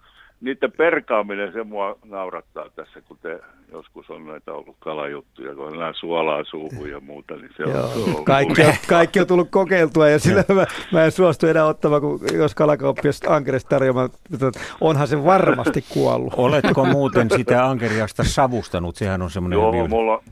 niiden 0.43 0.71
perkaaminen, 0.71 1.53
se 1.53 1.63
mua 1.63 1.95
naurattaa 2.05 2.65
tässä, 2.75 3.01
kun 3.01 3.17
te 3.21 3.39
joskus 3.71 4.09
on 4.09 4.25
näitä 4.27 4.53
ollut 4.53 4.75
kalajuttuja, 4.79 5.55
kun 5.55 5.65
on 5.67 5.79
nämä 5.79 5.93
suolaa 5.93 6.43
suuhun 6.43 6.89
ja 6.89 6.99
muuta, 6.99 7.35
niin 7.35 7.49
se 7.57 7.63
on, 7.65 7.71
se 7.71 8.17
on 8.17 8.25
Kaikki, 8.25 8.61
on, 8.61 8.73
kaikki 8.89 9.19
on 9.19 9.27
tullut 9.27 9.47
kokeiltua 9.51 10.09
ja 10.09 10.19
sillä 10.19 10.43
mä, 10.55 10.65
mä 10.93 11.03
en 11.05 11.11
suostu 11.11 11.47
enää 11.47 11.65
ottamaan, 11.65 12.01
kun 12.01 12.19
jos 12.33 12.55
kalakauppias 12.55 13.19
ankerista 13.27 13.69
tarjoamaan, 13.69 14.09
että 14.33 14.51
onhan 14.81 15.07
se 15.07 15.23
varmasti 15.25 15.83
kuollut. 15.89 16.33
Oletko 16.37 16.85
muuten 16.85 17.29
sitä 17.29 17.65
ankeriasta 17.65 18.23
savustanut? 18.23 18.95
Sehän 18.95 19.21
on 19.21 19.29
semmoinen 19.29 19.57
Joo, 19.59 19.71
hyvin- 19.73 19.89
mulla, 19.89 20.13
on- 20.13 20.23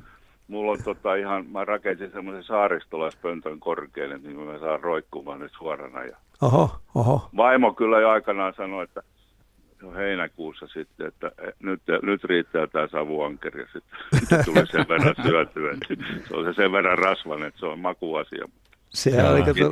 mulla 0.47 0.71
on 0.71 0.83
tota 0.83 1.15
ihan, 1.15 1.45
mä 1.45 1.65
rakensin 1.65 2.11
semmoisen 2.11 2.43
saaristolaispöntön 2.43 3.59
korkealle, 3.59 4.17
niin 4.17 4.39
mä 4.39 4.59
saan 4.59 4.79
roikkumaan 4.79 5.39
nyt 5.39 5.51
suorana. 5.57 6.03
Ja 6.03 6.17
Oho, 6.41 6.69
oho. 6.95 7.29
vaimo 7.37 7.73
kyllä 7.73 7.99
jo 7.99 8.09
aikanaan 8.09 8.53
sanoi, 8.57 8.83
että 8.83 9.01
jo 9.81 9.91
heinäkuussa 9.91 10.67
sitten, 10.67 11.07
että 11.07 11.31
eh, 11.47 11.53
nyt, 11.59 11.81
nyt 12.01 12.23
riittää 12.23 12.67
tämä 12.67 12.87
savuankeri 12.87 13.61
ja 13.61 13.67
sitten 13.73 14.45
tuli 14.45 14.67
sen 14.67 14.85
verran 14.89 15.15
syötyä. 15.25 15.73
Se 16.27 16.35
on 16.35 16.45
se 16.45 16.53
sen 16.53 16.71
verran 16.71 16.97
rasvainen, 16.97 17.47
että 17.47 17.59
se 17.59 17.65
on 17.65 17.79
makuasia. 17.79 18.49
Sehän 18.89 19.31
oli 19.31 19.41
kato, 19.41 19.71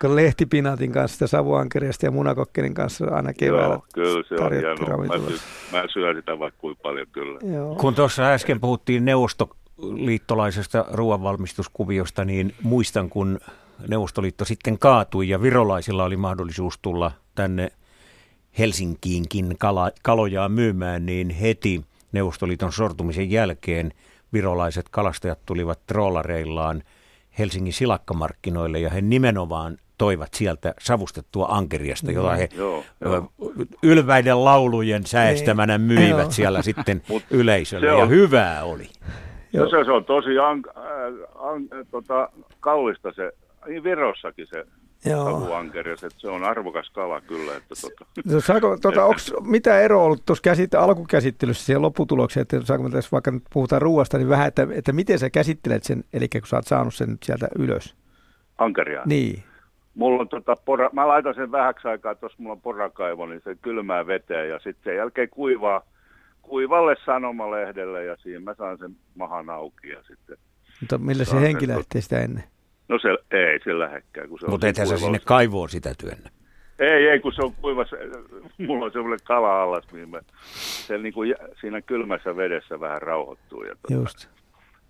kun 0.00 0.16
lehtipinaatin 0.16 0.92
kanssa 0.92 1.14
sitä 1.14 1.26
savuankeriasta 1.26 2.06
ja 2.06 2.10
munakokkelin 2.10 2.74
kanssa 2.74 3.04
aina 3.10 3.32
keväällä 3.32 3.74
Joo, 3.74 3.84
kyllä 3.94 4.22
se 4.28 4.34
on 4.34 4.52
hienoa. 4.52 5.06
Mä, 5.06 5.28
sy- 5.28 5.40
mä 5.72 5.84
syön 5.92 6.16
sitä 6.16 6.38
vaikka 6.38 6.60
kuinka 6.60 6.82
paljon 6.82 7.06
kyllä. 7.12 7.38
Joo. 7.54 7.74
Kun 7.74 7.94
tuossa 7.94 8.32
äsken 8.32 8.60
puhuttiin 8.60 9.04
neuvostoliittolaisesta 9.04 10.84
ruoanvalmistuskuviosta, 10.92 12.24
niin 12.24 12.54
muistan, 12.62 13.10
kun 13.10 13.38
Neuvostoliitto 13.88 14.44
sitten 14.44 14.78
kaatui 14.78 15.28
ja 15.28 15.42
virolaisilla 15.42 16.04
oli 16.04 16.16
mahdollisuus 16.16 16.78
tulla 16.82 17.12
tänne 17.34 17.72
Helsinkiinkin 18.58 19.54
kala, 19.58 19.90
kalojaa 20.02 20.48
myymään, 20.48 21.06
niin 21.06 21.30
heti 21.30 21.84
Neuvostoliiton 22.12 22.72
sortumisen 22.72 23.30
jälkeen 23.30 23.92
virolaiset 24.32 24.86
kalastajat 24.90 25.38
tulivat 25.46 25.80
trollareillaan 25.86 26.82
Helsingin 27.38 27.72
silakkamarkkinoille 27.72 28.78
ja 28.80 28.90
he 28.90 29.00
nimenomaan 29.00 29.76
toivat 29.98 30.34
sieltä 30.34 30.74
savustettua 30.80 31.46
ankeriasta, 31.50 32.12
jota 32.12 32.34
he 32.34 32.48
Joo, 32.56 32.84
joo. 33.00 33.32
ylväiden 33.82 34.44
laulujen 34.44 35.06
säestämänä 35.06 35.78
Niin. 35.78 35.86
myivät 35.86 36.18
Joo. 36.22 36.30
siellä 36.30 36.62
sitten 36.62 37.02
Mut 37.08 37.22
yleisölle 37.30 37.86
se 37.86 37.92
ja 37.92 37.96
on- 37.96 38.08
hyvää 38.10 38.64
oli. 38.64 38.88
No 39.52 39.68
se, 39.70 39.84
se 39.84 39.90
on 39.92 40.04
tosi 40.04 40.38
an, 40.38 40.62
äh, 40.76 40.82
an, 41.48 41.62
äh, 41.80 41.86
tota, 41.90 42.28
kallista 42.60 43.12
se, 43.16 43.32
niin 43.66 43.82
Virossakin 43.82 44.46
se 44.50 44.64
Joo. 45.04 45.24
savuankeri, 45.24 45.92
että 45.92 46.08
se 46.16 46.28
on 46.28 46.44
arvokas 46.44 46.90
kala 46.90 47.20
kyllä. 47.20 47.56
Että 47.56 47.74
tota. 47.80 48.04
No 48.32 48.40
Saako, 48.40 48.78
tuota, 48.82 49.04
onks, 49.04 49.32
mitä 49.40 49.80
ero 49.80 50.04
ollut 50.04 50.22
tuossa 50.26 50.42
käsit, 50.42 50.74
alkukäsittelyssä 50.74 51.64
siihen 51.64 51.82
lopputulokseen, 51.82 52.42
että 52.42 52.60
saanko 52.64 52.88
mä 52.88 52.90
tässä 52.90 53.08
vaikka 53.12 53.30
nyt 53.30 53.42
puhutaan 53.52 53.82
ruoasta, 53.82 54.18
niin 54.18 54.28
vähän, 54.28 54.48
että, 54.48 54.66
että 54.70 54.92
miten 54.92 55.18
sä 55.18 55.30
käsittelet 55.30 55.84
sen, 55.84 56.04
eli 56.12 56.28
kun 56.28 56.46
sä 56.46 56.56
oot 56.56 56.66
saanut 56.66 56.94
sen 56.94 57.10
nyt 57.10 57.22
sieltä 57.22 57.48
ylös. 57.58 57.96
Ankeria. 58.58 59.02
Niin. 59.06 59.42
Mulla 59.94 60.20
on 60.20 60.28
tota 60.28 60.56
pora, 60.64 60.90
mä 60.92 61.08
laitan 61.08 61.34
sen 61.34 61.52
vähäksi 61.52 61.88
aikaa, 61.88 62.14
tuossa 62.14 62.38
mulla 62.38 62.52
on 62.52 62.60
porakaivo, 62.60 63.26
niin 63.26 63.40
se 63.44 63.54
kylmää 63.62 64.06
veteen 64.06 64.48
ja 64.48 64.58
sitten 64.58 64.84
sen 64.84 64.96
jälkeen 64.96 65.28
kuivaa 65.28 65.82
kuivalle 66.42 66.96
sanomalehdelle 67.04 68.04
ja 68.04 68.16
siinä 68.16 68.40
mä 68.40 68.54
saan 68.54 68.78
sen 68.78 68.96
mahan 69.14 69.50
auki 69.50 69.88
ja 69.88 70.02
sitten, 70.02 70.36
Mutta 70.80 70.98
millä 70.98 71.24
se 71.24 71.40
henki 71.40 71.66
sen 71.66 71.76
lähtee 71.76 72.00
sitä 72.00 72.20
ennen? 72.20 72.44
No 72.88 72.98
se 72.98 73.08
ei 73.30 73.60
se 73.64 73.78
lähekkää, 73.78 74.26
kun 74.26 74.38
se 74.38 74.46
Mutta 74.46 74.68
ethän 74.68 74.86
sä 74.86 74.98
sinne 74.98 75.18
kaivoon 75.24 75.68
sitä 75.68 75.94
työnnä. 75.98 76.30
Ei, 76.78 77.08
ei, 77.08 77.20
kun 77.20 77.32
se 77.32 77.42
on 77.42 77.52
kuiva, 77.60 77.84
se, 77.84 77.98
mulla 78.66 78.84
on 78.84 78.92
semmoinen 78.92 79.18
kala-allas, 79.24 79.92
mihin 79.92 80.08
mä, 80.08 80.20
se 80.86 80.98
niin 80.98 81.12
kuin 81.12 81.34
siinä 81.60 81.82
kylmässä 81.82 82.36
vedessä 82.36 82.80
vähän 82.80 83.02
rauhoittuu. 83.02 83.64
Ja 83.64 83.74
tota, 83.74 83.94
Just. 83.94 84.28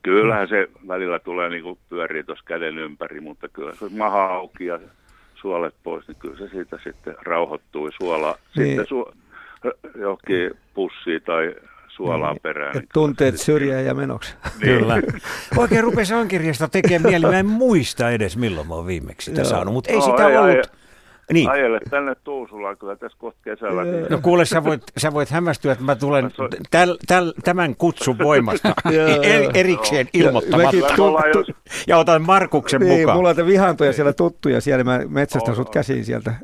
Kyllähän 0.03 0.49
se 0.49 0.69
välillä 0.89 1.19
tulee 1.19 1.51
niin 1.51 1.62
kuin 1.62 1.79
pyörii 1.89 2.25
tuossa 2.25 2.45
käden 2.45 2.79
ympäri, 2.79 3.20
mutta 3.20 3.49
kyllä 3.49 3.75
se 3.75 3.87
maha 3.97 4.25
auki 4.25 4.66
ja 4.66 4.81
suolet 5.35 5.75
pois, 5.83 6.09
niin 6.09 6.16
kyllä 6.16 6.39
se 6.39 6.49
siitä 6.49 6.79
sitten 6.85 7.15
rauhoittuu 7.23 7.91
suola. 8.03 8.39
Niin. 8.57 8.66
Sitten 8.66 8.87
su, 8.87 9.12
johonkin 9.95 10.51
pussiin 10.75 11.23
tai 11.23 11.55
suolaan 11.99 12.35
Niin. 12.35 12.43
perään. 12.43 12.69
Et 12.77 12.83
Niin 12.83 12.89
tunteet 12.95 13.39
syrjään 13.41 13.85
ja 13.87 13.95
menoksi. 13.95 14.35
Kyllä. 14.61 14.95
Oikein 15.57 15.85
rupesi 15.85 16.15
ankeriasta 16.15 16.69
tekemään 16.69 17.03
mieli. 17.11 17.27
Mä 17.27 17.39
en 17.39 17.47
muista 17.47 18.11
edes 18.11 18.37
milloin 18.37 18.69
mä 18.69 18.75
oon 18.75 18.87
viimeksi 18.87 19.25
sitä 19.25 19.41
Joo. 19.41 19.51
saanut, 19.51 19.75
mutta 19.75 19.91
ei 19.91 19.97
No, 19.97 20.03
sitä 20.03 20.29
ei, 20.29 20.37
ollut. 20.37 20.57
ei. 20.57 20.62
Niin. 21.33 21.51
Ajele 21.51 21.81
tänne 21.91 22.15
Tuusulaan 22.25 22.79
kyllä 22.79 22.97
tässä 22.97 23.19
kohta 23.20 23.41
kesällä. 23.45 23.85
Niin 23.85 24.07
No 24.11 24.19
kuule, 24.23 24.45
sä 24.45 24.65
voit, 24.65 24.83
sä 24.97 25.12
voit 25.12 25.31
hämmästyä, 25.31 25.73
että 25.73 25.85
mä 25.85 25.97
tulen 25.97 26.31
täl, 26.70 26.97
täl, 27.07 27.33
tämän 27.45 27.77
kutsun 27.77 28.19
voimasta 28.19 28.75
er, 28.93 29.41
joo. 29.43 29.51
erikseen 29.55 30.09
Ja 30.15 30.20
ilmoittamatta. 30.25 30.95
tu- 30.97 31.19
jos- 31.35 31.53
Ja 31.87 31.99
otan 31.99 32.23
Markuksen 32.23 32.81
Niin, 32.81 33.01
mukaan. 33.01 33.16
mulla 33.19 33.29
on 33.31 33.47
vihantoja 33.47 33.93
siellä 33.93 34.12
tuttuja 34.12 34.61
siellä, 34.61 34.85
mä 34.85 35.01
metsästän 35.09 35.51
On, 35.53 35.57
sut 35.57 35.70
käsiin 35.70 36.05
sieltä. 36.05 36.35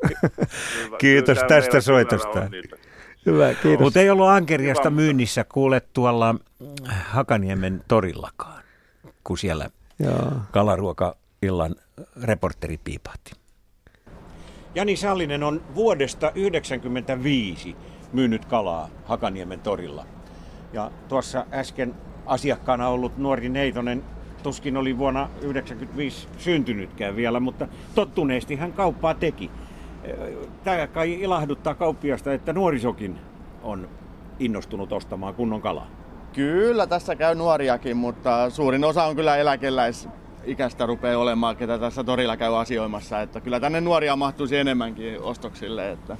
Hyvä. 0.84 0.96
Kiitos 0.98 1.38
tästä 1.48 1.80
soitosta. 1.80 2.42
Hyvä, 3.26 3.54
kiitos. 3.54 3.84
Mutta 3.84 4.00
ei 4.00 4.10
ollut 4.10 4.28
ankeriasta 4.28 4.88
Kiva. 4.88 5.00
myynnissä 5.00 5.44
kuule 5.44 5.82
tuolla 5.92 6.34
Hakaniemen 6.88 7.84
torillakaan, 7.88 8.62
kun 9.24 9.38
siellä 9.38 9.70
Joo. 9.98 10.32
kalaruoka-illan 10.50 11.74
reporteri 12.22 12.78
piipahti. 12.84 13.32
Jani 14.74 14.96
Sallinen 14.96 15.42
on 15.42 15.62
vuodesta 15.74 16.26
1995 16.26 17.76
myynyt 18.12 18.44
kalaa 18.44 18.88
Hakaniemen 19.04 19.60
torilla. 19.60 20.06
Ja 20.72 20.90
tuossa 21.08 21.46
äsken 21.52 21.94
asiakkaana 22.26 22.88
ollut 22.88 23.18
nuori 23.18 23.48
Neitonen 23.48 24.04
tuskin 24.42 24.76
oli 24.76 24.98
vuonna 24.98 25.20
1995 25.20 26.28
syntynytkään 26.38 27.16
vielä, 27.16 27.40
mutta 27.40 27.68
tottuneesti 27.94 28.56
hän 28.56 28.72
kauppaa 28.72 29.14
teki. 29.14 29.50
Tämä 30.64 30.86
kai 30.86 31.20
ilahduttaa 31.20 31.74
kauppiasta, 31.74 32.32
että 32.32 32.52
nuorisokin 32.52 33.18
on 33.62 33.88
innostunut 34.38 34.92
ostamaan 34.92 35.34
kunnon 35.34 35.62
kalaa. 35.62 35.86
Kyllä, 36.32 36.86
tässä 36.86 37.16
käy 37.16 37.34
nuoriakin, 37.34 37.96
mutta 37.96 38.50
suurin 38.50 38.84
osa 38.84 39.04
on 39.04 39.16
kyllä 39.16 39.36
eläkeläisikäistä 39.36 40.86
rupeaa 40.86 41.18
olemaan, 41.18 41.56
ketä 41.56 41.78
tässä 41.78 42.04
torilla 42.04 42.36
käy 42.36 42.60
asioimassa. 42.60 43.20
Että 43.20 43.40
kyllä 43.40 43.60
tänne 43.60 43.80
nuoria 43.80 44.16
mahtuisi 44.16 44.56
enemmänkin 44.56 45.20
ostoksille. 45.20 45.90
Että. 45.90 46.16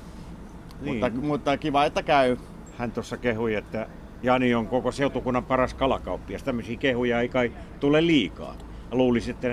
Niin. 0.81 0.95
Mutta, 0.95 1.21
mutta 1.21 1.57
kiva, 1.57 1.85
että 1.85 2.03
käy. 2.03 2.37
Hän 2.79 2.93
tuossa 2.93 3.17
kehui, 3.17 3.55
että 3.55 3.87
Jani 4.23 4.55
on 4.55 4.67
koko 4.67 4.93
seutukunnan 4.93 5.45
paras 5.45 5.75
kalakauppias. 5.75 6.43
Tämmöisiä 6.43 6.77
kehuja 6.77 7.21
ei 7.21 7.29
kai 7.29 7.53
tule 7.81 8.07
liikaa. 8.07 8.55
Luulisin, 8.91 9.35
että 9.35 9.49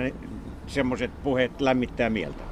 semmoiset 0.66 1.10
puheet 1.22 1.60
lämmittää 1.60 2.10
mieltä. 2.10 2.51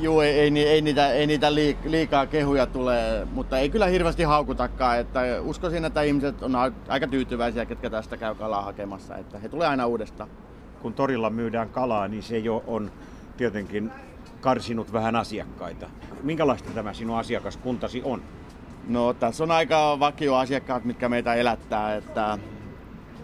Juu, 0.00 0.20
ei, 0.20 0.40
ei, 0.40 0.68
ei, 0.68 0.80
niitä, 0.80 1.12
ei 1.12 1.26
niitä 1.26 1.50
liik- 1.50 1.90
liikaa 1.90 2.26
kehuja 2.26 2.66
tule, 2.66 3.26
mutta 3.32 3.58
ei 3.58 3.68
kyllä 3.68 3.86
hirveästi 3.86 4.22
haukutakaan. 4.22 4.98
Että 4.98 5.20
uskoisin, 5.42 5.84
että 5.84 6.02
ihmiset 6.02 6.42
on 6.42 6.52
aika 6.88 7.06
tyytyväisiä, 7.06 7.66
ketkä 7.66 7.90
tästä 7.90 8.16
käy 8.16 8.34
kalaa 8.34 8.62
hakemassa. 8.62 9.16
Että 9.16 9.38
he 9.38 9.48
tulee 9.48 9.68
aina 9.68 9.86
uudestaan. 9.86 10.30
Kun 10.82 10.94
torilla 10.94 11.30
myydään 11.30 11.68
kalaa, 11.68 12.08
niin 12.08 12.22
se 12.22 12.38
jo 12.38 12.64
on 12.66 12.90
tietenkin 13.36 13.92
karsinut 14.40 14.92
vähän 14.92 15.16
asiakkaita. 15.16 15.86
Minkälaista 16.22 16.70
tämä 16.74 16.92
sinun 16.92 17.18
asiakaskuntasi 17.18 18.02
on? 18.04 18.22
No 18.88 19.12
tässä 19.12 19.44
on 19.44 19.50
aika 19.50 20.00
vakioasiakkaat, 20.00 20.84
mitkä 20.84 21.08
meitä 21.08 21.34
elättää, 21.34 21.94
että 21.96 22.38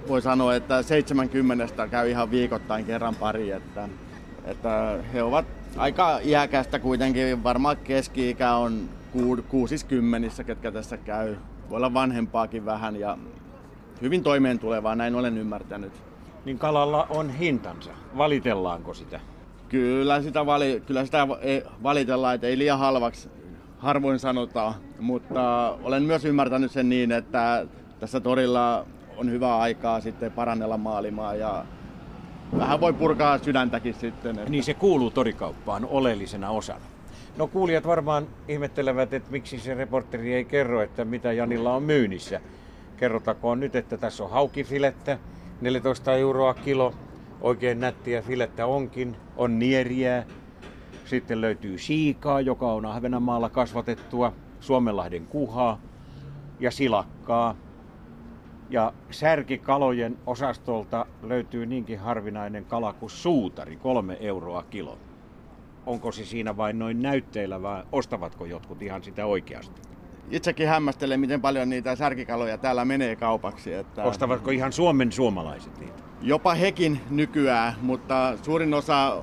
voi 0.08 0.22
sanoa, 0.22 0.54
että 0.54 0.82
70 0.82 1.88
käy 1.88 2.10
ihan 2.10 2.30
viikoittain 2.30 2.84
kerran 2.84 3.14
pari, 3.14 3.50
että, 3.50 3.88
että 4.44 4.98
he 5.12 5.22
ovat 5.22 5.55
aika 5.76 6.18
iäkästä 6.24 6.78
kuitenkin, 6.78 7.44
varmaan 7.44 7.76
keski-ikä 7.76 8.54
on 8.54 8.88
ku- 9.12 9.44
kuusikymmenissä, 9.48 10.44
ketkä 10.44 10.72
tässä 10.72 10.96
käy. 10.96 11.36
Voi 11.70 11.76
olla 11.76 11.94
vanhempaakin 11.94 12.64
vähän 12.64 12.96
ja 12.96 13.18
hyvin 14.02 14.22
toimeen 14.22 14.58
tulevaa, 14.58 14.94
näin 14.94 15.14
olen 15.14 15.38
ymmärtänyt. 15.38 15.92
Niin 16.44 16.58
kalalla 16.58 17.06
on 17.10 17.30
hintansa. 17.30 17.90
Valitellaanko 18.16 18.94
sitä? 18.94 19.20
Kyllä 19.68 20.22
sitä, 20.22 20.46
vali, 20.46 20.82
kyllä 20.86 21.04
sitä 21.04 21.28
valitellaan, 21.82 22.34
että 22.34 22.46
ei 22.46 22.58
liian 22.58 22.78
halvaksi 22.78 23.28
harvoin 23.78 24.18
sanotaan, 24.18 24.74
mutta 25.00 25.70
olen 25.82 26.02
myös 26.02 26.24
ymmärtänyt 26.24 26.72
sen 26.72 26.88
niin, 26.88 27.12
että 27.12 27.66
tässä 28.00 28.20
torilla 28.20 28.86
on 29.16 29.30
hyvä 29.30 29.58
aikaa 29.58 30.00
sitten 30.00 30.32
parannella 30.32 30.76
maalimaa 30.76 31.34
ja 31.34 31.64
vähän 32.58 32.80
voi 32.80 32.92
purkaa 32.92 33.38
sydäntäkin 33.38 33.94
sitten. 33.94 34.38
Että. 34.38 34.50
Niin 34.50 34.64
se 34.64 34.74
kuuluu 34.74 35.10
torikauppaan 35.10 35.84
oleellisena 35.84 36.50
osana. 36.50 36.84
No 37.36 37.46
kuulijat 37.46 37.86
varmaan 37.86 38.26
ihmettelevät, 38.48 39.12
että 39.12 39.30
miksi 39.30 39.58
se 39.58 39.74
reporteri 39.74 40.34
ei 40.34 40.44
kerro, 40.44 40.82
että 40.82 41.04
mitä 41.04 41.32
Janilla 41.32 41.74
on 41.74 41.82
myynnissä. 41.82 42.40
Kerrotakoon 42.96 43.60
nyt, 43.60 43.76
että 43.76 43.96
tässä 43.96 44.24
on 44.24 44.30
haukifilettä, 44.30 45.18
14 45.60 46.14
euroa 46.14 46.54
kilo. 46.54 46.94
Oikein 47.40 47.80
nättiä 47.80 48.22
filettä 48.22 48.66
onkin. 48.66 49.16
On 49.36 49.58
nieriä. 49.58 50.24
Sitten 51.04 51.40
löytyy 51.40 51.78
siikaa, 51.78 52.40
joka 52.40 52.72
on 52.72 52.86
Ahvenanmaalla 52.86 53.48
kasvatettua. 53.48 54.32
Suomenlahden 54.60 55.26
kuhaa 55.26 55.80
ja 56.60 56.70
silakkaa. 56.70 57.56
Ja 58.70 58.92
särkikalojen 59.10 60.18
osastolta 60.26 61.06
löytyy 61.22 61.66
niinkin 61.66 61.98
harvinainen 61.98 62.64
kala 62.64 62.92
kuin 62.92 63.10
suutari, 63.10 63.76
kolme 63.76 64.16
euroa 64.20 64.62
kilo. 64.62 64.98
Onko 65.86 66.12
se 66.12 66.24
siinä 66.24 66.56
vain 66.56 66.78
noin 66.78 67.02
näytteillä 67.02 67.62
vai 67.62 67.82
ostavatko 67.92 68.44
jotkut 68.44 68.82
ihan 68.82 69.02
sitä 69.02 69.26
oikeasti? 69.26 69.80
Itsekin 70.30 70.68
hämmästelen, 70.68 71.20
miten 71.20 71.40
paljon 71.40 71.68
niitä 71.68 71.96
särkikaloja 71.96 72.58
täällä 72.58 72.84
menee 72.84 73.16
kaupaksi. 73.16 73.72
Että... 73.72 74.02
Ostavatko 74.02 74.50
ihan 74.50 74.72
Suomen 74.72 75.12
suomalaiset 75.12 75.78
niitä? 75.78 76.02
Jopa 76.22 76.54
hekin 76.54 77.00
nykyään, 77.10 77.74
mutta 77.82 78.36
suurin 78.42 78.74
osa 78.74 79.22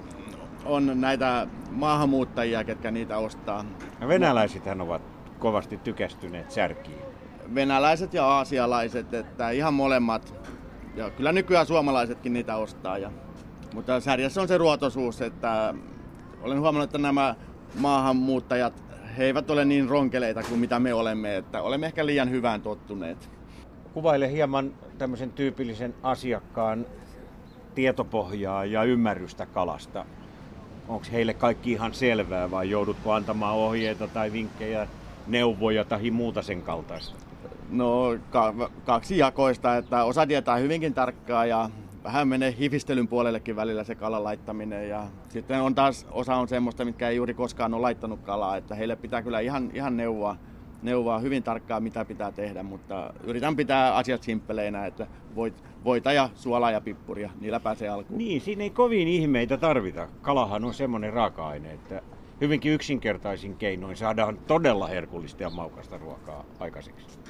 on 0.66 1.02
näitä 1.02 1.48
maahanmuuttajia, 1.72 2.64
ketkä 2.64 2.92
niitä 2.92 3.18
ostaa. 3.18 3.66
Ja 4.02 4.08
venäläisethän 4.08 4.82
ovat 4.82 5.02
kovasti 5.40 5.78
tykästyneet 5.78 6.52
särkiin. 6.52 7.03
Venäläiset 7.56 8.14
ja 8.14 8.26
aasialaiset, 8.26 9.14
että 9.14 9.50
ihan 9.50 9.74
molemmat. 9.74 10.34
Ja 10.96 11.10
kyllä 11.10 11.32
nykyään 11.32 11.66
suomalaisetkin 11.66 12.34
niitä 12.34 12.56
ostaa. 12.56 12.98
Ja, 12.98 13.12
mutta 13.74 14.00
särjessä 14.00 14.42
on 14.42 14.48
se 14.48 14.58
ruotosuus, 14.58 15.22
että 15.22 15.74
olen 16.42 16.60
huomannut, 16.60 16.84
että 16.90 16.98
nämä 16.98 17.36
maahanmuuttajat, 17.80 18.84
he 19.18 19.24
eivät 19.24 19.50
ole 19.50 19.66
niin 19.66 19.90
ronkeleita 19.90 20.44
kuin 20.44 20.60
mitä 20.60 20.80
me 20.80 20.94
olemme, 20.94 21.38
että 21.38 21.62
olemme 21.62 21.86
ehkä 21.86 22.06
liian 22.06 22.30
hyvään 22.30 22.62
tottuneet. 22.62 23.30
Kuvaile 23.94 24.32
hieman 24.32 24.74
tämmöisen 24.98 25.32
tyypillisen 25.32 25.96
asiakkaan 26.04 26.86
tietopohjaa 27.76 28.66
ja 28.66 28.84
ymmärrystä 28.84 29.46
kalasta. 29.46 30.06
Onko 30.88 31.06
heille 31.12 31.34
kaikki 31.34 31.72
ihan 31.72 31.94
selvää 31.94 32.52
vai 32.52 32.70
joudutko 32.70 33.12
antamaan 33.12 33.56
ohjeita 33.56 34.08
tai 34.08 34.32
vinkkejä, 34.32 34.88
neuvoja 35.28 35.86
tai 35.86 36.12
muuta 36.12 36.42
sen 36.42 36.62
kaltaista? 36.62 37.33
No 37.74 38.18
ka- 38.30 38.70
kaksi 38.86 39.18
jakoista, 39.18 39.78
että 39.78 40.04
osa 40.04 40.28
tietää 40.28 40.58
hyvinkin 40.58 40.94
tarkkaa 40.94 41.46
ja 41.46 41.70
vähän 42.04 42.28
menee 42.28 42.56
hifistelyn 42.60 43.08
puolellekin 43.08 43.56
välillä 43.56 43.84
se 43.84 43.96
kalan 43.96 44.24
laittaminen. 44.24 44.90
Ja 44.90 45.04
sitten 45.30 45.62
on 45.62 45.76
taas 45.76 46.08
osa 46.12 46.36
on 46.36 46.48
semmoista, 46.48 46.86
mitkä 46.86 47.10
ei 47.10 47.16
juuri 47.16 47.34
koskaan 47.34 47.74
ole 47.74 47.82
laittanut 47.82 48.22
kalaa, 48.22 48.58
että 48.58 48.76
heille 48.76 48.96
pitää 48.96 49.22
kyllä 49.22 49.40
ihan, 49.40 49.72
ihan 49.74 49.98
neuvoa, 49.98 50.36
neuvoa 50.82 51.20
hyvin 51.20 51.44
tarkkaan, 51.44 51.84
mitä 51.84 52.06
pitää 52.06 52.32
tehdä, 52.32 52.64
mutta 52.64 53.14
yritän 53.24 53.56
pitää 53.56 53.96
asiat 53.96 54.24
simppeleinä, 54.24 54.86
että 54.86 55.08
voit, 55.36 55.64
voita 55.84 56.14
ja 56.14 56.30
suolaa 56.36 56.72
ja 56.72 56.82
pippuria, 56.82 57.30
niillä 57.42 57.60
pääsee 57.60 57.90
alkuun. 57.90 58.18
Niin, 58.18 58.42
siinä 58.42 58.64
ei 58.64 58.70
kovin 58.70 59.08
ihmeitä 59.08 59.58
tarvita. 59.58 60.08
Kalahan 60.22 60.66
on 60.66 60.74
semmoinen 60.74 61.14
raaka-aine, 61.14 61.72
että 61.72 62.02
hyvinkin 62.42 62.72
yksinkertaisin 62.72 63.56
keinoin 63.56 63.98
saadaan 63.98 64.38
todella 64.38 64.88
herkullista 64.88 65.44
ja 65.44 65.50
maukasta 65.50 65.98
ruokaa 65.98 66.46
aikaiseksi. 66.60 67.23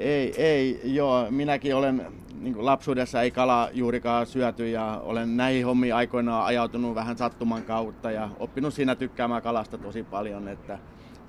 Ei, 0.00 0.34
ei, 0.42 0.80
joo. 0.84 1.26
Minäkin 1.30 1.76
olen 1.76 2.06
niin 2.40 2.66
lapsuudessa 2.66 3.22
ei 3.22 3.30
kala 3.30 3.68
juurikaan 3.72 4.26
syöty 4.26 4.68
ja 4.68 5.00
olen 5.04 5.36
näihin 5.36 5.66
hommiin 5.66 5.94
aikoinaan 5.94 6.46
ajautunut 6.46 6.94
vähän 6.94 7.18
sattuman 7.18 7.62
kautta 7.62 8.10
ja 8.10 8.28
oppinut 8.38 8.74
siinä 8.74 8.94
tykkäämään 8.94 9.42
kalasta 9.42 9.78
tosi 9.78 10.02
paljon, 10.02 10.48
että 10.48 10.78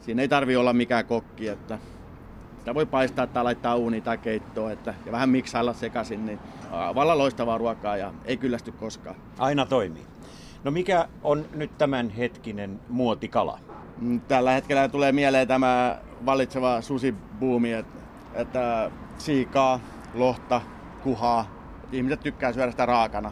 siinä 0.01 0.21
ei 0.21 0.27
tarvi 0.27 0.55
olla 0.55 0.73
mikään 0.73 1.05
kokki, 1.05 1.47
että 1.47 1.79
sitä 2.59 2.73
voi 2.73 2.85
paistaa 2.85 3.27
tai 3.27 3.43
laittaa 3.43 3.75
uuni 3.75 4.01
tai 4.01 4.17
keittoon 4.17 4.71
että, 4.71 4.93
ja 5.05 5.11
vähän 5.11 5.29
miksailla 5.29 5.73
sekaisin, 5.73 6.25
niin 6.25 6.39
vallan 6.95 7.17
loistavaa 7.17 7.57
ruokaa 7.57 7.97
ja 7.97 8.13
ei 8.25 8.37
kyllästy 8.37 8.71
koskaan. 8.71 9.15
Aina 9.39 9.65
toimii. 9.65 10.05
No 10.63 10.71
mikä 10.71 11.07
on 11.23 11.45
nyt 11.55 11.77
tämän 11.77 12.09
hetkinen 12.09 12.79
muotikala? 12.89 13.59
Mm, 14.01 14.21
tällä 14.21 14.51
hetkellä 14.51 14.89
tulee 14.89 15.11
mieleen 15.11 15.47
tämä 15.47 15.97
vallitseva 16.25 16.81
susibuumi, 16.81 17.73
että, 17.73 18.00
että 18.33 18.91
siikaa, 19.17 19.79
lohta, 20.13 20.61
kuhaa. 21.03 21.61
Ihmiset 21.91 22.19
tykkää 22.19 22.53
syödä 22.53 22.71
sitä 22.71 22.85
raakana. 22.85 23.31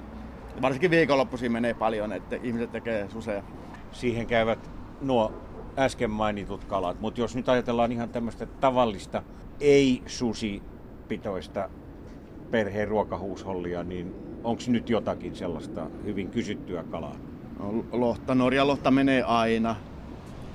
Varsinkin 0.61 0.91
viikonloppuisin 0.91 1.51
menee 1.51 1.73
paljon, 1.73 2.13
että 2.13 2.35
ihmiset 2.43 2.71
tekee 2.71 3.09
suseja. 3.09 3.43
Siihen 3.91 4.27
käyvät 4.27 4.71
nuo 5.01 5.33
äsken 5.77 6.11
mainitut 6.11 6.65
kalat, 6.65 7.01
mutta 7.01 7.21
jos 7.21 7.35
nyt 7.35 7.49
ajatellaan 7.49 7.91
ihan 7.91 8.09
tämmöistä 8.09 8.45
tavallista 8.45 9.23
ei-susipitoista 9.59 11.69
perheen 12.51 12.87
ruokahuushollia, 12.87 13.83
niin 13.83 14.15
onko 14.43 14.61
nyt 14.67 14.89
jotakin 14.89 15.35
sellaista 15.35 15.87
hyvin 16.05 16.29
kysyttyä 16.29 16.83
kalaa? 16.83 17.15
No, 17.59 17.85
lohta, 17.91 18.35
Norja-lohta 18.35 18.91
menee 18.91 19.23
aina. 19.23 19.75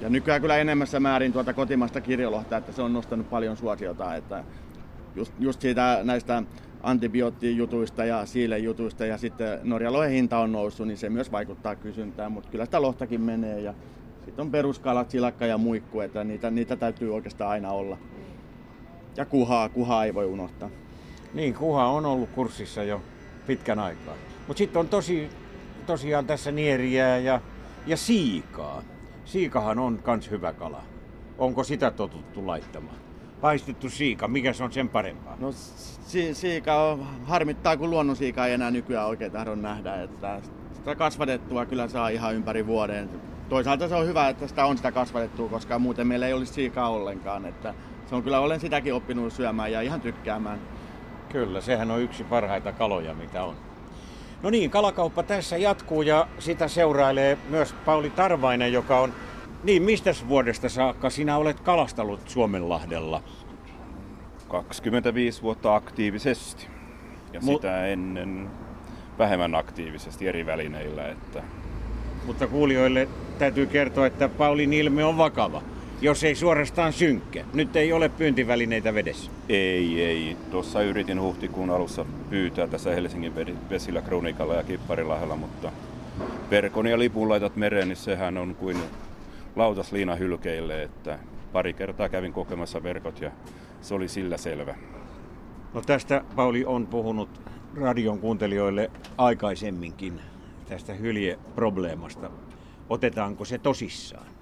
Ja 0.04 0.10
nykyään 0.10 0.40
kyllä 0.40 0.56
enemmässä 0.56 1.00
määrin 1.00 1.32
tuota 1.32 1.52
kotimaista 1.52 2.00
kirjolohta, 2.00 2.56
että 2.56 2.72
se 2.72 2.82
on 2.82 2.92
nostanut 2.92 3.30
paljon 3.30 3.56
suosiota. 3.56 4.14
Että 4.14 4.44
just, 5.16 5.32
just 5.38 5.60
siitä 5.60 6.00
näistä 6.02 6.42
antibioottijutuista 6.82 8.04
ja 8.04 8.26
siilejutuista 8.26 9.06
ja 9.06 9.18
sitten 9.18 9.58
norjalohen 9.62 10.10
hinta 10.10 10.38
on 10.38 10.52
noussut, 10.52 10.86
niin 10.86 10.96
se 10.96 11.10
myös 11.10 11.32
vaikuttaa 11.32 11.76
kysyntään, 11.76 12.32
mutta 12.32 12.50
kyllä 12.50 12.64
sitä 12.64 12.82
lohtakin 12.82 13.20
menee 13.20 13.60
ja 13.60 13.74
sitten 14.24 14.42
on 14.42 14.50
peruskalat, 14.50 15.10
silakka 15.10 15.46
ja 15.46 15.58
muikku, 15.58 16.00
että 16.00 16.24
niitä, 16.24 16.50
niitä 16.50 16.76
täytyy 16.76 17.14
oikeastaan 17.14 17.50
aina 17.50 17.70
olla. 17.70 17.98
Ja 19.16 19.24
kuhaa, 19.24 19.68
kuhaa 19.68 20.04
ei 20.04 20.14
voi 20.14 20.26
unohtaa. 20.26 20.70
Niin, 21.34 21.54
kuha 21.54 21.86
on 21.86 22.06
ollut 22.06 22.30
kurssissa 22.30 22.82
jo 22.82 23.02
pitkän 23.46 23.78
aikaa. 23.78 24.14
Mutta 24.48 24.58
sitten 24.58 24.80
on 24.80 24.88
tosi, 24.88 25.28
tosiaan 25.86 26.26
tässä 26.26 26.52
nieriä 26.52 27.18
ja, 27.18 27.40
ja 27.86 27.96
siikaa. 27.96 28.82
Siikahan 29.24 29.78
on 29.78 29.98
kans 30.02 30.30
hyvä 30.30 30.52
kala. 30.52 30.82
Onko 31.38 31.64
sitä 31.64 31.90
totuttu 31.90 32.46
laittamaan? 32.46 33.04
paistettu 33.44 33.90
siika, 33.90 34.28
mikä 34.28 34.52
se 34.52 34.64
on 34.64 34.72
sen 34.72 34.88
parempaa? 34.88 35.36
No 35.40 35.52
si- 35.52 36.34
siika 36.34 36.82
on, 36.82 37.06
harmittaa, 37.24 37.76
kun 37.76 37.90
luonnon 37.90 38.16
siika 38.16 38.46
ei 38.46 38.54
enää 38.54 38.70
nykyään 38.70 39.06
oikein 39.06 39.32
tahdon 39.32 39.62
nähdä. 39.62 40.02
Että 40.02 40.40
sitä 40.72 40.94
kasvatettua 40.94 41.66
kyllä 41.66 41.88
saa 41.88 42.08
ihan 42.08 42.34
ympäri 42.34 42.66
vuoden. 42.66 43.10
Toisaalta 43.48 43.88
se 43.88 43.94
on 43.94 44.06
hyvä, 44.06 44.28
että 44.28 44.46
sitä 44.46 44.66
on 44.66 44.76
sitä 44.76 44.92
kasvatettua, 44.92 45.48
koska 45.48 45.78
muuten 45.78 46.06
meillä 46.06 46.26
ei 46.26 46.32
olisi 46.32 46.52
siikaa 46.52 46.88
ollenkaan. 46.88 47.46
Että 47.46 47.74
se 48.06 48.14
on 48.14 48.22
kyllä, 48.22 48.40
olen 48.40 48.60
sitäkin 48.60 48.94
oppinut 48.94 49.32
syömään 49.32 49.72
ja 49.72 49.80
ihan 49.80 50.00
tykkäämään. 50.00 50.58
Kyllä, 51.28 51.60
sehän 51.60 51.90
on 51.90 52.00
yksi 52.00 52.24
parhaita 52.24 52.72
kaloja, 52.72 53.14
mitä 53.14 53.44
on. 53.44 53.54
No 54.44 54.50
niin, 54.50 54.70
kalakauppa 54.70 55.22
tässä 55.22 55.56
jatkuu 55.56 56.02
ja 56.02 56.26
sitä 56.38 56.68
seurailee 56.68 57.38
myös 57.48 57.74
Pauli 57.84 58.10
Tarvainen, 58.10 58.72
joka 58.72 59.00
on 59.00 59.14
niin, 59.62 59.82
mistä 59.82 60.14
vuodesta 60.28 60.68
saakka 60.68 61.10
sinä 61.10 61.36
olet 61.36 61.60
kalastellut 61.60 62.28
Suomenlahdella? 62.28 63.22
25 64.48 65.42
vuotta 65.42 65.74
aktiivisesti 65.74 66.66
ja 67.32 67.40
Mu- 67.40 67.44
sitä 67.44 67.86
ennen 67.86 68.50
vähemmän 69.18 69.54
aktiivisesti 69.54 70.28
eri 70.28 70.46
välineillä. 70.46 71.08
Että... 71.08 71.42
Mutta 72.26 72.46
kuulijoille 72.46 73.08
täytyy 73.38 73.66
kertoa, 73.66 74.06
että 74.06 74.28
Paulin 74.28 74.72
ilme 74.72 75.04
on 75.04 75.18
vakava, 75.18 75.62
jos 76.04 76.24
ei 76.24 76.34
suorastaan 76.34 76.92
synkkä. 76.92 77.44
Nyt 77.54 77.76
ei 77.76 77.92
ole 77.92 78.08
pyyntivälineitä 78.08 78.94
vedessä. 78.94 79.30
Ei, 79.48 80.02
ei. 80.02 80.36
Tuossa 80.50 80.82
yritin 80.82 81.20
huhtikuun 81.20 81.70
alussa 81.70 82.06
pyytää 82.30 82.66
tässä 82.66 82.90
Helsingin 82.90 83.32
vesillä 83.70 84.02
Kronikalla 84.02 84.54
ja 84.54 84.62
Kipparilahella, 84.62 85.36
mutta 85.36 85.72
verkon 86.50 86.86
ja 86.86 86.98
lipun 86.98 87.28
laitat 87.28 87.56
mereen, 87.56 87.88
niin 87.88 87.96
sehän 87.96 88.36
on 88.36 88.54
kuin 88.54 88.76
lautasliina 89.56 90.14
hylkeille, 90.14 90.82
että 90.82 91.18
pari 91.52 91.72
kertaa 91.72 92.08
kävin 92.08 92.32
kokemassa 92.32 92.82
verkot 92.82 93.20
ja 93.20 93.30
se 93.80 93.94
oli 93.94 94.08
sillä 94.08 94.36
selvä. 94.36 94.74
No 95.74 95.80
tästä 95.80 96.24
Pauli 96.36 96.64
on 96.64 96.86
puhunut 96.86 97.40
radion 97.76 98.18
kuuntelijoille 98.18 98.90
aikaisemminkin 99.18 100.20
tästä 100.68 100.94
hyljeprobleemasta. 100.94 102.30
Otetaanko 102.88 103.44
se 103.44 103.58
tosissaan? 103.58 104.33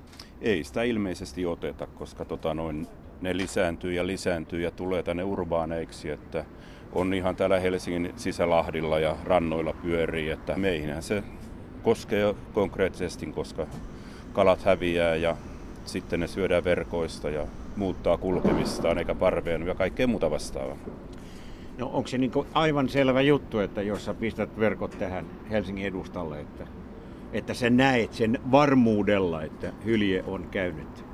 Ei 0.43 0.64
sitä 0.64 0.82
ilmeisesti 0.82 1.47
oteta, 1.47 1.86
koska 1.86 2.24
tota 2.24 2.55
noin, 2.55 2.86
ne 3.20 3.36
lisääntyy 3.36 3.93
ja 3.93 4.06
lisääntyy 4.06 4.60
ja 4.60 4.70
tulee 4.70 5.02
tänne 5.02 5.24
urbaaneiksi, 5.24 6.10
että 6.10 6.44
on 6.93 7.14
ihan 7.14 7.36
täällä 7.36 7.60
Helsingin 7.60 8.12
sisälahdilla 8.16 8.98
ja 8.98 9.16
rannoilla 9.24 9.73
pyörii, 9.73 10.31
että 10.31 10.56
meihinhän 10.56 11.02
se 11.02 11.23
koskee 11.82 12.35
konkreettisesti, 12.55 13.27
koska 13.27 13.66
kalat 14.32 14.62
häviää 14.64 15.16
ja 15.16 15.36
sitten 15.85 16.20
ne 16.20 16.27
syödään 16.27 16.64
verkoista 16.64 17.31
ja 17.31 17.47
muuttaa 17.77 18.19
kulkemistaan 18.19 18.98
eikä 18.98 19.14
parveen 19.14 19.66
ja 19.66 19.74
kaikkea 19.74 20.06
muuta 20.06 20.31
vastaavaa. 20.31 20.77
No 21.78 21.90
onko 21.93 22.09
se 22.09 22.19
niin 22.19 22.32
aivan 22.55 22.89
selvä 22.89 23.20
juttu, 23.20 23.59
että 23.59 23.82
jos 23.82 24.05
sä 24.05 24.14
pistät 24.14 24.59
verkot 24.59 24.98
tähän 24.98 25.27
Helsingin 25.51 25.86
edustalle, 25.86 26.40
että, 26.40 26.66
että 27.32 27.54
sä 27.54 27.70
näet 27.70 28.12
sen 28.12 28.38
varmuudella, 28.50 29.42
että 29.42 29.72
hylje 29.84 30.24
on 30.26 30.46
käynyt 30.50 31.04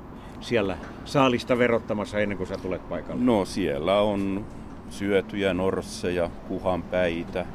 siellä 0.41 0.77
saalista 1.05 1.57
verottamassa 1.57 2.19
ennen 2.19 2.37
kuin 2.37 2.47
sä 2.47 2.57
tulet 2.57 2.89
paikalle? 2.89 3.23
No 3.23 3.45
siellä 3.45 3.99
on 3.99 4.45
syötyjä 4.89 5.53
norsseja, 5.53 6.29
kuhanpäitä, 6.47 7.45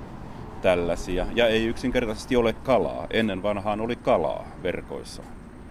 tällaisia. 0.62 1.26
Ja 1.34 1.46
ei 1.46 1.66
yksinkertaisesti 1.66 2.36
ole 2.36 2.52
kalaa. 2.52 3.06
Ennen 3.10 3.42
vanhaan 3.42 3.80
oli 3.80 3.96
kalaa 3.96 4.46
verkoissa. 4.62 5.22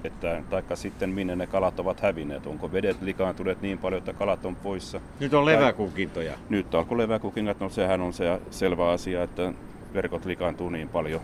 Että, 0.03 0.43
taikka 0.49 0.75
sitten 0.75 1.09
minne 1.09 1.35
ne 1.35 1.47
kalat 1.47 1.79
ovat 1.79 1.99
hävinneet. 1.99 2.47
Onko 2.47 2.71
vedet 2.71 3.01
likaantuneet 3.01 3.61
niin 3.61 3.77
paljon, 3.77 3.97
että 3.97 4.13
kalat 4.13 4.45
on 4.45 4.55
poissa. 4.55 5.01
Nyt 5.19 5.33
on 5.33 5.45
leväkukintoja. 5.45 6.33
Nyt 6.49 6.75
alkoi 6.75 6.97
leväkukinnat. 6.97 7.59
No 7.59 7.69
sehän 7.69 8.01
on 8.01 8.13
se 8.13 8.39
selvä 8.49 8.89
asia, 8.89 9.23
että 9.23 9.53
verkot 9.93 10.25
likaantuu 10.25 10.69
niin 10.69 10.89
paljon, 10.89 11.21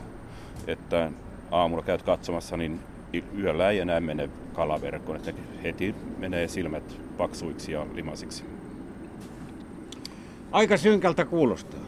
että 0.68 1.12
aamulla 1.52 1.84
käyt 1.84 2.04
katsomassa, 2.04 2.58
niin 2.58 2.80
yöllä 3.38 3.70
ei 3.70 3.80
enää 3.80 4.00
mene 4.00 4.30
kalaverkkoon, 4.54 5.16
että 5.16 5.34
heti 5.64 5.96
menee 6.18 6.48
silmät 6.48 7.00
paksuiksi 7.18 7.72
ja 7.72 7.86
limasiksi. 7.94 8.44
Aika 10.52 10.78
synkältä 10.78 11.26
kuulostaa. 11.26 11.80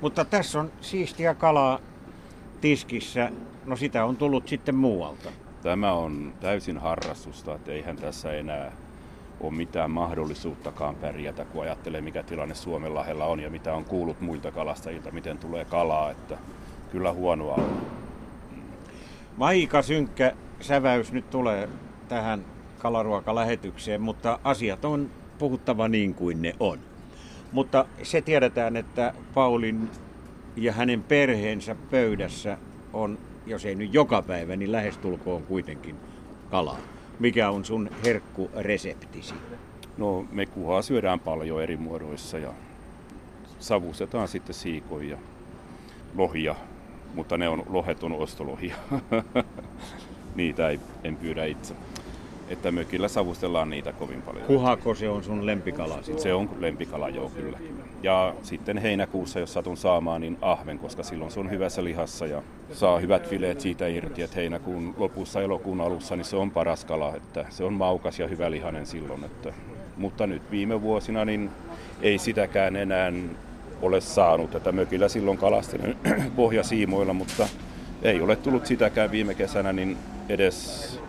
Mutta 0.00 0.24
tässä 0.24 0.60
on 0.60 0.72
siistiä 0.80 1.34
kalaa 1.34 1.78
tiskissä. 2.60 3.32
No 3.64 3.76
sitä 3.76 4.04
on 4.04 4.16
tullut 4.16 4.48
sitten 4.48 4.74
muualta. 4.74 5.30
Tämä 5.62 5.92
on 5.92 6.32
täysin 6.40 6.78
harrastusta, 6.78 7.54
että 7.54 7.72
eihän 7.72 7.96
tässä 7.96 8.32
enää 8.32 8.72
ole 9.40 9.52
mitään 9.52 9.90
mahdollisuuttakaan 9.90 10.94
pärjätä, 10.94 11.44
kun 11.44 11.62
ajattelee 11.62 12.00
mikä 12.00 12.22
tilanne 12.22 12.54
Suomenlahdella 12.54 13.26
on 13.26 13.40
ja 13.40 13.50
mitä 13.50 13.74
on 13.74 13.84
kuullut 13.84 14.20
muilta 14.20 14.52
kalastajilta, 14.52 15.10
miten 15.10 15.38
tulee 15.38 15.64
kalaa, 15.64 16.10
että 16.10 16.38
kyllä 16.92 17.12
huonoa 17.12 17.54
on. 17.54 17.80
Aika 19.40 19.82
synkkä 19.82 20.32
säväys 20.60 21.12
nyt 21.12 21.30
tulee 21.30 21.68
tähän 22.08 22.44
kalaruokalähetykseen, 22.78 24.00
mutta 24.00 24.38
asiat 24.44 24.84
on 24.84 25.10
puhuttava 25.38 25.88
niin 25.88 26.14
kuin 26.14 26.42
ne 26.42 26.54
on. 26.60 26.78
Mutta 27.52 27.84
se 28.02 28.20
tiedetään, 28.20 28.76
että 28.76 29.14
Paulin 29.34 29.90
ja 30.56 30.72
hänen 30.72 31.02
perheensä 31.02 31.76
pöydässä 31.90 32.58
on, 32.92 33.18
jos 33.46 33.64
ei 33.64 33.74
nyt 33.74 33.94
joka 33.94 34.22
päivä, 34.22 34.56
niin 34.56 34.72
lähestulkoon 34.72 35.42
kuitenkin 35.42 35.96
kalaa. 36.50 36.78
Mikä 37.18 37.50
on 37.50 37.64
sun 37.64 37.90
herkkureseptisi? 38.04 39.34
No 39.96 40.26
me 40.32 40.46
kuhaa 40.46 40.82
syödään 40.82 41.20
paljon 41.20 41.62
eri 41.62 41.76
muodoissa 41.76 42.38
ja 42.38 42.52
savustetaan 43.58 44.28
sitten 44.28 44.54
siikoja, 44.54 45.18
lohia, 46.16 46.54
mutta 47.14 47.38
ne 47.38 47.48
on, 47.48 47.62
lohet 47.68 48.02
on 48.02 48.12
ostolohia. 48.12 48.74
Niitä 50.34 50.68
ei, 50.68 50.80
en 51.04 51.16
pyydä 51.16 51.44
itse 51.44 51.74
että 52.50 52.72
mökillä 52.72 53.08
savustellaan 53.08 53.70
niitä 53.70 53.92
kovin 53.92 54.22
paljon. 54.22 54.46
Kuhako 54.46 54.94
se 54.94 55.08
on 55.08 55.24
sun 55.24 55.46
lempikala? 55.46 56.02
Sitten? 56.02 56.22
Se 56.22 56.34
on 56.34 56.50
lempikala, 56.58 57.08
joo 57.08 57.28
kyllä. 57.28 57.58
Ja 58.02 58.34
sitten 58.42 58.78
heinäkuussa, 58.78 59.40
jos 59.40 59.52
satun 59.52 59.76
saamaan, 59.76 60.20
niin 60.20 60.38
ahven, 60.40 60.78
koska 60.78 61.02
silloin 61.02 61.30
se 61.30 61.40
on 61.40 61.50
hyvässä 61.50 61.84
lihassa 61.84 62.26
ja 62.26 62.42
saa 62.72 62.98
hyvät 62.98 63.28
fileet 63.28 63.60
siitä 63.60 63.86
irti, 63.86 64.22
että 64.22 64.36
heinäkuun 64.36 64.94
lopussa, 64.96 65.42
elokuun 65.42 65.80
alussa, 65.80 66.16
niin 66.16 66.24
se 66.24 66.36
on 66.36 66.50
paras 66.50 66.84
kala, 66.84 67.16
että 67.16 67.46
se 67.50 67.64
on 67.64 67.72
maukas 67.72 68.18
ja 68.18 68.28
hyvä 68.28 68.50
lihanen 68.50 68.86
silloin. 68.86 69.24
Että, 69.24 69.52
mutta 69.96 70.26
nyt 70.26 70.42
viime 70.50 70.82
vuosina 70.82 71.24
niin 71.24 71.50
ei 72.02 72.18
sitäkään 72.18 72.76
enää 72.76 73.12
ole 73.82 74.00
saanut, 74.00 74.54
että 74.54 74.72
mökillä 74.72 75.08
silloin 75.08 75.38
kalastin 75.38 75.96
pohjasiimoilla, 76.36 77.12
mutta 77.12 77.48
ei 78.02 78.20
ole 78.20 78.36
tullut 78.36 78.66
sitäkään 78.66 79.10
viime 79.10 79.34
kesänä, 79.34 79.72
niin 79.72 79.96
edes 80.28 81.00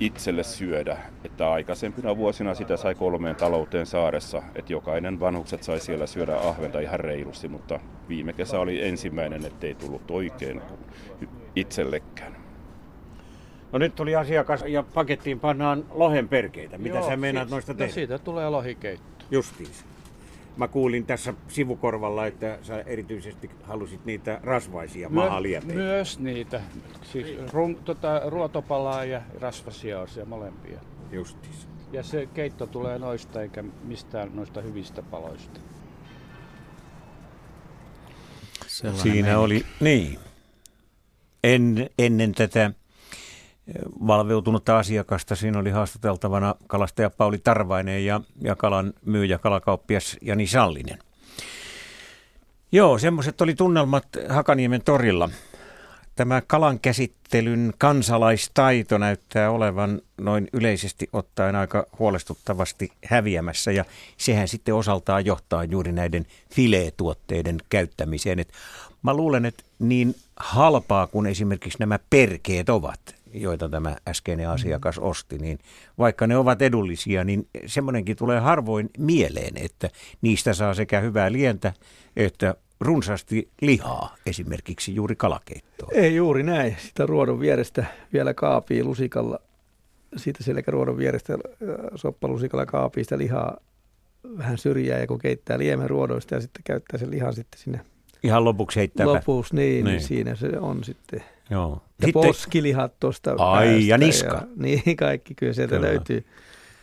itselle 0.00 0.42
syödä. 0.42 0.96
Että 1.24 1.52
aikaisempina 1.52 2.16
vuosina 2.16 2.54
sitä 2.54 2.76
sai 2.76 2.94
kolmeen 2.94 3.36
talouteen 3.36 3.86
saaressa, 3.86 4.42
että 4.54 4.72
jokainen 4.72 5.20
vanhukset 5.20 5.62
sai 5.62 5.80
siellä 5.80 6.06
syödä 6.06 6.36
ahventa 6.36 6.80
ihan 6.80 7.00
reilusti, 7.00 7.48
mutta 7.48 7.80
viime 8.08 8.32
kesä 8.32 8.60
oli 8.60 8.88
ensimmäinen, 8.88 9.46
ettei 9.46 9.74
tullut 9.74 10.10
oikein 10.10 10.62
itsellekään. 11.56 12.36
No 13.72 13.78
nyt 13.78 13.94
tuli 13.94 14.16
asiakas 14.16 14.64
ja 14.66 14.82
pakettiin 14.82 15.40
pannaan 15.40 15.84
lohen 15.90 16.28
perkeitä. 16.28 16.78
Mitä 16.78 16.96
Joo, 16.96 17.08
sä 17.08 17.16
meinaat 17.16 17.50
noista 17.50 17.72
no 17.72 17.76
tehdä? 17.76 17.90
No 17.90 17.94
siitä 17.94 18.18
tulee 18.18 18.50
lohikeitto. 18.50 19.24
Justiinsa. 19.30 19.84
Mä 20.56 20.68
kuulin 20.68 21.06
tässä 21.06 21.34
sivukorvalla, 21.48 22.26
että 22.26 22.58
sä 22.62 22.80
erityisesti 22.80 23.50
halusit 23.62 24.04
niitä 24.04 24.40
rasvaisia 24.42 25.08
My- 25.08 25.14
mahaliepeitä. 25.14 25.74
Myös 25.74 26.18
niitä. 26.18 26.60
Siis 27.02 27.52
rum, 27.52 27.76
tota, 27.76 28.22
ruotopalaa 28.26 29.04
ja 29.04 29.22
rasvasia 29.40 30.00
on 30.00 30.08
siellä 30.08 30.28
molempia. 30.28 30.80
Justiis. 31.12 31.68
Ja 31.92 32.02
se 32.02 32.28
keitto 32.34 32.66
tulee 32.66 32.98
noista 32.98 33.42
eikä 33.42 33.64
mistään 33.84 34.30
noista 34.34 34.60
hyvistä 34.60 35.02
paloista. 35.02 35.60
Sellainen 38.66 39.02
Siinä 39.02 39.14
meininki. 39.14 39.44
oli, 39.44 39.66
niin. 39.80 40.18
En, 41.44 41.90
ennen 41.98 42.32
tätä 42.34 42.70
valveutunutta 44.06 44.78
asiakasta. 44.78 45.36
Siinä 45.36 45.58
oli 45.58 45.70
haastateltavana 45.70 46.54
kalastaja 46.66 47.10
Pauli 47.10 47.38
Tarvainen 47.38 48.04
ja, 48.04 48.20
ja 48.42 48.56
kalan 48.56 48.92
myyjä, 49.04 49.38
kalakauppias 49.38 50.16
Jani 50.22 50.46
Sallinen. 50.46 50.98
Joo, 52.72 52.98
semmoiset 52.98 53.40
oli 53.40 53.54
tunnelmat 53.54 54.06
Hakaniemen 54.28 54.82
torilla. 54.84 55.28
Tämä 56.16 56.42
kalan 56.46 56.80
käsittelyn 56.80 57.72
kansalaistaito 57.78 58.98
näyttää 58.98 59.50
olevan 59.50 60.00
noin 60.18 60.48
yleisesti 60.52 61.08
ottaen 61.12 61.56
aika 61.56 61.86
huolestuttavasti 61.98 62.92
häviämässä 63.04 63.72
ja 63.72 63.84
sehän 64.16 64.48
sitten 64.48 64.74
osaltaan 64.74 65.26
johtaa 65.26 65.64
juuri 65.64 65.92
näiden 65.92 66.26
fileetuotteiden 66.54 67.58
käyttämiseen. 67.68 68.38
Et 68.38 68.52
mä 69.02 69.14
luulen, 69.14 69.44
että 69.44 69.62
niin 69.78 70.14
halpaa 70.36 71.06
kuin 71.06 71.26
esimerkiksi 71.26 71.78
nämä 71.78 71.98
perkeet 72.10 72.68
ovat, 72.68 73.00
joita 73.34 73.68
tämä 73.68 73.96
äskeinen 74.08 74.48
asiakas 74.48 74.98
osti, 74.98 75.38
niin 75.38 75.58
vaikka 75.98 76.26
ne 76.26 76.36
ovat 76.36 76.62
edullisia, 76.62 77.24
niin 77.24 77.48
semmoinenkin 77.66 78.16
tulee 78.16 78.40
harvoin 78.40 78.90
mieleen, 78.98 79.56
että 79.56 79.88
niistä 80.22 80.54
saa 80.54 80.74
sekä 80.74 81.00
hyvää 81.00 81.32
lientä 81.32 81.72
että 82.16 82.54
runsaasti 82.80 83.48
lihaa, 83.60 84.16
esimerkiksi 84.26 84.94
juuri 84.94 85.16
kalakeittoa. 85.16 85.88
Ei 85.92 86.16
juuri 86.16 86.42
näin. 86.42 86.76
Sitä 86.78 87.06
ruodon 87.06 87.40
vierestä 87.40 87.84
vielä 88.12 88.34
kaapii 88.34 88.84
lusikalla, 88.84 89.38
siitä 90.16 90.44
selkäruodon 90.44 90.96
vierestä 90.96 91.32
äh, 91.32 91.38
soppalusikalla 91.94 92.66
kaapii 92.66 93.04
sitä 93.04 93.18
lihaa 93.18 93.56
vähän 94.38 94.58
syrjää 94.58 94.98
ja 94.98 95.06
kun 95.06 95.18
keittää 95.18 95.58
liemen 95.58 95.90
ruodoista 95.90 96.34
ja 96.34 96.40
sitten 96.40 96.62
käyttää 96.64 96.98
sen 96.98 97.10
lihan 97.10 97.34
sitten 97.34 97.60
sinne 97.60 97.80
Ihan 98.22 98.44
lopuksi 98.44 98.78
heittää. 98.80 99.06
Lopuksi, 99.06 99.56
niin, 99.56 99.84
niin. 99.84 100.00
siinä 100.00 100.34
se 100.34 100.58
on 100.58 100.84
sitten. 100.84 101.22
Joo. 101.50 101.82
Ja 102.00 102.06
Sitten... 102.06 102.22
poskilihat 102.22 103.00
tuosta 103.00 103.34
Ai, 103.38 103.86
ja 103.86 103.98
niska. 103.98 104.34
Ja, 104.34 104.46
niin, 104.56 104.96
kaikki 104.96 105.34
kyllä 105.34 105.52
sieltä 105.52 105.76
kyllä. 105.76 105.88
löytyy. 105.88 106.24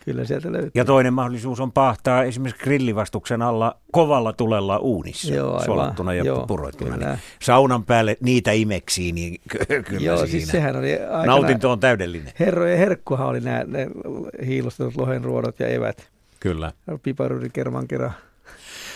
Kyllä 0.05 0.25
sieltä 0.25 0.51
löytyy. 0.51 0.71
Ja 0.75 0.85
toinen 0.85 1.13
mahdollisuus 1.13 1.59
on 1.59 1.71
pahtaa 1.71 2.23
esimerkiksi 2.23 2.63
grillivastuksen 2.63 3.41
alla 3.41 3.77
kovalla 3.91 4.33
tulella 4.33 4.77
uunissa 4.77 5.33
Joo, 5.33 5.63
solattuna 5.65 6.13
ja 6.13 6.23
Joo, 6.23 6.47
puroittuna. 6.47 6.97
Niin 6.97 7.19
saunan 7.41 7.85
päälle 7.85 8.17
niitä 8.21 8.51
imeksiin, 8.51 9.15
niin 9.15 9.41
kyllä 9.87 10.01
Joo, 10.01 10.17
siis 10.17 10.31
siinä. 10.31 10.41
siis 10.41 10.51
sehän 10.51 10.75
oli 10.75 10.93
aikana, 10.93 11.25
Nautinto 11.25 11.71
on 11.71 11.79
täydellinen. 11.79 12.33
Herrojen 12.39 12.77
herkkuhan 12.77 13.27
oli 13.27 13.39
nämä 13.39 13.63
ne 13.67 13.87
hiilostetut 14.45 14.95
lohenruodot 14.95 15.59
ja 15.59 15.67
evät. 15.67 16.09
Kyllä. 16.39 16.71
Piparuri 17.03 17.49
kerman 17.49 17.87
kerran. 17.87 18.13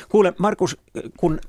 Kuule 0.09 0.33
Markus, 0.37 0.77
kun 1.17 1.39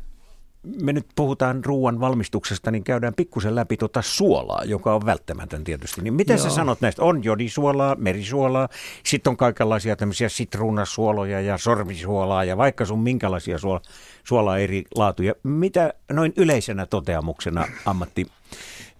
me 0.82 0.92
nyt 0.92 1.06
puhutaan 1.16 1.64
ruoan 1.64 2.00
valmistuksesta, 2.00 2.70
niin 2.70 2.84
käydään 2.84 3.14
pikkusen 3.14 3.54
läpi 3.54 3.76
tuota 3.76 4.02
suolaa, 4.02 4.64
joka 4.64 4.94
on 4.94 5.06
välttämätön 5.06 5.64
tietysti. 5.64 6.02
Niin 6.02 6.14
miten 6.14 6.36
Joo. 6.36 6.44
sä 6.44 6.50
sanot 6.50 6.80
näistä? 6.80 7.02
On 7.02 7.24
jodisuolaa, 7.24 7.96
merisuolaa, 7.98 8.68
sitten 9.04 9.30
on 9.30 9.36
kaikenlaisia 9.36 9.96
tämmöisiä 9.96 10.28
sitruunasuoloja 10.28 11.40
ja 11.40 11.58
sormisuolaa 11.58 12.44
ja 12.44 12.56
vaikka 12.56 12.84
sun 12.84 13.02
minkälaisia 13.02 13.58
suola, 13.58 13.80
suolaa 14.24 14.58
eri 14.58 14.84
laatuja. 14.94 15.34
Mitä 15.42 15.94
noin 16.12 16.32
yleisenä 16.36 16.86
toteamuksena 16.86 17.64
ammatti 17.86 18.26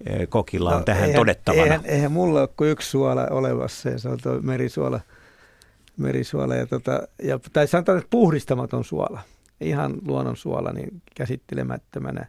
eh, 0.07 0.29
kokilla 0.29 0.71
on 0.71 0.79
no, 0.79 0.85
tähän 0.85 1.05
eihän, 1.05 1.21
todettavana? 1.21 1.63
Eihän, 1.63 1.81
eihän 1.85 2.13
mulla 2.13 2.41
ole 2.41 2.49
kuin 2.57 2.71
yksi 2.71 2.91
suola 2.91 3.27
olevassa 3.31 3.89
ja 3.89 3.99
se 3.99 4.09
on 4.09 4.19
tuo 4.23 4.41
merisuola. 4.43 5.01
merisuola 5.97 6.55
ja 6.55 6.67
tota, 6.67 7.09
ja, 7.23 7.39
tai 7.53 7.67
sanotaan, 7.67 7.99
että 7.99 8.11
puhdistamaton 8.11 8.85
suola 8.85 9.21
ihan 9.61 9.95
luonnonsuola 10.07 10.73
niin 10.73 11.03
käsittelemättömänä, 11.15 12.27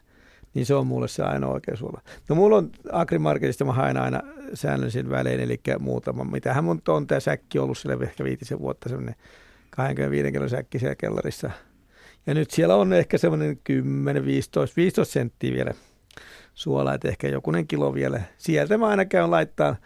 niin 0.54 0.66
se 0.66 0.74
on 0.74 0.86
mulle 0.86 1.08
se 1.08 1.22
ainoa 1.22 1.54
oikea 1.54 1.76
suola. 1.76 2.00
No 2.28 2.34
mulla 2.34 2.56
on 2.56 2.70
Agrimarketista, 2.92 3.64
mä 3.64 3.72
haen 3.72 3.96
aina 3.96 4.20
säännöllisin 4.54 5.10
välein, 5.10 5.40
eli 5.40 5.60
muutama. 5.78 6.24
Mitähän 6.24 6.64
mun 6.64 6.82
on 6.88 7.06
tämä 7.06 7.20
säkki 7.20 7.58
ollut 7.58 7.78
sille 7.78 7.96
ehkä 8.02 8.24
viitisen 8.24 8.58
vuotta, 8.58 8.88
semmoinen 8.88 9.14
25 9.70 10.32
kilon 10.32 10.50
säkki 10.50 10.78
siellä 10.78 10.94
kellarissa. 10.94 11.50
Ja 12.26 12.34
nyt 12.34 12.50
siellä 12.50 12.76
on 12.76 12.92
ehkä 12.92 13.18
semmoinen 13.18 13.58
10, 13.64 14.24
15, 14.24 14.76
15 14.76 15.12
senttiä 15.12 15.54
vielä 15.54 15.74
suolaa, 16.54 16.94
että 16.94 17.08
ehkä 17.08 17.28
jokunen 17.28 17.66
kilo 17.66 17.94
vielä. 17.94 18.20
Sieltä 18.38 18.78
mä 18.78 18.86
aina 18.86 19.04
käyn 19.04 19.30
laittaa 19.30 19.76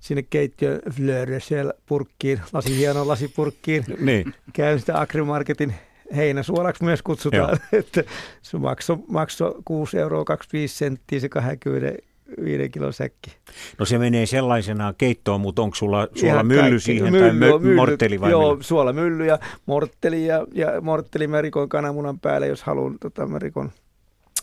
sinne 0.00 0.22
keittiön 0.22 0.80
Flöresel 0.90 1.72
purkkiin, 1.86 2.40
lasi 2.52 2.76
hieno 2.76 3.08
lasipurkkiin. 3.08 3.84
Niin. 4.00 4.34
Käyn 4.52 4.80
sitä 4.80 5.00
Agrimarketin 5.00 5.74
heinäsuolaksi 6.16 6.84
myös 6.84 7.02
kutsutaan, 7.02 7.58
että 7.72 8.04
se 8.42 8.58
maksoi 8.58 8.98
makso 9.08 9.56
6 9.64 9.98
euroa 9.98 10.24
25 10.24 10.76
senttiä 10.76 11.20
se 11.20 11.28
25 11.28 12.68
kilon 12.68 12.92
säkki. 12.92 13.36
No 13.78 13.84
se 13.84 13.98
menee 13.98 14.26
sellaisenaan 14.26 14.94
keittoon, 14.98 15.40
mutta 15.40 15.62
onko 15.62 15.74
sulla, 15.76 16.08
Ihan 16.14 16.46
mylly 16.46 16.60
kaikki. 16.60 16.80
siihen 16.80 17.12
mylly, 17.12 17.24
tai 17.24 17.32
mö, 17.32 17.58
mylly, 17.58 17.76
mortteli 17.76 18.20
vai 18.20 18.30
Joo, 18.30 18.50
mylly? 18.50 18.62
suolamylly 18.62 19.26
ja 19.26 19.38
mortteli 19.66 20.26
ja, 20.26 20.46
ja 20.52 20.80
mortteli 20.80 21.26
mä 21.26 21.42
rikon 21.42 21.68
kananmunan 21.68 22.18
päälle, 22.20 22.46
jos 22.46 22.62
haluan, 22.62 22.96
tota, 23.00 23.26
mä 23.26 23.38
rikon 23.38 23.70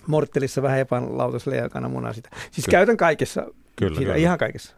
morttelissa 0.08 0.62
vähän 0.62 0.80
epanlautaselle 0.80 1.58
ja 1.58 1.70
kananmunaa 1.70 2.14
sitä. 2.14 2.30
Siis 2.52 2.66
Kyllä. 2.66 2.78
käytän 2.78 2.98
kaikessa, 2.98 3.46
Kyllä, 3.76 3.94
sitä, 3.96 4.06
kyllä. 4.06 4.16
ihan 4.16 4.38
kaikessa. 4.38 4.76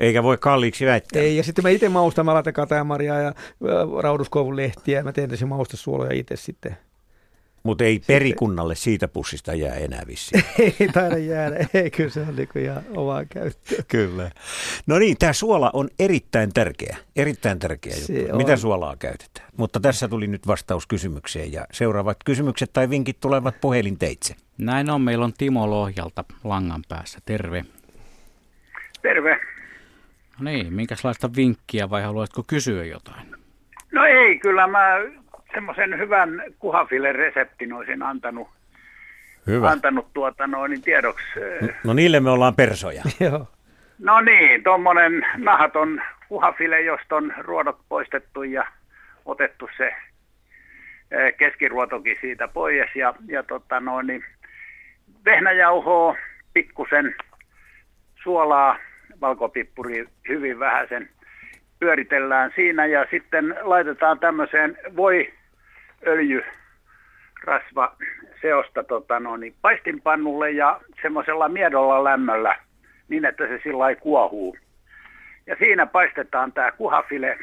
Eikä 0.00 0.22
voi 0.22 0.38
kalliiksi 0.38 0.86
väittää. 0.86 1.22
Ei, 1.22 1.36
ja 1.36 1.42
sitten 1.42 1.62
mä 1.62 1.68
itse 1.68 1.88
maustan, 1.88 2.26
mä 2.26 2.34
laitan 2.34 2.52
katajamarjaa 2.52 3.20
ja 3.20 3.28
ä, 3.28 3.32
rauduskoivun 4.02 4.56
lehtiä, 4.56 5.02
mä 5.02 5.12
teen 5.12 5.30
tässä 5.30 5.46
maustesuoloja 5.46 6.12
itse 6.14 6.36
sitten. 6.36 6.76
Mutta 7.62 7.84
ei 7.84 8.00
perikunnalle 8.06 8.74
siitä 8.74 9.08
pussista 9.08 9.54
jää 9.54 9.74
enää 9.74 10.02
vissiin. 10.06 10.44
ei 10.80 10.88
taida 10.92 11.18
jäädä, 11.18 11.66
ei 11.74 11.90
kyllä 11.90 12.10
se 12.10 12.20
on 12.20 12.36
niinku 12.36 12.58
ihan 12.58 12.82
omaa 12.96 13.24
käyttöä. 13.24 13.78
Kyllä. 13.88 14.30
No 14.86 14.98
niin, 14.98 15.16
tämä 15.18 15.32
suola 15.32 15.70
on 15.72 15.88
erittäin 15.98 16.52
tärkeä, 16.52 16.96
erittäin 17.16 17.58
tärkeä 17.58 17.96
Se 17.96 18.12
juttu. 18.12 18.32
on. 18.32 18.36
Mitä 18.36 18.56
suolaa 18.56 18.96
käytetään? 18.96 19.48
Mutta 19.56 19.80
tässä 19.80 20.08
tuli 20.08 20.26
nyt 20.26 20.46
vastaus 20.46 20.86
kysymykseen 20.86 21.52
ja 21.52 21.66
seuraavat 21.72 22.16
kysymykset 22.24 22.70
tai 22.72 22.90
vinkit 22.90 23.20
tulevat 23.20 23.60
puhelinteitse. 23.60 24.34
Näin 24.58 24.90
on, 24.90 25.00
meillä 25.00 25.24
on 25.24 25.32
Timo 25.38 25.70
Lohjalta 25.70 26.24
langan 26.44 26.82
päässä. 26.88 27.18
Terve. 27.26 27.64
Terve. 29.02 29.40
No 30.40 30.44
niin, 30.44 30.72
minkälaista 30.72 31.30
vinkkiä 31.36 31.90
vai 31.90 32.02
haluaisitko 32.02 32.42
kysyä 32.46 32.84
jotain? 32.84 33.26
No 33.92 34.04
ei, 34.04 34.38
kyllä 34.38 34.66
mä 34.66 34.96
semmoisen 35.54 35.98
hyvän 35.98 36.42
kuhafilen 36.58 37.14
reseptin 37.14 37.72
olisin 37.72 38.02
antanut, 38.02 38.48
Hyvä. 39.46 39.70
antanut 39.70 40.06
tuota 40.14 40.46
noin 40.46 40.70
niin 40.70 40.82
tiedoksi. 40.82 41.26
No 41.84 41.92
niille 41.92 42.20
me 42.20 42.30
ollaan 42.30 42.54
persoja. 42.54 43.02
Joo. 43.20 43.48
No 43.98 44.20
niin, 44.20 44.62
tuommoinen 44.62 45.26
nahaton 45.36 46.02
kuhafile, 46.28 46.80
josta 46.80 47.16
on 47.16 47.34
ruodot 47.38 47.78
poistettu 47.88 48.42
ja 48.42 48.64
otettu 49.24 49.68
se 49.76 49.86
eh, 51.10 51.36
keskiruotokin 51.36 52.16
siitä 52.20 52.48
pois. 52.48 52.96
Ja, 52.96 53.14
ja 53.26 53.42
tota 53.42 53.80
noin, 53.80 54.06
niin 54.06 54.24
vehnäjauhoa, 55.24 56.16
pikkusen 56.54 57.14
suolaa, 58.22 58.76
valkopippuri 59.20 60.08
hyvin 60.28 60.58
vähäsen 60.58 61.08
pyöritellään 61.78 62.52
siinä 62.54 62.86
ja 62.86 63.06
sitten 63.10 63.54
laitetaan 63.60 64.18
tämmöiseen 64.18 64.78
voi 64.96 65.32
öljy 66.06 66.44
rasva 67.44 67.96
seosta 68.40 68.84
tota 68.84 69.20
no, 69.20 69.36
niin 69.36 69.54
paistinpannulle 69.62 70.50
ja 70.50 70.80
semmoisella 71.02 71.48
miedolla 71.48 72.04
lämmöllä 72.04 72.56
niin, 73.08 73.24
että 73.24 73.46
se 73.46 73.60
sillä 73.62 73.94
kuohuu. 73.94 74.56
Ja 75.46 75.56
siinä 75.58 75.86
paistetaan 75.86 76.52
tämä 76.52 76.72
kuhafile 76.72 77.38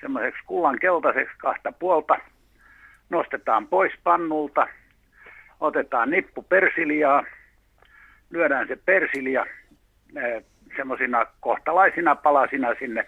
semmoiseksi 0.00 0.42
kullan 0.46 0.78
keltaiseksi 0.78 1.34
kahta 1.38 1.72
puolta. 1.72 2.18
Nostetaan 3.10 3.68
pois 3.68 3.92
pannulta, 4.04 4.68
otetaan 5.60 6.10
nippu 6.10 6.42
persiliaa, 6.42 7.24
lyödään 8.30 8.68
se 8.68 8.76
persilia 8.76 9.46
semmoisina 10.76 11.26
kohtalaisina 11.40 12.14
palasina 12.14 12.74
sinne 12.78 13.06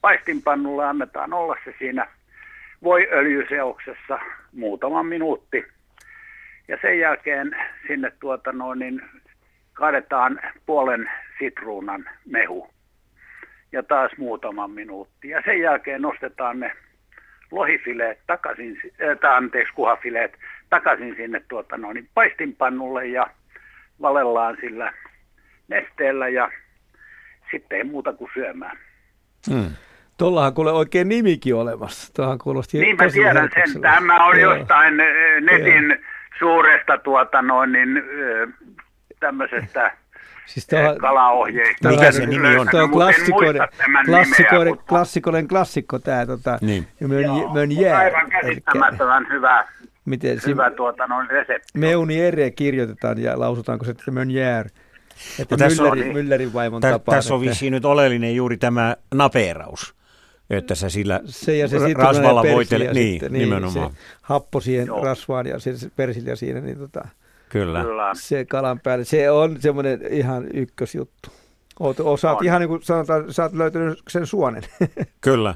paistinpannulle, 0.00 0.84
annetaan 0.86 1.32
olla 1.32 1.56
se 1.64 1.74
siinä 1.78 2.06
voiöljyseoksessa 2.82 4.18
muutaman 4.52 5.06
minuutti. 5.06 5.66
Ja 6.68 6.78
sen 6.82 6.98
jälkeen 6.98 7.56
sinne 7.86 8.12
tuota 8.20 8.52
noin, 8.52 8.78
niin 8.78 9.02
kaadetaan 9.72 10.40
puolen 10.66 11.10
sitruunan 11.38 12.04
mehu. 12.24 12.70
Ja 13.72 13.82
taas 13.82 14.10
muutaman 14.18 14.70
minuutti. 14.70 15.28
Ja 15.28 15.42
sen 15.44 15.60
jälkeen 15.60 16.02
nostetaan 16.02 16.60
ne 16.60 16.72
lohifileet 17.50 18.18
takaisin, 18.26 18.80
äh, 19.24 19.34
anteeksi 19.34 19.74
kuhafileet 19.74 20.38
takaisin 20.70 21.16
sinne 21.16 21.42
tuota 21.48 21.76
noin, 21.76 21.94
niin 21.94 22.08
paistinpannulle 22.14 23.06
ja 23.06 23.26
valellaan 24.00 24.56
sillä 24.60 24.92
nesteellä 25.68 26.28
ja 26.28 26.50
sitten 27.58 27.78
ei 27.78 27.84
muuta 27.84 28.12
kuin 28.12 28.30
syömään. 28.34 28.76
Hmm. 29.50 29.70
Tuollahan 30.16 30.54
kuule 30.54 30.72
oikein 30.72 31.08
nimikin 31.08 31.54
olemassa. 31.54 32.12
Tuohan 32.14 32.38
kuulosti 32.38 32.78
Niin 32.78 32.96
mä 32.96 33.08
tiedän 33.12 33.50
sen. 33.54 33.80
Tämä 33.82 34.26
on 34.26 34.40
Joo. 34.40 34.54
jostain 34.54 35.00
eh, 35.00 35.40
netin 35.40 35.98
suuresta 36.38 36.98
tuota 36.98 37.42
noin 37.42 37.72
niin 37.72 37.96
eh, 37.96 38.48
tämmöisestä 39.20 39.92
Siis 40.46 40.66
tuohan, 40.66 40.98
kalaohjeista. 40.98 41.88
Mikä 41.88 42.12
se 42.12 42.26
nimi 42.26 42.48
on? 42.48 42.52
Tuo 42.54 42.60
on 42.60 42.64
mutta 42.64 42.80
en 42.82 42.90
klassikoiden, 42.90 43.62
muista 43.62 43.76
tämän 43.84 44.06
klassikoiden, 44.06 44.58
nimeä, 44.58 44.72
mutta 44.72 44.84
klassikoiden 44.88 45.48
klassikko 45.48 45.98
tämä. 45.98 46.26
Tota, 46.26 46.58
Niin. 46.60 46.88
Mön, 47.00 47.22
Joo, 47.22 47.52
Mönjää. 47.54 47.98
aivan 47.98 48.30
käsittämättömän 48.30 49.26
hyvä, 49.30 49.68
Miten 50.04 50.38
hyvä 50.46 50.70
tuota 50.70 51.06
noin 51.06 51.30
resepti. 51.30 51.78
Meuni 51.78 52.20
ere 52.20 52.50
kirjoitetaan 52.50 53.22
ja 53.22 53.40
lausutaanko 53.40 53.84
se, 53.84 53.90
että 53.90 54.10
Mönjär. 54.10 54.66
Että 55.38 55.54
No 55.54 55.58
tässä 55.58 55.82
on- 55.82 55.98
Mülleri, 55.98 56.12
Müllerin 56.12 56.52
vaimon 56.54 56.80
Tä, 56.80 56.90
tapaan. 56.90 57.16
tässä 57.16 57.34
on 57.34 57.40
vissiin 57.40 57.72
nyt 57.72 57.84
oleellinen 57.84 58.36
juuri 58.36 58.56
tämä 58.56 58.96
napeeraus, 59.14 59.94
että 60.50 60.74
sä 60.74 60.88
sillä 60.88 61.20
se 61.24 61.56
ja 61.56 61.68
se 61.68 61.76
rasvalla 61.94 62.44
ja 62.46 62.54
voitele. 62.54 62.84
persilja 62.84 62.92
Niin, 62.92 63.12
sitten, 63.12 63.32
nimenomaan. 63.32 63.90
Se 63.90 63.96
happo 64.22 64.60
siihen 64.60 64.86
Joo. 64.86 65.04
rasvaan 65.04 65.46
ja 65.46 65.58
se, 65.58 65.72
persilja 65.96 66.36
siinä, 66.36 66.60
niin 66.60 66.78
tota, 66.78 67.08
Kyllä. 67.48 67.82
Kyllä. 67.82 68.10
se 68.14 68.44
kalan 68.44 68.80
päälle. 68.80 69.04
Se 69.04 69.30
on 69.30 69.56
semmoinen 69.60 70.00
ihan 70.10 70.46
ykkösjuttu. 70.54 71.30
Oot, 71.80 72.00
osaat 72.00 72.38
On. 72.38 72.44
ihan 72.44 72.60
niin 72.60 72.68
kuin 72.68 72.82
sanotaan, 72.82 73.32
sä 73.32 73.42
oot 73.42 73.52
löytänyt 73.52 74.02
sen 74.08 74.26
suonen. 74.26 74.62
Kyllä. 75.20 75.54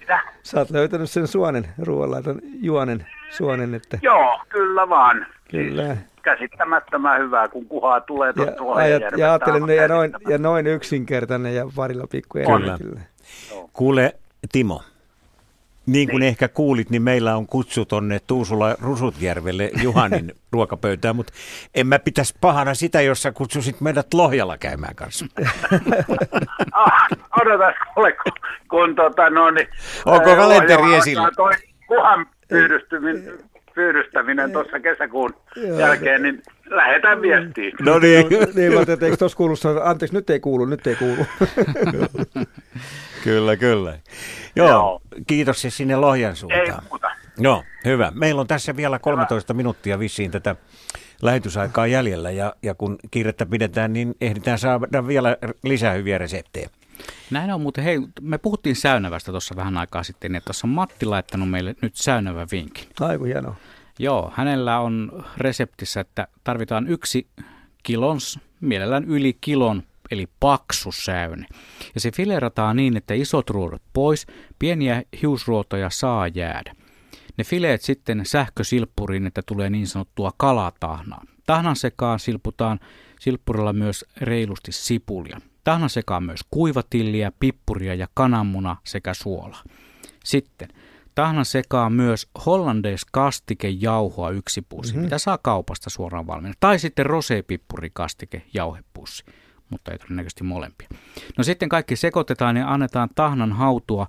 Mitä? 0.00 0.20
sä 0.42 0.58
oot 0.58 0.70
löytänyt 0.70 1.10
sen 1.10 1.26
suonen, 1.26 1.68
ruoanlaiton 1.78 2.40
juonen 2.60 3.06
suonen, 3.30 3.74
että 3.74 3.98
Joo, 4.02 4.40
kyllä 4.48 4.88
vaan. 4.88 5.26
kyllä. 5.50 5.96
Käsittämättömän 6.22 7.20
hyvää, 7.20 7.48
kun 7.48 7.66
kuhaa 7.66 8.00
tulee 8.00 8.28
Ja, 8.28 8.32
tuosta 8.32 8.52
ajat, 8.52 8.60
Lohjajärvestä. 8.60 9.20
ja 9.20 9.30
ajattelen, 9.30 9.62
Aivan 9.62 9.76
ja 9.76 9.88
noin, 9.88 10.12
ja 10.28 10.38
noin 10.38 10.66
yksinkertainen 10.66 11.54
ja 11.54 11.66
parilla 11.76 12.06
pikku 12.06 12.38
Kyllä. 12.38 12.78
kyllä. 12.78 13.00
Kuule 13.72 14.14
Timo, 14.52 14.82
niin 15.86 16.10
kuin 16.10 16.22
ehkä 16.22 16.48
kuulit, 16.48 16.90
niin 16.90 17.02
meillä 17.02 17.36
on 17.36 17.46
kutsu 17.46 17.84
tonne 17.84 18.20
Tuusula 18.26 18.74
Rusutjärvelle 18.82 19.70
Juhanin 19.82 20.32
ruokapöytään, 20.52 21.16
mutta 21.16 21.32
en 21.74 21.86
mä 21.86 21.98
pitäisi 21.98 22.34
pahana 22.40 22.74
sitä, 22.74 23.00
jos 23.00 23.22
sä 23.22 23.32
kutsusit 23.32 23.80
meidät 23.80 24.14
Lohjalla 24.14 24.58
käymään 24.58 24.94
kanssa. 24.94 25.26
Ah, 26.72 27.06
odotas 27.40 27.74
kuule, 27.94 28.12
kun, 28.12 28.32
kun 28.70 28.94
tota, 28.96 29.30
no, 29.30 29.50
niin, 29.50 29.68
Onko 30.06 30.36
kalenteri 30.36 30.94
esillä? 30.94 31.30
Toi 31.36 31.52
kuhan 31.86 32.26
pyydystäminen, 32.48 33.38
pyydystäminen 33.74 34.52
tuossa 34.52 34.80
kesäkuun 34.80 35.34
jälkeen, 35.78 36.22
niin 36.22 36.42
lähetään 36.66 37.22
viestiin. 37.22 37.72
No 37.80 37.98
niin. 37.98 38.26
niin, 38.54 38.72
mä 38.72 38.78
ajattelin, 38.78 39.04
eikö 39.04 39.16
tuossa 39.16 39.36
kuulu 39.36 39.54
anteeksi, 39.84 40.16
nyt 40.16 40.30
ei 40.30 40.40
kuulu, 40.40 40.64
nyt 40.64 40.86
ei 40.86 40.96
kuulu. 40.96 41.26
Kyllä, 43.24 43.56
kyllä. 43.56 43.98
Joo, 44.56 44.68
Joo. 44.68 45.00
kiitos 45.26 45.62
se 45.62 45.70
sinne 45.70 45.96
Lohjan 45.96 46.30
Ei 46.30 46.36
suuntaan. 46.36 46.82
muuta. 46.90 47.10
Joo, 47.38 47.64
hyvä. 47.84 48.12
Meillä 48.14 48.40
on 48.40 48.46
tässä 48.46 48.76
vielä 48.76 48.98
13 48.98 49.54
minuuttia 49.54 49.98
vissiin 49.98 50.30
tätä 50.30 50.56
lähetysaikaa 51.22 51.86
jäljellä 51.86 52.30
ja, 52.30 52.54
ja 52.62 52.74
kun 52.74 52.98
kiirettä 53.10 53.46
pidetään, 53.46 53.92
niin 53.92 54.14
ehditään 54.20 54.58
saada 54.58 55.06
vielä 55.06 55.36
lisää 55.64 55.92
hyviä 55.92 56.18
reseptejä. 56.18 56.68
Näin 57.30 57.50
on 57.50 57.60
muuten. 57.60 57.84
Hei, 57.84 58.00
me 58.20 58.38
puhuttiin 58.38 58.76
säynävästä 58.76 59.30
tuossa 59.30 59.56
vähän 59.56 59.78
aikaa 59.78 60.02
sitten, 60.02 60.34
ja 60.34 60.40
tuossa 60.40 60.66
on 60.66 60.70
Matti 60.70 61.06
laittanut 61.06 61.50
meille 61.50 61.74
nyt 61.82 61.96
säynävä 61.96 62.46
vinkin. 62.52 62.88
Aiku 63.00 63.24
hienoa. 63.24 63.56
Joo, 63.98 64.32
hänellä 64.34 64.80
on 64.80 65.24
reseptissä, 65.36 66.00
että 66.00 66.28
tarvitaan 66.44 66.88
yksi 66.88 67.26
kilon, 67.82 68.18
mielellään 68.60 69.04
yli 69.04 69.38
kilon, 69.40 69.82
eli 70.10 70.28
paksu 70.40 70.92
säyne. 70.92 71.46
Ja 71.94 72.00
se 72.00 72.10
filerataan 72.10 72.76
niin, 72.76 72.96
että 72.96 73.14
isot 73.14 73.50
ruodot 73.50 73.82
pois, 73.92 74.26
pieniä 74.58 75.02
hiusruotoja 75.22 75.90
saa 75.90 76.28
jäädä. 76.28 76.74
Ne 77.36 77.44
fileet 77.44 77.82
sitten 77.82 78.26
sähkösilppuriin, 78.26 79.26
että 79.26 79.42
tulee 79.46 79.70
niin 79.70 79.86
sanottua 79.86 80.30
kalatahnaa. 80.36 81.24
Tahnan 81.46 81.76
sekaan 81.76 82.18
silputaan 82.18 82.80
silppurilla 83.20 83.72
myös 83.72 84.04
reilusti 84.16 84.72
sipulia. 84.72 85.40
Tahnan 85.64 85.90
sekaan 85.90 86.22
myös 86.22 86.40
kuivatilliä, 86.50 87.32
pippuria 87.40 87.94
ja 87.94 88.08
kananmuna 88.14 88.76
sekä 88.84 89.14
suolaa. 89.14 89.62
Sitten 90.24 90.68
Tahnan 91.14 91.44
sekaan 91.44 91.92
myös 91.92 92.28
hollandeis 92.46 93.04
kastikejauhoa 93.04 94.30
yksi 94.30 94.62
pussi, 94.62 94.92
mm-hmm. 94.92 95.04
mitä 95.04 95.18
saa 95.18 95.38
kaupasta 95.42 95.90
suoraan 95.90 96.26
valmiina. 96.26 96.54
Tai 96.60 96.78
sitten 96.78 97.06
rosepippuri 97.06 97.90
kastike 97.92 98.42
jauhepussi, 98.54 99.24
mutta 99.70 99.92
ei 99.92 99.98
todennäköisesti 99.98 100.44
molempia. 100.44 100.88
No 101.38 101.44
sitten 101.44 101.68
kaikki 101.68 101.96
sekoitetaan 101.96 102.56
ja 102.56 102.72
annetaan 102.72 103.08
tahnan 103.14 103.52
hautua 103.52 104.06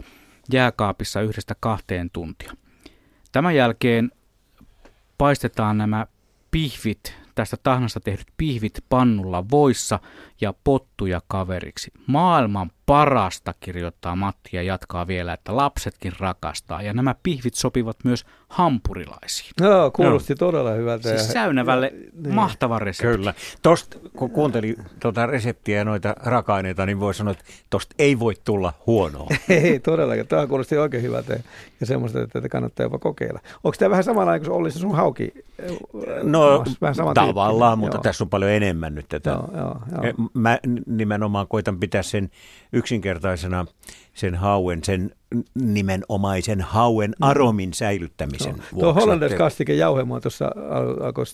jääkaapissa 0.53 1.21
yhdestä 1.21 1.55
kahteen 1.59 2.09
tuntia. 2.13 2.53
Tämän 3.31 3.55
jälkeen 3.55 4.11
paistetaan 5.17 5.77
nämä 5.77 6.05
pihvit 6.51 7.20
tästä 7.35 7.57
tahnasta 7.63 7.99
tehdyt 7.99 8.27
pihvit 8.37 8.85
pannulla 8.89 9.49
voissa 9.51 9.99
ja 10.41 10.53
pottuja 10.63 11.21
kaveriksi. 11.27 11.91
Maailman 12.07 12.71
parasta, 12.91 13.53
kirjoittaa 13.59 14.15
Matti 14.15 14.49
ja 14.53 14.61
jatkaa 14.61 15.07
vielä, 15.07 15.33
että 15.33 15.55
lapsetkin 15.55 16.13
rakastaa. 16.19 16.81
Ja 16.81 16.93
nämä 16.93 17.15
pihvit 17.23 17.53
sopivat 17.53 17.97
myös 18.03 18.25
hampurilaisiin. 18.47 19.51
Joo, 19.61 19.91
kuulosti 19.91 20.33
no. 20.33 20.37
todella 20.37 20.71
hyvältä. 20.71 21.09
Siis 21.09 21.33
säynävälle 21.33 21.87
ja, 21.95 22.11
niin. 22.23 22.35
mahtava 22.35 22.79
resepti. 22.79 23.17
Kyllä. 23.17 23.33
Tosta, 23.61 23.97
kun 24.17 24.31
kuuntelin 24.31 24.75
tuota 24.99 25.25
reseptiä 25.25 25.77
ja 25.77 25.85
noita 25.85 26.15
raaka-aineita, 26.19 26.85
niin 26.85 26.99
voi 26.99 27.13
sanoa, 27.13 27.31
että 27.31 27.43
tosta 27.69 27.95
ei 27.99 28.19
voi 28.19 28.33
tulla 28.45 28.73
huonoa. 28.87 29.27
ei 29.49 29.79
todellakaan. 29.79 30.27
Tämä 30.27 30.47
kuulosti 30.47 30.77
oikein 30.77 31.03
hyvältä 31.03 31.39
ja 31.79 31.85
semmoista, 31.85 32.21
että 32.21 32.49
kannattaa 32.49 32.83
jopa 32.83 32.99
kokeilla. 32.99 33.39
Onko 33.63 33.75
tämä 33.79 33.89
vähän 33.89 34.03
samanlainen 34.03 34.47
kuin 34.47 34.57
Olli 34.57 34.71
se 34.71 34.79
sun 34.79 34.95
hauki? 34.95 35.33
No 36.23 36.63
vähän 36.81 36.95
tavallaan, 37.13 37.79
mutta 37.79 37.97
joo. 37.97 38.03
tässä 38.03 38.23
on 38.23 38.29
paljon 38.29 38.51
enemmän 38.51 38.95
nyt 38.95 39.09
tätä. 39.09 39.29
Joo, 39.29 39.49
joo, 39.57 39.81
joo. 39.91 40.29
Mä 40.33 40.59
nimenomaan 40.85 41.47
koitan 41.47 41.79
pitää 41.79 42.03
sen 42.03 42.29
yksinkertaisena 42.81 43.65
sen 44.13 44.35
hauen, 44.35 44.83
sen 44.83 45.11
nimenomaisen 45.55 46.61
hauen 46.61 47.09
mm. 47.09 47.27
aromin 47.27 47.73
säilyttämisen 47.73 48.51
no. 48.51 48.57
vuoksi. 48.57 48.79
Tuo 48.79 48.93
hollandas 48.93 49.33
kastike 49.33 49.73
jauhe 49.73 50.03
mua 50.03 50.21
tuossa 50.21 50.51
alkoi 51.01 51.25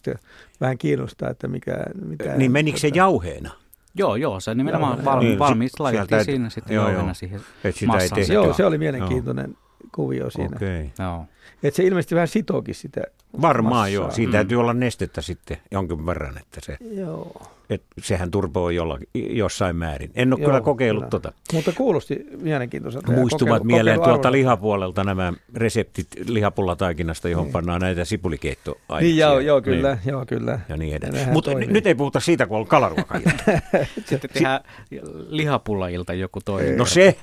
vähän 0.61 0.77
kiinnostaa, 0.77 1.29
että 1.29 1.47
mikä... 1.47 1.77
mitä. 2.05 2.37
niin 2.37 2.51
menikö 2.51 2.79
se 2.79 2.87
jauheena? 2.93 3.51
Joo, 3.95 4.15
joo, 4.15 4.39
se 4.39 4.55
nimenomaan 4.55 5.05
valmi, 5.05 5.25
niin, 5.25 5.39
valmiiksi 5.39 5.79
laitettiin 5.79 6.25
siinä 6.25 6.49
sitten 6.49 6.75
joo, 6.75 6.83
jauheena 6.83 7.07
joo. 7.07 7.13
siihen 7.13 7.41
massaan. 7.87 8.21
Joo, 8.33 8.53
se 8.53 8.65
oli 8.65 8.77
mielenkiintoinen 8.77 9.49
joo. 9.49 9.66
Kuvio 9.95 10.29
siinä. 10.29 10.55
Okay. 10.55 10.89
Joo. 10.99 11.25
Että 11.63 11.77
se 11.77 11.83
ilmeisesti 11.83 12.15
vähän 12.15 12.27
sitookin 12.27 12.75
sitä 12.75 13.01
Varmaan 13.41 13.73
massaa. 13.73 13.87
joo. 13.87 14.11
Siinä 14.11 14.29
mm. 14.29 14.31
täytyy 14.31 14.59
olla 14.59 14.73
nestettä 14.73 15.21
sitten 15.21 15.57
jonkin 15.71 16.05
verran, 16.05 16.37
että 16.37 16.61
se... 16.63 16.77
Joo. 16.95 17.41
Et 17.69 17.83
sehän 18.01 18.31
turpoo 18.31 18.69
jollakin, 18.69 19.07
jossain 19.13 19.75
määrin. 19.75 20.11
En 20.15 20.33
ole 20.33 20.39
Joo, 20.39 20.49
kyllä 20.49 20.61
kokeillut 20.61 21.03
kyllä. 21.03 21.09
tota. 21.09 21.31
Mutta 21.53 21.71
kuulosti 21.71 22.25
mielenkiintoiselta. 22.41 23.11
Muistuvat 23.11 23.63
mieleen 23.63 24.01
tuolta 24.01 24.31
lihapuolelta 24.31 25.03
nämä 25.03 25.33
reseptit 25.55 26.07
lihapullataikinasta, 26.27 27.29
johon 27.29 27.45
niin. 27.45 27.53
pannaan 27.53 27.81
näitä 27.81 28.05
sipulikeittoaineksia. 28.05 28.99
Niin, 28.99 29.17
joo, 29.17 29.39
joo, 29.39 29.61
kyllä, 29.61 29.95
niin. 29.95 30.11
joo, 30.11 30.25
kyllä. 30.25 30.59
Ja 30.69 30.77
niin 30.77 30.95
edelleen. 30.95 31.29
Mutta 31.29 31.53
nyt 31.53 31.87
ei 31.87 31.95
puhuta 31.95 32.19
siitä, 32.19 32.45
kun 32.45 32.57
on 32.57 32.67
kalaruokailta. 32.67 33.31
Sitten 34.09 34.29
tehdään 34.33 34.61
lihapullailta 35.29 36.13
joku 36.13 36.39
toinen. 36.45 36.77
No 36.77 36.85
se, 36.85 37.17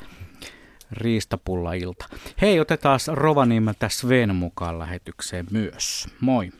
riistapullailta. 0.92 2.04
Hei, 2.42 2.60
otetaan 2.60 2.98
Rovaniemeltä 3.12 3.88
Sven 3.88 4.34
mukaan 4.34 4.78
lähetykseen 4.78 5.46
myös. 5.50 6.08
Moi. 6.20 6.50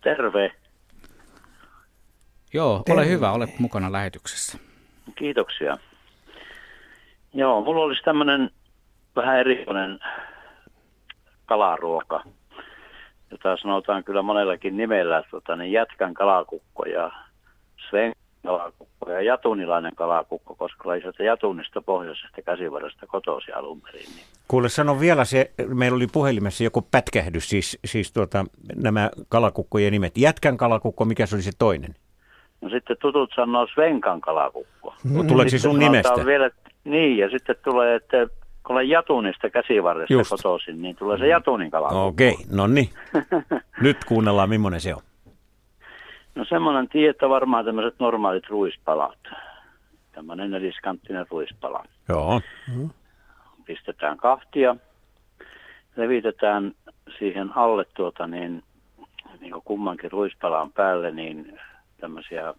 Terve. 0.00 0.52
Joo, 2.52 2.82
Terve. 2.86 3.00
ole 3.00 3.08
hyvä, 3.08 3.32
olet 3.32 3.58
mukana 3.58 3.92
lähetyksessä. 3.92 4.58
Kiitoksia. 5.14 5.76
Joo, 7.34 7.60
mulla 7.60 7.84
olisi 7.84 8.02
tämmöinen 8.02 8.50
vähän 9.16 9.38
erikoinen 9.38 9.98
kalaruoka, 11.46 12.22
jota 13.30 13.56
sanotaan 13.56 14.04
kyllä 14.04 14.22
monellakin 14.22 14.76
nimellä, 14.76 15.22
tota, 15.30 15.56
niin 15.56 15.72
jätkän 15.72 16.14
kalakukko 16.14 16.84
ja 16.84 17.10
Sven 17.90 18.12
kalakukko 18.46 19.10
ja 19.10 19.22
jatunilainen 19.22 19.94
kalakukko, 19.94 20.54
koska 20.54 20.90
oli 20.90 21.00
sieltä 21.00 21.22
jatunista 21.22 21.82
pohjoisesta 21.82 22.42
käsivarasta 22.42 23.06
kotosi 23.06 23.52
alun 23.52 23.80
perin. 23.80 24.00
Niin. 24.00 24.24
Kuule, 24.48 24.68
sano 24.68 25.00
vielä 25.00 25.24
se, 25.24 25.50
meillä 25.66 25.96
oli 25.96 26.06
puhelimessa 26.06 26.64
joku 26.64 26.82
pätkähdys, 26.90 27.48
siis, 27.48 27.78
siis 27.84 28.12
tuota, 28.12 28.44
nämä 28.76 29.10
kalakukkojen 29.28 29.92
nimet. 29.92 30.18
Jätkän 30.18 30.56
kalakukko, 30.56 31.04
mikä 31.04 31.26
se 31.26 31.36
oli 31.36 31.42
se 31.42 31.50
toinen? 31.58 31.94
No 32.60 32.70
sitten 32.70 32.96
tutut 33.00 33.30
sanoo 33.36 33.66
Svenkan 33.74 34.20
kalakukko. 34.20 34.94
No, 35.12 35.24
tuleeko 35.24 35.50
se 35.50 35.58
sun 35.58 35.78
nimestä? 35.78 36.26
Vielä, 36.26 36.50
niin, 36.84 37.18
ja 37.18 37.30
sitten 37.30 37.56
tulee, 37.64 37.94
että 37.94 38.26
kun 38.66 38.76
olen 38.76 38.88
Jatunista 38.88 39.50
käsivarresta 39.50 40.12
Just. 40.12 40.30
kotoisin, 40.30 40.82
niin 40.82 40.96
tulee 40.96 41.18
se 41.18 41.26
Jatunin 41.26 41.70
kalakukko. 41.70 42.06
Okei, 42.06 42.32
okay, 42.32 42.44
no 42.50 42.66
niin. 42.66 42.88
Nyt 43.80 44.04
kuunnellaan, 44.04 44.48
millainen 44.48 44.80
se 44.80 44.94
on. 44.94 45.02
No 46.36 46.44
semmoinen 46.44 46.88
tieto 46.88 47.28
varmaan 47.28 47.64
tämmöiset 47.64 47.94
normaalit 48.00 48.48
ruispalat. 48.48 49.18
Tämmöinen 50.12 50.50
neliskanttinen 50.50 51.26
ruispala. 51.30 51.84
Joo. 52.08 52.40
Mm. 52.76 52.90
Pistetään 53.64 54.16
kahtia. 54.16 54.76
Levitetään 55.96 56.72
siihen 57.18 57.56
alle 57.56 57.84
tuota 57.94 58.26
niin, 58.26 58.62
niin 59.40 59.52
kuin 59.52 59.62
kummankin 59.64 60.12
ruispalan 60.12 60.72
päälle 60.72 61.10
niin 61.10 61.58
tämmöisiä 62.00 62.54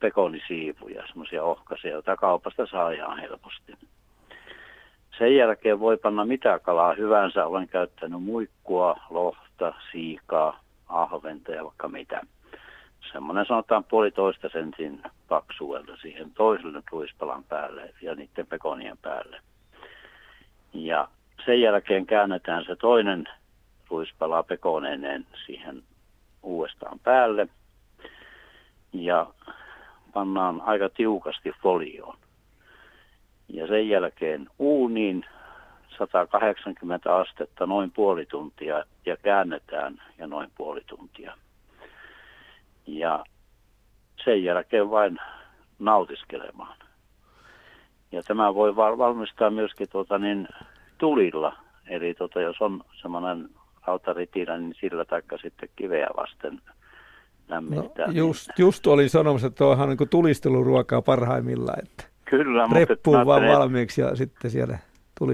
pekonisiivuja, 0.00 1.06
semmoisia 1.06 1.44
ohkaisia, 1.44 1.90
joita 1.90 2.16
kaupasta 2.16 2.66
saa 2.66 2.90
ihan 2.90 3.18
helposti. 3.18 3.76
Sen 5.18 5.36
jälkeen 5.36 5.80
voi 5.80 5.96
panna 5.96 6.24
mitä 6.24 6.58
kalaa 6.58 6.94
hyvänsä. 6.94 7.46
Olen 7.46 7.68
käyttänyt 7.68 8.22
muikkua, 8.22 8.96
lohta, 9.10 9.74
siikaa, 9.92 10.60
ahventa 10.88 11.52
ja 11.52 11.64
vaikka 11.64 11.88
mitä 11.88 12.20
semmoinen 13.12 13.46
sanotaan 13.46 13.84
puolitoista 13.84 14.48
sentin 14.48 15.02
paksuudelta 15.28 15.96
siihen 15.96 16.30
toiselle 16.30 16.82
ruispalan 16.90 17.44
päälle 17.44 17.94
ja 18.02 18.14
niiden 18.14 18.46
pekonien 18.46 18.98
päälle. 19.02 19.40
Ja 20.72 21.08
sen 21.46 21.60
jälkeen 21.60 22.06
käännetään 22.06 22.64
se 22.64 22.76
toinen 22.76 23.28
ruispala 23.90 24.42
pekoneineen 24.42 25.26
siihen 25.46 25.82
uudestaan 26.42 26.98
päälle 26.98 27.48
ja 28.92 29.26
pannaan 30.12 30.60
aika 30.60 30.88
tiukasti 30.88 31.52
folioon. 31.62 32.16
Ja 33.48 33.66
sen 33.66 33.88
jälkeen 33.88 34.48
uuniin 34.58 35.24
180 35.98 37.16
astetta 37.16 37.66
noin 37.66 37.90
puoli 37.90 38.26
tuntia 38.26 38.84
ja 39.06 39.16
käännetään 39.16 40.02
ja 40.18 40.26
noin 40.26 40.50
puoli 40.56 40.80
tuntia. 40.86 41.34
Ja 42.86 43.24
sen 44.24 44.44
jälkeen 44.44 44.90
vain 44.90 45.18
nautiskelemaan. 45.78 46.76
Ja 48.12 48.22
tämä 48.22 48.54
voi 48.54 48.76
valmistaa 48.76 49.50
myöskin 49.50 49.88
tuota 49.92 50.18
niin, 50.18 50.48
tulilla. 50.98 51.56
Eli 51.86 52.14
tuota, 52.14 52.40
jos 52.40 52.56
on 52.60 52.80
semmoinen 53.02 53.48
rautaritina, 53.86 54.56
niin 54.56 54.74
sillä 54.80 55.04
taikka 55.04 55.38
sitten 55.38 55.68
kiveä 55.76 56.08
vasten 56.16 56.60
lämmittää. 57.48 58.06
No, 58.06 58.12
just, 58.12 58.50
just 58.58 58.86
olin 58.86 59.10
sanomassa, 59.10 59.46
että 59.46 59.58
tuohan 59.58 59.88
niin 59.88 60.08
tulisteluruokaa 60.08 61.02
parhaimmillaan. 61.02 61.78
Että 61.82 62.04
Kyllä, 62.24 62.68
Reppuu 62.72 63.14
vaan 63.14 63.48
valmiiksi 63.48 64.00
ja 64.00 64.16
sitten 64.16 64.50
siellä 64.50 64.78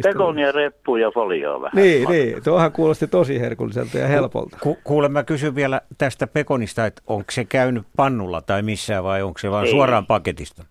Pekonia, 0.02 0.52
reppu 0.52 0.96
ja 0.96 1.10
folio 1.10 1.60
vähän. 1.60 1.72
Niin, 1.74 2.08
niin, 2.08 2.44
tuohan 2.44 2.72
kuulosti 2.72 3.06
tosi 3.06 3.40
herkulliselta 3.40 3.98
ja 3.98 4.06
helpolta. 4.06 4.56
Ku, 4.62 4.78
kuule, 4.84 5.08
mä 5.08 5.24
kysyn 5.24 5.54
vielä 5.54 5.80
tästä 5.98 6.26
pekonista, 6.26 6.86
että 6.86 7.02
onko 7.06 7.30
se 7.30 7.44
käynyt 7.44 7.86
pannulla 7.96 8.42
tai 8.42 8.62
missään 8.62 9.04
vai 9.04 9.22
onko 9.22 9.38
se 9.38 9.50
vaan 9.50 9.64
Ei. 9.64 9.70
suoraan 9.70 10.06
paketista? 10.06 10.64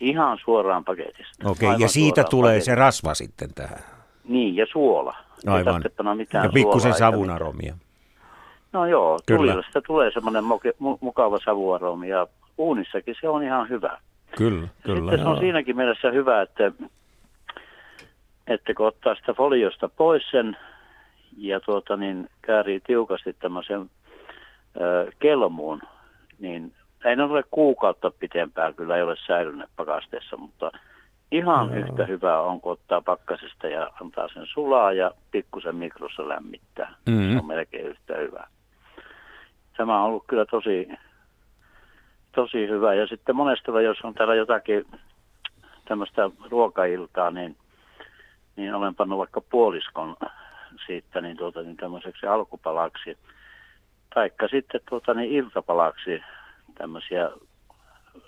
Ihan 0.00 0.38
suoraan 0.44 0.84
paketista. 0.84 1.50
Okei, 1.50 1.68
okay, 1.68 1.80
ja 1.80 1.88
siitä 1.88 2.24
tulee 2.24 2.50
paketista. 2.50 2.70
se 2.70 2.74
rasva 2.74 3.14
sitten 3.14 3.54
tähän. 3.54 3.78
Niin, 4.28 4.56
ja 4.56 4.66
suola. 4.72 5.16
Aivan. 5.46 5.82
Mitään 6.16 6.44
ja 6.44 6.50
pikkusen 6.54 6.94
savunaromia. 6.94 7.74
No 8.72 8.86
joo, 8.86 9.18
Kyllä. 9.26 9.62
sitä 9.66 9.80
tulee 9.86 10.10
semmoinen 10.10 10.44
mukava 11.00 11.38
savuaromi 11.44 12.08
ja 12.08 12.26
uunissakin 12.58 13.14
se 13.20 13.28
on 13.28 13.42
ihan 13.42 13.68
hyvä. 13.68 13.98
Kyllä, 14.36 14.68
kyllä. 14.82 15.00
Sitten 15.00 15.18
se 15.18 15.24
on 15.24 15.38
siinäkin 15.38 15.76
mielessä 15.76 16.10
hyvä, 16.10 16.42
että 16.42 16.72
että 18.46 18.74
kun 18.74 18.86
ottaa 18.86 19.14
sitä 19.14 19.34
foliosta 19.34 19.88
pois 19.88 20.30
sen 20.30 20.56
ja 21.36 21.60
tuota, 21.60 21.96
niin 21.96 22.30
käärii 22.42 22.80
tiukasti 22.80 23.32
tämmöisen 23.32 23.90
ö, 24.80 25.12
kelmuun, 25.18 25.80
niin 26.38 26.72
ei 27.04 27.16
ne 27.16 27.22
ole 27.22 27.44
kuukautta 27.50 28.10
pitempään, 28.10 28.74
kyllä 28.74 28.96
ei 28.96 29.02
ole 29.02 29.16
säilynyt 29.26 29.70
pakasteessa, 29.76 30.36
mutta 30.36 30.72
ihan 31.32 31.68
no. 31.68 31.76
yhtä 31.76 32.04
hyvää 32.04 32.40
on, 32.40 32.60
kun 32.60 32.72
ottaa 32.72 33.00
pakkasesta 33.00 33.66
ja 33.66 33.90
antaa 34.00 34.28
sen 34.28 34.46
sulaa 34.46 34.92
ja 34.92 35.10
pikkusen 35.30 35.76
mikrossa 35.76 36.28
lämmittää. 36.28 36.94
Mm-hmm. 37.06 37.32
Se 37.32 37.38
on 37.38 37.46
melkein 37.46 37.86
yhtä 37.86 38.16
hyvä. 38.16 38.46
Tämä 39.76 39.98
on 39.98 40.04
ollut 40.04 40.24
kyllä 40.26 40.44
tosi, 40.44 40.88
tosi 42.34 42.68
hyvä. 42.68 42.94
Ja 42.94 43.06
sitten 43.06 43.36
monesti, 43.36 43.70
jos 43.84 44.00
on 44.00 44.14
täällä 44.14 44.34
jotakin 44.34 44.86
tämmöistä 45.84 46.30
ruokailtaa, 46.50 47.30
niin 47.30 47.56
niin 48.56 48.74
olen 48.74 48.94
pannut 48.94 49.18
vaikka 49.18 49.40
puoliskon 49.40 50.16
siitä 50.86 51.20
niin, 51.20 51.36
tuota, 51.36 51.62
niin 51.62 51.76
tämmöiseksi 51.76 52.26
alkupalaksi. 52.26 53.18
Taikka 54.14 54.48
sitten 54.48 54.80
tuota, 54.88 55.14
niin 55.14 55.32
iltapalaksi 55.32 56.22
tämmöisiä 56.74 57.30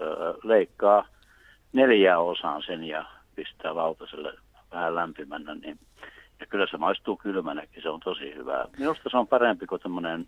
ö, 0.00 0.34
leikkaa 0.42 1.06
neljää 1.72 2.18
osaan 2.18 2.62
sen 2.66 2.84
ja 2.84 3.04
pistää 3.34 3.74
lautaselle 3.74 4.34
vähän 4.72 4.94
lämpimänä, 4.94 5.54
niin 5.54 5.78
ja 6.40 6.46
kyllä 6.46 6.66
se 6.70 6.76
maistuu 6.76 7.16
kylmänäkin, 7.16 7.82
se 7.82 7.88
on 7.88 8.00
tosi 8.00 8.34
hyvää. 8.34 8.64
Minusta 8.78 9.10
se 9.10 9.16
on 9.16 9.28
parempi 9.28 9.66
kuin 9.66 9.80
tämmöinen 9.80 10.26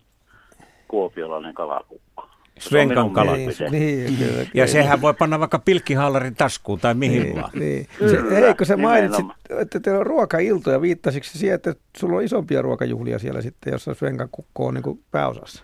kuopiolainen 0.87 1.53
kalakukko. 1.53 2.26
Svenkan 2.59 3.11
kala. 3.11 3.35
Niin, 3.35 3.51
niin, 3.71 4.17
kyllä, 4.17 4.39
Ja 4.39 4.45
kyllä. 4.45 4.67
sehän 4.67 5.01
voi 5.01 5.13
panna 5.13 5.39
vaikka 5.39 5.59
pilkkihallarin 5.59 6.35
taskuun 6.35 6.79
tai 6.79 6.93
mihin 6.93 7.23
niin, 7.23 7.35
vaan. 7.35 7.51
Niin. 7.53 7.87
Se, 8.09 8.35
hei, 8.35 8.55
kun 8.55 8.65
sä 8.65 8.77
mainitsit, 8.77 9.17
nimenomaan. 9.17 9.61
että 9.61 9.79
teillä 9.79 9.99
on 9.99 10.05
ruokailtoja, 10.05 10.81
viittasitko 10.81 11.27
siihen, 11.31 11.55
että 11.55 11.75
sulla 11.97 12.17
on 12.17 12.23
isompia 12.23 12.61
ruokajuhlia 12.61 13.19
siellä 13.19 13.41
sitten, 13.41 13.71
jossa 13.71 13.93
Svenkan 13.93 14.29
kukko 14.31 14.65
on 14.65 14.73
niin 14.73 14.83
kuin 14.83 15.03
pääosassa? 15.11 15.63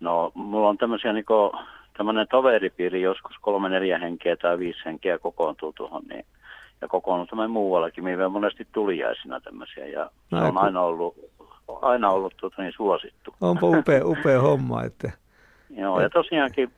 No, 0.00 0.32
mulla 0.34 0.68
on 0.68 0.78
tämmöisiä 0.78 1.12
niinku, 1.12 1.52
tämmöinen 1.96 2.26
toveripiiri, 2.30 3.02
joskus 3.02 3.36
kolme, 3.40 3.68
neljä 3.68 3.98
henkeä 3.98 4.36
tai 4.36 4.58
viisi 4.58 4.78
henkeä 4.84 5.18
kokoontuu 5.18 5.72
tuohon, 5.72 6.02
niin, 6.08 6.24
ja 6.80 6.88
kokoontuu 6.88 7.26
tämmöinen 7.26 7.50
muuallakin, 7.50 8.04
mihin 8.04 8.32
monesti 8.32 8.66
tuliaisina 8.72 9.40
tämmöisiä, 9.40 9.86
ja 9.86 10.10
se 10.30 10.36
on 10.36 10.58
aina 10.58 10.80
ollut, 10.82 11.16
aina 11.82 12.10
ollut 12.10 12.34
tuota, 12.36 12.62
niin 12.62 12.72
suosittu. 12.76 13.34
Onpa 13.40 13.66
upea, 13.66 14.06
upea 14.06 14.40
homma, 14.40 14.84
että 14.84 15.12
Joo, 15.76 16.00
ja 16.00 16.10
tosiaankin 16.10 16.70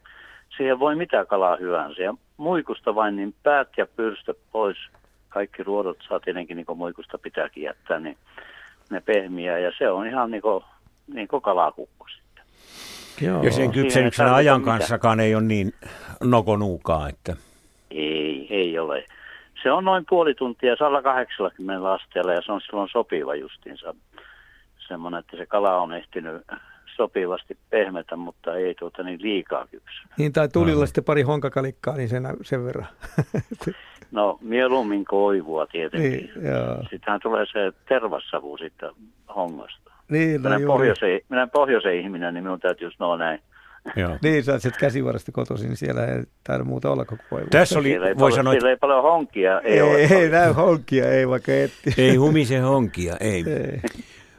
siihen 0.57 0.79
voi 0.79 0.97
mitä 0.97 1.25
kalaa 1.25 1.57
hyvänsä, 1.57 2.03
ja 2.03 2.15
muikusta 2.37 2.95
vain 2.95 3.17
niin 3.17 3.35
päät 3.43 3.69
ja 3.77 3.87
pyrstöt 3.87 4.39
pois, 4.53 4.77
kaikki 5.29 5.63
ruodot 5.63 5.99
saa 6.09 6.21
tietenkin 6.21 6.57
niin 6.57 6.67
kuin 6.67 6.79
muikusta 6.79 7.19
pitääkin 7.19 7.63
jättää, 7.63 7.99
niin 7.99 8.17
ne 8.91 9.01
pehmiä, 9.01 9.59
ja 9.59 9.73
se 9.79 9.91
on 9.91 10.07
ihan 10.07 10.31
niin 10.31 10.43
kuin, 10.43 10.65
niin 11.15 11.29
kuin 11.29 11.43
kalakukko. 11.43 12.07
Joo. 13.21 13.43
Ja 13.43 13.53
sen 13.53 13.73
kypsennyksen 13.73 14.27
ei 14.27 14.33
ajan 14.33 14.63
kanssakaan 14.63 15.21
ei 15.21 15.35
ole 15.35 15.43
niin 15.43 15.73
nokonuukaa, 16.25 17.09
että 17.09 17.37
Ei, 17.91 18.47
ei 18.51 18.79
ole. 18.79 19.05
Se 19.63 19.73
on 19.73 19.85
noin 19.85 20.05
puoli 20.09 20.35
tuntia 20.35 20.77
180 20.77 21.93
asteella 21.93 22.33
ja 22.33 22.43
se 22.43 22.53
on 22.53 22.61
silloin 22.61 22.89
sopiva 22.93 23.35
justiinsa. 23.35 23.95
Semmoinen, 24.89 25.21
että 25.21 25.37
se 25.37 25.47
kala 25.47 25.77
on 25.77 25.93
ehtinyt 25.93 26.43
sopivasti 26.97 27.57
pehmetä, 27.71 28.17
mutta 28.17 28.55
ei 28.57 28.75
tuota 28.75 29.03
niin 29.03 29.23
liikaa 29.23 29.67
kypsy. 29.67 30.03
niin 30.19 30.33
tai 30.33 30.49
tulilla 30.49 30.87
sitten 30.87 31.05
pari 31.05 31.23
honkakalikkaa, 31.23 31.97
niin 31.97 32.09
sen, 32.09 32.29
sen 32.43 32.65
verran. 32.65 32.87
No 34.13 34.39
mieluummin 34.43 35.05
koivua 35.05 35.67
tietenkin. 35.67 36.11
niin, 36.11 36.31
joo. 36.45 36.83
Sittenhän 36.91 37.21
tulee 37.23 37.47
se 37.53 37.73
tervassavu 37.89 38.57
sitten 38.59 38.91
hongosta. 39.37 39.93
Niin, 40.09 40.43
no 40.43 40.51
Minä 40.51 40.67
pohjoisen, 40.67 41.21
minä 41.29 41.47
pohjoisen 41.47 41.95
ihminen, 42.01 42.35
niin 42.35 42.45
minun 42.45 42.61
täytyy 42.61 42.91
sanoa 42.91 43.17
näin. 43.17 43.41
Joo. 43.97 44.19
Niin, 44.23 44.45
sä 44.45 44.59
sieltä 44.59 44.79
käsivarasta 44.79 45.33
kotoisin, 45.33 45.69
niin 45.69 45.77
siellä 45.77 46.07
ei 46.07 46.23
taida 46.45 46.65
muuta 46.65 46.91
olla 46.91 47.05
koko 47.05 47.23
voimaa. 47.31 47.49
Tässä 47.51 47.79
oli, 47.79 47.89
Siellä 47.89 48.09
ei, 48.09 48.15
voi 48.15 48.21
paljon, 48.21 48.37
sanoa, 48.37 48.53
että 48.53 48.61
siellä 48.61 48.71
ei 48.71 48.77
paljon 48.77 49.03
honkia. 49.03 49.61
Ei, 49.61 49.73
Ei, 49.73 49.83
ole 49.83 50.23
ei, 50.23 50.29
näy 50.31 50.53
honkia, 50.53 51.11
ei 51.11 51.29
vaikka 51.29 51.53
etti. 51.53 51.95
ei 52.03 52.17
humise 52.17 52.59
honkia, 52.59 53.17
ei. 53.21 53.45
Ei. 53.47 53.81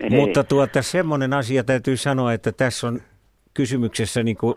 Mutta 0.10 0.44
tuota, 0.44 0.82
semmoinen 0.82 1.34
asia 1.34 1.64
täytyy 1.64 1.98
sanoa, 1.98 2.34
että 2.34 2.52
tässä 2.52 2.88
on 2.88 3.02
kysymyksessä 3.54 4.24
niin 4.24 4.38
kuin 4.38 4.56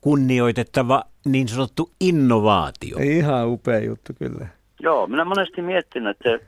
kunnioitettava 0.00 1.04
niin 1.24 1.48
sanottu 1.48 1.90
innovaatio. 2.00 2.98
Ei 2.98 3.16
ihan 3.18 3.48
upea 3.48 3.78
juttu 3.78 4.12
kyllä. 4.18 4.46
Joo, 4.80 5.06
minä 5.06 5.24
monesti 5.24 5.62
miettinyt, 5.62 6.16
että 6.26 6.46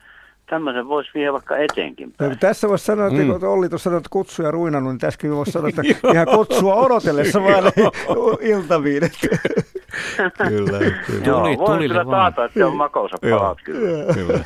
tämmöisen 0.50 0.88
voisi 0.88 1.10
viedä 1.14 1.32
vaikka 1.32 1.56
eteenkin 1.56 2.14
No, 2.20 2.28
kun 2.28 2.38
tässä 2.38 2.68
voisi 2.68 2.84
sanoa, 2.84 3.06
että 3.06 3.22
Mm. 3.22 3.28
kun 3.40 3.44
Olli 3.44 3.68
tuossa 3.68 3.84
sanoi, 3.84 3.96
että 3.96 4.08
kutsuja 4.10 4.50
ruinannut, 4.50 4.92
niin 4.92 4.98
tässäkin 5.00 5.30
voisi 5.36 5.52
sanoa, 5.52 5.68
että 5.68 5.82
ihan 6.14 6.26
kutsua 6.26 6.74
odotellessa 6.74 7.42
vaan 7.42 7.64
iltaviin. 8.52 9.02
Kyllä, 10.48 10.78
kyllä. 11.06 11.24
Joo, 11.26 11.40
Tuli- 11.40 11.58
voin 11.58 11.72
tulille 11.72 11.94
kyllä 11.94 12.10
taata, 12.10 12.44
että 12.44 12.58
se 12.60 12.64
on 12.64 12.78
palat 12.78 13.58
kyllä. 13.64 14.14
Kyllä. 14.14 14.44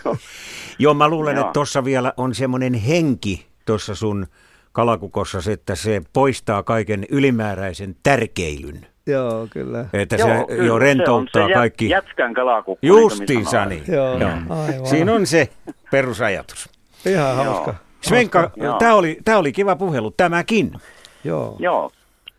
Joo, 0.78 0.94
mä 0.94 1.09
luulen, 1.09 1.36
Joo. 1.36 1.40
että 1.44 1.53
tuossa 1.53 1.85
vielä 1.85 2.12
on 2.16 2.35
semmoinen 2.35 2.74
henki 2.74 3.47
tuossa 3.66 3.94
sun 3.94 4.27
kalakukossa, 4.73 5.39
että 5.53 5.74
se 5.74 6.03
poistaa 6.12 6.62
kaiken 6.62 7.07
ylimääräisen 7.11 7.97
tärkeilyn. 8.03 8.86
Joo, 9.07 9.47
kyllä. 9.51 9.86
Että 9.93 10.16
Joo, 10.16 10.28
se 10.28 10.44
kyllä, 10.48 10.65
jo 10.65 10.78
rentouttaa 10.78 11.40
se 11.40 11.44
on 11.44 11.51
se 11.51 11.55
kaikki. 11.55 11.89
Jätkän 11.89 12.35
kalakukko. 12.35 12.86
Justiinsa 12.86 13.65
niin. 13.65 13.85
Joo, 13.89 14.19
Joo. 14.19 14.31
aivan. 14.51 14.86
Siinä 14.86 15.12
on 15.12 15.27
se 15.27 15.48
perusajatus. 15.90 16.69
Ihan 17.07 17.35
Joo. 17.36 17.44
hauska. 17.44 17.74
Svenka, 18.01 18.51
Joo. 18.57 18.78
tämä 18.78 18.94
oli, 18.94 19.19
tää 19.24 19.39
oli 19.39 19.53
kiva 19.53 19.77
puhelu, 19.77 20.11
tämäkin. 20.11 20.73
Joo. 21.24 21.57
Joo, 21.59 21.90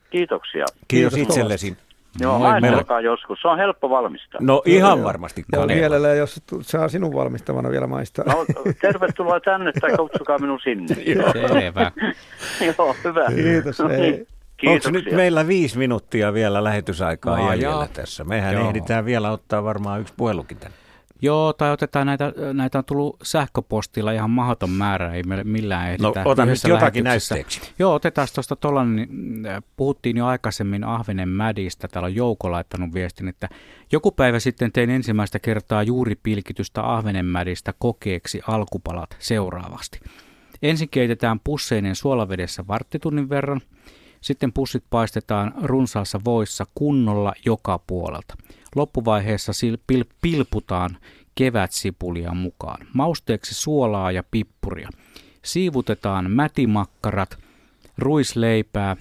kiitoksia. 0.10 0.66
Kiitos, 0.88 1.14
Kiitos 1.14 1.36
itsellesi. 1.36 1.78
Joo, 2.20 2.40
Moi, 2.40 2.52
meillä- 2.62 2.70
maistakaa 2.76 3.02
joskus. 3.02 3.40
Se 3.42 3.48
on 3.48 3.58
helppo 3.58 3.90
valmistaa. 3.90 4.40
No 4.44 4.62
ihan 4.66 5.04
varmasti. 5.04 5.44
Ja 5.52 5.60
koneella. 5.60 5.82
mielellään, 5.82 6.18
jos 6.18 6.42
tu- 6.50 6.64
saa 6.64 6.88
sinun 6.90 7.14
valmistamana 7.14 7.70
vielä 7.70 7.88
maistaa. 7.88 8.26
No, 8.26 8.46
tervetuloa 8.82 9.40
tänne 9.40 9.72
tai 9.82 9.92
kutsukaa 9.98 10.40
minun 10.40 10.60
sinne. 10.64 10.96
Selvä. 11.50 11.92
Joo, 12.78 12.96
hyvä. 13.04 13.26
Kiitos, 13.36 13.80
No 13.80 13.88
niin, 13.88 14.14
Onko 14.14 14.28
Kiitoksia. 14.58 14.92
nyt 14.92 15.12
meillä 15.16 15.48
viisi 15.48 15.78
minuuttia 15.78 16.34
vielä 16.34 16.64
lähetysaikaa 16.64 17.34
Aa, 17.36 17.50
jäljellä 17.54 17.76
joo. 17.76 17.88
tässä? 17.94 18.24
Mehän 18.24 18.54
Joo. 18.54 18.68
ehditään 18.68 19.06
vielä 19.06 19.32
ottaa 19.32 19.64
varmaan 19.64 20.02
yksi 20.02 20.14
puhelukin 20.18 20.58
tänne. 20.58 20.78
Joo, 21.22 21.54
tai 21.54 21.72
otetaan 21.72 22.08
näitä, 22.08 22.34
näitä 22.54 22.78
on 22.78 22.86
tullut 22.86 23.18
sähköpostilla 23.24 24.12
ihan 24.12 24.30
mahdoton 24.30 24.70
määrä, 24.70 25.14
ei 25.14 25.24
meille 25.24 25.44
millään 25.44 25.88
ehditä. 25.88 26.04
No 26.04 26.14
ota 26.26 26.46
nyt 26.46 26.60
jotakin 26.68 27.04
näytteeksi. 27.04 27.62
Joo, 27.80 27.94
otetaan 27.94 28.28
tuosta 28.36 28.56
tuollainen, 28.56 28.96
niin, 28.96 29.46
äh, 29.46 29.64
puhuttiin 29.78 30.18
jo 30.18 30.26
aikaisemmin 30.26 30.84
Ahvenen 30.84 31.30
mädistä, 31.30 31.88
täällä 31.88 32.06
on 32.06 32.16
Jouko 32.16 32.52
laittanut 32.52 32.94
viestin, 32.94 33.28
että 33.28 33.50
joku 33.92 34.12
päivä 34.12 34.40
sitten 34.40 34.72
tein 34.72 34.90
ensimmäistä 34.90 35.40
kertaa 35.40 35.84
juuri 35.84 36.16
pilkitystä 36.24 36.94
Ahvenen 36.94 37.26
mädistä 37.26 37.74
kokeeksi 37.80 38.42
alkupalat 38.48 39.10
seuraavasti. 39.20 40.00
Ensin 40.62 40.90
keitetään 40.90 41.40
pusseinen 41.40 41.96
suolavedessä 41.96 42.68
varttitunnin 42.68 43.30
verran, 43.30 43.62
sitten 44.22 44.54
pussit 44.54 44.84
paistetaan 44.90 45.54
runsaassa 45.64 46.20
voissa 46.26 46.66
kunnolla 46.76 47.34
joka 47.46 47.80
puolelta. 47.88 48.36
Loppuvaiheessa 48.76 49.52
sil- 49.60 49.82
pil- 49.94 50.10
pilputaan 50.22 50.98
kevätsipulia 51.36 52.34
mukaan. 52.34 52.88
Mausteeksi 52.94 53.54
suolaa 53.56 54.12
ja 54.12 54.24
pippuria. 54.32 54.90
Siivutetaan 55.46 56.32
mätimakkarat, 56.32 57.38
ruisleipää, 57.98 58.96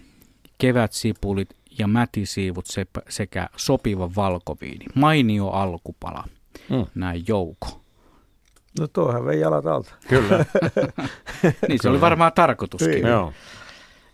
kevätsipulit 0.59 1.57
ja 1.79 1.87
mätisiivut 1.89 2.65
sekä 3.09 3.49
sopiva 3.57 4.11
valkoviini. 4.17 4.85
Mainio 4.95 5.49
alkupala. 5.49 6.25
Mm. 6.71 6.87
Näin 6.95 7.25
Jouko. 7.29 7.81
No 8.81 8.87
tuohan 8.87 9.25
vei 9.25 9.41
jalat 9.41 9.67
alta. 9.67 9.95
Kyllä. 10.09 10.45
Niin 11.69 11.79
se 11.83 11.89
oli 11.89 12.01
varmaan 12.01 12.33
tarkoituskin. 12.33 12.91
Niin. 12.91 13.07
Joo. 13.07 13.33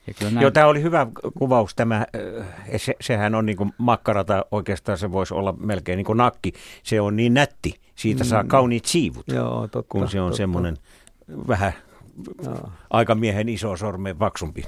Ja 0.07 0.15
kyllä 0.15 0.31
näin, 0.33 0.43
Joo, 0.43 0.51
tämä 0.51 0.67
oli 0.67 0.83
hyvä 0.83 1.07
kuvaus. 1.39 1.75
Tämä, 1.75 1.97
äh, 1.97 2.47
se, 2.77 2.95
sehän 3.01 3.35
on 3.35 3.47
niin 3.47 3.57
kuin 3.57 3.73
makkara 3.79 4.25
tai 4.25 4.43
oikeastaan 4.51 4.99
se 4.99 5.13
voisi 5.13 5.35
olla 5.35 5.53
melkein 5.53 5.97
niin 5.97 6.05
kuin 6.07 6.17
nakki. 6.17 6.53
Se 6.83 7.01
on 7.01 7.17
niin 7.17 7.35
nätti. 7.35 7.81
Siitä 7.95 8.25
saa 8.25 8.43
Mm. 8.43 8.49
kauniit 8.49 8.85
siivut, 8.85 9.25
Joo, 9.29 9.69
totta. 9.69 9.89
kun 9.89 10.09
se 10.09 10.21
on 10.21 10.27
totta. 10.27 10.37
semmoinen 10.37 10.77
vähän 11.49 11.73
Joo. 12.45 12.71
aikamiehen 12.91 13.49
iso 13.49 13.77
sormen 13.77 14.17
paksumpi 14.17 14.65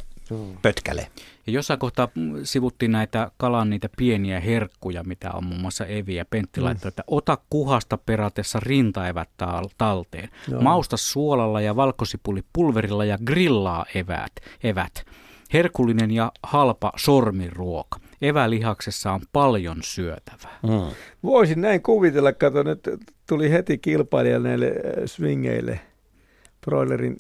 pötkäle. 0.63 1.07
Ja 1.47 1.53
jossain 1.53 1.79
kohtaa 1.81 2.09
sivuttiin 2.43 2.93
näitä 2.93 3.31
kalan 3.37 3.71
niitä 3.71 3.89
pieniä 3.97 4.41
herkkuja, 4.41 5.05
mitä 5.05 5.33
on 5.33 5.45
muun 5.45 5.61
muassa 5.61 5.87
Evi 5.87 6.15
ja 6.15 6.25
Pentti 6.25 6.61
Mm. 6.61 6.65
laittoi, 6.65 6.89
että 6.89 7.03
ota 7.07 7.39
kuhasta 7.51 7.99
peratessa 7.99 8.61
rintaevät 8.63 9.29
tal- 9.43 9.69
talteen. 9.79 10.29
Joo. 10.51 10.61
Mausta 10.63 10.97
suolalla 10.97 11.61
ja 11.61 11.77
valkosipuli 11.77 12.41
pulverilla 12.53 13.05
ja 13.05 13.19
grillaa 13.25 13.85
evät. 13.95 14.33
evät. 14.63 15.05
Herkullinen 15.53 16.11
ja 16.11 16.33
halpa 16.43 16.93
sormiruoka. 16.97 17.99
Evälihaksessa 18.23 19.13
on 19.13 19.21
paljon 19.33 19.77
syötävää. 19.83 20.59
Mm. 20.63 20.95
Voisin 21.23 21.61
näin 21.61 21.83
kuvitella, 21.83 22.33
kato 22.33 22.63
nyt 22.63 22.81
tuli 23.29 23.51
heti 23.51 23.79
kilpailija 23.79 24.39
näille 24.39 24.67
äh, 24.67 25.03
swingeille, 25.07 25.81
broilerin 26.61 27.17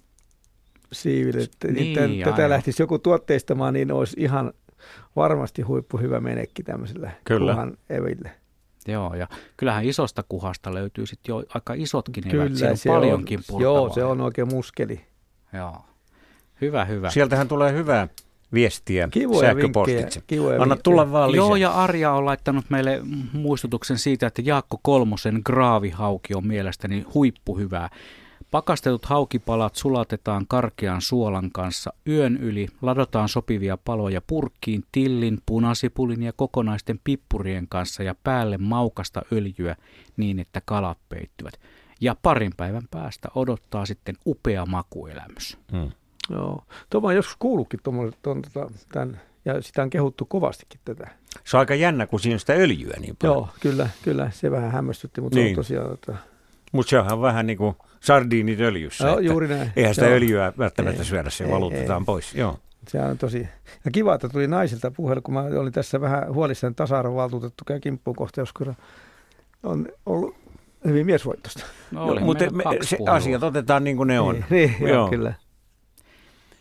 siiville. 0.93 1.43
Että 1.43 1.69
Niin, 1.69 1.99
niin, 2.11 2.25
tätä 2.25 2.35
aivan. 2.37 2.51
lähtisi 2.51 2.83
joku 2.83 2.99
tuotteistamaan, 2.99 3.75
niin 3.75 3.93
olisi 3.93 4.17
ihan 4.19 4.53
varmasti 5.17 5.63
huippu 5.63 5.99
hyvä 5.99 6.21
menekki 6.21 6.63
tämmöisellä 6.63 7.11
Kyllä. 7.25 7.53
kuhan 7.53 7.77
eville. 7.91 8.31
Joo, 8.89 9.15
ja 9.15 9.29
kyllähän 9.57 9.85
isosta 9.85 10.25
kuhasta 10.29 10.75
löytyy 10.75 11.07
sitten 11.07 11.33
jo 11.33 11.43
aika 11.55 11.75
isotkin 11.77 12.25
evät. 12.29 12.47
Kyllä, 12.47 12.59
Siellä 12.59 12.77
se 12.77 12.91
on 12.91 12.97
paljonkin 13.01 13.41
on. 13.53 13.63
Joo, 13.63 13.91
se 13.95 14.05
on 14.05 14.21
oikein 14.21 14.49
muskeli. 14.49 15.01
Joo. 15.53 15.85
Hyvä, 16.65 16.85
hyvä. 16.85 17.11
Sieltähän 17.11 17.49
tulee 17.49 17.73
hyvää 17.73 18.09
viestiä 18.55 19.09
Kivoja 19.11 19.41
sähköpostitse. 19.41 20.03
vinkkejä, 20.03 20.23
kivoja 20.27 20.63
Anna 20.63 20.75
vinkkejä. 20.75 20.83
tulla 20.83 21.13
vaan 21.13 21.33
lisää. 21.33 21.47
Joo, 21.47 21.57
ja 21.57 21.71
Arja 21.71 22.13
on 22.13 22.25
laittanut 22.25 22.65
meille 22.69 23.01
muistutuksen 23.33 23.99
siitä, 23.99 24.27
että 24.27 24.43
Jaakko 24.45 24.81
Kolmosen 24.83 25.41
graavihauki 25.47 26.35
on 26.35 26.47
mielestäni 26.47 27.05
huippuhyvää. 27.15 27.91
Pakastetut 28.51 29.05
haukipalat 29.05 29.77
sulatetaan 29.77 30.45
karkean 30.49 31.01
suolan 31.01 31.51
kanssa 31.53 31.93
yön 32.09 32.37
yli, 32.37 32.69
ladataan 32.83 33.29
sopivia 33.29 33.77
paloja 33.77 34.21
purkkiin 34.27 34.83
tillin, 34.93 35.39
punasipulin 35.47 36.23
ja 36.23 36.33
kokonaisten 36.37 37.01
pippurien 37.05 37.67
kanssa 37.69 38.03
ja 38.03 38.15
päälle 38.25 38.59
maukasta 38.59 39.23
öljyä 39.33 39.77
niin, 40.17 40.39
että 40.39 40.63
kalat 40.65 40.99
peittyvät. 41.09 41.55
Ja 42.01 42.17
parin 42.23 42.53
päivän 42.57 42.89
päästä 42.91 43.29
odottaa 43.35 43.87
sitten 43.87 44.15
upea 44.27 44.67
makuelämys. 44.67 45.59
Hmm. 45.73 45.91
Joo. 46.31 46.65
Tuo 46.91 47.01
on 47.05 47.17
joskus 47.17 47.37
kuullutkin 47.39 47.81
tuon, 47.83 48.13
tota, 48.23 48.71
tämän, 48.93 49.21
ja 49.45 49.63
sitä 49.63 49.83
on 49.83 49.91
kehuttu 49.91 50.25
kovastikin 50.25 50.81
tätä. 50.85 51.11
Se 51.45 51.57
on 51.57 51.59
aika 51.59 51.75
jännä, 51.75 52.07
kun 52.07 52.21
siinä 52.21 52.35
on 52.35 52.41
sitä 52.41 52.53
öljyä 52.53 52.95
niin 53.01 53.17
paljon. 53.17 53.37
Joo, 53.37 53.49
kyllä, 53.61 53.89
kyllä. 54.03 54.31
Se 54.31 54.51
vähän 54.51 54.71
hämmästytti, 54.71 55.21
mutta 55.21 55.39
niin. 55.39 55.47
se 55.47 55.51
on 55.51 55.57
tosiaan... 55.57 55.95
Että... 55.95 56.17
Mutta 56.73 56.91
se 56.91 56.99
onhan 56.99 57.21
vähän 57.21 57.47
niin 57.47 57.59
kuin 57.59 57.77
sardiinit 58.01 58.61
öljyssä. 58.61 59.07
Joo, 59.07 59.19
juuri 59.19 59.49
näin. 59.49 59.73
Eihän 59.77 59.95
sitä 59.95 60.07
Joo. 60.07 60.17
öljyä 60.17 60.53
välttämättä 60.59 61.03
Ei, 61.03 61.05
syödä, 61.05 61.31
se 61.31 61.45
ei, 61.45 61.51
valutetaan 61.51 62.03
ei. 62.03 62.07
pois. 62.07 62.35
Joo. 62.35 62.59
Se 62.89 63.01
on 63.01 63.19
tosi... 63.19 63.49
Ja 63.85 63.91
kiva, 63.91 64.15
että 64.15 64.29
tuli 64.29 64.47
naisilta 64.47 64.91
puhelu, 64.91 65.23
kun 65.23 65.35
mä 65.35 65.41
olin 65.41 65.73
tässä 65.73 66.01
vähän 66.01 66.35
huolissani 66.35 66.75
tasa-arvovaltuutettu 66.75 67.65
käy 67.67 67.81
kimppuun 67.81 68.17
kohta, 68.17 68.41
jos 68.41 68.53
kyllä 68.53 68.75
on 69.63 69.89
ollut 70.07 70.37
hyvin 70.85 71.07
miesvoittosta. 71.07 71.65
No, 71.91 72.15
Mutta 72.21 72.51
me, 72.51 72.65
se 72.83 72.99
asiat 73.09 73.43
otetaan 73.43 73.85
niin 73.85 73.97
kuin 73.97 74.07
ne 74.07 74.21
on. 74.21 74.45
Niin, 74.51 74.77
niin 74.81 74.89
joo, 74.89 75.09
kyllä. 75.09 75.35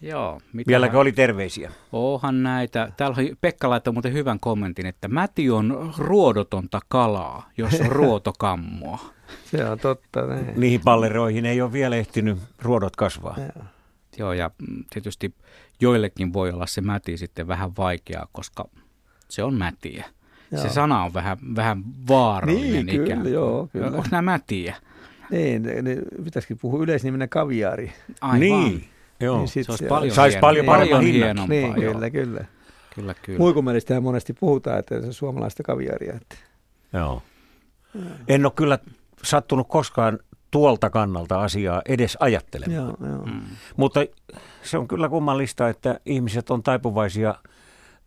Joo. 0.03 0.41
Mitä 0.53 0.67
Vieläkö 0.67 0.99
oli 0.99 1.11
terveisiä? 1.11 1.71
Onhan 1.91 2.43
näitä. 2.43 2.91
Täällä 2.97 3.15
on- 3.19 3.37
Pekka 3.41 3.69
laittoi 3.69 3.93
muuten 3.93 4.13
hyvän 4.13 4.39
kommentin, 4.39 4.85
että 4.85 5.07
mäti 5.07 5.49
on 5.49 5.93
ruodotonta 5.97 6.79
kalaa, 6.87 7.49
jos 7.57 7.81
on 7.81 7.91
ruotokammoa. 8.01 8.99
Se 9.45 9.65
on 9.65 9.79
totta. 9.79 10.25
Näin. 10.27 10.53
Niihin 10.55 10.81
palleroihin 10.81 11.45
ei 11.45 11.61
ole 11.61 11.71
vielä 11.73 11.95
ehtinyt 11.95 12.37
ruodot 12.61 12.95
kasvaa. 12.95 13.37
Joo, 14.17 14.33
ja 14.33 14.51
mm, 14.69 14.83
tietysti 14.93 15.33
joillekin 15.81 16.33
voi 16.33 16.49
olla 16.51 16.65
se 16.65 16.81
mäti 16.81 17.17
sitten 17.17 17.47
vähän 17.47 17.71
vaikeaa, 17.77 18.27
koska 18.31 18.65
se 19.29 19.43
on 19.43 19.53
mätiä. 19.53 20.05
Se 20.55 20.55
Joo. 20.57 20.69
sana 20.73 21.03
on 21.03 21.13
vähän, 21.13 21.37
vähän 21.55 21.83
vaarallinen 22.07 22.71
Niin, 22.71 22.85
kyllä, 22.85 23.03
ikään 23.05 23.21
kuin. 23.21 23.33
joo, 23.33 23.67
kyllä. 23.71 23.87
Onko 23.87 24.03
nämä 24.11 24.21
mätiä? 24.31 24.75
Niin, 25.31 25.63
ne, 25.63 25.81
ne, 25.81 25.97
pitäisikin 26.23 26.57
puhua 26.61 26.83
yleisnimenä 26.83 27.27
kaviaari. 27.27 27.91
Aivan. 28.21 28.39
Niin, 28.39 28.85
joo. 29.19 29.37
Niin 29.37 29.47
sit 29.47 29.65
Se 29.65 29.71
olisi 29.71 29.85
paljon 29.85 30.15
Sais 30.15 30.33
hieno- 30.33 30.41
paljon 30.41 30.65
paremman 30.65 30.89
paljon 30.89 31.13
hinnan. 31.13 31.27
hienompaa. 31.49 31.75
Niin, 31.75 31.81
joo. 31.83 31.93
kyllä, 31.93 32.09
kyllä. 32.09 32.45
Kyllä, 32.95 33.13
kyllä. 33.13 33.39
Muikumelistähän 33.39 34.03
monesti 34.03 34.33
puhutaan, 34.33 34.79
että 34.79 35.01
se 35.01 35.07
on 35.07 35.13
suomalaista 35.13 35.63
kaviaria. 35.63 36.13
Että. 36.13 36.35
Joo. 36.93 37.21
En 38.27 38.45
ole 38.45 38.53
kyllä 38.55 38.79
sattunut 39.23 39.67
koskaan 39.67 40.19
tuolta 40.51 40.89
kannalta 40.89 41.41
asiaa 41.41 41.81
edes 41.85 42.17
ajattelemaan. 42.19 42.75
Joo, 42.99 43.09
joo. 43.09 43.25
Mm. 43.25 43.41
Mutta 43.77 43.99
se 44.63 44.77
on 44.77 44.87
kyllä 44.87 45.09
kummallista, 45.09 45.69
että 45.69 45.99
ihmiset 46.05 46.49
on 46.49 46.63
taipuvaisia 46.63 47.35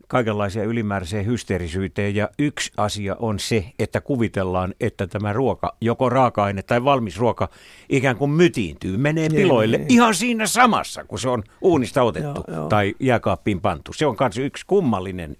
kaikenlaisia 0.07 0.63
ylimääräiseen 0.63 1.25
hysteerisyyteen 1.25 2.15
ja 2.15 2.29
yksi 2.39 2.71
asia 2.77 3.15
on 3.19 3.39
se, 3.39 3.65
että 3.79 4.01
kuvitellaan, 4.01 4.73
että 4.79 5.07
tämä 5.07 5.33
ruoka, 5.33 5.75
joko 5.81 6.09
raaka-aine 6.09 6.63
tai 6.63 6.83
valmis 6.83 7.19
ruoka 7.19 7.49
ikään 7.89 8.15
kuin 8.15 8.31
mytiintyy, 8.31 8.97
menee 8.97 9.29
Niin, 9.29 9.41
piloille 9.41 9.77
niin. 9.77 9.91
ihan 9.91 10.15
siinä 10.15 10.47
samassa, 10.47 11.03
kun 11.03 11.19
se 11.19 11.29
on 11.29 11.43
uunista 11.61 12.03
otettu 12.03 12.43
Joo, 12.47 12.57
joo. 12.57 12.67
tai 12.69 12.95
jääkaappiin 12.99 13.61
pantu. 13.61 13.93
Se 13.93 14.05
on 14.05 14.15
myös 14.19 14.37
yksi 14.37 14.65
kummallinen 14.67 15.37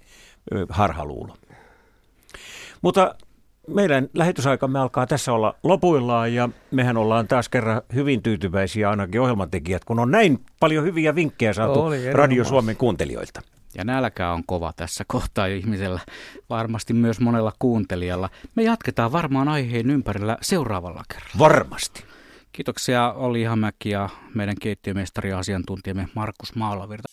harhaluulo. 0.68 1.36
Mutta 2.82 3.14
meidän 3.68 4.08
lähetysaikamme 4.14 4.78
alkaa 4.78 5.06
tässä 5.06 5.32
olla 5.32 5.54
lopuillaan 5.62 6.34
ja 6.34 6.48
mehän 6.70 6.96
ollaan 6.96 7.28
taas 7.28 7.48
kerran 7.48 7.82
hyvin 7.94 8.22
tyytyväisiä 8.22 8.90
ainakin 8.90 9.20
ohjelmatekijät, 9.20 9.84
kun 9.84 9.98
on 9.98 10.10
näin 10.10 10.38
paljon 10.60 10.84
hyviä 10.84 11.14
vinkkejä 11.14 11.52
saatu 11.52 11.80
Oli, 11.80 12.12
Radio. 12.12 12.44
Suomen 12.44 12.76
kuuntelijoilta. 12.76 13.40
Ja 13.74 13.84
nälkä 13.84 14.30
on 14.30 14.44
kova 14.46 14.72
tässä 14.76 15.04
kohtaa 15.06 15.46
ihmisellä, 15.46 16.00
varmasti 16.50 16.92
myös 16.94 17.20
monella 17.20 17.52
kuuntelijalla. 17.58 18.30
Me 18.54 18.62
jatketaan 18.62 19.12
varmaan 19.12 19.48
aiheen 19.48 19.90
ympärillä 19.90 20.36
seuraavalla 20.40 21.02
kerralla. 21.08 21.38
Varmasti. 21.38 22.04
Kiitoksia 22.52 23.12
Olli 23.12 23.40
Ihamäki 23.40 23.90
ja 23.90 24.08
meidän 24.34 24.56
keittiömestari 24.60 25.30
ja 25.30 25.38
asiantuntijamme 25.38 26.08
Markus 26.14 26.54
Maalavirta. 26.54 27.08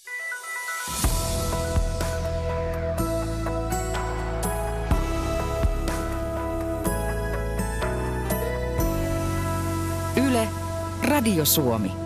Yle, 10.28 10.48
Radio 11.04 11.46
Suomi. 11.46 12.05